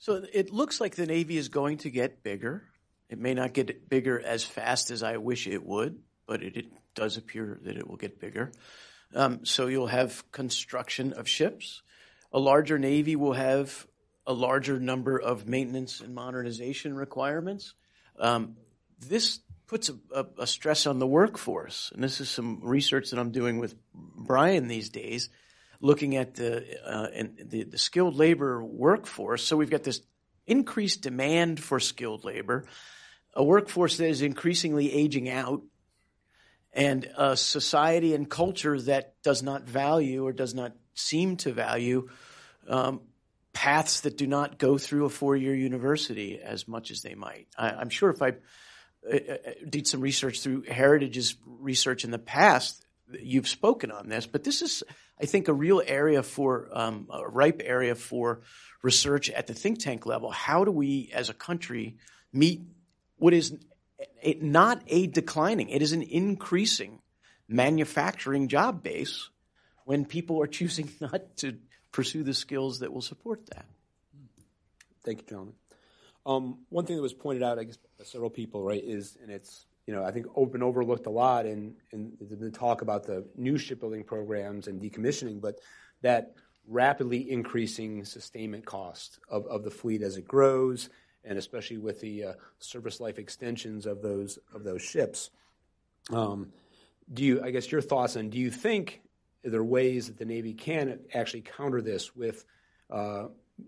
So 0.00 0.24
it 0.32 0.52
looks 0.52 0.80
like 0.80 0.96
the 0.96 1.06
Navy 1.06 1.36
is 1.36 1.50
going 1.50 1.76
to 1.78 1.90
get 1.90 2.24
bigger. 2.24 2.64
It 3.10 3.20
may 3.20 3.34
not 3.34 3.52
get 3.52 3.88
bigger 3.88 4.20
as 4.20 4.42
fast 4.42 4.90
as 4.90 5.04
I 5.04 5.18
wish 5.18 5.46
it 5.46 5.64
would, 5.64 6.00
but 6.26 6.42
it 6.42 6.66
does 6.96 7.16
appear 7.16 7.60
that 7.62 7.76
it 7.76 7.86
will 7.86 7.96
get 7.96 8.18
bigger. 8.18 8.50
Um, 9.14 9.44
so 9.44 9.68
you'll 9.68 9.86
have 9.86 10.32
construction 10.32 11.12
of 11.12 11.28
ships. 11.28 11.82
A 12.32 12.38
larger 12.38 12.78
Navy 12.78 13.16
will 13.16 13.34
have 13.34 13.86
a 14.26 14.32
larger 14.32 14.78
number 14.78 15.18
of 15.18 15.46
maintenance 15.46 16.00
and 16.00 16.14
modernization 16.14 16.94
requirements. 16.94 17.74
Um, 18.18 18.56
this 18.98 19.40
puts 19.66 19.90
a 20.38 20.46
stress 20.46 20.86
on 20.86 20.98
the 20.98 21.06
workforce. 21.06 21.90
And 21.94 22.04
this 22.04 22.20
is 22.20 22.28
some 22.28 22.60
research 22.62 23.10
that 23.10 23.18
I'm 23.18 23.32
doing 23.32 23.58
with 23.58 23.74
Bryan 23.94 24.68
these 24.68 24.90
days, 24.90 25.30
looking 25.80 26.14
at 26.16 26.38
uh, 26.38 26.60
the 27.42 27.66
skilled 27.76 28.14
labor 28.14 28.62
workforce. 28.62 29.42
So 29.42 29.56
we've 29.56 29.70
got 29.70 29.82
this 29.82 30.02
increased 30.46 31.00
demand 31.00 31.58
for 31.58 31.80
skilled 31.80 32.22
labor, 32.22 32.66
a 33.32 33.42
workforce 33.42 33.96
that 33.96 34.08
is 34.08 34.20
increasingly 34.20 34.92
aging 34.92 35.30
out, 35.30 35.62
and 36.74 37.08
a 37.16 37.36
society 37.36 38.14
and 38.14 38.28
culture 38.28 38.78
that 38.82 39.14
does 39.22 39.42
not 39.42 39.62
value 39.62 40.26
or 40.26 40.32
does 40.32 40.54
not 40.54 40.72
seem 40.94 41.36
to 41.38 41.52
value 41.52 42.08
um, 42.68 43.00
paths 43.52 44.00
that 44.02 44.16
do 44.16 44.26
not 44.26 44.58
go 44.58 44.78
through 44.78 45.04
a 45.04 45.10
four-year 45.10 45.54
university 45.54 46.40
as 46.40 46.66
much 46.66 46.90
as 46.90 47.02
they 47.02 47.14
might. 47.14 47.46
I'm 47.58 47.90
sure 47.90 48.10
if 48.10 48.22
I 48.22 48.28
uh, 48.28 48.32
uh, 49.10 49.16
uh, 49.16 49.50
did 49.68 49.86
some 49.86 50.00
research 50.00 50.40
through 50.40 50.62
Heritage's 50.62 51.34
research 51.44 52.04
in 52.04 52.10
the 52.10 52.18
past, 52.18 52.86
you've 53.20 53.48
spoken 53.48 53.90
on 53.90 54.08
this. 54.08 54.26
But 54.26 54.44
this 54.44 54.62
is, 54.62 54.82
I 55.20 55.26
think, 55.26 55.48
a 55.48 55.52
real 55.52 55.82
area 55.84 56.22
for 56.22 56.68
um, 56.72 57.08
a 57.12 57.28
ripe 57.28 57.60
area 57.64 57.94
for 57.94 58.42
research 58.82 59.28
at 59.30 59.46
the 59.46 59.54
think 59.54 59.80
tank 59.80 60.06
level. 60.06 60.30
How 60.30 60.64
do 60.64 60.70
we, 60.70 61.10
as 61.12 61.28
a 61.28 61.34
country, 61.34 61.96
meet 62.32 62.62
what 63.16 63.32
is 63.32 63.56
not 64.40 64.82
a 64.86 65.06
declining, 65.06 65.68
it 65.68 65.82
is 65.82 65.92
an 65.92 66.02
increasing 66.02 67.00
manufacturing 67.48 68.48
job 68.48 68.82
base 68.82 69.28
when 69.84 70.04
people 70.04 70.40
are 70.42 70.46
choosing 70.46 70.90
not 71.00 71.36
to 71.38 71.58
pursue 71.90 72.22
the 72.22 72.34
skills 72.34 72.80
that 72.80 72.92
will 72.92 73.02
support 73.02 73.46
that? 73.46 73.66
Thank 75.04 75.22
you, 75.22 75.26
gentlemen. 75.28 75.54
Um, 76.24 76.58
one 76.68 76.86
thing 76.86 76.96
that 76.96 77.02
was 77.02 77.12
pointed 77.12 77.42
out, 77.42 77.58
I 77.58 77.64
guess, 77.64 77.78
by 77.98 78.04
several 78.04 78.30
people, 78.30 78.62
right, 78.62 78.82
is, 78.82 79.18
and 79.20 79.30
it's, 79.30 79.66
you 79.86 79.94
know, 79.94 80.04
I 80.04 80.12
think 80.12 80.26
been 80.52 80.62
overlooked 80.62 81.06
a 81.06 81.10
lot 81.10 81.46
in 81.46 81.74
in 81.90 82.12
the 82.20 82.50
talk 82.50 82.82
about 82.82 83.04
the 83.04 83.24
new 83.36 83.58
shipbuilding 83.58 84.04
programs 84.04 84.68
and 84.68 84.80
decommissioning, 84.80 85.40
but 85.40 85.58
that 86.02 86.34
rapidly 86.68 87.28
increasing 87.28 88.04
sustainment 88.04 88.64
cost 88.64 89.18
of 89.28 89.46
of 89.46 89.64
the 89.64 89.70
fleet 89.72 90.02
as 90.02 90.16
it 90.16 90.28
grows, 90.28 90.88
and 91.24 91.36
especially 91.36 91.78
with 91.78 92.00
the 92.00 92.24
uh, 92.24 92.32
service 92.60 93.00
life 93.00 93.18
extensions 93.18 93.84
of 93.86 94.00
those 94.02 94.38
of 94.54 94.62
those 94.62 94.82
ships. 94.82 95.30
Um, 96.10 96.52
do 97.12 97.24
you, 97.24 97.42
I 97.42 97.50
guess, 97.50 97.70
your 97.70 97.80
thoughts 97.80 98.16
on, 98.16 98.30
do 98.30 98.38
you 98.38 98.50
think 98.50 99.02
there 99.44 99.60
are 99.60 99.64
ways 99.64 100.06
that 100.06 100.18
the 100.18 100.24
Navy 100.24 100.54
can 100.54 101.00
actually 101.14 101.42
counter 101.42 101.80
this 101.80 102.14
with 102.14 102.44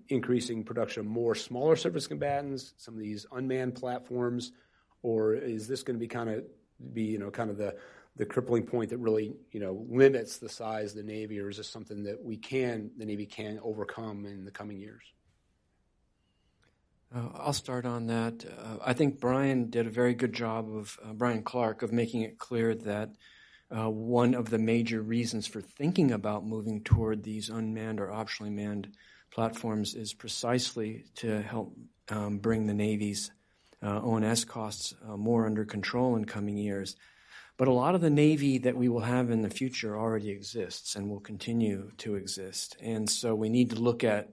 increasing 0.08 0.64
production 0.64 1.00
of 1.00 1.06
more 1.06 1.34
smaller 1.34 1.76
surface 1.76 2.06
combatants, 2.06 2.74
some 2.76 2.94
of 2.94 3.00
these 3.00 3.26
unmanned 3.32 3.74
platforms, 3.74 4.52
or 5.02 5.34
is 5.34 5.68
this 5.68 5.82
going 5.82 5.96
to 5.96 6.00
be 6.00 6.08
kind 6.08 6.30
of, 6.30 6.44
be 6.92 7.02
you 7.02 7.18
know, 7.18 7.30
kind 7.30 7.50
of 7.50 7.58
the 7.58 8.26
crippling 8.26 8.64
point 8.64 8.90
that 8.90 8.98
really 8.98 9.34
you 9.50 9.60
know 9.60 9.84
limits 9.88 10.38
the 10.38 10.48
size 10.48 10.90
of 10.90 10.98
the 10.98 11.02
Navy, 11.02 11.40
or 11.40 11.48
is 11.48 11.56
this 11.56 11.68
something 11.68 12.04
that 12.04 12.22
we 12.22 12.36
can 12.36 12.90
the 12.96 13.04
Navy 13.04 13.26
can 13.26 13.58
overcome 13.62 14.24
in 14.26 14.44
the 14.44 14.50
coming 14.50 14.78
years? 14.78 15.02
Uh, 17.14 17.28
I'll 17.34 17.52
start 17.52 17.86
on 17.86 18.06
that. 18.06 18.44
Uh, 18.44 18.76
I 18.84 18.92
think 18.92 19.20
Bryan 19.20 19.70
did 19.70 19.86
a 19.86 19.90
very 19.90 20.14
good 20.14 20.32
job 20.32 20.68
of 20.74 20.98
uh, 21.04 21.12
Bryan 21.12 21.42
Clark 21.42 21.82
of 21.82 21.92
making 21.92 22.22
it 22.22 22.38
clear 22.38 22.74
that 22.74 23.10
uh, 23.76 23.90
one 23.90 24.34
of 24.34 24.50
the 24.50 24.58
major 24.58 25.02
reasons 25.02 25.46
for 25.46 25.60
thinking 25.60 26.12
about 26.12 26.46
moving 26.46 26.82
toward 26.82 27.22
these 27.22 27.48
unmanned 27.48 28.00
or 28.00 28.08
optionally 28.08 28.52
manned 28.52 28.88
platforms 29.32 29.94
is 29.94 30.14
precisely 30.14 31.04
to 31.16 31.42
help 31.42 31.76
um, 32.08 32.38
bring 32.38 32.66
the 32.66 32.74
Navy's 32.74 33.30
uh, 33.82 34.00
O&S 34.02 34.44
costs 34.44 34.94
uh, 35.06 35.16
more 35.16 35.46
under 35.46 35.64
control 35.64 36.16
in 36.16 36.24
coming 36.24 36.56
years. 36.56 36.94
But 37.56 37.68
a 37.68 37.72
lot 37.72 37.94
of 37.94 38.00
the 38.00 38.10
Navy 38.10 38.58
that 38.58 38.76
we 38.76 38.88
will 38.88 39.00
have 39.00 39.30
in 39.30 39.42
the 39.42 39.50
future 39.50 39.96
already 39.96 40.30
exists 40.30 40.96
and 40.96 41.08
will 41.08 41.20
continue 41.20 41.90
to 41.98 42.14
exist. 42.16 42.76
And 42.80 43.08
so 43.08 43.34
we 43.34 43.48
need 43.48 43.70
to 43.70 43.76
look 43.76 44.04
at 44.04 44.28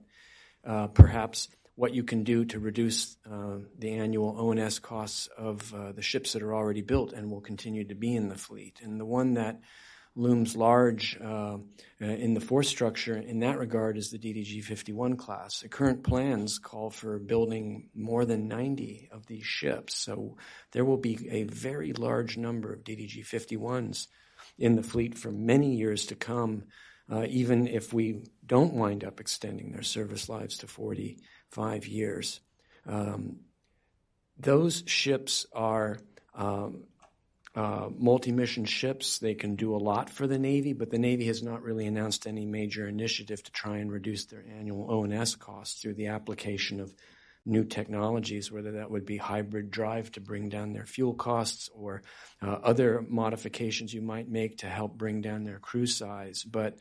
uh, 0.64 0.88
perhaps 0.88 1.48
what 1.82 1.96
you 1.96 2.04
can 2.04 2.22
do 2.22 2.44
to 2.44 2.60
reduce 2.60 3.16
uh, 3.28 3.56
the 3.76 3.94
annual 3.94 4.36
O&S 4.38 4.78
costs 4.78 5.28
of 5.36 5.74
uh, 5.74 5.90
the 5.90 6.00
ships 6.00 6.32
that 6.32 6.40
are 6.40 6.54
already 6.54 6.80
built 6.80 7.12
and 7.12 7.28
will 7.28 7.40
continue 7.40 7.82
to 7.82 7.96
be 7.96 8.14
in 8.14 8.28
the 8.28 8.36
fleet. 8.36 8.78
And 8.84 9.00
the 9.00 9.04
one 9.04 9.34
that 9.34 9.60
looms 10.14 10.54
large 10.54 11.18
uh, 11.20 11.56
uh 11.56 11.58
in 11.98 12.34
the 12.34 12.40
force 12.40 12.68
structure 12.68 13.16
in 13.16 13.40
that 13.40 13.58
regard 13.58 13.96
is 13.96 14.10
the 14.10 14.18
DDG 14.18 14.62
51 14.62 15.16
class. 15.16 15.58
The 15.58 15.68
current 15.68 16.04
plans 16.04 16.60
call 16.60 16.88
for 16.90 17.18
building 17.18 17.88
more 17.96 18.24
than 18.26 18.46
90 18.46 19.08
of 19.10 19.26
these 19.26 19.44
ships. 19.44 19.96
So 19.96 20.36
there 20.70 20.84
will 20.84 20.98
be 20.98 21.28
a 21.32 21.42
very 21.42 21.94
large 21.94 22.36
number 22.36 22.72
of 22.72 22.84
DDG 22.84 23.26
51s 23.26 24.06
in 24.56 24.76
the 24.76 24.84
fleet 24.84 25.18
for 25.18 25.32
many 25.32 25.74
years 25.74 26.06
to 26.06 26.14
come, 26.14 26.62
uh, 27.10 27.26
even 27.28 27.66
if 27.66 27.92
we 27.92 28.22
don't 28.46 28.74
wind 28.74 29.02
up 29.02 29.18
extending 29.18 29.72
their 29.72 29.82
service 29.82 30.28
lives 30.28 30.58
to 30.58 30.68
40 30.68 31.18
five 31.52 31.86
years. 31.86 32.40
Um, 32.86 33.40
those 34.38 34.82
ships 34.86 35.46
are 35.52 35.98
um, 36.34 36.84
uh, 37.54 37.88
multi-mission 37.96 38.64
ships. 38.64 39.18
They 39.18 39.34
can 39.34 39.56
do 39.56 39.74
a 39.74 39.78
lot 39.78 40.08
for 40.10 40.26
the 40.26 40.38
Navy, 40.38 40.72
but 40.72 40.90
the 40.90 40.98
Navy 40.98 41.26
has 41.26 41.42
not 41.42 41.62
really 41.62 41.86
announced 41.86 42.26
any 42.26 42.46
major 42.46 42.88
initiative 42.88 43.42
to 43.42 43.52
try 43.52 43.76
and 43.76 43.92
reduce 43.92 44.24
their 44.24 44.44
annual 44.58 44.90
O&S 44.90 45.34
costs 45.34 45.80
through 45.80 45.94
the 45.94 46.08
application 46.08 46.80
of 46.80 46.94
new 47.44 47.64
technologies, 47.64 48.50
whether 48.50 48.72
that 48.72 48.90
would 48.90 49.04
be 49.04 49.16
hybrid 49.16 49.70
drive 49.70 50.10
to 50.12 50.20
bring 50.20 50.48
down 50.48 50.72
their 50.72 50.86
fuel 50.86 51.12
costs 51.12 51.68
or 51.74 52.02
uh, 52.40 52.58
other 52.62 53.04
modifications 53.08 53.92
you 53.92 54.00
might 54.00 54.28
make 54.28 54.58
to 54.58 54.66
help 54.66 54.96
bring 54.96 55.20
down 55.20 55.44
their 55.44 55.58
crew 55.58 55.86
size. 55.86 56.44
But 56.44 56.78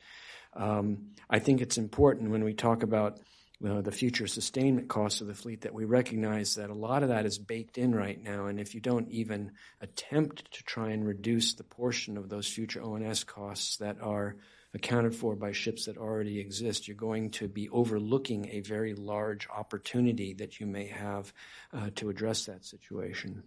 um, 0.53 1.11
I 1.29 1.39
think 1.39 1.61
it's 1.61 1.77
important 1.77 2.31
when 2.31 2.43
we 2.43 2.53
talk 2.53 2.83
about 2.83 3.19
uh, 3.65 3.81
the 3.81 3.91
future 3.91 4.27
sustainment 4.27 4.87
costs 4.87 5.21
of 5.21 5.27
the 5.27 5.33
fleet 5.33 5.61
that 5.61 5.73
we 5.73 5.85
recognize 5.85 6.55
that 6.55 6.69
a 6.69 6.75
lot 6.75 7.03
of 7.03 7.09
that 7.09 7.25
is 7.25 7.37
baked 7.37 7.77
in 7.77 7.93
right 7.93 8.21
now. 8.21 8.47
And 8.47 8.59
if 8.59 8.73
you 8.73 8.81
don't 8.81 9.09
even 9.09 9.51
attempt 9.79 10.51
to 10.53 10.63
try 10.63 10.89
and 10.89 11.05
reduce 11.05 11.53
the 11.53 11.63
portion 11.63 12.17
of 12.17 12.29
those 12.29 12.47
future 12.47 12.81
O&S 12.81 13.23
costs 13.23 13.77
that 13.77 14.01
are 14.01 14.35
accounted 14.73 15.15
for 15.15 15.35
by 15.35 15.51
ships 15.51 15.85
that 15.85 15.97
already 15.97 16.39
exist, 16.39 16.87
you're 16.87 16.95
going 16.95 17.31
to 17.31 17.47
be 17.47 17.69
overlooking 17.69 18.49
a 18.51 18.61
very 18.61 18.93
large 18.93 19.47
opportunity 19.49 20.33
that 20.33 20.59
you 20.59 20.65
may 20.65 20.87
have 20.87 21.33
uh, 21.73 21.89
to 21.95 22.09
address 22.09 22.45
that 22.45 22.65
situation. 22.65 23.43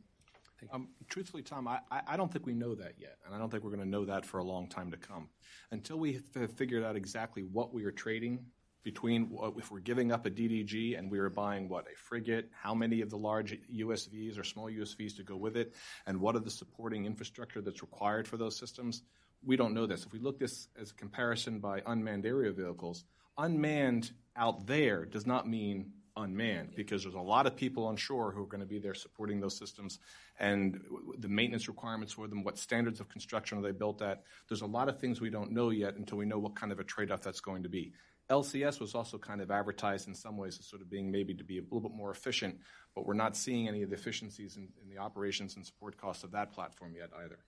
Um, 0.73 0.89
truthfully, 1.09 1.43
Tom, 1.43 1.69
I, 1.69 1.81
I 1.91 2.17
don't 2.17 2.33
think 2.33 2.47
we 2.47 2.55
know 2.55 2.75
that 2.75 2.95
yet, 2.99 3.19
and 3.27 3.35
I 3.35 3.39
don't 3.39 3.51
think 3.51 3.65
we're 3.65 3.71
going 3.71 3.83
to 3.83 3.89
know 3.89 4.07
that 4.07 4.25
for 4.25 4.39
a 4.39 4.45
long 4.45 4.69
time 4.69 4.91
to 4.93 4.97
come. 4.97 5.29
Until 5.71 5.99
we 5.99 6.23
have 6.35 6.53
figured 6.53 6.85
out 6.85 6.97
exactly 6.97 7.43
what 7.43 7.75
we 7.75 7.85
are 7.85 7.91
trading 7.91 8.47
between 8.85 9.37
uh, 9.43 9.51
if 9.57 9.71
we're 9.71 9.81
giving 9.81 10.13
up 10.13 10.27
a 10.27 10.31
DDG 10.31 10.97
and 10.97 11.11
we 11.11 11.19
are 11.19 11.31
buying 11.31 11.69
what 11.69 11.87
a 11.93 11.97
frigate, 11.97 12.51
how 12.53 12.75
many 12.75 13.01
of 13.01 13.11
the 13.11 13.17
large 13.17 13.59
USVs 13.75 14.39
or 14.39 14.45
small 14.45 14.67
USVs 14.67 15.17
to 15.17 15.25
go 15.25 15.37
with 15.37 15.57
it, 15.57 15.75
and 16.07 16.21
what 16.21 16.37
are 16.37 16.41
the 16.41 16.51
supporting 16.51 17.07
infrastructure 17.07 17.61
that's 17.61 17.83
required 17.83 18.29
for 18.29 18.37
those 18.37 18.57
systems. 18.57 19.03
We 19.45 19.57
don't 19.57 19.75
know 19.75 19.87
this. 19.87 20.05
If 20.05 20.13
we 20.13 20.21
look 20.21 20.39
this 20.39 20.69
as 20.81 20.91
a 20.91 20.95
comparison 20.95 21.59
by 21.59 21.83
unmanned 21.87 22.25
aerial 22.27 22.53
vehicles, 22.53 23.05
unmanned 23.37 24.13
out 24.37 24.67
there 24.67 25.05
does 25.05 25.27
not 25.27 25.49
mean 25.49 25.93
unmanned 26.17 26.75
because 26.77 27.03
there's 27.03 27.15
a 27.15 27.21
lot 27.21 27.47
of 27.47 27.57
people 27.57 27.87
on 27.87 27.97
shore 27.97 28.31
who 28.31 28.43
are 28.43 28.47
going 28.47 28.61
to 28.61 28.67
be 28.67 28.79
there 28.79 28.95
supporting 28.95 29.41
those 29.41 29.57
systems 29.57 29.99
and 30.39 30.81
the 31.19 31.29
maintenance 31.29 31.69
requirements 31.69 32.13
for 32.13 32.29
them, 32.29 32.45
what 32.45 32.59
standards 32.59 33.01
of 33.01 33.09
construction 33.09 33.59
are 33.59 33.63
they 33.63 33.73
built 33.73 34.01
at. 34.03 34.23
There's 34.49 34.63
a 34.63 34.67
lot 34.67 34.89
of 34.89 34.99
things 35.01 35.21
we 35.21 35.31
don't 35.31 35.53
know 35.53 35.71
yet 35.71 35.97
until 35.97 36.19
we 36.19 36.27
know 36.27 36.39
what 36.39 36.55
kind 36.55 36.73
of 36.73 36.79
a 36.79 36.85
trade 36.85 37.11
off 37.11 37.23
that's 37.23 37.41
going 37.41 37.65
to 37.65 37.69
be. 37.69 37.93
LCS 38.31 38.81
was 38.81 38.95
also 38.95 39.19
kind 39.19 39.41
of 39.41 39.51
advertised 39.51 40.09
in 40.09 40.15
some 40.15 40.37
ways 40.37 40.59
as 40.59 40.67
sort 40.67 40.81
of 40.81 40.91
being 40.91 41.11
maybe 41.11 41.35
to 41.35 41.45
be 41.45 41.59
a 41.59 41.63
little 41.63 41.81
bit 41.81 41.93
more 41.93 42.11
efficient, 42.11 42.59
but 42.95 43.07
we're 43.07 43.15
not 43.15 43.37
seeing 43.37 43.69
any 43.69 43.83
of 43.83 43.91
the 43.91 43.97
efficiencies 43.97 44.57
in, 44.57 44.69
in 44.83 44.89
the 44.89 44.99
operations 44.99 45.57
and 45.57 45.67
support 45.67 45.97
costs 45.99 46.25
of 46.25 46.33
that 46.33 46.53
platform 46.53 46.95
yet 46.97 47.11
either. 47.23 47.39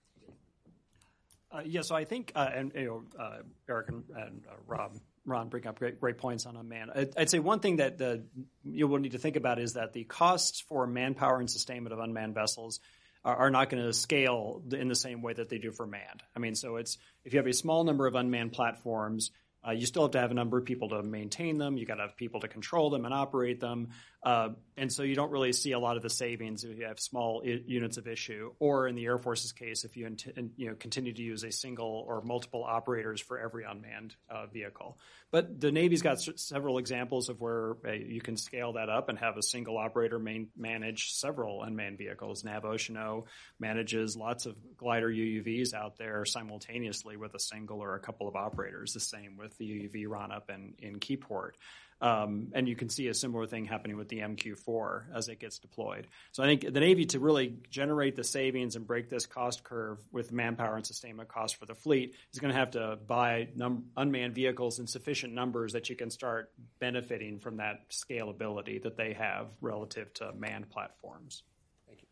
Uh, 1.49 1.61
yeah, 1.65 1.81
so 1.81 1.95
I 1.95 2.03
think, 2.03 2.31
uh, 2.35 2.49
and 2.53 2.71
you 2.75 2.85
know, 2.85 3.23
uh, 3.23 3.37
Eric 3.69 3.89
and, 3.89 4.03
and 4.15 4.43
uh, 4.49 4.55
Rob, 4.67 4.97
Ron 5.25 5.47
bring 5.47 5.65
up 5.65 5.79
great, 5.79 5.99
great 5.99 6.17
points 6.17 6.45
on 6.45 6.57
unmanned. 6.57 6.91
I'd, 6.93 7.17
I'd 7.17 7.29
say 7.29 7.39
one 7.39 7.59
thing 7.59 7.77
that 7.77 7.97
the, 7.97 8.25
you 8.63 8.87
will 8.87 8.99
need 8.99 9.13
to 9.13 9.17
think 9.17 9.37
about 9.37 9.57
is 9.57 9.73
that 9.73 9.93
the 9.93 10.03
costs 10.03 10.59
for 10.61 10.85
manpower 10.85 11.39
and 11.39 11.49
sustainment 11.49 11.93
of 11.93 11.99
unmanned 11.99 12.35
vessels 12.35 12.81
are, 13.23 13.35
are 13.35 13.49
not 13.49 13.69
going 13.69 13.83
to 13.83 13.93
scale 13.93 14.61
in 14.71 14.89
the 14.89 14.95
same 14.95 15.21
way 15.21 15.33
that 15.33 15.49
they 15.49 15.57
do 15.57 15.71
for 15.71 15.87
manned. 15.87 16.21
I 16.35 16.39
mean, 16.39 16.55
so 16.55 16.75
it's 16.75 16.97
if 17.23 17.33
you 17.33 17.39
have 17.39 17.47
a 17.47 17.53
small 17.53 17.83
number 17.83 18.07
of 18.07 18.15
unmanned 18.15 18.51
platforms, 18.51 19.31
uh, 19.67 19.71
you 19.71 19.85
still 19.85 20.03
have 20.03 20.11
to 20.11 20.19
have 20.19 20.31
a 20.31 20.35
number 20.35 20.57
of 20.57 20.65
people 20.65 20.89
to 20.89 21.03
maintain 21.03 21.57
them. 21.57 21.77
You 21.77 21.85
got 21.85 21.95
to 21.95 22.03
have 22.03 22.15
people 22.15 22.39
to 22.41 22.47
control 22.47 22.89
them 22.89 23.05
and 23.05 23.13
operate 23.13 23.59
them. 23.59 23.89
Uh, 24.23 24.49
and 24.77 24.91
so 24.91 25.03
you 25.03 25.15
don't 25.15 25.31
really 25.31 25.53
see 25.53 25.73
a 25.73 25.79
lot 25.79 25.97
of 25.97 26.03
the 26.03 26.09
savings 26.09 26.63
if 26.63 26.77
you 26.77 26.85
have 26.85 26.99
small 26.99 27.43
I- 27.45 27.61
units 27.65 27.97
of 27.97 28.07
issue, 28.07 28.51
or 28.59 28.87
in 28.87 28.95
the 28.95 29.05
Air 29.05 29.17
Force's 29.17 29.51
case, 29.51 29.83
if 29.83 29.97
you 29.97 30.07
int- 30.07 30.27
you 30.55 30.69
know 30.69 30.75
continue 30.75 31.13
to 31.13 31.21
use 31.21 31.43
a 31.43 31.51
single 31.51 32.05
or 32.07 32.21
multiple 32.21 32.63
operators 32.63 33.21
for 33.21 33.39
every 33.39 33.63
unmanned 33.63 34.15
uh, 34.29 34.47
vehicle. 34.47 34.97
But 35.29 35.59
the 35.59 35.73
Navy's 35.73 36.01
got 36.01 36.21
several 36.21 36.77
examples 36.77 37.27
of 37.27 37.41
where 37.41 37.75
uh, 37.85 37.91
you 37.91 38.21
can 38.21 38.37
scale 38.37 38.73
that 38.73 38.87
up 38.87 39.09
and 39.09 39.19
have 39.19 39.35
a 39.35 39.41
single 39.41 39.77
operator 39.77 40.19
main- 40.19 40.49
manage 40.55 41.11
several 41.11 41.63
unmanned 41.63 41.97
vehicles. 41.97 42.43
NAVOceano 42.43 43.25
manages 43.59 44.15
lots 44.15 44.45
of 44.45 44.55
glider 44.77 45.09
UUVs 45.09 45.73
out 45.73 45.97
there 45.97 46.23
simultaneously 46.23 47.17
with 47.17 47.35
a 47.35 47.39
single 47.39 47.83
or 47.83 47.95
a 47.95 47.99
couple 47.99 48.29
of 48.29 48.37
operators. 48.37 48.93
The 48.93 49.01
same 49.01 49.35
with 49.37 49.57
the 49.57 49.65
UUV 49.65 50.07
run-up 50.07 50.49
in, 50.49 50.75
in 50.79 50.99
Keyport. 50.99 51.51
Um, 51.99 52.49
and 52.53 52.69
you 52.69 52.75
can 52.75 52.89
see 52.89 53.07
a 53.07 53.13
similar 53.13 53.47
thing 53.47 53.65
happening 53.65 53.97
with 53.97 54.07
the 54.07 54.19
MQ4 54.19 55.15
as 55.15 55.29
it 55.29 55.39
gets 55.39 55.57
deployed. 55.57 56.07
So 56.31 56.43
I 56.43 56.45
think 56.45 56.61
the 56.61 56.79
Navy 56.79 57.05
to 57.07 57.19
really 57.19 57.55
generate 57.71 58.15
the 58.15 58.23
savings 58.23 58.75
and 58.75 58.85
break 58.85 59.09
this 59.09 59.25
cost 59.25 59.63
curve 59.63 59.97
with 60.11 60.31
manpower 60.31 60.75
and 60.75 60.85
sustainment 60.85 61.27
costs 61.27 61.57
for 61.57 61.65
the 61.65 61.73
fleet 61.73 62.13
is 62.33 62.39
going 62.39 62.53
to 62.53 62.59
have 62.59 62.71
to 62.71 62.99
buy 63.07 63.47
unmanned 63.95 64.35
vehicles 64.35 64.77
in 64.79 64.85
sufficient 64.85 65.33
numbers 65.33 65.73
that 65.73 65.89
you 65.89 65.95
can 65.95 66.11
start 66.11 66.51
benefiting 66.79 67.39
from 67.39 67.57
that 67.57 67.89
scalability 67.89 68.81
that 68.83 68.95
they 68.95 69.13
have 69.13 69.47
relative 69.59 70.13
to 70.13 70.31
manned 70.33 70.69
platforms. 70.69 71.41
Thank 71.87 72.01
you. 72.01 72.07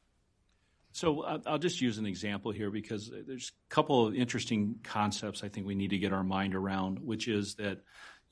So 0.93 1.21
uh, 1.21 1.39
I'll 1.45 1.59
just 1.59 1.79
use 1.79 1.99
an 1.99 2.07
example 2.07 2.51
here 2.51 2.71
because 2.71 3.11
there's 3.27 3.51
a 3.69 3.73
couple 3.73 4.07
of 4.07 4.15
interesting 4.15 4.79
concepts 4.83 5.43
I 5.43 5.49
think 5.49 5.67
we 5.67 5.75
need 5.75 5.91
to 5.91 5.99
get 5.99 6.11
our 6.11 6.23
mind 6.23 6.55
around, 6.55 6.99
which 6.99 7.27
is 7.27 7.53
that 7.55 7.81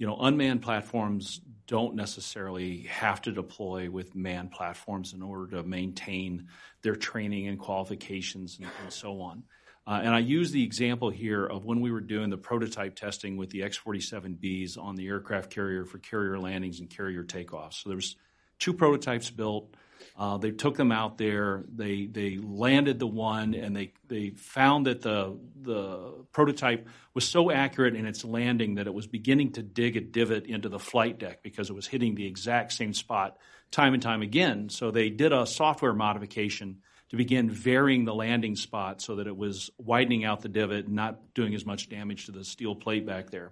you 0.03 0.09
know, 0.09 0.17
unmanned 0.19 0.61
platforms 0.61 1.39
don't 1.65 1.95
necessarily 1.95 2.79
have 2.89 3.21
to 3.21 3.31
deploy 3.31 3.89
with 3.89 4.13
manned 4.13 4.51
platforms 4.51 5.13
in 5.13 5.21
order 5.21 5.55
to 5.55 5.63
maintain 5.63 6.49
their 6.81 6.97
training 6.97 7.47
and 7.47 7.57
qualifications 7.57 8.59
and, 8.59 8.67
and 8.81 8.91
so 8.91 9.21
on. 9.21 9.43
Uh, 9.87 10.01
and 10.03 10.13
I 10.13 10.19
use 10.19 10.51
the 10.51 10.61
example 10.61 11.09
here 11.09 11.45
of 11.45 11.63
when 11.63 11.79
we 11.79 11.89
were 11.89 12.01
doing 12.01 12.29
the 12.29 12.37
prototype 12.37 12.97
testing 12.97 13.37
with 13.37 13.49
the 13.51 13.63
X-47Bs 13.63 14.77
on 14.77 14.97
the 14.97 15.07
aircraft 15.07 15.51
carrier 15.51 15.85
for 15.85 15.99
carrier 15.99 16.37
landings 16.37 16.81
and 16.81 16.89
carrier 16.89 17.23
takeoffs. 17.23 17.75
So 17.75 17.89
there 17.89 17.95
was 17.95 18.17
two 18.59 18.73
prototypes 18.73 19.29
built. 19.29 19.73
Uh, 20.17 20.37
they 20.37 20.51
took 20.51 20.75
them 20.75 20.91
out 20.91 21.17
there. 21.17 21.63
They 21.73 22.05
they 22.05 22.37
landed 22.37 22.99
the 22.99 23.07
one, 23.07 23.53
and 23.53 23.75
they 23.75 23.93
they 24.07 24.31
found 24.31 24.85
that 24.87 25.01
the 25.01 25.37
the 25.61 26.25
prototype 26.31 26.87
was 27.13 27.27
so 27.27 27.51
accurate 27.51 27.95
in 27.95 28.05
its 28.05 28.23
landing 28.23 28.75
that 28.75 28.87
it 28.87 28.93
was 28.93 29.07
beginning 29.07 29.53
to 29.53 29.63
dig 29.63 29.97
a 29.97 30.01
divot 30.01 30.45
into 30.45 30.69
the 30.69 30.79
flight 30.79 31.19
deck 31.19 31.43
because 31.43 31.69
it 31.69 31.73
was 31.73 31.87
hitting 31.87 32.15
the 32.15 32.25
exact 32.25 32.73
same 32.73 32.93
spot 32.93 33.37
time 33.71 33.93
and 33.93 34.03
time 34.03 34.21
again. 34.21 34.69
So 34.69 34.91
they 34.91 35.09
did 35.09 35.33
a 35.33 35.45
software 35.45 35.93
modification 35.93 36.77
to 37.09 37.17
begin 37.17 37.49
varying 37.49 38.05
the 38.05 38.13
landing 38.13 38.55
spot 38.55 39.01
so 39.01 39.17
that 39.17 39.27
it 39.27 39.35
was 39.35 39.69
widening 39.77 40.25
out 40.25 40.41
the 40.41 40.49
divot 40.49 40.85
and 40.85 40.95
not 40.95 41.33
doing 41.33 41.53
as 41.53 41.65
much 41.65 41.89
damage 41.89 42.25
to 42.25 42.31
the 42.31 42.43
steel 42.43 42.75
plate 42.75 43.05
back 43.05 43.29
there. 43.29 43.51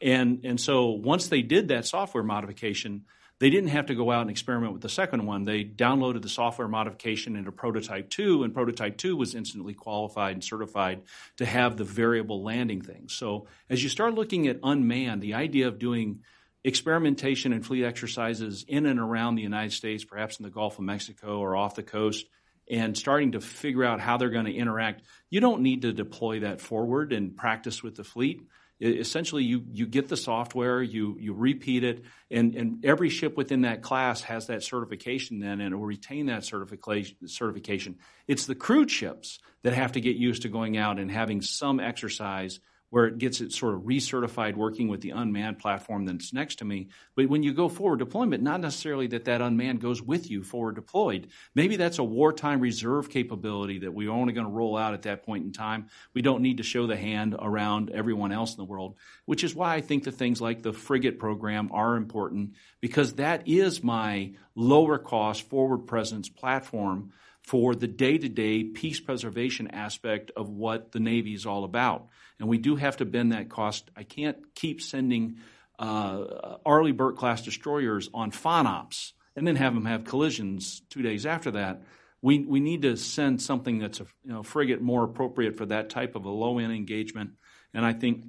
And 0.00 0.44
and 0.44 0.60
so 0.60 0.90
once 0.90 1.28
they 1.28 1.42
did 1.42 1.68
that 1.68 1.86
software 1.86 2.22
modification 2.22 3.04
they 3.40 3.50
didn't 3.50 3.70
have 3.70 3.86
to 3.86 3.94
go 3.94 4.10
out 4.10 4.22
and 4.22 4.30
experiment 4.30 4.72
with 4.72 4.82
the 4.82 4.88
second 4.88 5.24
one. 5.24 5.44
They 5.44 5.64
downloaded 5.64 6.22
the 6.22 6.28
software 6.28 6.68
modification 6.68 7.36
into 7.36 7.52
Prototype 7.52 8.10
2, 8.10 8.42
and 8.42 8.52
Prototype 8.52 8.96
2 8.98 9.16
was 9.16 9.34
instantly 9.34 9.74
qualified 9.74 10.34
and 10.34 10.42
certified 10.42 11.02
to 11.36 11.46
have 11.46 11.76
the 11.76 11.84
variable 11.84 12.42
landing 12.42 12.82
thing. 12.82 13.08
So 13.08 13.46
as 13.70 13.82
you 13.82 13.88
start 13.88 14.14
looking 14.14 14.48
at 14.48 14.58
unmanned, 14.62 15.22
the 15.22 15.34
idea 15.34 15.68
of 15.68 15.78
doing 15.78 16.20
experimentation 16.64 17.52
and 17.52 17.64
fleet 17.64 17.84
exercises 17.84 18.64
in 18.66 18.86
and 18.86 18.98
around 18.98 19.36
the 19.36 19.42
United 19.42 19.72
States, 19.72 20.04
perhaps 20.04 20.38
in 20.38 20.44
the 20.44 20.50
Gulf 20.50 20.78
of 20.78 20.84
Mexico 20.84 21.38
or 21.38 21.56
off 21.56 21.76
the 21.76 21.84
coast, 21.84 22.26
and 22.70 22.98
starting 22.98 23.32
to 23.32 23.40
figure 23.40 23.84
out 23.84 24.00
how 24.00 24.16
they're 24.16 24.30
going 24.30 24.44
to 24.46 24.54
interact. 24.54 25.02
You 25.30 25.40
don't 25.40 25.62
need 25.62 25.82
to 25.82 25.92
deploy 25.92 26.40
that 26.40 26.60
forward 26.60 27.12
and 27.12 27.36
practice 27.36 27.82
with 27.82 27.94
the 27.94 28.04
fleet. 28.04 28.42
Essentially, 28.80 29.42
you, 29.42 29.64
you 29.72 29.86
get 29.86 30.08
the 30.08 30.16
software, 30.16 30.80
you, 30.80 31.16
you 31.18 31.32
repeat 31.32 31.82
it, 31.82 32.04
and, 32.30 32.54
and 32.54 32.84
every 32.84 33.08
ship 33.08 33.36
within 33.36 33.62
that 33.62 33.82
class 33.82 34.20
has 34.22 34.46
that 34.46 34.62
certification 34.62 35.40
then 35.40 35.60
and 35.60 35.74
will 35.74 35.86
retain 35.86 36.26
that 36.26 36.44
certification. 36.44 37.26
Certification. 37.26 37.96
It's 38.28 38.46
the 38.46 38.54
crewed 38.54 38.90
ships 38.90 39.40
that 39.62 39.72
have 39.72 39.92
to 39.92 40.00
get 40.00 40.16
used 40.16 40.42
to 40.42 40.48
going 40.48 40.76
out 40.76 40.98
and 40.98 41.10
having 41.10 41.42
some 41.42 41.80
exercise 41.80 42.60
where 42.90 43.06
it 43.06 43.18
gets 43.18 43.40
it 43.40 43.52
sort 43.52 43.74
of 43.74 43.82
recertified 43.82 44.56
working 44.56 44.88
with 44.88 45.00
the 45.00 45.10
unmanned 45.10 45.58
platform 45.58 46.06
that's 46.06 46.32
next 46.32 46.56
to 46.56 46.64
me. 46.64 46.88
But 47.14 47.28
when 47.28 47.42
you 47.42 47.52
go 47.52 47.68
forward 47.68 47.98
deployment, 47.98 48.42
not 48.42 48.60
necessarily 48.60 49.06
that 49.08 49.26
that 49.26 49.42
unmanned 49.42 49.80
goes 49.80 50.00
with 50.00 50.30
you 50.30 50.42
forward 50.42 50.76
deployed. 50.76 51.28
Maybe 51.54 51.76
that's 51.76 51.98
a 51.98 52.04
wartime 52.04 52.60
reserve 52.60 53.10
capability 53.10 53.80
that 53.80 53.92
we're 53.92 54.10
only 54.10 54.32
going 54.32 54.46
to 54.46 54.52
roll 54.52 54.76
out 54.76 54.94
at 54.94 55.02
that 55.02 55.24
point 55.24 55.44
in 55.44 55.52
time. 55.52 55.88
We 56.14 56.22
don't 56.22 56.42
need 56.42 56.58
to 56.58 56.62
show 56.62 56.86
the 56.86 56.96
hand 56.96 57.36
around 57.38 57.90
everyone 57.90 58.32
else 58.32 58.52
in 58.52 58.58
the 58.58 58.64
world, 58.64 58.96
which 59.26 59.44
is 59.44 59.54
why 59.54 59.74
I 59.74 59.80
think 59.80 60.04
that 60.04 60.12
things 60.12 60.40
like 60.40 60.62
the 60.62 60.72
frigate 60.72 61.18
program 61.18 61.70
are 61.72 61.96
important 61.96 62.54
because 62.80 63.14
that 63.14 63.46
is 63.46 63.82
my 63.82 64.32
lower 64.54 64.98
cost 64.98 65.42
forward 65.42 65.86
presence 65.86 66.28
platform 66.28 67.12
for 67.42 67.74
the 67.74 67.86
day 67.86 68.18
to 68.18 68.28
day 68.28 68.62
peace 68.62 69.00
preservation 69.00 69.68
aspect 69.68 70.30
of 70.36 70.50
what 70.50 70.92
the 70.92 71.00
Navy 71.00 71.32
is 71.32 71.46
all 71.46 71.64
about. 71.64 72.08
And 72.38 72.48
we 72.48 72.58
do 72.58 72.76
have 72.76 72.98
to 72.98 73.04
bend 73.04 73.32
that 73.32 73.48
cost. 73.48 73.90
I 73.96 74.04
can't 74.04 74.36
keep 74.54 74.80
sending 74.80 75.38
uh, 75.78 76.56
Arleigh 76.64 76.92
Burke 76.92 77.16
class 77.16 77.42
destroyers 77.42 78.08
on 78.14 78.30
FONOPS 78.30 79.12
and 79.36 79.46
then 79.46 79.56
have 79.56 79.74
them 79.74 79.86
have 79.86 80.04
collisions 80.04 80.82
two 80.90 81.02
days 81.02 81.26
after 81.26 81.52
that. 81.52 81.82
We, 82.20 82.40
we 82.40 82.60
need 82.60 82.82
to 82.82 82.96
send 82.96 83.40
something 83.40 83.78
that's 83.78 84.00
a 84.00 84.06
you 84.24 84.32
know, 84.32 84.42
frigate 84.42 84.82
more 84.82 85.04
appropriate 85.04 85.56
for 85.56 85.66
that 85.66 85.90
type 85.90 86.16
of 86.16 86.24
a 86.24 86.30
low 86.30 86.58
end 86.58 86.72
engagement. 86.72 87.30
And 87.72 87.86
I 87.86 87.92
think 87.92 88.24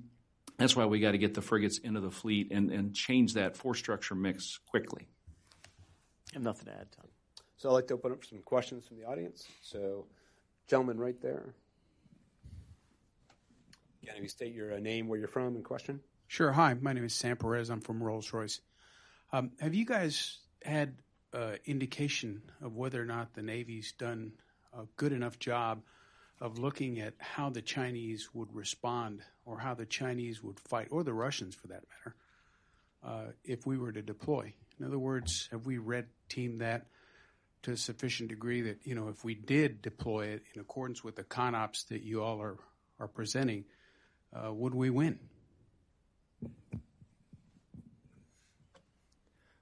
that's 0.57 0.75
why 0.75 0.85
we 0.85 0.99
got 0.99 1.11
to 1.11 1.17
get 1.17 1.33
the 1.33 1.41
frigates 1.41 1.79
into 1.79 2.01
the 2.01 2.11
fleet 2.11 2.51
and, 2.51 2.69
and 2.69 2.93
change 2.93 3.33
that 3.33 3.57
force 3.57 3.79
structure 3.79 4.13
mix 4.13 4.59
quickly. 4.67 5.07
I 6.31 6.35
have 6.35 6.43
nothing 6.43 6.65
to 6.65 6.71
add, 6.71 6.91
Tom. 6.95 7.07
So 7.57 7.69
I'd 7.69 7.73
like 7.73 7.87
to 7.87 7.95
open 7.95 8.11
up 8.11 8.23
some 8.23 8.39
questions 8.39 8.87
from 8.87 8.97
the 8.97 9.05
audience. 9.05 9.47
So, 9.61 10.05
gentlemen, 10.67 10.99
right 10.99 11.19
there. 11.21 11.55
Can 14.13 14.23
you 14.23 14.29
state 14.29 14.53
your 14.53 14.73
uh, 14.73 14.79
name, 14.79 15.07
where 15.07 15.19
you're 15.19 15.27
from, 15.27 15.55
and 15.55 15.63
question? 15.63 15.99
Sure. 16.27 16.51
Hi, 16.51 16.73
my 16.73 16.93
name 16.93 17.05
is 17.05 17.13
Sam 17.13 17.37
Perez. 17.37 17.69
I'm 17.69 17.81
from 17.81 18.01
Rolls 18.01 18.33
Royce. 18.33 18.59
Um, 19.31 19.51
have 19.59 19.75
you 19.75 19.85
guys 19.85 20.39
had 20.63 20.95
uh, 21.33 21.53
indication 21.65 22.41
of 22.61 22.75
whether 22.75 23.01
or 23.01 23.05
not 23.05 23.33
the 23.33 23.41
Navy's 23.41 23.91
done 23.93 24.33
a 24.73 24.83
good 24.97 25.13
enough 25.13 25.37
job 25.37 25.81
of 26.41 26.57
looking 26.57 26.99
at 26.99 27.13
how 27.19 27.49
the 27.49 27.61
Chinese 27.61 28.29
would 28.33 28.53
respond 28.53 29.21
or 29.45 29.59
how 29.59 29.73
the 29.73 29.85
Chinese 29.85 30.41
would 30.43 30.59
fight, 30.59 30.87
or 30.91 31.03
the 31.03 31.13
Russians 31.13 31.53
for 31.53 31.67
that 31.67 31.83
matter, 31.89 32.15
uh, 33.03 33.31
if 33.43 33.65
we 33.67 33.77
were 33.77 33.91
to 33.91 34.01
deploy? 34.01 34.53
In 34.79 34.85
other 34.85 34.99
words, 34.99 35.49
have 35.51 35.65
we 35.65 35.77
red 35.77 36.07
teamed 36.29 36.61
that? 36.61 36.85
to 37.61 37.71
a 37.71 37.77
sufficient 37.77 38.29
degree 38.29 38.61
that, 38.61 38.77
you 38.85 38.95
know, 38.95 39.09
if 39.09 39.25
we 39.25 39.35
did 39.35 39.81
deploy 39.81 40.27
it 40.27 40.43
in 40.53 40.61
accordance 40.61 41.03
with 41.03 41.17
the 41.17 41.23
CONOPS 41.23 41.89
that 41.89 42.03
you 42.03 42.23
all 42.23 42.41
are, 42.41 42.57
are 43.01 43.07
presenting, 43.09 43.65
uh, 44.33 44.53
would 44.53 44.75
we 44.75 44.89
win? 44.89 45.19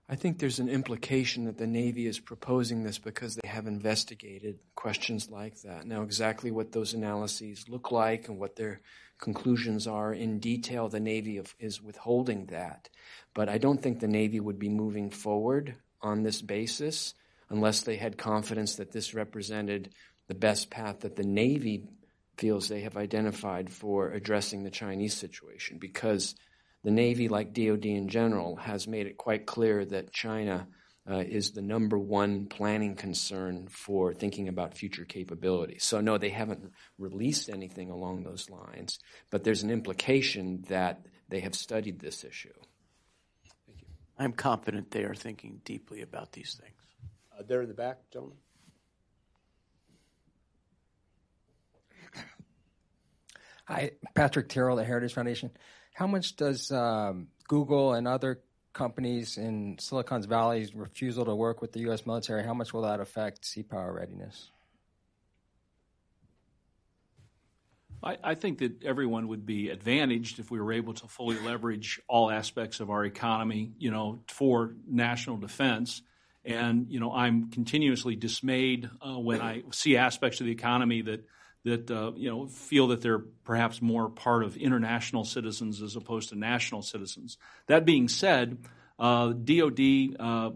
I 0.09 0.15
think 0.15 0.39
there's 0.39 0.59
an 0.59 0.69
implication 0.69 1.45
that 1.45 1.57
the 1.57 1.67
Navy 1.67 2.07
is 2.07 2.19
proposing 2.19 2.83
this 2.83 2.97
because 2.97 3.35
they 3.35 3.47
have 3.47 3.67
investigated 3.67 4.59
questions 4.73 5.29
like 5.29 5.61
that. 5.63 5.85
Now, 5.85 6.03
exactly 6.03 6.49
what 6.49 6.71
those 6.71 6.93
analyses 6.93 7.67
look 7.67 7.91
like 7.91 8.29
and 8.29 8.39
what 8.39 8.55
their 8.55 8.79
conclusions 9.19 9.85
are 9.85 10.13
in 10.13 10.39
detail, 10.39 10.87
the 10.87 11.01
Navy 11.01 11.41
is 11.59 11.81
withholding 11.81 12.45
that. 12.47 12.89
But 13.33 13.49
I 13.49 13.57
don't 13.57 13.81
think 13.81 13.99
the 13.99 14.07
Navy 14.07 14.39
would 14.39 14.59
be 14.59 14.69
moving 14.69 15.09
forward 15.09 15.75
on 16.01 16.23
this 16.23 16.41
basis 16.41 17.13
unless 17.49 17.81
they 17.81 17.97
had 17.97 18.17
confidence 18.17 18.75
that 18.75 18.91
this 18.91 19.13
represented 19.13 19.89
the 20.27 20.35
best 20.35 20.69
path 20.69 21.01
that 21.01 21.15
the 21.17 21.23
Navy 21.23 21.83
feels 22.37 22.67
they 22.67 22.81
have 22.81 22.97
identified 22.97 23.69
for 23.69 24.11
addressing 24.11 24.63
the 24.63 24.71
Chinese 24.71 25.15
situation. 25.15 25.77
Because 25.79 26.35
the 26.83 26.91
Navy, 26.91 27.27
like 27.27 27.53
DoD 27.53 27.85
in 27.85 28.07
general, 28.07 28.55
has 28.57 28.87
made 28.87 29.07
it 29.07 29.17
quite 29.17 29.45
clear 29.45 29.83
that 29.85 30.13
China 30.13 30.67
uh, 31.09 31.17
is 31.17 31.51
the 31.51 31.61
number 31.61 31.97
one 31.97 32.47
planning 32.47 32.95
concern 32.95 33.67
for 33.69 34.13
thinking 34.13 34.49
about 34.49 34.75
future 34.75 35.05
capabilities. 35.05 35.83
So, 35.83 36.01
no, 36.01 36.17
they 36.17 36.29
haven't 36.29 36.71
released 36.97 37.49
anything 37.49 37.89
along 37.89 38.23
those 38.23 38.49
lines, 38.49 38.99
but 39.29 39.43
there's 39.43 39.63
an 39.63 39.71
implication 39.71 40.63
that 40.67 41.05
they 41.29 41.39
have 41.41 41.55
studied 41.55 41.99
this 41.99 42.23
issue. 42.23 42.53
Thank 43.65 43.81
you. 43.81 43.87
I'm 44.19 44.33
confident 44.33 44.91
they 44.91 45.03
are 45.03 45.15
thinking 45.15 45.61
deeply 45.63 46.01
about 46.01 46.33
these 46.33 46.59
things. 46.61 46.73
Uh, 47.37 47.43
there 47.47 47.61
in 47.61 47.69
the 47.69 47.73
back, 47.73 47.97
gentlemen. 48.11 48.37
Hi, 53.67 53.91
Patrick 54.15 54.47
Terrell, 54.47 54.77
the 54.77 54.85
Heritage 54.85 55.13
Foundation. 55.13 55.51
How 55.93 56.07
much 56.07 56.37
does 56.37 56.71
um, 56.71 57.27
Google 57.49 57.93
and 57.93 58.07
other 58.07 58.39
companies 58.71 59.37
in 59.37 59.77
Silicon 59.77 60.21
Valley's 60.21 60.73
refusal 60.73 61.25
to 61.25 61.35
work 61.35 61.61
with 61.61 61.73
the 61.73 61.81
U.S. 61.81 62.05
military, 62.05 62.43
how 62.43 62.53
much 62.53 62.73
will 62.73 62.83
that 62.83 63.01
affect 63.01 63.43
sea 63.43 63.63
power 63.63 63.91
readiness? 63.91 64.51
I, 68.01 68.17
I, 68.23 68.35
think 68.35 68.59
that 68.59 68.83
everyone 68.85 69.27
would 69.29 69.45
be 69.45 69.69
advantaged 69.69 70.39
if 70.39 70.51
we 70.51 70.61
were 70.61 70.71
able 70.71 70.93
to 70.93 71.07
fully 71.07 71.37
leverage 71.39 71.99
all 72.07 72.29
aspects 72.29 72.79
of 72.79 72.91
our 72.91 73.03
economy, 73.03 73.73
you 73.79 73.89
know, 73.91 74.19
for 74.27 74.75
national 74.87 75.37
defense. 75.37 76.03
And 76.45 76.85
you 76.89 76.99
know, 76.99 77.11
I'm 77.11 77.49
continuously 77.49 78.15
dismayed 78.15 78.89
uh, 79.01 79.17
when 79.17 79.41
I 79.41 79.63
see 79.71 79.97
aspects 79.97 80.39
of 80.39 80.45
the 80.45 80.51
economy 80.51 81.01
that 81.01 81.25
that 81.67 81.91
uh, 81.91 82.13
you 82.15 82.29
know 82.29 82.47
feel 82.47 82.87
that 82.87 83.01
they're 83.01 83.19
perhaps 83.19 83.81
more 83.81 84.09
part 84.09 84.43
of 84.43 84.57
international 84.57 85.25
citizens 85.25 85.81
as 85.81 85.95
opposed 85.95 86.29
to 86.29 86.35
national 86.35 86.81
citizens. 86.81 87.37
That 87.67 87.85
being 87.85 88.07
said, 88.07 88.57
uh, 88.97 89.27
DoD 89.27 90.15
uh, 90.19 90.51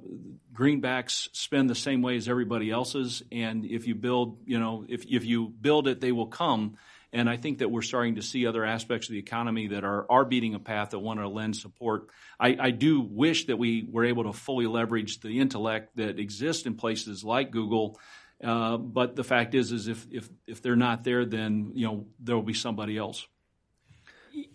greenbacks 0.53 1.27
spend 1.33 1.69
the 1.69 1.75
same 1.75 2.01
way 2.01 2.15
as 2.15 2.27
everybody 2.27 2.71
else's, 2.71 3.23
and 3.31 3.65
if 3.65 3.88
you 3.88 3.95
build, 3.95 4.39
you 4.45 4.59
know, 4.59 4.85
if 4.88 5.05
if 5.05 5.25
you 5.25 5.49
build 5.49 5.88
it, 5.88 6.01
they 6.01 6.11
will 6.11 6.27
come. 6.27 6.77
And 7.13 7.29
I 7.29 7.35
think 7.35 7.57
that 7.57 7.69
we're 7.69 7.81
starting 7.81 8.15
to 8.15 8.21
see 8.21 8.47
other 8.47 8.63
aspects 8.63 9.09
of 9.09 9.11
the 9.11 9.19
economy 9.19 9.67
that 9.67 9.83
are, 9.83 10.09
are 10.09 10.23
beating 10.23 10.55
a 10.55 10.59
path 10.59 10.91
that 10.91 10.99
want 10.99 11.19
to 11.19 11.27
lend 11.27 11.57
support. 11.57 12.07
I, 12.39 12.55
I 12.57 12.71
do 12.71 13.01
wish 13.01 13.47
that 13.47 13.57
we 13.57 13.85
were 13.85 14.05
able 14.05 14.23
to 14.23 14.33
fully 14.33 14.65
leverage 14.65 15.19
the 15.19 15.39
intellect 15.39 15.97
that 15.97 16.19
exists 16.19 16.65
in 16.65 16.75
places 16.75 17.21
like 17.21 17.51
Google. 17.51 17.99
Uh, 18.43 18.77
but 18.77 19.15
the 19.15 19.23
fact 19.23 19.55
is, 19.55 19.72
is 19.72 19.88
if, 19.88 20.07
if, 20.11 20.30
if 20.47 20.61
they're 20.61 20.76
not 20.76 21.03
there, 21.03 21.26
then, 21.26 21.72
you 21.73 21.85
know, 21.85 22.05
there 22.19 22.35
will 22.35 22.43
be 22.43 22.53
somebody 22.53 22.97
else. 22.97 23.27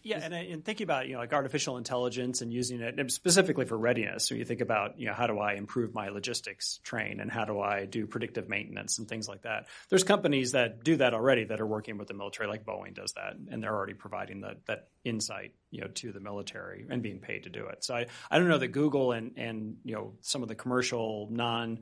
Yeah, 0.03 0.21
and, 0.23 0.33
and 0.33 0.65
thinking 0.65 0.85
about 0.85 1.07
you 1.07 1.15
know 1.15 1.19
like 1.19 1.33
artificial 1.33 1.77
intelligence 1.77 2.41
and 2.41 2.53
using 2.53 2.81
it 2.81 3.11
specifically 3.11 3.67
for 3.67 3.77
readiness. 3.77 4.31
When 4.31 4.39
you 4.39 4.45
think 4.45 4.61
about 4.61 4.99
you 4.99 5.07
know 5.07 5.13
how 5.13 5.27
do 5.27 5.39
I 5.39 5.55
improve 5.55 5.93
my 5.95 6.09
logistics 6.09 6.79
train 6.83 7.21
and 7.21 7.31
how 7.31 7.45
do 7.45 7.61
I 7.61 7.85
do 7.85 8.07
predictive 8.07 8.49
maintenance 8.49 8.99
and 8.99 9.09
things 9.09 9.29
like 9.29 9.43
that. 9.43 9.67
There's 9.91 10.05
companies 10.05 10.53
that 10.53 10.83
do 10.83 10.97
that 10.97 11.13
already 11.13 11.45
that 11.45 11.61
are 11.61 11.67
working 11.67 11.99
with 11.99 12.09
the 12.09 12.15
military, 12.15 12.49
like 12.49 12.65
Boeing 12.65 12.95
does 12.95 13.13
that, 13.15 13.35
and 13.51 13.63
they're 13.63 13.75
already 13.75 13.95
providing 13.95 14.43
that 14.43 14.65
that 14.67 14.89
insight 15.05 15.53
you 15.71 15.83
know 15.83 15.89
to 15.89 16.13
the 16.13 16.21
military 16.21 16.87
and 16.89 17.03
being 17.03 17.19
paid 17.19 17.43
to 17.43 17.51
do 17.51 17.67
it. 17.67 17.85
So 17.85 17.95
I 17.95 18.07
I 18.31 18.39
don't 18.39 18.49
know 18.49 18.59
that 18.59 18.69
Google 18.69 19.13
and 19.13 19.33
and 19.37 19.77
you 19.85 19.95
know 19.95 20.15
some 20.23 20.43
of 20.43 20.49
the 20.49 20.55
commercial 20.55 21.29
non 21.31 21.81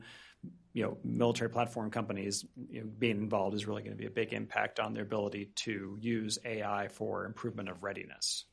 you 0.73 0.83
know, 0.83 0.97
military 1.03 1.49
platform 1.49 1.89
companies 1.89 2.45
you 2.69 2.81
know, 2.81 2.87
being 2.99 3.17
involved 3.17 3.55
is 3.55 3.65
really 3.65 3.81
going 3.81 3.95
to 3.95 3.97
be 3.97 4.07
a 4.07 4.11
big 4.11 4.33
impact 4.33 4.79
on 4.79 4.93
their 4.93 5.03
ability 5.03 5.49
to 5.55 5.97
use 6.01 6.37
AI 6.43 6.89
for 6.89 7.25
improvement 7.25 7.69
of 7.69 7.81
readiness. 7.81 8.45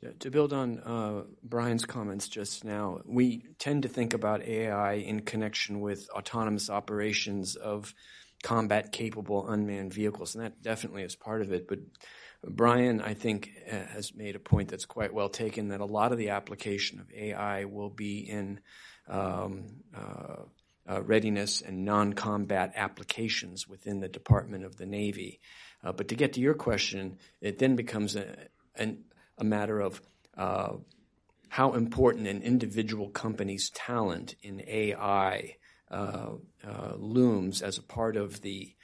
Yeah, 0.00 0.10
to 0.20 0.30
build 0.30 0.52
on 0.52 0.78
uh, 0.78 1.24
Bryan's 1.42 1.84
comments 1.84 2.28
just 2.28 2.64
now, 2.64 3.00
we 3.04 3.44
tend 3.58 3.82
to 3.82 3.88
think 3.88 4.14
about 4.14 4.42
AI 4.42 4.94
in 4.94 5.20
connection 5.20 5.80
with 5.80 6.08
autonomous 6.10 6.70
operations 6.70 7.56
of 7.56 7.94
combat 8.42 8.92
capable 8.92 9.48
unmanned 9.48 9.92
vehicles, 9.92 10.34
and 10.34 10.44
that 10.44 10.62
definitely 10.62 11.02
is 11.02 11.16
part 11.16 11.42
of 11.42 11.52
it. 11.52 11.66
But 11.66 11.80
Bryan, 12.44 13.00
I 13.00 13.14
think, 13.14 13.50
has 13.66 14.14
made 14.14 14.36
a 14.36 14.40
point 14.40 14.68
that's 14.68 14.86
quite 14.86 15.12
well 15.12 15.28
taken 15.28 15.68
that 15.68 15.80
a 15.80 15.84
lot 15.84 16.12
of 16.12 16.18
the 16.18 16.30
application 16.30 17.00
of 17.00 17.12
AI 17.12 17.64
will 17.64 17.90
be 17.90 18.20
in 18.20 18.60
um, 19.08 19.64
uh, 19.96 20.42
uh, 20.88 21.02
readiness 21.02 21.60
and 21.60 21.84
non 21.84 22.12
combat 22.12 22.72
applications 22.76 23.68
within 23.68 24.00
the 24.00 24.08
Department 24.08 24.64
of 24.64 24.76
the 24.76 24.86
Navy. 24.86 25.40
Uh, 25.84 25.92
but 25.92 26.08
to 26.08 26.14
get 26.14 26.32
to 26.32 26.40
your 26.40 26.54
question, 26.54 27.18
it 27.40 27.58
then 27.58 27.76
becomes 27.76 28.16
a, 28.16 28.48
a 29.38 29.44
matter 29.44 29.80
of 29.80 30.00
uh, 30.36 30.74
how 31.48 31.72
important 31.72 32.26
an 32.26 32.42
individual 32.42 33.08
company's 33.10 33.70
talent 33.70 34.34
in 34.42 34.62
AI 34.66 35.56
uh, 35.90 36.32
uh, 36.66 36.92
looms 36.96 37.62
as 37.62 37.78
a 37.78 37.82
part 37.82 38.16
of 38.16 38.40
the 38.42 38.74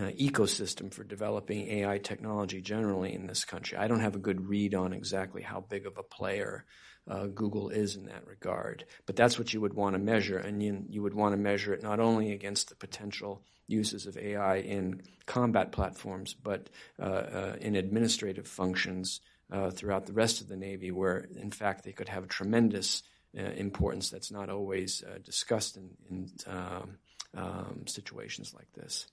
know, 0.00 0.10
ecosystem 0.12 0.92
for 0.92 1.04
developing 1.04 1.68
AI 1.68 1.98
technology 1.98 2.60
generally 2.60 3.14
in 3.14 3.26
this 3.26 3.44
country. 3.44 3.78
I 3.78 3.88
don't 3.88 4.00
have 4.00 4.16
a 4.16 4.20
good 4.20 4.48
read 4.48 4.74
on 4.74 4.92
exactly 4.92 5.42
how 5.42 5.60
big 5.60 5.86
of 5.86 5.98
a 5.98 6.02
player 6.02 6.64
uh, 7.08 7.26
Google 7.26 7.70
is 7.70 7.96
in 7.96 8.06
that 8.06 8.26
regard, 8.26 8.84
but 9.06 9.16
that's 9.16 9.38
what 9.38 9.52
you 9.52 9.60
would 9.60 9.74
want 9.74 9.94
to 9.94 9.98
measure, 9.98 10.38
and 10.38 10.62
you, 10.62 10.84
you 10.88 11.02
would 11.02 11.14
want 11.14 11.32
to 11.32 11.38
measure 11.38 11.72
it 11.72 11.82
not 11.82 12.00
only 12.00 12.32
against 12.32 12.68
the 12.68 12.76
potential 12.76 13.42
uses 13.66 14.06
of 14.06 14.16
AI 14.16 14.56
in 14.56 15.02
combat 15.26 15.72
platforms, 15.72 16.34
but 16.34 16.68
uh, 16.98 17.02
uh, 17.02 17.56
in 17.60 17.76
administrative 17.76 18.46
functions 18.46 19.20
uh, 19.52 19.70
throughout 19.70 20.06
the 20.06 20.12
rest 20.12 20.40
of 20.40 20.48
the 20.48 20.56
Navy, 20.56 20.90
where 20.90 21.28
in 21.36 21.50
fact 21.50 21.84
they 21.84 21.92
could 21.92 22.08
have 22.08 22.28
tremendous 22.28 23.02
uh, 23.38 23.42
importance 23.42 24.10
that's 24.10 24.30
not 24.30 24.48
always 24.48 25.02
uh, 25.04 25.18
discussed 25.24 25.76
in, 25.76 25.90
in 26.10 26.30
um, 26.46 26.98
um, 27.36 27.86
situations 27.86 28.54
like 28.54 28.72
this. 28.72 29.06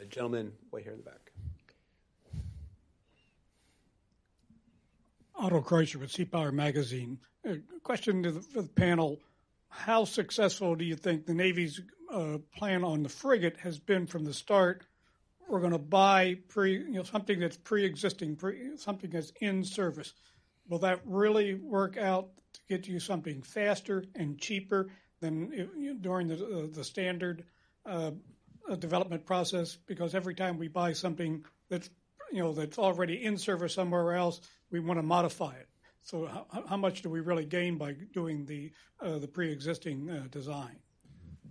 A 0.00 0.04
gentleman 0.04 0.52
way 0.72 0.82
here 0.82 0.92
in 0.92 0.98
the 0.98 1.04
back. 1.04 1.21
Otto 5.42 5.60
Kreisher 5.60 5.96
with 5.96 6.12
Sea 6.12 6.24
Power 6.24 6.52
Magazine. 6.52 7.18
A 7.44 7.56
question 7.82 8.22
to 8.22 8.30
the, 8.30 8.62
the, 8.62 8.62
panel: 8.62 9.18
How 9.68 10.04
successful 10.04 10.76
do 10.76 10.84
you 10.84 10.94
think 10.94 11.26
the 11.26 11.34
Navy's 11.34 11.80
uh, 12.12 12.38
plan 12.56 12.84
on 12.84 13.02
the 13.02 13.08
frigate 13.08 13.56
has 13.56 13.76
been 13.76 14.06
from 14.06 14.24
the 14.24 14.32
start? 14.32 14.86
We're 15.48 15.58
going 15.58 15.72
to 15.72 15.78
buy 15.78 16.36
pre, 16.46 16.74
you 16.74 16.92
know, 16.92 17.02
something 17.02 17.40
that's 17.40 17.56
pre-existing, 17.56 18.36
pre, 18.36 18.76
something 18.76 19.10
that's 19.10 19.32
in 19.40 19.64
service. 19.64 20.14
Will 20.68 20.78
that 20.78 21.00
really 21.04 21.54
work 21.54 21.96
out 21.96 22.28
to 22.52 22.60
get 22.68 22.86
you 22.86 23.00
something 23.00 23.42
faster 23.42 24.04
and 24.14 24.38
cheaper 24.38 24.90
than 25.20 25.50
you 25.76 25.92
know, 25.92 25.98
during 26.00 26.28
the 26.28 26.36
uh, 26.36 26.66
the 26.72 26.84
standard 26.84 27.44
uh, 27.84 28.12
development 28.78 29.26
process? 29.26 29.76
Because 29.88 30.14
every 30.14 30.36
time 30.36 30.56
we 30.56 30.68
buy 30.68 30.92
something 30.92 31.44
that's 31.68 31.90
you 32.32 32.42
know 32.42 32.52
that's 32.52 32.78
already 32.78 33.24
in 33.24 33.36
service 33.38 33.74
somewhere 33.74 34.14
else, 34.14 34.40
we 34.70 34.80
want 34.80 34.98
to 34.98 35.02
modify 35.02 35.54
it. 35.54 35.68
So 36.02 36.26
how, 36.26 36.64
how 36.68 36.76
much 36.76 37.02
do 37.02 37.10
we 37.10 37.20
really 37.20 37.44
gain 37.44 37.78
by 37.78 37.92
doing 38.12 38.44
the 38.44 38.72
uh, 39.00 39.18
the 39.18 39.28
pre-existing 39.28 40.10
uh, 40.10 40.26
design? 40.30 40.76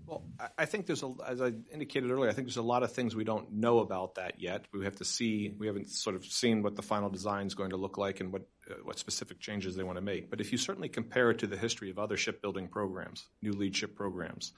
Well, 0.06 0.24
I 0.58 0.66
think 0.66 0.88
there's 0.88 1.04
a, 1.04 1.14
as 1.26 1.42
I 1.42 1.54
indicated 1.72 2.12
earlier, 2.12 2.30
I 2.30 2.34
think 2.34 2.48
there's 2.48 2.58
a 2.58 2.62
lot 2.62 2.84
of 2.84 2.92
things 2.92 3.16
we 3.16 3.24
don't 3.24 3.50
know 3.54 3.80
about 3.80 4.16
that 4.16 4.42
yet. 4.42 4.66
We 4.74 4.84
have 4.84 4.98
to 4.98 5.06
see. 5.06 5.54
We 5.58 5.68
haven't 5.68 5.90
sort 5.90 6.18
of 6.18 6.26
seen 6.26 6.64
what 6.64 6.76
the 6.76 6.82
final 6.82 7.10
design 7.10 7.48
is 7.48 7.56
going 7.56 7.70
to 7.70 7.78
look 7.78 7.98
like 7.98 8.20
and 8.20 8.34
what 8.34 8.42
uh, 8.70 8.74
what 8.84 9.00
specific 9.00 9.40
changes 9.40 9.76
they 9.76 9.84
want 9.84 9.98
to 9.98 10.02
make. 10.02 10.30
But 10.30 10.42
if 10.42 10.52
you 10.52 10.58
certainly 10.58 10.90
compare 10.90 11.32
it 11.32 11.40
to 11.40 11.48
the 11.48 11.56
history 11.56 11.90
of 11.92 11.98
other 11.98 12.18
shipbuilding 12.18 12.68
programs, 12.68 13.28
new 13.42 13.54
lead 13.54 13.76
ship 13.76 13.96
programs, 13.96 14.52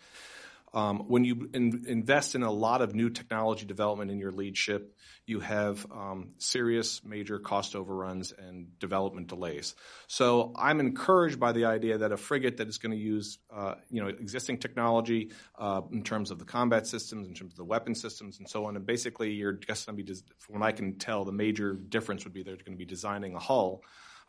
um, 0.74 1.04
when 1.08 1.24
you 1.24 1.50
in, 1.54 1.84
invest 1.88 2.34
in 2.34 2.42
a 2.42 2.52
lot 2.52 2.82
of 2.82 2.96
new 2.96 3.10
technology 3.10 3.66
development 3.66 4.10
in 4.10 4.20
your 4.20 4.32
lead 4.32 4.58
ship, 4.58 4.96
you 5.26 5.40
have 5.40 5.86
um, 5.92 6.32
serious 6.40 7.04
major 7.06 7.38
cost 7.38 7.76
overruns 7.76 8.32
and 8.32 8.80
development 8.80 9.28
delays. 9.28 9.76
So 10.08 10.52
I'm 10.58 10.80
encouraged 10.80 11.40
by 11.40 11.52
the 11.52 11.66
idea 11.66 12.00
that 12.00 12.12
a 12.12 12.18
frigate 12.18 12.58
that 12.58 12.68
is 12.68 12.80
going 12.80 12.92
to 12.92 12.98
use 12.98 13.38
uh, 13.54 13.76
you 13.90 14.02
know 14.02 14.08
existing 14.08 14.58
technology 14.58 15.32
uh, 15.60 15.82
in 15.92 16.04
terms 16.04 16.32
of 16.32 16.40
the 16.40 16.46
combat 16.46 16.88
systems, 16.88 17.28
in 17.28 17.36
terms 17.36 17.54
of 17.54 17.58
the 17.58 17.66
weapon 17.66 17.94
systems, 17.94 18.40
and 18.40 18.50
so 18.50 18.66
on, 18.66 18.76
and 18.76 18.86
basically 18.86 19.32
you're 19.32 19.54
just 19.54 19.86
going 19.86 19.98
to 19.98 20.04
be, 20.04 20.14
from 20.40 20.60
what 20.60 20.66
I 20.66 20.72
can 20.72 20.98
tell, 20.98 21.24
the 21.24 21.32
major 21.32 21.74
difference 21.74 22.24
would 22.24 22.34
be 22.34 22.42
they're 22.42 22.56
going 22.56 22.72
to 22.72 22.78
be 22.78 22.86
designing 22.86 23.36
a 23.36 23.40
hull. 23.40 23.84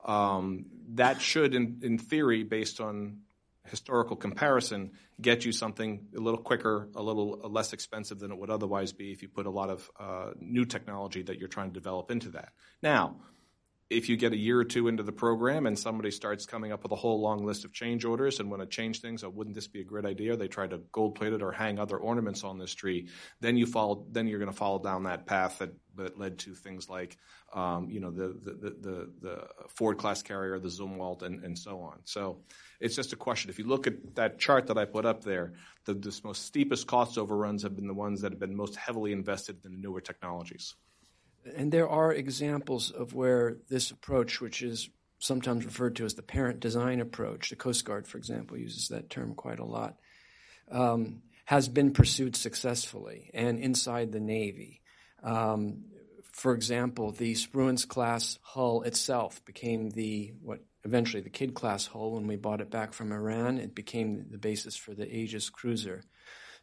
Um, 0.04 0.66
that 0.94 1.22
should, 1.22 1.54
in, 1.54 1.80
in 1.82 1.98
theory, 1.98 2.42
based 2.42 2.80
on 2.80 3.20
historical 3.66 4.16
comparison 4.16 4.93
get 5.20 5.45
you 5.45 5.53
something 5.53 6.07
a 6.16 6.20
little 6.20 6.41
quicker, 6.41 6.89
a 6.95 7.03
little 7.03 7.41
less 7.51 7.73
expensive 7.73 8.19
than 8.19 8.31
it 8.31 8.39
would 8.39 8.51
otherwise 8.51 8.93
be 8.93 9.12
if 9.12 9.23
you 9.23 9.28
put 9.28 9.47
a 9.47 9.51
lot 9.51 9.70
of 9.70 9.91
uh, 9.99 10.31
new 10.39 10.65
technology 10.65 11.23
that 11.23 11.39
you're 11.39 11.49
trying 11.49 11.69
to 11.69 11.74
develop 11.74 12.11
into 12.11 12.31
that. 12.31 12.53
Now, 12.82 13.16
if 13.91 14.09
you 14.09 14.16
get 14.16 14.32
a 14.32 14.36
year 14.36 14.59
or 14.59 14.65
two 14.65 14.89
into 14.89 15.03
the 15.03 15.12
program 15.12 15.66
and 15.66 15.78
somebody 15.78 16.11
starts 16.11 16.47
coming 16.47 16.73
up 16.73 16.82
with 16.82 16.93
a 16.93 16.97
whole 16.97 17.20
long 17.20 17.45
list 17.45 17.65
of 17.65 17.73
change 17.73 18.05
orders 18.05 18.41
and 18.41 18.51
want 18.51 18.62
to 18.62 18.66
change 18.66 19.01
things, 19.01 19.23
oh, 19.23 19.28
wouldn't 19.28 19.55
this 19.55 19.69
be 19.69 19.81
a 19.81 19.85
great 19.85 20.07
idea? 20.07 20.36
They 20.36 20.49
try 20.49 20.66
to 20.66 20.78
gold 20.91 21.15
plate 21.15 21.32
it 21.32 21.43
or 21.43 21.53
hang 21.53 21.78
other 21.78 21.97
ornaments 21.97 22.45
on 22.45 22.59
this 22.59 22.74
tree. 22.74 23.09
Then 23.41 23.57
you 23.57 23.66
follow. 23.66 24.07
Then 24.11 24.27
you're 24.27 24.39
going 24.39 24.51
to 24.51 24.57
follow 24.57 24.82
down 24.82 25.05
that 25.05 25.27
path 25.27 25.59
that, 25.59 25.74
that 25.97 26.19
led 26.19 26.39
to 26.41 26.55
things 26.55 26.89
like, 26.89 27.19
um, 27.53 27.91
you 27.91 28.01
know, 28.01 28.11
the 28.11 28.28
the, 28.28 28.53
the 28.53 28.70
the 28.81 29.12
the 29.20 29.49
Ford 29.69 29.99
class 29.99 30.23
carrier, 30.23 30.59
the 30.59 30.69
Zumwalt, 30.69 31.23
and 31.23 31.45
and 31.45 31.59
so 31.59 31.81
on. 31.81 32.01
So 32.05 32.41
it's 32.85 32.94
just 32.94 33.15
a 33.15 33.16
question. 33.16 33.48
If 33.48 33.59
you 33.59 33.66
look 33.66 33.86
at 33.86 34.15
that 34.16 34.39
chart 34.39 34.66
that 34.66 34.77
I 34.77 34.85
put 34.85 35.06
up 35.06 35.24
there, 35.24 35.55
the, 35.86 35.94
the 35.94 36.20
most 36.23 36.44
steepest 36.44 36.86
cost 36.86 37.16
overruns 37.16 37.62
have 37.62 37.74
been 37.74 37.86
the 37.86 37.94
ones 37.94 38.20
that 38.20 38.31
have 38.31 38.39
been 38.39 38.55
most 38.55 38.77
heavily 38.77 39.12
invested 39.12 39.65
in 39.65 39.73
the 39.73 39.78
newer 39.78 40.02
technologies. 40.02 40.74
And 41.56 41.73
there 41.73 41.89
are 41.89 42.12
examples 42.12 42.90
of 42.90 43.15
where 43.15 43.56
this 43.70 43.90
approach, 43.90 44.43
which 44.43 44.61
is 44.61 44.90
sometimes 45.19 45.65
referred 45.65 45.97
to 45.97 46.05
as 46.05 46.12
the 46.12 46.23
parent 46.23 46.61
design 46.61 47.01
approach, 47.01 47.48
the 47.48 47.56
Coast 47.56 47.86
Guard, 47.86 48.06
for 48.06 48.19
example, 48.19 48.59
uses 48.59 48.89
that 48.89 49.09
term 49.09 49.35
quite 49.35 49.61
a 49.61 49.65
lot, 49.65 49.97
um, 50.70 51.23
has 51.47 51.69
been 51.69 51.90
pursued 51.93 52.36
successfully 52.36 53.31
and 53.32 53.59
inside 53.59 54.12
the 54.12 54.20
Navy. 54.20 54.82
Um, 55.23 55.85
for 56.32 56.52
example, 56.52 57.12
the 57.12 57.32
Spruance 57.32 57.89
class 57.89 58.39
hull 58.43 58.82
itself 58.82 59.43
became 59.47 59.89
the 59.89 60.35
what 60.43 60.61
eventually 60.85 61.23
the 61.23 61.31
Kidd 61.31 61.55
class 61.55 61.86
hull 61.86 62.12
when 62.12 62.27
we 62.27 62.36
bought 62.36 62.61
it 62.61 62.70
back 62.70 62.93
from 62.93 63.12
Iran. 63.12 63.59
It 63.59 63.74
became 63.74 64.27
the 64.31 64.39
basis 64.39 64.77
for 64.77 64.94
the 64.94 65.12
Aegis 65.15 65.51
cruiser 65.51 66.02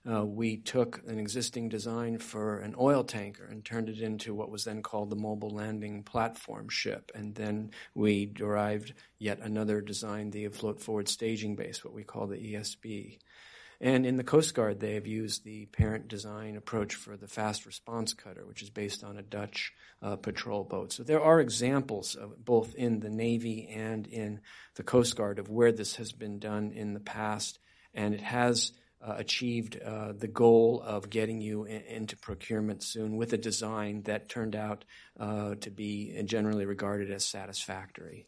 uh, 0.10 0.26
we 0.26 0.58
took 0.58 1.02
an 1.08 1.20
existing 1.20 1.70
design 1.70 2.18
for 2.18 2.60
an 2.60 2.74
oil 2.80 3.04
tanker 3.04 3.46
and 3.46 3.64
turned 3.64 3.88
it 3.88 4.00
into 4.00 4.34
what 4.34 4.50
was 4.50 4.64
then 4.64 4.82
called 4.82 5.10
the 5.10 5.16
mobile 5.16 5.52
landing 5.52 6.02
platform 6.04 6.70
ship. 6.70 7.12
And 7.14 7.36
then 7.36 7.72
we 7.94 8.26
derived 8.26 8.94
yet 9.20 9.40
another 9.42 9.80
design, 9.80 10.32
the 10.32 10.48
float 10.48 10.80
forward 10.80 11.08
staging 11.08 11.56
base, 11.56 11.86
what 11.86 11.94
we 11.94 12.04
call 12.04 12.26
the 12.26 12.38
ESB. 12.38 13.20
And 13.84 14.06
in 14.06 14.16
the 14.16 14.24
Coast 14.24 14.54
Guard, 14.54 14.80
they 14.80 14.94
have 14.94 15.08
used 15.08 15.44
the 15.44 15.66
parent 15.66 16.08
design 16.08 16.56
approach 16.56 16.94
for 16.94 17.18
the 17.18 17.28
fast 17.28 17.66
response 17.66 18.14
cutter, 18.14 18.46
which 18.46 18.62
is 18.62 18.70
based 18.70 19.04
on 19.04 19.18
a 19.18 19.24
Dutch 19.24 19.74
uh, 20.04 20.18
patrol 20.18 20.64
boat. 20.64 20.94
So 20.94 21.02
there 21.02 21.22
are 21.22 21.40
examples 21.40 22.14
of 22.14 22.46
both 22.46 22.76
in 22.76 23.00
the 23.00 23.10
Navy 23.10 23.68
and 23.76 24.06
in 24.06 24.42
the 24.76 24.84
Coast 24.84 25.16
Guard 25.16 25.40
of 25.40 25.50
where 25.50 25.72
this 25.72 25.96
has 25.96 26.12
been 26.12 26.38
done 26.38 26.74
in 26.74 26.94
the 26.94 27.00
past, 27.00 27.58
and 27.96 28.14
it 28.14 28.22
has 28.22 28.72
uh, 29.02 29.16
achieved 29.18 29.82
uh, 29.84 30.14
the 30.16 30.28
goal 30.28 30.80
of 30.86 31.10
getting 31.10 31.42
you 31.42 31.64
in, 31.64 31.82
into 31.82 32.16
procurement 32.16 32.84
soon 32.84 33.18
with 33.18 33.34
a 33.34 33.38
design 33.38 34.04
that 34.04 34.30
turned 34.30 34.56
out 34.56 34.86
uh, 35.20 35.56
to 35.56 35.72
be 35.72 36.22
generally 36.26 36.66
regarded 36.68 37.10
as 37.10 37.26
satisfactory. 37.26 38.28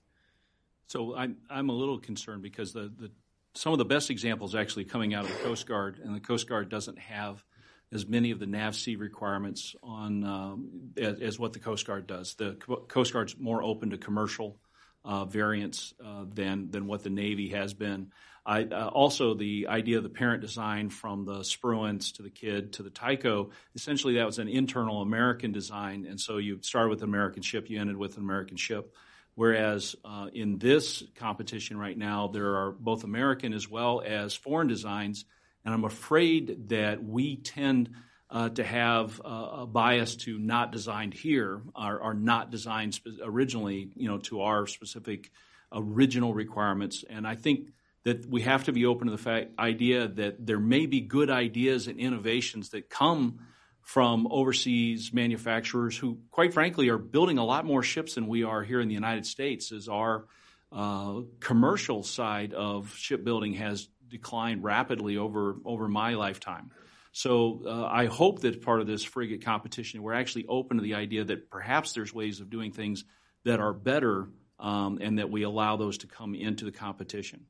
So 0.87 1.15
I'm 1.15 1.37
I'm 1.47 1.69
a 1.69 1.73
little 1.73 1.99
concerned 1.99 2.41
because 2.41 2.73
the, 2.73 2.91
the 2.99 3.11
some 3.55 3.73
of 3.73 3.79
the 3.79 3.85
best 3.85 4.09
examples 4.09 4.55
actually 4.55 4.85
coming 4.85 5.13
out 5.13 5.25
of 5.25 5.31
the 5.31 5.43
Coast 5.43 5.67
Guard, 5.67 5.99
and 6.03 6.15
the 6.15 6.19
Coast 6.19 6.47
Guard 6.47 6.69
doesn't 6.69 6.99
have 6.99 7.43
as 7.91 8.07
many 8.07 8.31
of 8.31 8.39
the 8.39 8.47
NAVSEA 8.47 8.99
requirements 8.99 9.75
on 9.83 10.23
um, 10.23 10.69
as, 10.97 11.19
as, 11.21 11.39
what 11.39 11.53
the 11.53 11.59
Coast 11.59 11.85
Guard 11.85 12.07
does. 12.07 12.33
The 12.35 12.53
Coast 12.87 13.13
Guard's 13.13 13.37
more 13.37 13.61
open 13.61 13.91
to 13.91 13.97
commercial 13.97 14.57
uh, 15.05 15.25
variants 15.25 15.93
uh, 16.03 16.25
than 16.33 16.71
than 16.71 16.87
what 16.87 17.03
the 17.03 17.09
Navy 17.09 17.49
has 17.49 17.73
been. 17.73 18.11
I, 18.45 18.63
uh, 18.63 18.87
also, 18.87 19.35
the 19.35 19.67
idea 19.69 19.97
of 19.97 20.03
the 20.03 20.09
parent 20.09 20.41
design 20.41 20.89
from 20.89 21.23
the 21.25 21.39
Spruance 21.39 22.15
to 22.15 22.23
the 22.23 22.29
Kidd 22.29 22.73
to 22.73 22.83
the 22.83 22.89
Tico, 22.89 23.51
essentially 23.73 24.15
that 24.15 24.25
was 24.25 24.39
an 24.39 24.49
internal 24.49 25.01
American 25.01 25.51
design. 25.53 26.05
And 26.09 26.19
so 26.19 26.37
you 26.37 26.59
started 26.61 26.89
with 26.89 27.03
an 27.03 27.09
American 27.09 27.41
ship, 27.41 27.69
you 27.69 27.79
ended 27.79 27.95
with 27.95 28.17
an 28.17 28.23
American 28.23 28.57
ship. 28.57 28.93
Whereas 29.35 29.95
uh, 30.05 30.27
in 30.33 30.59
this 30.59 31.03
competition 31.15 31.77
right 31.77 31.97
now, 31.97 32.27
there 32.27 32.55
are 32.55 32.71
both 32.71 33.03
American 33.03 33.53
as 33.53 33.69
well 33.69 34.01
as 34.05 34.35
foreign 34.35 34.67
designs. 34.67 35.25
And 35.65 35.73
I'm 35.73 35.85
afraid 35.85 36.69
that 36.69 37.03
we 37.03 37.37
tend 37.37 37.89
uh, 38.29 38.49
to 38.49 38.63
have 38.63 39.21
uh, 39.23 39.61
a 39.61 39.65
bias 39.65 40.15
to 40.17 40.37
not 40.39 40.71
designed 40.71 41.13
here, 41.13 41.61
are, 41.75 42.01
are 42.01 42.13
not 42.13 42.51
designed 42.51 42.95
spe- 42.95 43.21
originally, 43.23 43.89
you 43.95 44.07
know, 44.07 44.17
to 44.19 44.41
our 44.41 44.67
specific 44.67 45.31
original 45.71 46.33
requirements. 46.33 47.03
And 47.09 47.27
I 47.27 47.35
think 47.35 47.69
that 48.03 48.25
we 48.27 48.41
have 48.41 48.65
to 48.65 48.71
be 48.71 48.85
open 48.85 49.07
to 49.07 49.11
the 49.11 49.17
fact, 49.17 49.51
idea 49.57 50.07
that 50.07 50.45
there 50.45 50.59
may 50.59 50.85
be 50.85 51.01
good 51.01 51.29
ideas 51.29 51.87
and 51.87 51.99
innovations 51.99 52.69
that 52.69 52.89
come 52.89 53.39
from 53.83 54.27
overseas 54.31 55.13
manufacturers 55.13 55.97
who, 55.97 56.17
quite 56.31 56.53
frankly, 56.53 56.89
are 56.89 56.97
building 56.97 57.37
a 57.37 57.45
lot 57.45 57.65
more 57.65 57.83
ships 57.83 58.15
than 58.15 58.27
we 58.27 58.43
are 58.43 58.63
here 58.63 58.79
in 58.79 58.87
the 58.87 58.93
United 58.93 59.25
States 59.25 59.71
as 59.71 59.89
our 59.89 60.25
uh, 60.71 61.19
commercial 61.39 62.01
side 62.01 62.53
of 62.53 62.95
shipbuilding 62.95 63.53
has 63.53 63.87
declined 64.07 64.63
rapidly 64.63 65.17
over, 65.17 65.57
over 65.65 65.87
my 65.87 66.13
lifetime. 66.13 66.71
So 67.11 67.61
uh, 67.65 67.85
I 67.85 68.07
hope 68.07 68.39
that 68.39 68.63
part 68.63 68.81
of 68.81 68.87
this 68.87 69.03
frigate 69.03 69.43
competition, 69.43 70.01
we're 70.01 70.13
actually 70.13 70.45
open 70.47 70.77
to 70.77 70.83
the 70.83 70.95
idea 70.95 71.25
that 71.25 71.49
perhaps 71.49 71.93
there's 71.93 72.13
ways 72.13 72.39
of 72.39 72.49
doing 72.49 72.71
things 72.71 73.03
that 73.43 73.59
are 73.59 73.73
better 73.73 74.29
um, 74.59 74.97
and 75.01 75.19
that 75.19 75.29
we 75.29 75.43
allow 75.43 75.75
those 75.75 75.99
to 75.99 76.07
come 76.07 76.33
into 76.33 76.65
the 76.65 76.71
competition. 76.71 77.45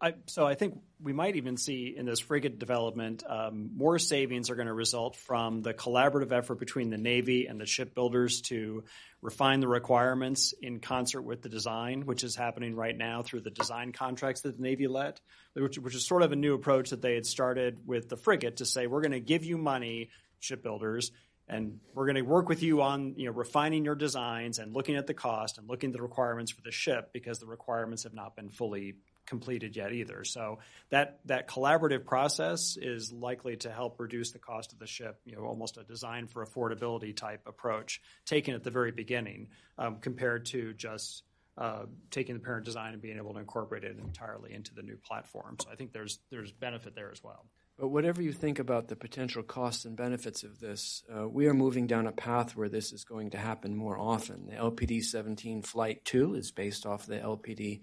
I, 0.00 0.14
so 0.26 0.46
I 0.46 0.54
think 0.54 0.78
we 1.02 1.12
might 1.12 1.36
even 1.36 1.56
see 1.56 1.94
in 1.96 2.06
this 2.06 2.20
frigate 2.20 2.58
development 2.58 3.22
um, 3.28 3.70
more 3.76 3.98
savings 3.98 4.50
are 4.50 4.54
going 4.54 4.68
to 4.68 4.74
result 4.74 5.16
from 5.16 5.62
the 5.62 5.74
collaborative 5.74 6.32
effort 6.32 6.58
between 6.58 6.90
the 6.90 6.98
Navy 6.98 7.46
and 7.46 7.60
the 7.60 7.66
shipbuilders 7.66 8.40
to 8.42 8.84
refine 9.20 9.60
the 9.60 9.68
requirements 9.68 10.54
in 10.60 10.80
concert 10.80 11.22
with 11.22 11.42
the 11.42 11.48
design, 11.48 12.06
which 12.06 12.24
is 12.24 12.36
happening 12.36 12.74
right 12.74 12.96
now 12.96 13.22
through 13.22 13.40
the 13.40 13.50
design 13.50 13.92
contracts 13.92 14.42
that 14.42 14.56
the 14.56 14.62
Navy 14.62 14.86
let, 14.86 15.20
which, 15.54 15.78
which 15.78 15.94
is 15.94 16.06
sort 16.06 16.22
of 16.22 16.32
a 16.32 16.36
new 16.36 16.54
approach 16.54 16.90
that 16.90 17.02
they 17.02 17.14
had 17.14 17.26
started 17.26 17.86
with 17.86 18.08
the 18.08 18.16
frigate 18.16 18.58
to 18.58 18.66
say 18.66 18.86
we're 18.86 19.02
going 19.02 19.12
to 19.12 19.20
give 19.20 19.44
you 19.44 19.58
money, 19.58 20.10
shipbuilders, 20.40 21.10
and 21.48 21.80
we're 21.92 22.06
going 22.06 22.16
to 22.16 22.22
work 22.22 22.48
with 22.48 22.62
you 22.62 22.80
on 22.80 23.14
you 23.18 23.26
know 23.26 23.32
refining 23.32 23.84
your 23.84 23.94
designs 23.94 24.58
and 24.58 24.72
looking 24.72 24.96
at 24.96 25.06
the 25.06 25.12
cost 25.12 25.58
and 25.58 25.68
looking 25.68 25.90
at 25.90 25.96
the 25.96 26.00
requirements 26.00 26.50
for 26.50 26.62
the 26.62 26.70
ship 26.70 27.10
because 27.12 27.38
the 27.38 27.46
requirements 27.46 28.04
have 28.04 28.14
not 28.14 28.34
been 28.34 28.48
fully 28.48 28.94
completed 29.26 29.76
yet 29.76 29.92
either. 29.92 30.24
So 30.24 30.58
that 30.90 31.20
that 31.26 31.48
collaborative 31.48 32.04
process 32.04 32.76
is 32.80 33.12
likely 33.12 33.56
to 33.58 33.70
help 33.70 34.00
reduce 34.00 34.32
the 34.32 34.38
cost 34.38 34.72
of 34.72 34.78
the 34.78 34.86
ship. 34.86 35.20
You 35.24 35.36
know, 35.36 35.42
almost 35.42 35.76
a 35.76 35.84
design 35.84 36.26
for 36.26 36.44
affordability 36.44 37.16
type 37.16 37.42
approach 37.46 38.00
taken 38.26 38.54
at 38.54 38.62
the 38.62 38.70
very 38.70 38.92
beginning, 38.92 39.48
um, 39.78 39.96
compared 40.00 40.46
to 40.46 40.72
just 40.74 41.22
uh, 41.56 41.84
taking 42.10 42.34
the 42.34 42.40
parent 42.40 42.64
design 42.64 42.92
and 42.92 43.02
being 43.02 43.16
able 43.16 43.32
to 43.34 43.38
incorporate 43.38 43.84
it 43.84 43.96
entirely 43.98 44.52
into 44.52 44.74
the 44.74 44.82
new 44.82 44.96
platform. 44.96 45.56
So 45.60 45.68
I 45.70 45.76
think 45.76 45.92
there's 45.92 46.18
there's 46.30 46.52
benefit 46.52 46.94
there 46.94 47.10
as 47.10 47.22
well. 47.22 47.46
But 47.78 47.88
whatever 47.88 48.22
you 48.22 48.32
think 48.32 48.60
about 48.60 48.86
the 48.86 48.94
potential 48.94 49.42
costs 49.42 49.84
and 49.84 49.96
benefits 49.96 50.44
of 50.44 50.60
this, 50.60 51.02
uh, 51.12 51.28
we 51.28 51.48
are 51.48 51.54
moving 51.54 51.88
down 51.88 52.06
a 52.06 52.12
path 52.12 52.54
where 52.54 52.68
this 52.68 52.92
is 52.92 53.02
going 53.02 53.30
to 53.30 53.38
happen 53.38 53.76
more 53.76 53.98
often. 53.98 54.46
The 54.46 54.52
LPD 54.52 55.02
17 55.02 55.62
Flight 55.62 56.04
2 56.04 56.36
is 56.36 56.52
based 56.52 56.86
off 56.86 57.06
the 57.06 57.18
LPD 57.18 57.80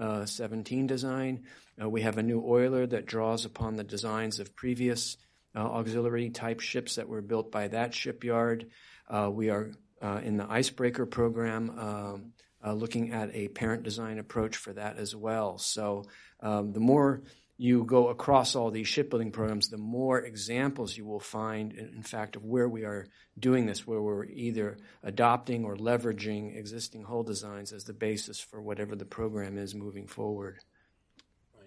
uh, 0.00 0.24
17 0.24 0.86
design. 0.86 1.44
Uh, 1.80 1.88
we 1.88 2.02
have 2.02 2.18
a 2.18 2.22
new 2.22 2.42
oiler 2.44 2.86
that 2.86 3.06
draws 3.06 3.44
upon 3.44 3.76
the 3.76 3.84
designs 3.84 4.40
of 4.40 4.56
previous 4.56 5.16
uh, 5.54 5.60
auxiliary 5.60 6.30
type 6.30 6.60
ships 6.60 6.96
that 6.96 7.08
were 7.08 7.22
built 7.22 7.52
by 7.52 7.68
that 7.68 7.94
shipyard. 7.94 8.66
Uh, 9.08 9.30
we 9.32 9.50
are 9.50 9.72
uh, 10.02 10.20
in 10.24 10.36
the 10.36 10.50
icebreaker 10.50 11.06
program 11.06 11.70
um, 11.78 12.32
looking 12.74 13.12
at 13.12 13.34
a 13.34 13.48
parent 13.48 13.82
design 13.82 14.18
approach 14.18 14.56
for 14.56 14.72
that 14.72 14.96
as 14.96 15.14
well. 15.14 15.58
So 15.58 16.04
um, 16.40 16.72
the 16.72 16.80
more 16.80 17.22
you 17.60 17.84
go 17.84 18.08
across 18.08 18.56
all 18.56 18.70
these 18.70 18.88
shipbuilding 18.88 19.32
programs, 19.32 19.68
the 19.68 19.76
more 19.76 20.18
examples 20.18 20.96
you 20.96 21.04
will 21.04 21.20
find, 21.20 21.74
in 21.74 22.02
fact, 22.02 22.34
of 22.34 22.42
where 22.42 22.66
we 22.66 22.84
are 22.84 23.06
doing 23.38 23.66
this, 23.66 23.86
where 23.86 24.00
we're 24.00 24.24
either 24.24 24.78
adopting 25.02 25.66
or 25.66 25.76
leveraging 25.76 26.56
existing 26.56 27.02
hull 27.02 27.22
designs 27.22 27.74
as 27.74 27.84
the 27.84 27.92
basis 27.92 28.40
for 28.40 28.62
whatever 28.62 28.96
the 28.96 29.04
program 29.04 29.58
is 29.58 29.74
moving 29.74 30.06
forward. 30.06 30.56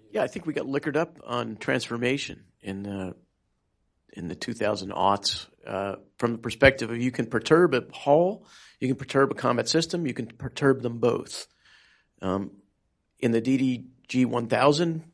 Yeah, 0.09 0.23
I 0.23 0.27
think 0.27 0.47
we 0.47 0.53
got 0.53 0.65
liquored 0.65 0.97
up 0.97 1.19
on 1.23 1.57
transformation 1.57 2.45
in 2.59 2.81
the 2.81 3.15
in 4.13 4.27
the 4.27 4.35
2000 4.35 4.89
aughts 4.91 5.45
uh, 5.67 5.97
from 6.17 6.31
the 6.31 6.37
perspective 6.39 6.89
of 6.89 6.97
you 6.97 7.11
can 7.11 7.27
perturb 7.27 7.75
a 7.75 7.83
hull, 7.93 8.47
you 8.79 8.87
can 8.87 8.97
perturb 8.97 9.31
a 9.31 9.35
combat 9.35 9.69
system, 9.69 10.07
you 10.07 10.13
can 10.15 10.25
perturb 10.25 10.81
them 10.81 10.97
both. 10.97 11.45
Um, 12.19 12.49
in 13.19 13.31
the 13.31 13.41
DDG 13.41 14.25
1000 14.25 15.12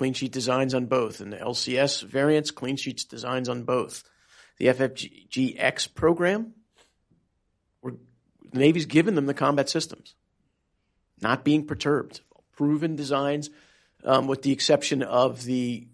clean 0.00 0.14
sheet 0.14 0.32
designs 0.32 0.72
on 0.72 0.86
both. 0.86 1.20
And 1.20 1.30
the 1.30 1.36
LCS 1.36 2.04
variants, 2.04 2.50
clean 2.50 2.76
sheets 2.76 3.04
designs 3.04 3.50
on 3.50 3.64
both. 3.64 4.02
The 4.56 4.68
FFGX 4.68 5.94
program, 5.94 6.54
the 7.82 7.98
Navy's 8.54 8.86
given 8.86 9.14
them 9.14 9.26
the 9.26 9.34
combat 9.34 9.68
systems, 9.68 10.14
not 11.20 11.44
being 11.44 11.66
perturbed. 11.66 12.22
Proven 12.56 12.96
designs, 12.96 13.50
um, 14.02 14.26
with 14.26 14.40
the 14.40 14.52
exception 14.52 15.02
of 15.02 15.44
the 15.44 15.86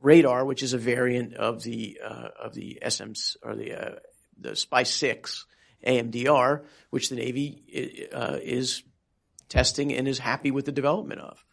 radar, 0.00 0.46
which 0.46 0.62
is 0.62 0.72
a 0.72 0.78
variant 0.78 1.34
of 1.34 1.62
the 1.62 2.00
uh, 2.02 2.28
of 2.42 2.54
the 2.54 2.78
SMs 2.82 3.36
or 3.42 3.54
the 3.54 3.74
uh, 3.74 3.96
the 4.38 4.56
SPY-6 4.56 5.44
AMDR, 5.86 6.64
which 6.88 7.10
the 7.10 7.16
Navy 7.16 8.08
uh, 8.14 8.38
is 8.42 8.82
testing 9.50 9.92
and 9.92 10.08
is 10.08 10.18
happy 10.18 10.50
with 10.50 10.64
the 10.64 10.72
development 10.72 11.20
of. 11.20 11.44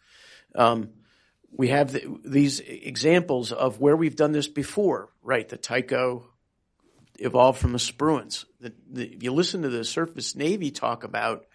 Um, 0.54 0.90
we 1.52 1.68
have 1.68 1.92
the, 1.92 2.18
these 2.24 2.60
examples 2.60 3.52
of 3.52 3.80
where 3.80 3.96
we've 3.96 4.16
done 4.16 4.32
this 4.32 4.48
before, 4.48 5.10
right? 5.22 5.48
The 5.48 5.56
Tico 5.56 6.26
evolved 7.18 7.58
from 7.58 7.72
the 7.72 7.78
Spruance. 7.78 8.44
The, 8.60 8.72
the, 8.90 9.14
if 9.14 9.22
you 9.22 9.32
listen 9.32 9.62
to 9.62 9.68
the 9.68 9.84
Surface 9.84 10.34
Navy 10.34 10.70
talk 10.70 11.04
about 11.04 11.46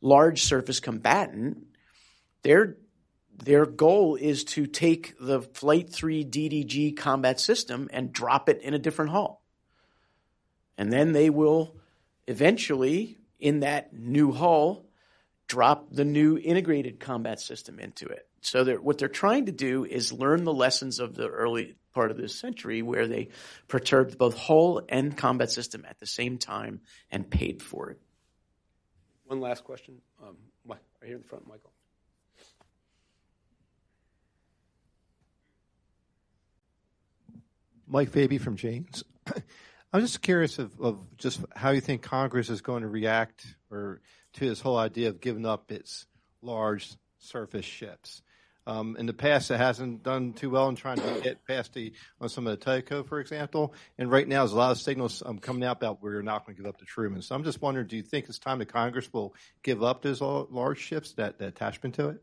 large 0.00 0.42
surface 0.42 0.80
combatant, 0.80 1.58
their 2.42 2.76
their 3.44 3.66
goal 3.66 4.16
is 4.16 4.44
to 4.44 4.66
take 4.66 5.14
the 5.20 5.42
Flight 5.42 5.90
3 5.90 6.24
DDG 6.24 6.96
combat 6.96 7.38
system 7.38 7.88
and 7.92 8.10
drop 8.10 8.48
it 8.48 8.62
in 8.62 8.72
a 8.72 8.78
different 8.78 9.10
hull. 9.10 9.42
And 10.78 10.90
then 10.90 11.12
they 11.12 11.28
will 11.28 11.76
eventually, 12.26 13.18
in 13.38 13.60
that 13.60 13.92
new 13.92 14.32
hull, 14.32 14.85
drop 15.48 15.90
the 15.90 16.04
new 16.04 16.38
integrated 16.38 17.00
combat 17.00 17.40
system 17.40 17.78
into 17.78 18.06
it. 18.06 18.28
So 18.40 18.64
they're, 18.64 18.80
what 18.80 18.98
they're 18.98 19.08
trying 19.08 19.46
to 19.46 19.52
do 19.52 19.84
is 19.84 20.12
learn 20.12 20.44
the 20.44 20.52
lessons 20.52 21.00
of 21.00 21.14
the 21.14 21.28
early 21.28 21.76
part 21.94 22.10
of 22.10 22.16
this 22.16 22.38
century 22.38 22.82
where 22.82 23.06
they 23.06 23.28
perturbed 23.68 24.18
both 24.18 24.36
hull 24.36 24.82
and 24.88 25.16
combat 25.16 25.50
system 25.50 25.84
at 25.88 25.98
the 25.98 26.06
same 26.06 26.38
time 26.38 26.80
and 27.10 27.28
paid 27.28 27.62
for 27.62 27.90
it. 27.90 28.00
One 29.24 29.40
last 29.40 29.64
question. 29.64 29.96
Um, 30.22 30.36
right 30.66 30.78
here 31.04 31.16
in 31.16 31.22
the 31.22 31.28
front, 31.28 31.46
Michael. 31.48 31.72
Mike 37.88 38.10
Fabey 38.10 38.40
from 38.40 38.56
Jane's. 38.56 39.04
I'm 39.92 40.00
just 40.00 40.20
curious 40.20 40.58
of, 40.58 40.78
of, 40.80 41.16
just 41.16 41.40
how 41.54 41.70
you 41.70 41.80
think 41.80 42.02
Congress 42.02 42.50
is 42.50 42.60
going 42.60 42.82
to 42.82 42.88
react 42.88 43.46
or 43.70 44.00
to 44.36 44.48
this 44.48 44.60
whole 44.60 44.76
idea 44.78 45.08
of 45.08 45.20
giving 45.20 45.46
up 45.46 45.70
its 45.70 46.06
large 46.42 46.94
surface 47.18 47.64
ships. 47.64 48.22
Um, 48.68 48.96
in 48.98 49.06
the 49.06 49.12
past, 49.12 49.50
it 49.52 49.58
hasn't 49.58 50.02
done 50.02 50.32
too 50.32 50.50
well 50.50 50.68
in 50.68 50.74
trying 50.74 50.96
to 50.96 51.20
get 51.22 51.46
past 51.46 51.72
the 51.72 51.92
on 52.20 52.28
some 52.28 52.48
of 52.48 52.58
the 52.58 52.64
Tico, 52.64 53.04
for 53.04 53.20
example. 53.20 53.74
And 53.96 54.10
right 54.10 54.26
now, 54.26 54.40
there's 54.40 54.52
a 54.52 54.56
lot 54.56 54.72
of 54.72 54.78
signals 54.78 55.22
um, 55.24 55.38
coming 55.38 55.62
out 55.62 55.76
about 55.76 56.02
we're 56.02 56.20
not 56.22 56.44
going 56.44 56.56
to 56.56 56.62
give 56.62 56.68
up 56.68 56.78
to 56.78 56.84
Truman. 56.84 57.22
So 57.22 57.36
I'm 57.36 57.44
just 57.44 57.62
wondering, 57.62 57.86
do 57.86 57.96
you 57.96 58.02
think 58.02 58.28
it's 58.28 58.40
time 58.40 58.58
that 58.58 58.66
Congress 58.66 59.12
will 59.12 59.34
give 59.62 59.84
up 59.84 60.02
those 60.02 60.20
large 60.20 60.80
ships, 60.80 61.12
that, 61.12 61.38
that 61.38 61.46
attachment 61.46 61.94
to 61.96 62.08
it? 62.08 62.22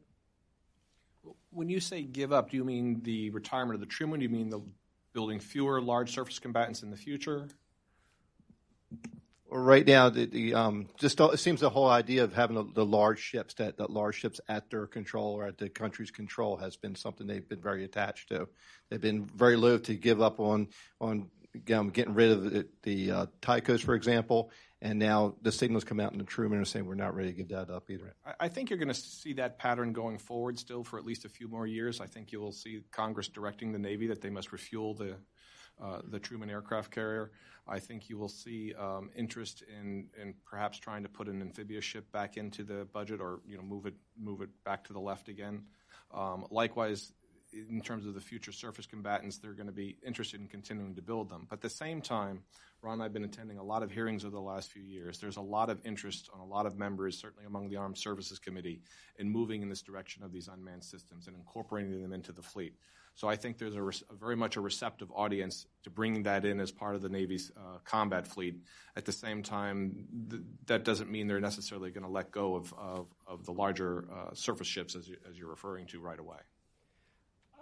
When 1.51 1.69
you 1.69 1.79
say 1.79 2.01
give 2.03 2.33
up, 2.33 2.49
do 2.49 2.57
you 2.57 2.65
mean 2.65 3.01
the 3.03 3.29
retirement 3.29 3.75
of 3.75 3.79
the 3.79 3.85
Truman? 3.85 4.19
Do 4.19 4.23
you 4.23 4.29
mean 4.29 4.49
the 4.49 4.59
building 5.13 5.39
fewer 5.39 5.81
large 5.81 6.13
surface 6.13 6.39
combatants 6.39 6.83
in 6.83 6.91
the 6.91 6.97
future? 6.97 7.47
Right 9.55 9.85
now, 9.85 10.09
the, 10.09 10.25
the 10.25 10.55
um, 10.55 10.89
just 10.97 11.19
it 11.19 11.37
seems 11.37 11.59
the 11.59 11.69
whole 11.69 11.87
idea 11.87 12.23
of 12.23 12.33
having 12.33 12.55
the, 12.55 12.65
the, 12.73 12.83
large 12.83 13.19
ships 13.19 13.53
that, 13.55 13.77
that 13.77 13.91
large 13.91 14.15
ships 14.15 14.41
at 14.49 14.71
their 14.71 14.87
control 14.87 15.35
or 15.35 15.45
at 15.45 15.59
the 15.59 15.69
country's 15.69 16.09
control 16.09 16.57
has 16.57 16.75
been 16.75 16.95
something 16.95 17.27
they've 17.27 17.47
been 17.47 17.61
very 17.61 17.83
attached 17.83 18.29
to. 18.29 18.47
They've 18.89 18.99
been 18.99 19.25
very 19.25 19.55
loath 19.55 19.83
to 19.83 19.93
give 19.93 20.23
up 20.23 20.39
on 20.39 20.69
on 20.99 21.29
um, 21.71 21.91
getting 21.91 22.15
rid 22.15 22.31
of 22.31 22.51
the, 22.51 22.67
the 22.81 23.11
uh, 23.11 23.25
Ticos, 23.43 23.81
for 23.81 23.93
example, 23.93 24.49
and 24.81 24.97
now 24.97 25.35
the 25.43 25.51
signals 25.51 25.83
come 25.83 25.99
out 25.99 26.13
in 26.13 26.17
the 26.17 26.23
Truman 26.23 26.59
are 26.59 26.65
saying 26.65 26.87
we're 26.87 26.95
not 26.95 27.15
ready 27.15 27.29
to 27.29 27.37
give 27.37 27.49
that 27.49 27.69
up 27.69 27.91
either. 27.91 28.15
I 28.39 28.47
think 28.47 28.71
you're 28.71 28.79
going 28.79 28.87
to 28.87 28.93
see 28.95 29.33
that 29.33 29.59
pattern 29.59 29.93
going 29.93 30.17
forward 30.17 30.57
still 30.57 30.83
for 30.83 30.97
at 30.97 31.05
least 31.05 31.25
a 31.25 31.29
few 31.29 31.47
more 31.47 31.67
years. 31.67 32.01
I 32.01 32.07
think 32.07 32.31
you 32.31 32.41
will 32.41 32.51
see 32.51 32.81
Congress 32.91 33.27
directing 33.27 33.71
the 33.71 33.77
Navy 33.79 34.07
that 34.07 34.21
they 34.21 34.31
must 34.31 34.51
refuel 34.51 34.95
the 34.95 35.15
uh, 35.81 35.99
the 36.09 36.19
Truman 36.19 36.49
aircraft 36.49 36.91
carrier. 36.91 37.31
I 37.67 37.79
think 37.79 38.09
you 38.09 38.17
will 38.17 38.29
see 38.29 38.73
um, 38.73 39.09
interest 39.15 39.63
in, 39.67 40.07
in 40.21 40.33
perhaps 40.45 40.77
trying 40.77 41.03
to 41.03 41.09
put 41.09 41.27
an 41.27 41.41
amphibious 41.41 41.85
ship 41.85 42.11
back 42.11 42.35
into 42.35 42.63
the 42.63 42.85
budget 42.91 43.21
or 43.21 43.39
you 43.47 43.55
know 43.55 43.63
move 43.63 43.85
it 43.85 43.95
move 44.19 44.41
it 44.41 44.49
back 44.65 44.83
to 44.85 44.93
the 44.93 44.99
left 44.99 45.29
again. 45.29 45.63
Um, 46.13 46.45
likewise, 46.51 47.13
in 47.53 47.81
terms 47.81 48.05
of 48.05 48.13
the 48.13 48.21
future 48.21 48.51
surface 48.51 48.85
combatants, 48.85 49.37
they're 49.37 49.53
going 49.53 49.67
to 49.67 49.73
be 49.73 49.97
interested 50.05 50.41
in 50.41 50.47
continuing 50.47 50.95
to 50.95 51.01
build 51.01 51.29
them. 51.29 51.47
But 51.49 51.57
at 51.57 51.61
the 51.61 51.69
same 51.69 52.01
time, 52.01 52.43
Ron 52.81 52.99
I 52.99 53.03
have 53.03 53.13
been 53.13 53.23
attending 53.23 53.57
a 53.57 53.63
lot 53.63 53.83
of 53.83 53.91
hearings 53.91 54.25
over 54.25 54.35
the 54.35 54.41
last 54.41 54.71
few 54.71 54.83
years. 54.83 55.19
There's 55.19 55.37
a 55.37 55.41
lot 55.41 55.69
of 55.69 55.79
interest 55.85 56.29
on 56.33 56.41
a 56.41 56.45
lot 56.45 56.65
of 56.65 56.77
members, 56.77 57.17
certainly 57.17 57.45
among 57.45 57.69
the 57.69 57.77
Armed 57.77 57.97
Services 57.97 58.39
Committee, 58.39 58.81
in 59.17 59.29
moving 59.29 59.61
in 59.61 59.69
this 59.69 59.81
direction 59.81 60.23
of 60.23 60.31
these 60.31 60.47
unmanned 60.47 60.83
systems 60.83 61.27
and 61.27 61.35
incorporating 61.35 62.01
them 62.01 62.13
into 62.13 62.31
the 62.31 62.41
fleet. 62.41 62.75
So 63.15 63.27
I 63.27 63.35
think 63.35 63.57
there's 63.57 63.75
a, 63.75 64.15
very 64.15 64.35
much 64.35 64.55
a 64.55 64.61
receptive 64.61 65.11
audience 65.13 65.67
to 65.83 65.89
bringing 65.89 66.23
that 66.23 66.45
in 66.45 66.59
as 66.59 66.71
part 66.71 66.95
of 66.95 67.01
the 67.01 67.09
Navy's 67.09 67.51
uh, 67.55 67.77
combat 67.85 68.25
fleet. 68.27 68.55
At 68.95 69.05
the 69.05 69.11
same 69.11 69.43
time, 69.43 70.07
th- 70.29 70.41
that 70.65 70.83
doesn't 70.83 71.11
mean 71.11 71.27
they're 71.27 71.39
necessarily 71.39 71.91
going 71.91 72.05
to 72.05 72.09
let 72.09 72.31
go 72.31 72.55
of, 72.55 72.73
of, 72.75 73.07
of 73.27 73.45
the 73.45 73.51
larger 73.51 74.05
uh, 74.11 74.33
surface 74.33 74.67
ships 74.67 74.95
as, 74.95 75.07
you, 75.07 75.17
as 75.29 75.37
you're 75.37 75.49
referring 75.49 75.85
to 75.87 75.99
right 75.99 76.19
away. 76.19 76.37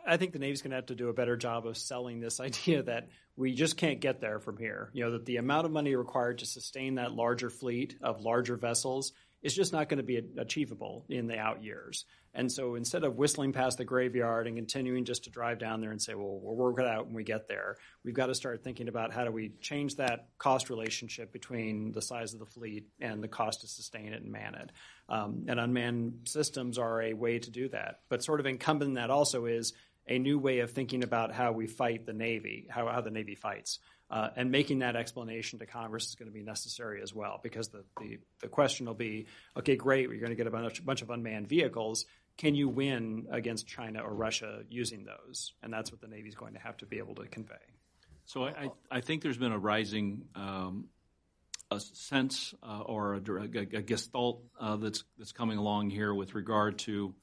I 0.06 0.18
think 0.18 0.34
the 0.34 0.40
Navy's 0.40 0.62
going 0.62 0.72
to 0.72 0.78
have 0.78 0.88
to 0.88 0.96
do 0.96 1.10
a 1.10 1.14
better 1.14 1.36
job 1.36 1.68
of 1.68 1.78
selling 1.78 2.20
this 2.20 2.40
idea 2.40 2.84
that 2.84 3.10
we 3.36 3.54
just 3.54 3.78
can't 3.78 4.00
get 4.00 4.22
there 4.22 4.40
from 4.40 4.58
here. 4.58 4.90
You 4.94 5.06
know, 5.06 5.12
that 5.12 5.26
the 5.26 5.38
amount 5.38 5.66
of 5.66 5.72
money 5.72 5.96
required 5.96 6.40
to 6.40 6.46
sustain 6.46 6.96
that 6.96 7.12
larger 7.12 7.50
fleet 7.50 7.98
of 8.02 8.22
larger 8.22 8.56
vessels 8.56 9.14
is 9.42 9.56
just 9.56 9.74
not 9.74 9.90
going 9.90 9.98
to 9.98 10.04
be 10.04 10.22
achievable 10.38 11.06
in 11.10 11.28
the 11.28 11.38
out 11.38 11.64
years. 11.64 12.06
And 12.34 12.50
so 12.50 12.76
instead 12.76 13.04
of 13.04 13.18
whistling 13.18 13.52
past 13.52 13.78
the 13.78 13.84
graveyard 13.84 14.48
and 14.48 14.56
continuing 14.56 15.04
just 15.04 15.26
to 15.26 15.30
drive 15.30 15.60
down 15.60 15.82
there 15.82 15.92
and 15.92 16.02
say, 16.02 16.14
well, 16.14 16.40
we'll 16.42 16.56
work 16.56 16.80
it 16.80 16.88
out 16.88 17.08
when 17.08 17.16
we 17.16 17.24
get 17.24 17.48
there, 17.48 17.76
we've 18.06 18.14
got 18.14 18.28
to 18.28 18.36
start 18.36 18.64
thinking 18.64 18.88
about 18.88 19.12
how 19.12 19.26
do 19.26 19.32
we 19.32 19.52
change 19.60 19.98
that 19.98 20.28
cost 20.38 20.70
relationship 20.70 21.34
between 21.34 21.92
the 21.92 22.02
size 22.02 22.34
of 22.34 22.40
the 22.40 22.46
fleet 22.46 22.88
and 23.02 23.22
the 23.22 23.28
cost 23.28 23.62
to 23.62 23.68
sustain 23.68 24.14
it 24.14 24.22
and 24.22 24.32
man 24.32 24.56
it. 24.56 24.72
Um, 25.10 25.46
and 25.50 25.60
unmanned 25.60 26.22
systems 26.26 26.78
are 26.78 27.02
a 27.02 27.14
way 27.14 27.40
to 27.40 27.52
do 27.52 27.68
that. 27.70 28.00
But 28.08 28.24
sort 28.24 28.40
of 28.40 28.46
incumbent 28.46 28.90
in 28.90 28.94
that 28.96 29.10
also 29.10 29.46
is 29.46 29.74
a 30.08 30.18
new 30.18 30.40
way 30.40 30.60
of 30.60 30.72
thinking 30.72 31.04
about 31.04 31.34
how 31.34 31.52
we 31.52 31.68
fight 31.68 32.06
the 32.06 32.14
Navy, 32.14 32.68
how, 32.70 32.88
how 32.88 33.02
the 33.02 33.12
Navy 33.12 33.36
fights. 33.36 33.80
Uh, 34.12 34.30
and 34.36 34.52
making 34.52 34.80
that 34.80 34.98
explanation 34.98 35.60
to 35.60 35.66
Congress 35.66 36.08
is 36.08 36.16
going 36.16 36.30
to 36.30 36.34
be 36.34 36.44
necessary 36.44 37.02
as 37.02 37.16
well, 37.16 37.40
because 37.42 37.70
the, 37.70 37.86
the, 38.02 38.20
the 38.42 38.48
question 38.50 38.86
will 38.86 38.94
be 38.94 39.26
okay, 39.56 39.78
great, 39.78 40.10
you're 40.10 40.20
going 40.20 40.32
to 40.32 40.36
get 40.36 40.48
a 40.48 40.52
bunch, 40.52 40.86
bunch 40.86 41.02
of 41.02 41.10
unmanned 41.10 41.48
vehicles 41.48 42.06
can 42.38 42.56
you 42.56 42.70
win 42.70 43.28
against 43.32 43.68
China 43.68 44.02
or 44.02 44.14
Russia 44.14 44.64
using 44.70 45.06
those? 45.06 45.54
And 45.62 45.72
that's 45.72 45.92
what 45.92 46.02
the 46.02 46.08
Navy 46.08 46.30
is 46.30 46.36
going 46.36 46.54
to 46.54 46.60
have 46.60 46.78
to 46.78 46.86
be 46.86 46.98
able 46.98 47.16
to 47.16 47.28
convey. 47.28 47.56
So 48.26 48.46
I, 48.46 48.70
I 48.90 49.02
think 49.02 49.22
there's 49.22 49.38
been 49.38 49.52
a 49.52 49.60
rising 49.60 50.24
um, 50.36 50.86
a 51.70 51.80
sense 51.80 52.54
uh, 52.64 52.82
or 52.82 53.16
a, 53.16 53.18
a, 53.20 53.78
a 53.78 53.82
gestalt 53.82 54.44
uh, 54.60 54.76
that's 54.78 55.04
that's 55.18 55.32
coming 55.32 55.58
along 55.58 55.90
here 55.90 56.14
with 56.14 56.36
regard 56.36 56.80
to 56.80 57.14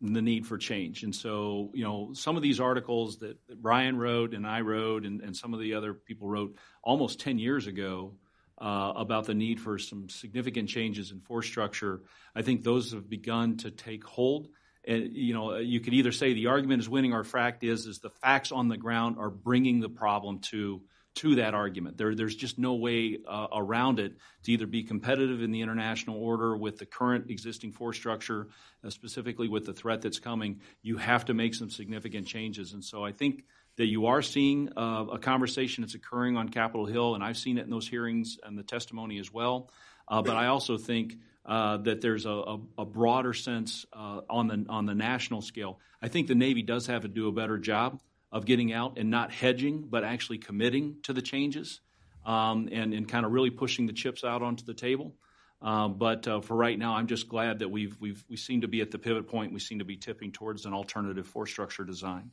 the 0.00 0.22
need 0.22 0.46
for 0.46 0.58
change. 0.58 1.02
And 1.02 1.14
so, 1.14 1.70
you 1.74 1.82
know, 1.82 2.10
some 2.12 2.36
of 2.36 2.42
these 2.42 2.60
articles 2.60 3.18
that, 3.18 3.36
that 3.48 3.60
Bryan 3.60 3.96
wrote 3.96 4.32
and 4.32 4.46
I 4.46 4.60
wrote 4.60 5.04
and, 5.04 5.20
and 5.20 5.36
some 5.36 5.54
of 5.54 5.60
the 5.60 5.74
other 5.74 5.92
people 5.92 6.28
wrote 6.28 6.56
almost 6.82 7.20
10 7.20 7.38
years 7.38 7.66
ago 7.66 8.14
uh, 8.60 8.92
about 8.96 9.26
the 9.26 9.34
need 9.34 9.60
for 9.60 9.78
some 9.78 10.08
significant 10.08 10.68
changes 10.68 11.10
in 11.10 11.20
force 11.20 11.46
structure. 11.46 12.02
I 12.34 12.42
think 12.42 12.62
those 12.62 12.92
have 12.92 13.08
begun 13.08 13.56
to 13.58 13.70
take 13.70 14.04
hold. 14.04 14.48
And, 14.86 15.12
you 15.12 15.34
know, 15.34 15.56
you 15.56 15.80
could 15.80 15.94
either 15.94 16.12
say 16.12 16.32
the 16.32 16.46
argument 16.46 16.80
is 16.80 16.88
winning 16.88 17.12
or 17.12 17.24
fact 17.24 17.64
is 17.64 17.86
is 17.86 17.98
the 17.98 18.10
facts 18.10 18.52
on 18.52 18.68
the 18.68 18.76
ground 18.76 19.16
are 19.18 19.30
bringing 19.30 19.80
the 19.80 19.88
problem 19.88 20.38
to 20.50 20.80
to 21.18 21.34
that 21.34 21.52
argument. 21.52 21.96
There, 21.96 22.14
there's 22.14 22.36
just 22.36 22.58
no 22.58 22.74
way 22.74 23.18
uh, 23.26 23.48
around 23.52 23.98
it 23.98 24.16
to 24.44 24.52
either 24.52 24.66
be 24.66 24.84
competitive 24.84 25.42
in 25.42 25.50
the 25.50 25.60
international 25.62 26.16
order 26.16 26.56
with 26.56 26.78
the 26.78 26.86
current 26.86 27.28
existing 27.28 27.72
force 27.72 27.96
structure, 27.96 28.48
uh, 28.84 28.90
specifically 28.90 29.48
with 29.48 29.66
the 29.66 29.72
threat 29.72 30.00
that's 30.00 30.20
coming. 30.20 30.60
You 30.80 30.96
have 30.96 31.24
to 31.24 31.34
make 31.34 31.54
some 31.54 31.70
significant 31.70 32.28
changes. 32.28 32.72
And 32.72 32.84
so 32.84 33.04
I 33.04 33.10
think 33.10 33.44
that 33.76 33.86
you 33.86 34.06
are 34.06 34.22
seeing 34.22 34.70
uh, 34.76 35.06
a 35.12 35.18
conversation 35.18 35.82
that's 35.82 35.96
occurring 35.96 36.36
on 36.36 36.48
Capitol 36.48 36.86
Hill, 36.86 37.16
and 37.16 37.24
I've 37.24 37.36
seen 37.36 37.58
it 37.58 37.64
in 37.64 37.70
those 37.70 37.88
hearings 37.88 38.38
and 38.44 38.56
the 38.56 38.62
testimony 38.62 39.18
as 39.18 39.32
well. 39.32 39.70
Uh, 40.06 40.22
but 40.22 40.36
I 40.36 40.46
also 40.46 40.78
think 40.78 41.16
uh, 41.44 41.78
that 41.78 42.00
there's 42.00 42.26
a, 42.26 42.30
a, 42.30 42.60
a 42.78 42.84
broader 42.84 43.34
sense 43.34 43.86
uh, 43.92 44.20
on 44.30 44.46
the 44.46 44.66
on 44.68 44.86
the 44.86 44.94
national 44.94 45.42
scale. 45.42 45.80
I 46.00 46.08
think 46.08 46.28
the 46.28 46.34
Navy 46.34 46.62
does 46.62 46.86
have 46.86 47.02
to 47.02 47.08
do 47.08 47.28
a 47.28 47.32
better 47.32 47.58
job 47.58 48.00
of 48.30 48.44
getting 48.44 48.72
out 48.72 48.98
and 48.98 49.10
not 49.10 49.32
hedging, 49.32 49.86
but 49.88 50.04
actually 50.04 50.38
committing 50.38 50.96
to 51.04 51.12
the 51.12 51.22
changes 51.22 51.80
um, 52.26 52.68
and 52.70 52.92
and 52.92 53.08
kind 53.08 53.24
of 53.24 53.32
really 53.32 53.50
pushing 53.50 53.86
the 53.86 53.92
chips 53.92 54.24
out 54.24 54.42
onto 54.42 54.64
the 54.64 54.74
table. 54.74 55.14
Uh, 55.60 55.88
but 55.88 56.28
uh, 56.28 56.40
for 56.40 56.56
right 56.56 56.78
now, 56.78 56.94
I'm 56.94 57.08
just 57.08 57.28
glad 57.28 57.60
that 57.60 57.70
we've 57.70 57.96
we've 58.00 58.22
we 58.28 58.36
seem 58.36 58.60
to 58.60 58.68
be 58.68 58.80
at 58.80 58.90
the 58.90 58.98
pivot 58.98 59.26
point. 59.26 59.52
We 59.52 59.60
seem 59.60 59.80
to 59.80 59.84
be 59.84 59.96
tipping 59.96 60.32
towards 60.32 60.66
an 60.66 60.74
alternative 60.74 61.26
force 61.26 61.50
structure 61.50 61.84
design. 61.84 62.30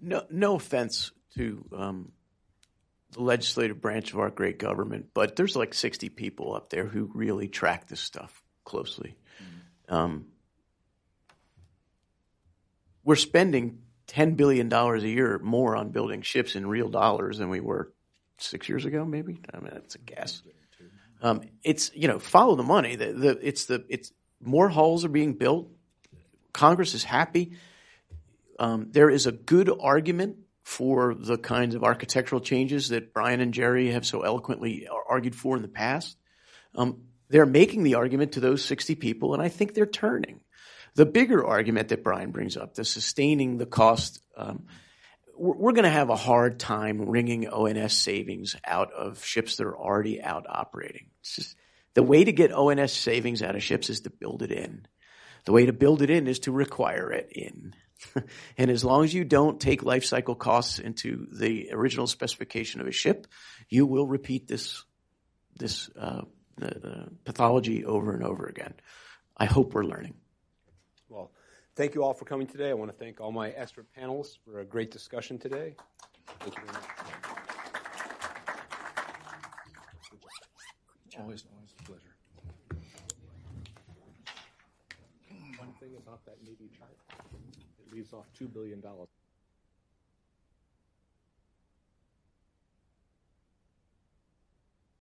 No, 0.00 0.24
no 0.30 0.54
offense 0.54 1.10
to 1.34 1.64
um, 1.76 2.12
the 3.10 3.22
legislative 3.22 3.80
branch 3.80 4.12
of 4.12 4.20
our 4.20 4.30
great 4.30 4.58
government, 4.58 5.08
but 5.12 5.34
there's 5.34 5.56
like 5.56 5.74
60 5.74 6.08
people 6.10 6.54
up 6.54 6.70
there 6.70 6.86
who 6.86 7.10
really 7.12 7.48
track 7.48 7.88
this 7.88 8.00
stuff 8.00 8.42
closely. 8.64 9.16
Mm-hmm. 9.42 9.94
Um, 9.94 10.26
we're 13.02 13.16
spending 13.16 13.80
$10 14.08 14.36
billion 14.36 14.72
a 14.72 14.98
year 14.98 15.38
more 15.38 15.76
on 15.76 15.90
building 15.90 16.22
ships 16.22 16.56
in 16.56 16.66
real 16.66 16.88
dollars 16.88 17.38
than 17.38 17.48
we 17.48 17.60
were 17.60 17.92
six 18.38 18.68
years 18.68 18.84
ago, 18.84 19.04
maybe. 19.04 19.40
I 19.52 19.58
mean, 19.58 19.70
that's 19.72 19.94
a 19.94 19.98
guess. 19.98 20.42
Um, 21.20 21.42
it's 21.64 21.90
you 21.94 22.06
know 22.06 22.20
follow 22.20 22.54
the 22.54 22.62
money. 22.62 22.94
The, 22.94 23.12
the, 23.12 23.38
it's 23.42 23.64
the 23.64 23.84
it's 23.88 24.12
more 24.40 24.68
hulls 24.68 25.04
are 25.04 25.08
being 25.08 25.34
built. 25.34 25.68
Congress 26.52 26.94
is 26.94 27.02
happy 27.02 27.56
um, 28.58 28.88
there 28.90 29.10
is 29.10 29.26
a 29.26 29.32
good 29.32 29.70
argument 29.80 30.36
for 30.64 31.14
the 31.14 31.38
kinds 31.38 31.74
of 31.74 31.84
architectural 31.84 32.40
changes 32.40 32.88
that 32.88 33.14
Bryan 33.14 33.40
and 33.40 33.54
Jerry 33.54 33.90
have 33.92 34.04
so 34.04 34.22
eloquently 34.22 34.88
argued 35.08 35.34
for 35.34 35.56
in 35.56 35.62
the 35.62 35.68
past. 35.68 36.16
Um, 36.74 37.02
they're 37.28 37.46
making 37.46 37.84
the 37.84 37.94
argument 37.94 38.32
to 38.32 38.40
those 38.40 38.64
60 38.64 38.94
people, 38.96 39.32
and 39.32 39.42
I 39.42 39.48
think 39.48 39.74
they're 39.74 39.86
turning. 39.86 40.40
The 40.98 41.06
bigger 41.06 41.46
argument 41.46 41.90
that 41.90 42.02
Bryan 42.02 42.32
brings 42.32 42.56
up, 42.56 42.74
the 42.74 42.84
sustaining 42.84 43.56
the 43.56 43.66
cost, 43.66 44.20
um, 44.36 44.66
we're, 45.36 45.70
going 45.70 45.84
to 45.84 45.90
have 45.90 46.10
a 46.10 46.16
hard 46.16 46.58
time 46.58 47.02
wringing 47.02 47.46
O&S 47.46 47.94
savings 47.94 48.56
out 48.66 48.92
of 48.92 49.24
ships 49.24 49.58
that 49.58 49.66
are 49.68 49.78
already 49.78 50.20
out 50.20 50.46
operating. 50.48 51.10
Just 51.22 51.54
the 51.94 52.02
way 52.02 52.24
to 52.24 52.32
get 52.32 52.50
O&S 52.50 52.92
savings 52.92 53.42
out 53.44 53.54
of 53.54 53.62
ships 53.62 53.90
is 53.90 54.00
to 54.00 54.10
build 54.10 54.42
it 54.42 54.50
in. 54.50 54.88
The 55.44 55.52
way 55.52 55.66
to 55.66 55.72
build 55.72 56.02
it 56.02 56.10
in 56.10 56.26
is 56.26 56.40
to 56.40 56.50
require 56.50 57.12
it 57.12 57.30
in. 57.30 57.76
and 58.58 58.68
as 58.68 58.84
long 58.84 59.04
as 59.04 59.14
you 59.14 59.22
don't 59.22 59.60
take 59.60 59.84
life 59.84 60.04
cycle 60.04 60.34
costs 60.34 60.80
into 60.80 61.28
the 61.30 61.68
original 61.70 62.08
specification 62.08 62.80
of 62.80 62.88
a 62.88 62.92
ship, 62.92 63.28
you 63.68 63.86
will 63.86 64.08
repeat 64.08 64.48
this 64.48 64.82
this 65.60 65.90
uh, 65.96 66.22
pathology 67.24 67.84
over 67.84 68.14
and 68.14 68.24
over 68.24 68.46
again. 68.46 68.74
I 69.36 69.44
hope 69.44 69.74
we're 69.74 69.84
learning. 69.84 70.14
Thank 71.78 71.94
you 71.94 72.02
all 72.02 72.12
for 72.12 72.24
coming 72.24 72.48
today. 72.48 72.70
I 72.70 72.72
want 72.72 72.90
to 72.90 72.96
thank 72.96 73.20
all 73.20 73.30
my 73.30 73.50
expert 73.50 73.86
panelists 73.96 74.36
for 74.44 74.58
a 74.58 74.64
great 74.64 74.90
discussion 74.90 75.38
today. 75.38 75.76
Thank 76.40 76.56
you 76.56 76.62
very 76.62 76.72
much. 76.72 76.82
Always, 81.20 81.44
always 81.54 81.74
a 81.78 81.82
pleasure. 81.84 82.16
One 85.56 85.72
thing 85.78 85.90
about 86.04 86.26
that 86.26 86.42
Navy 86.42 86.68
chart 86.76 86.90
it 87.78 87.94
leaves 87.94 88.12
off 88.12 88.26
$2 88.36 88.52
billion. 88.52 88.82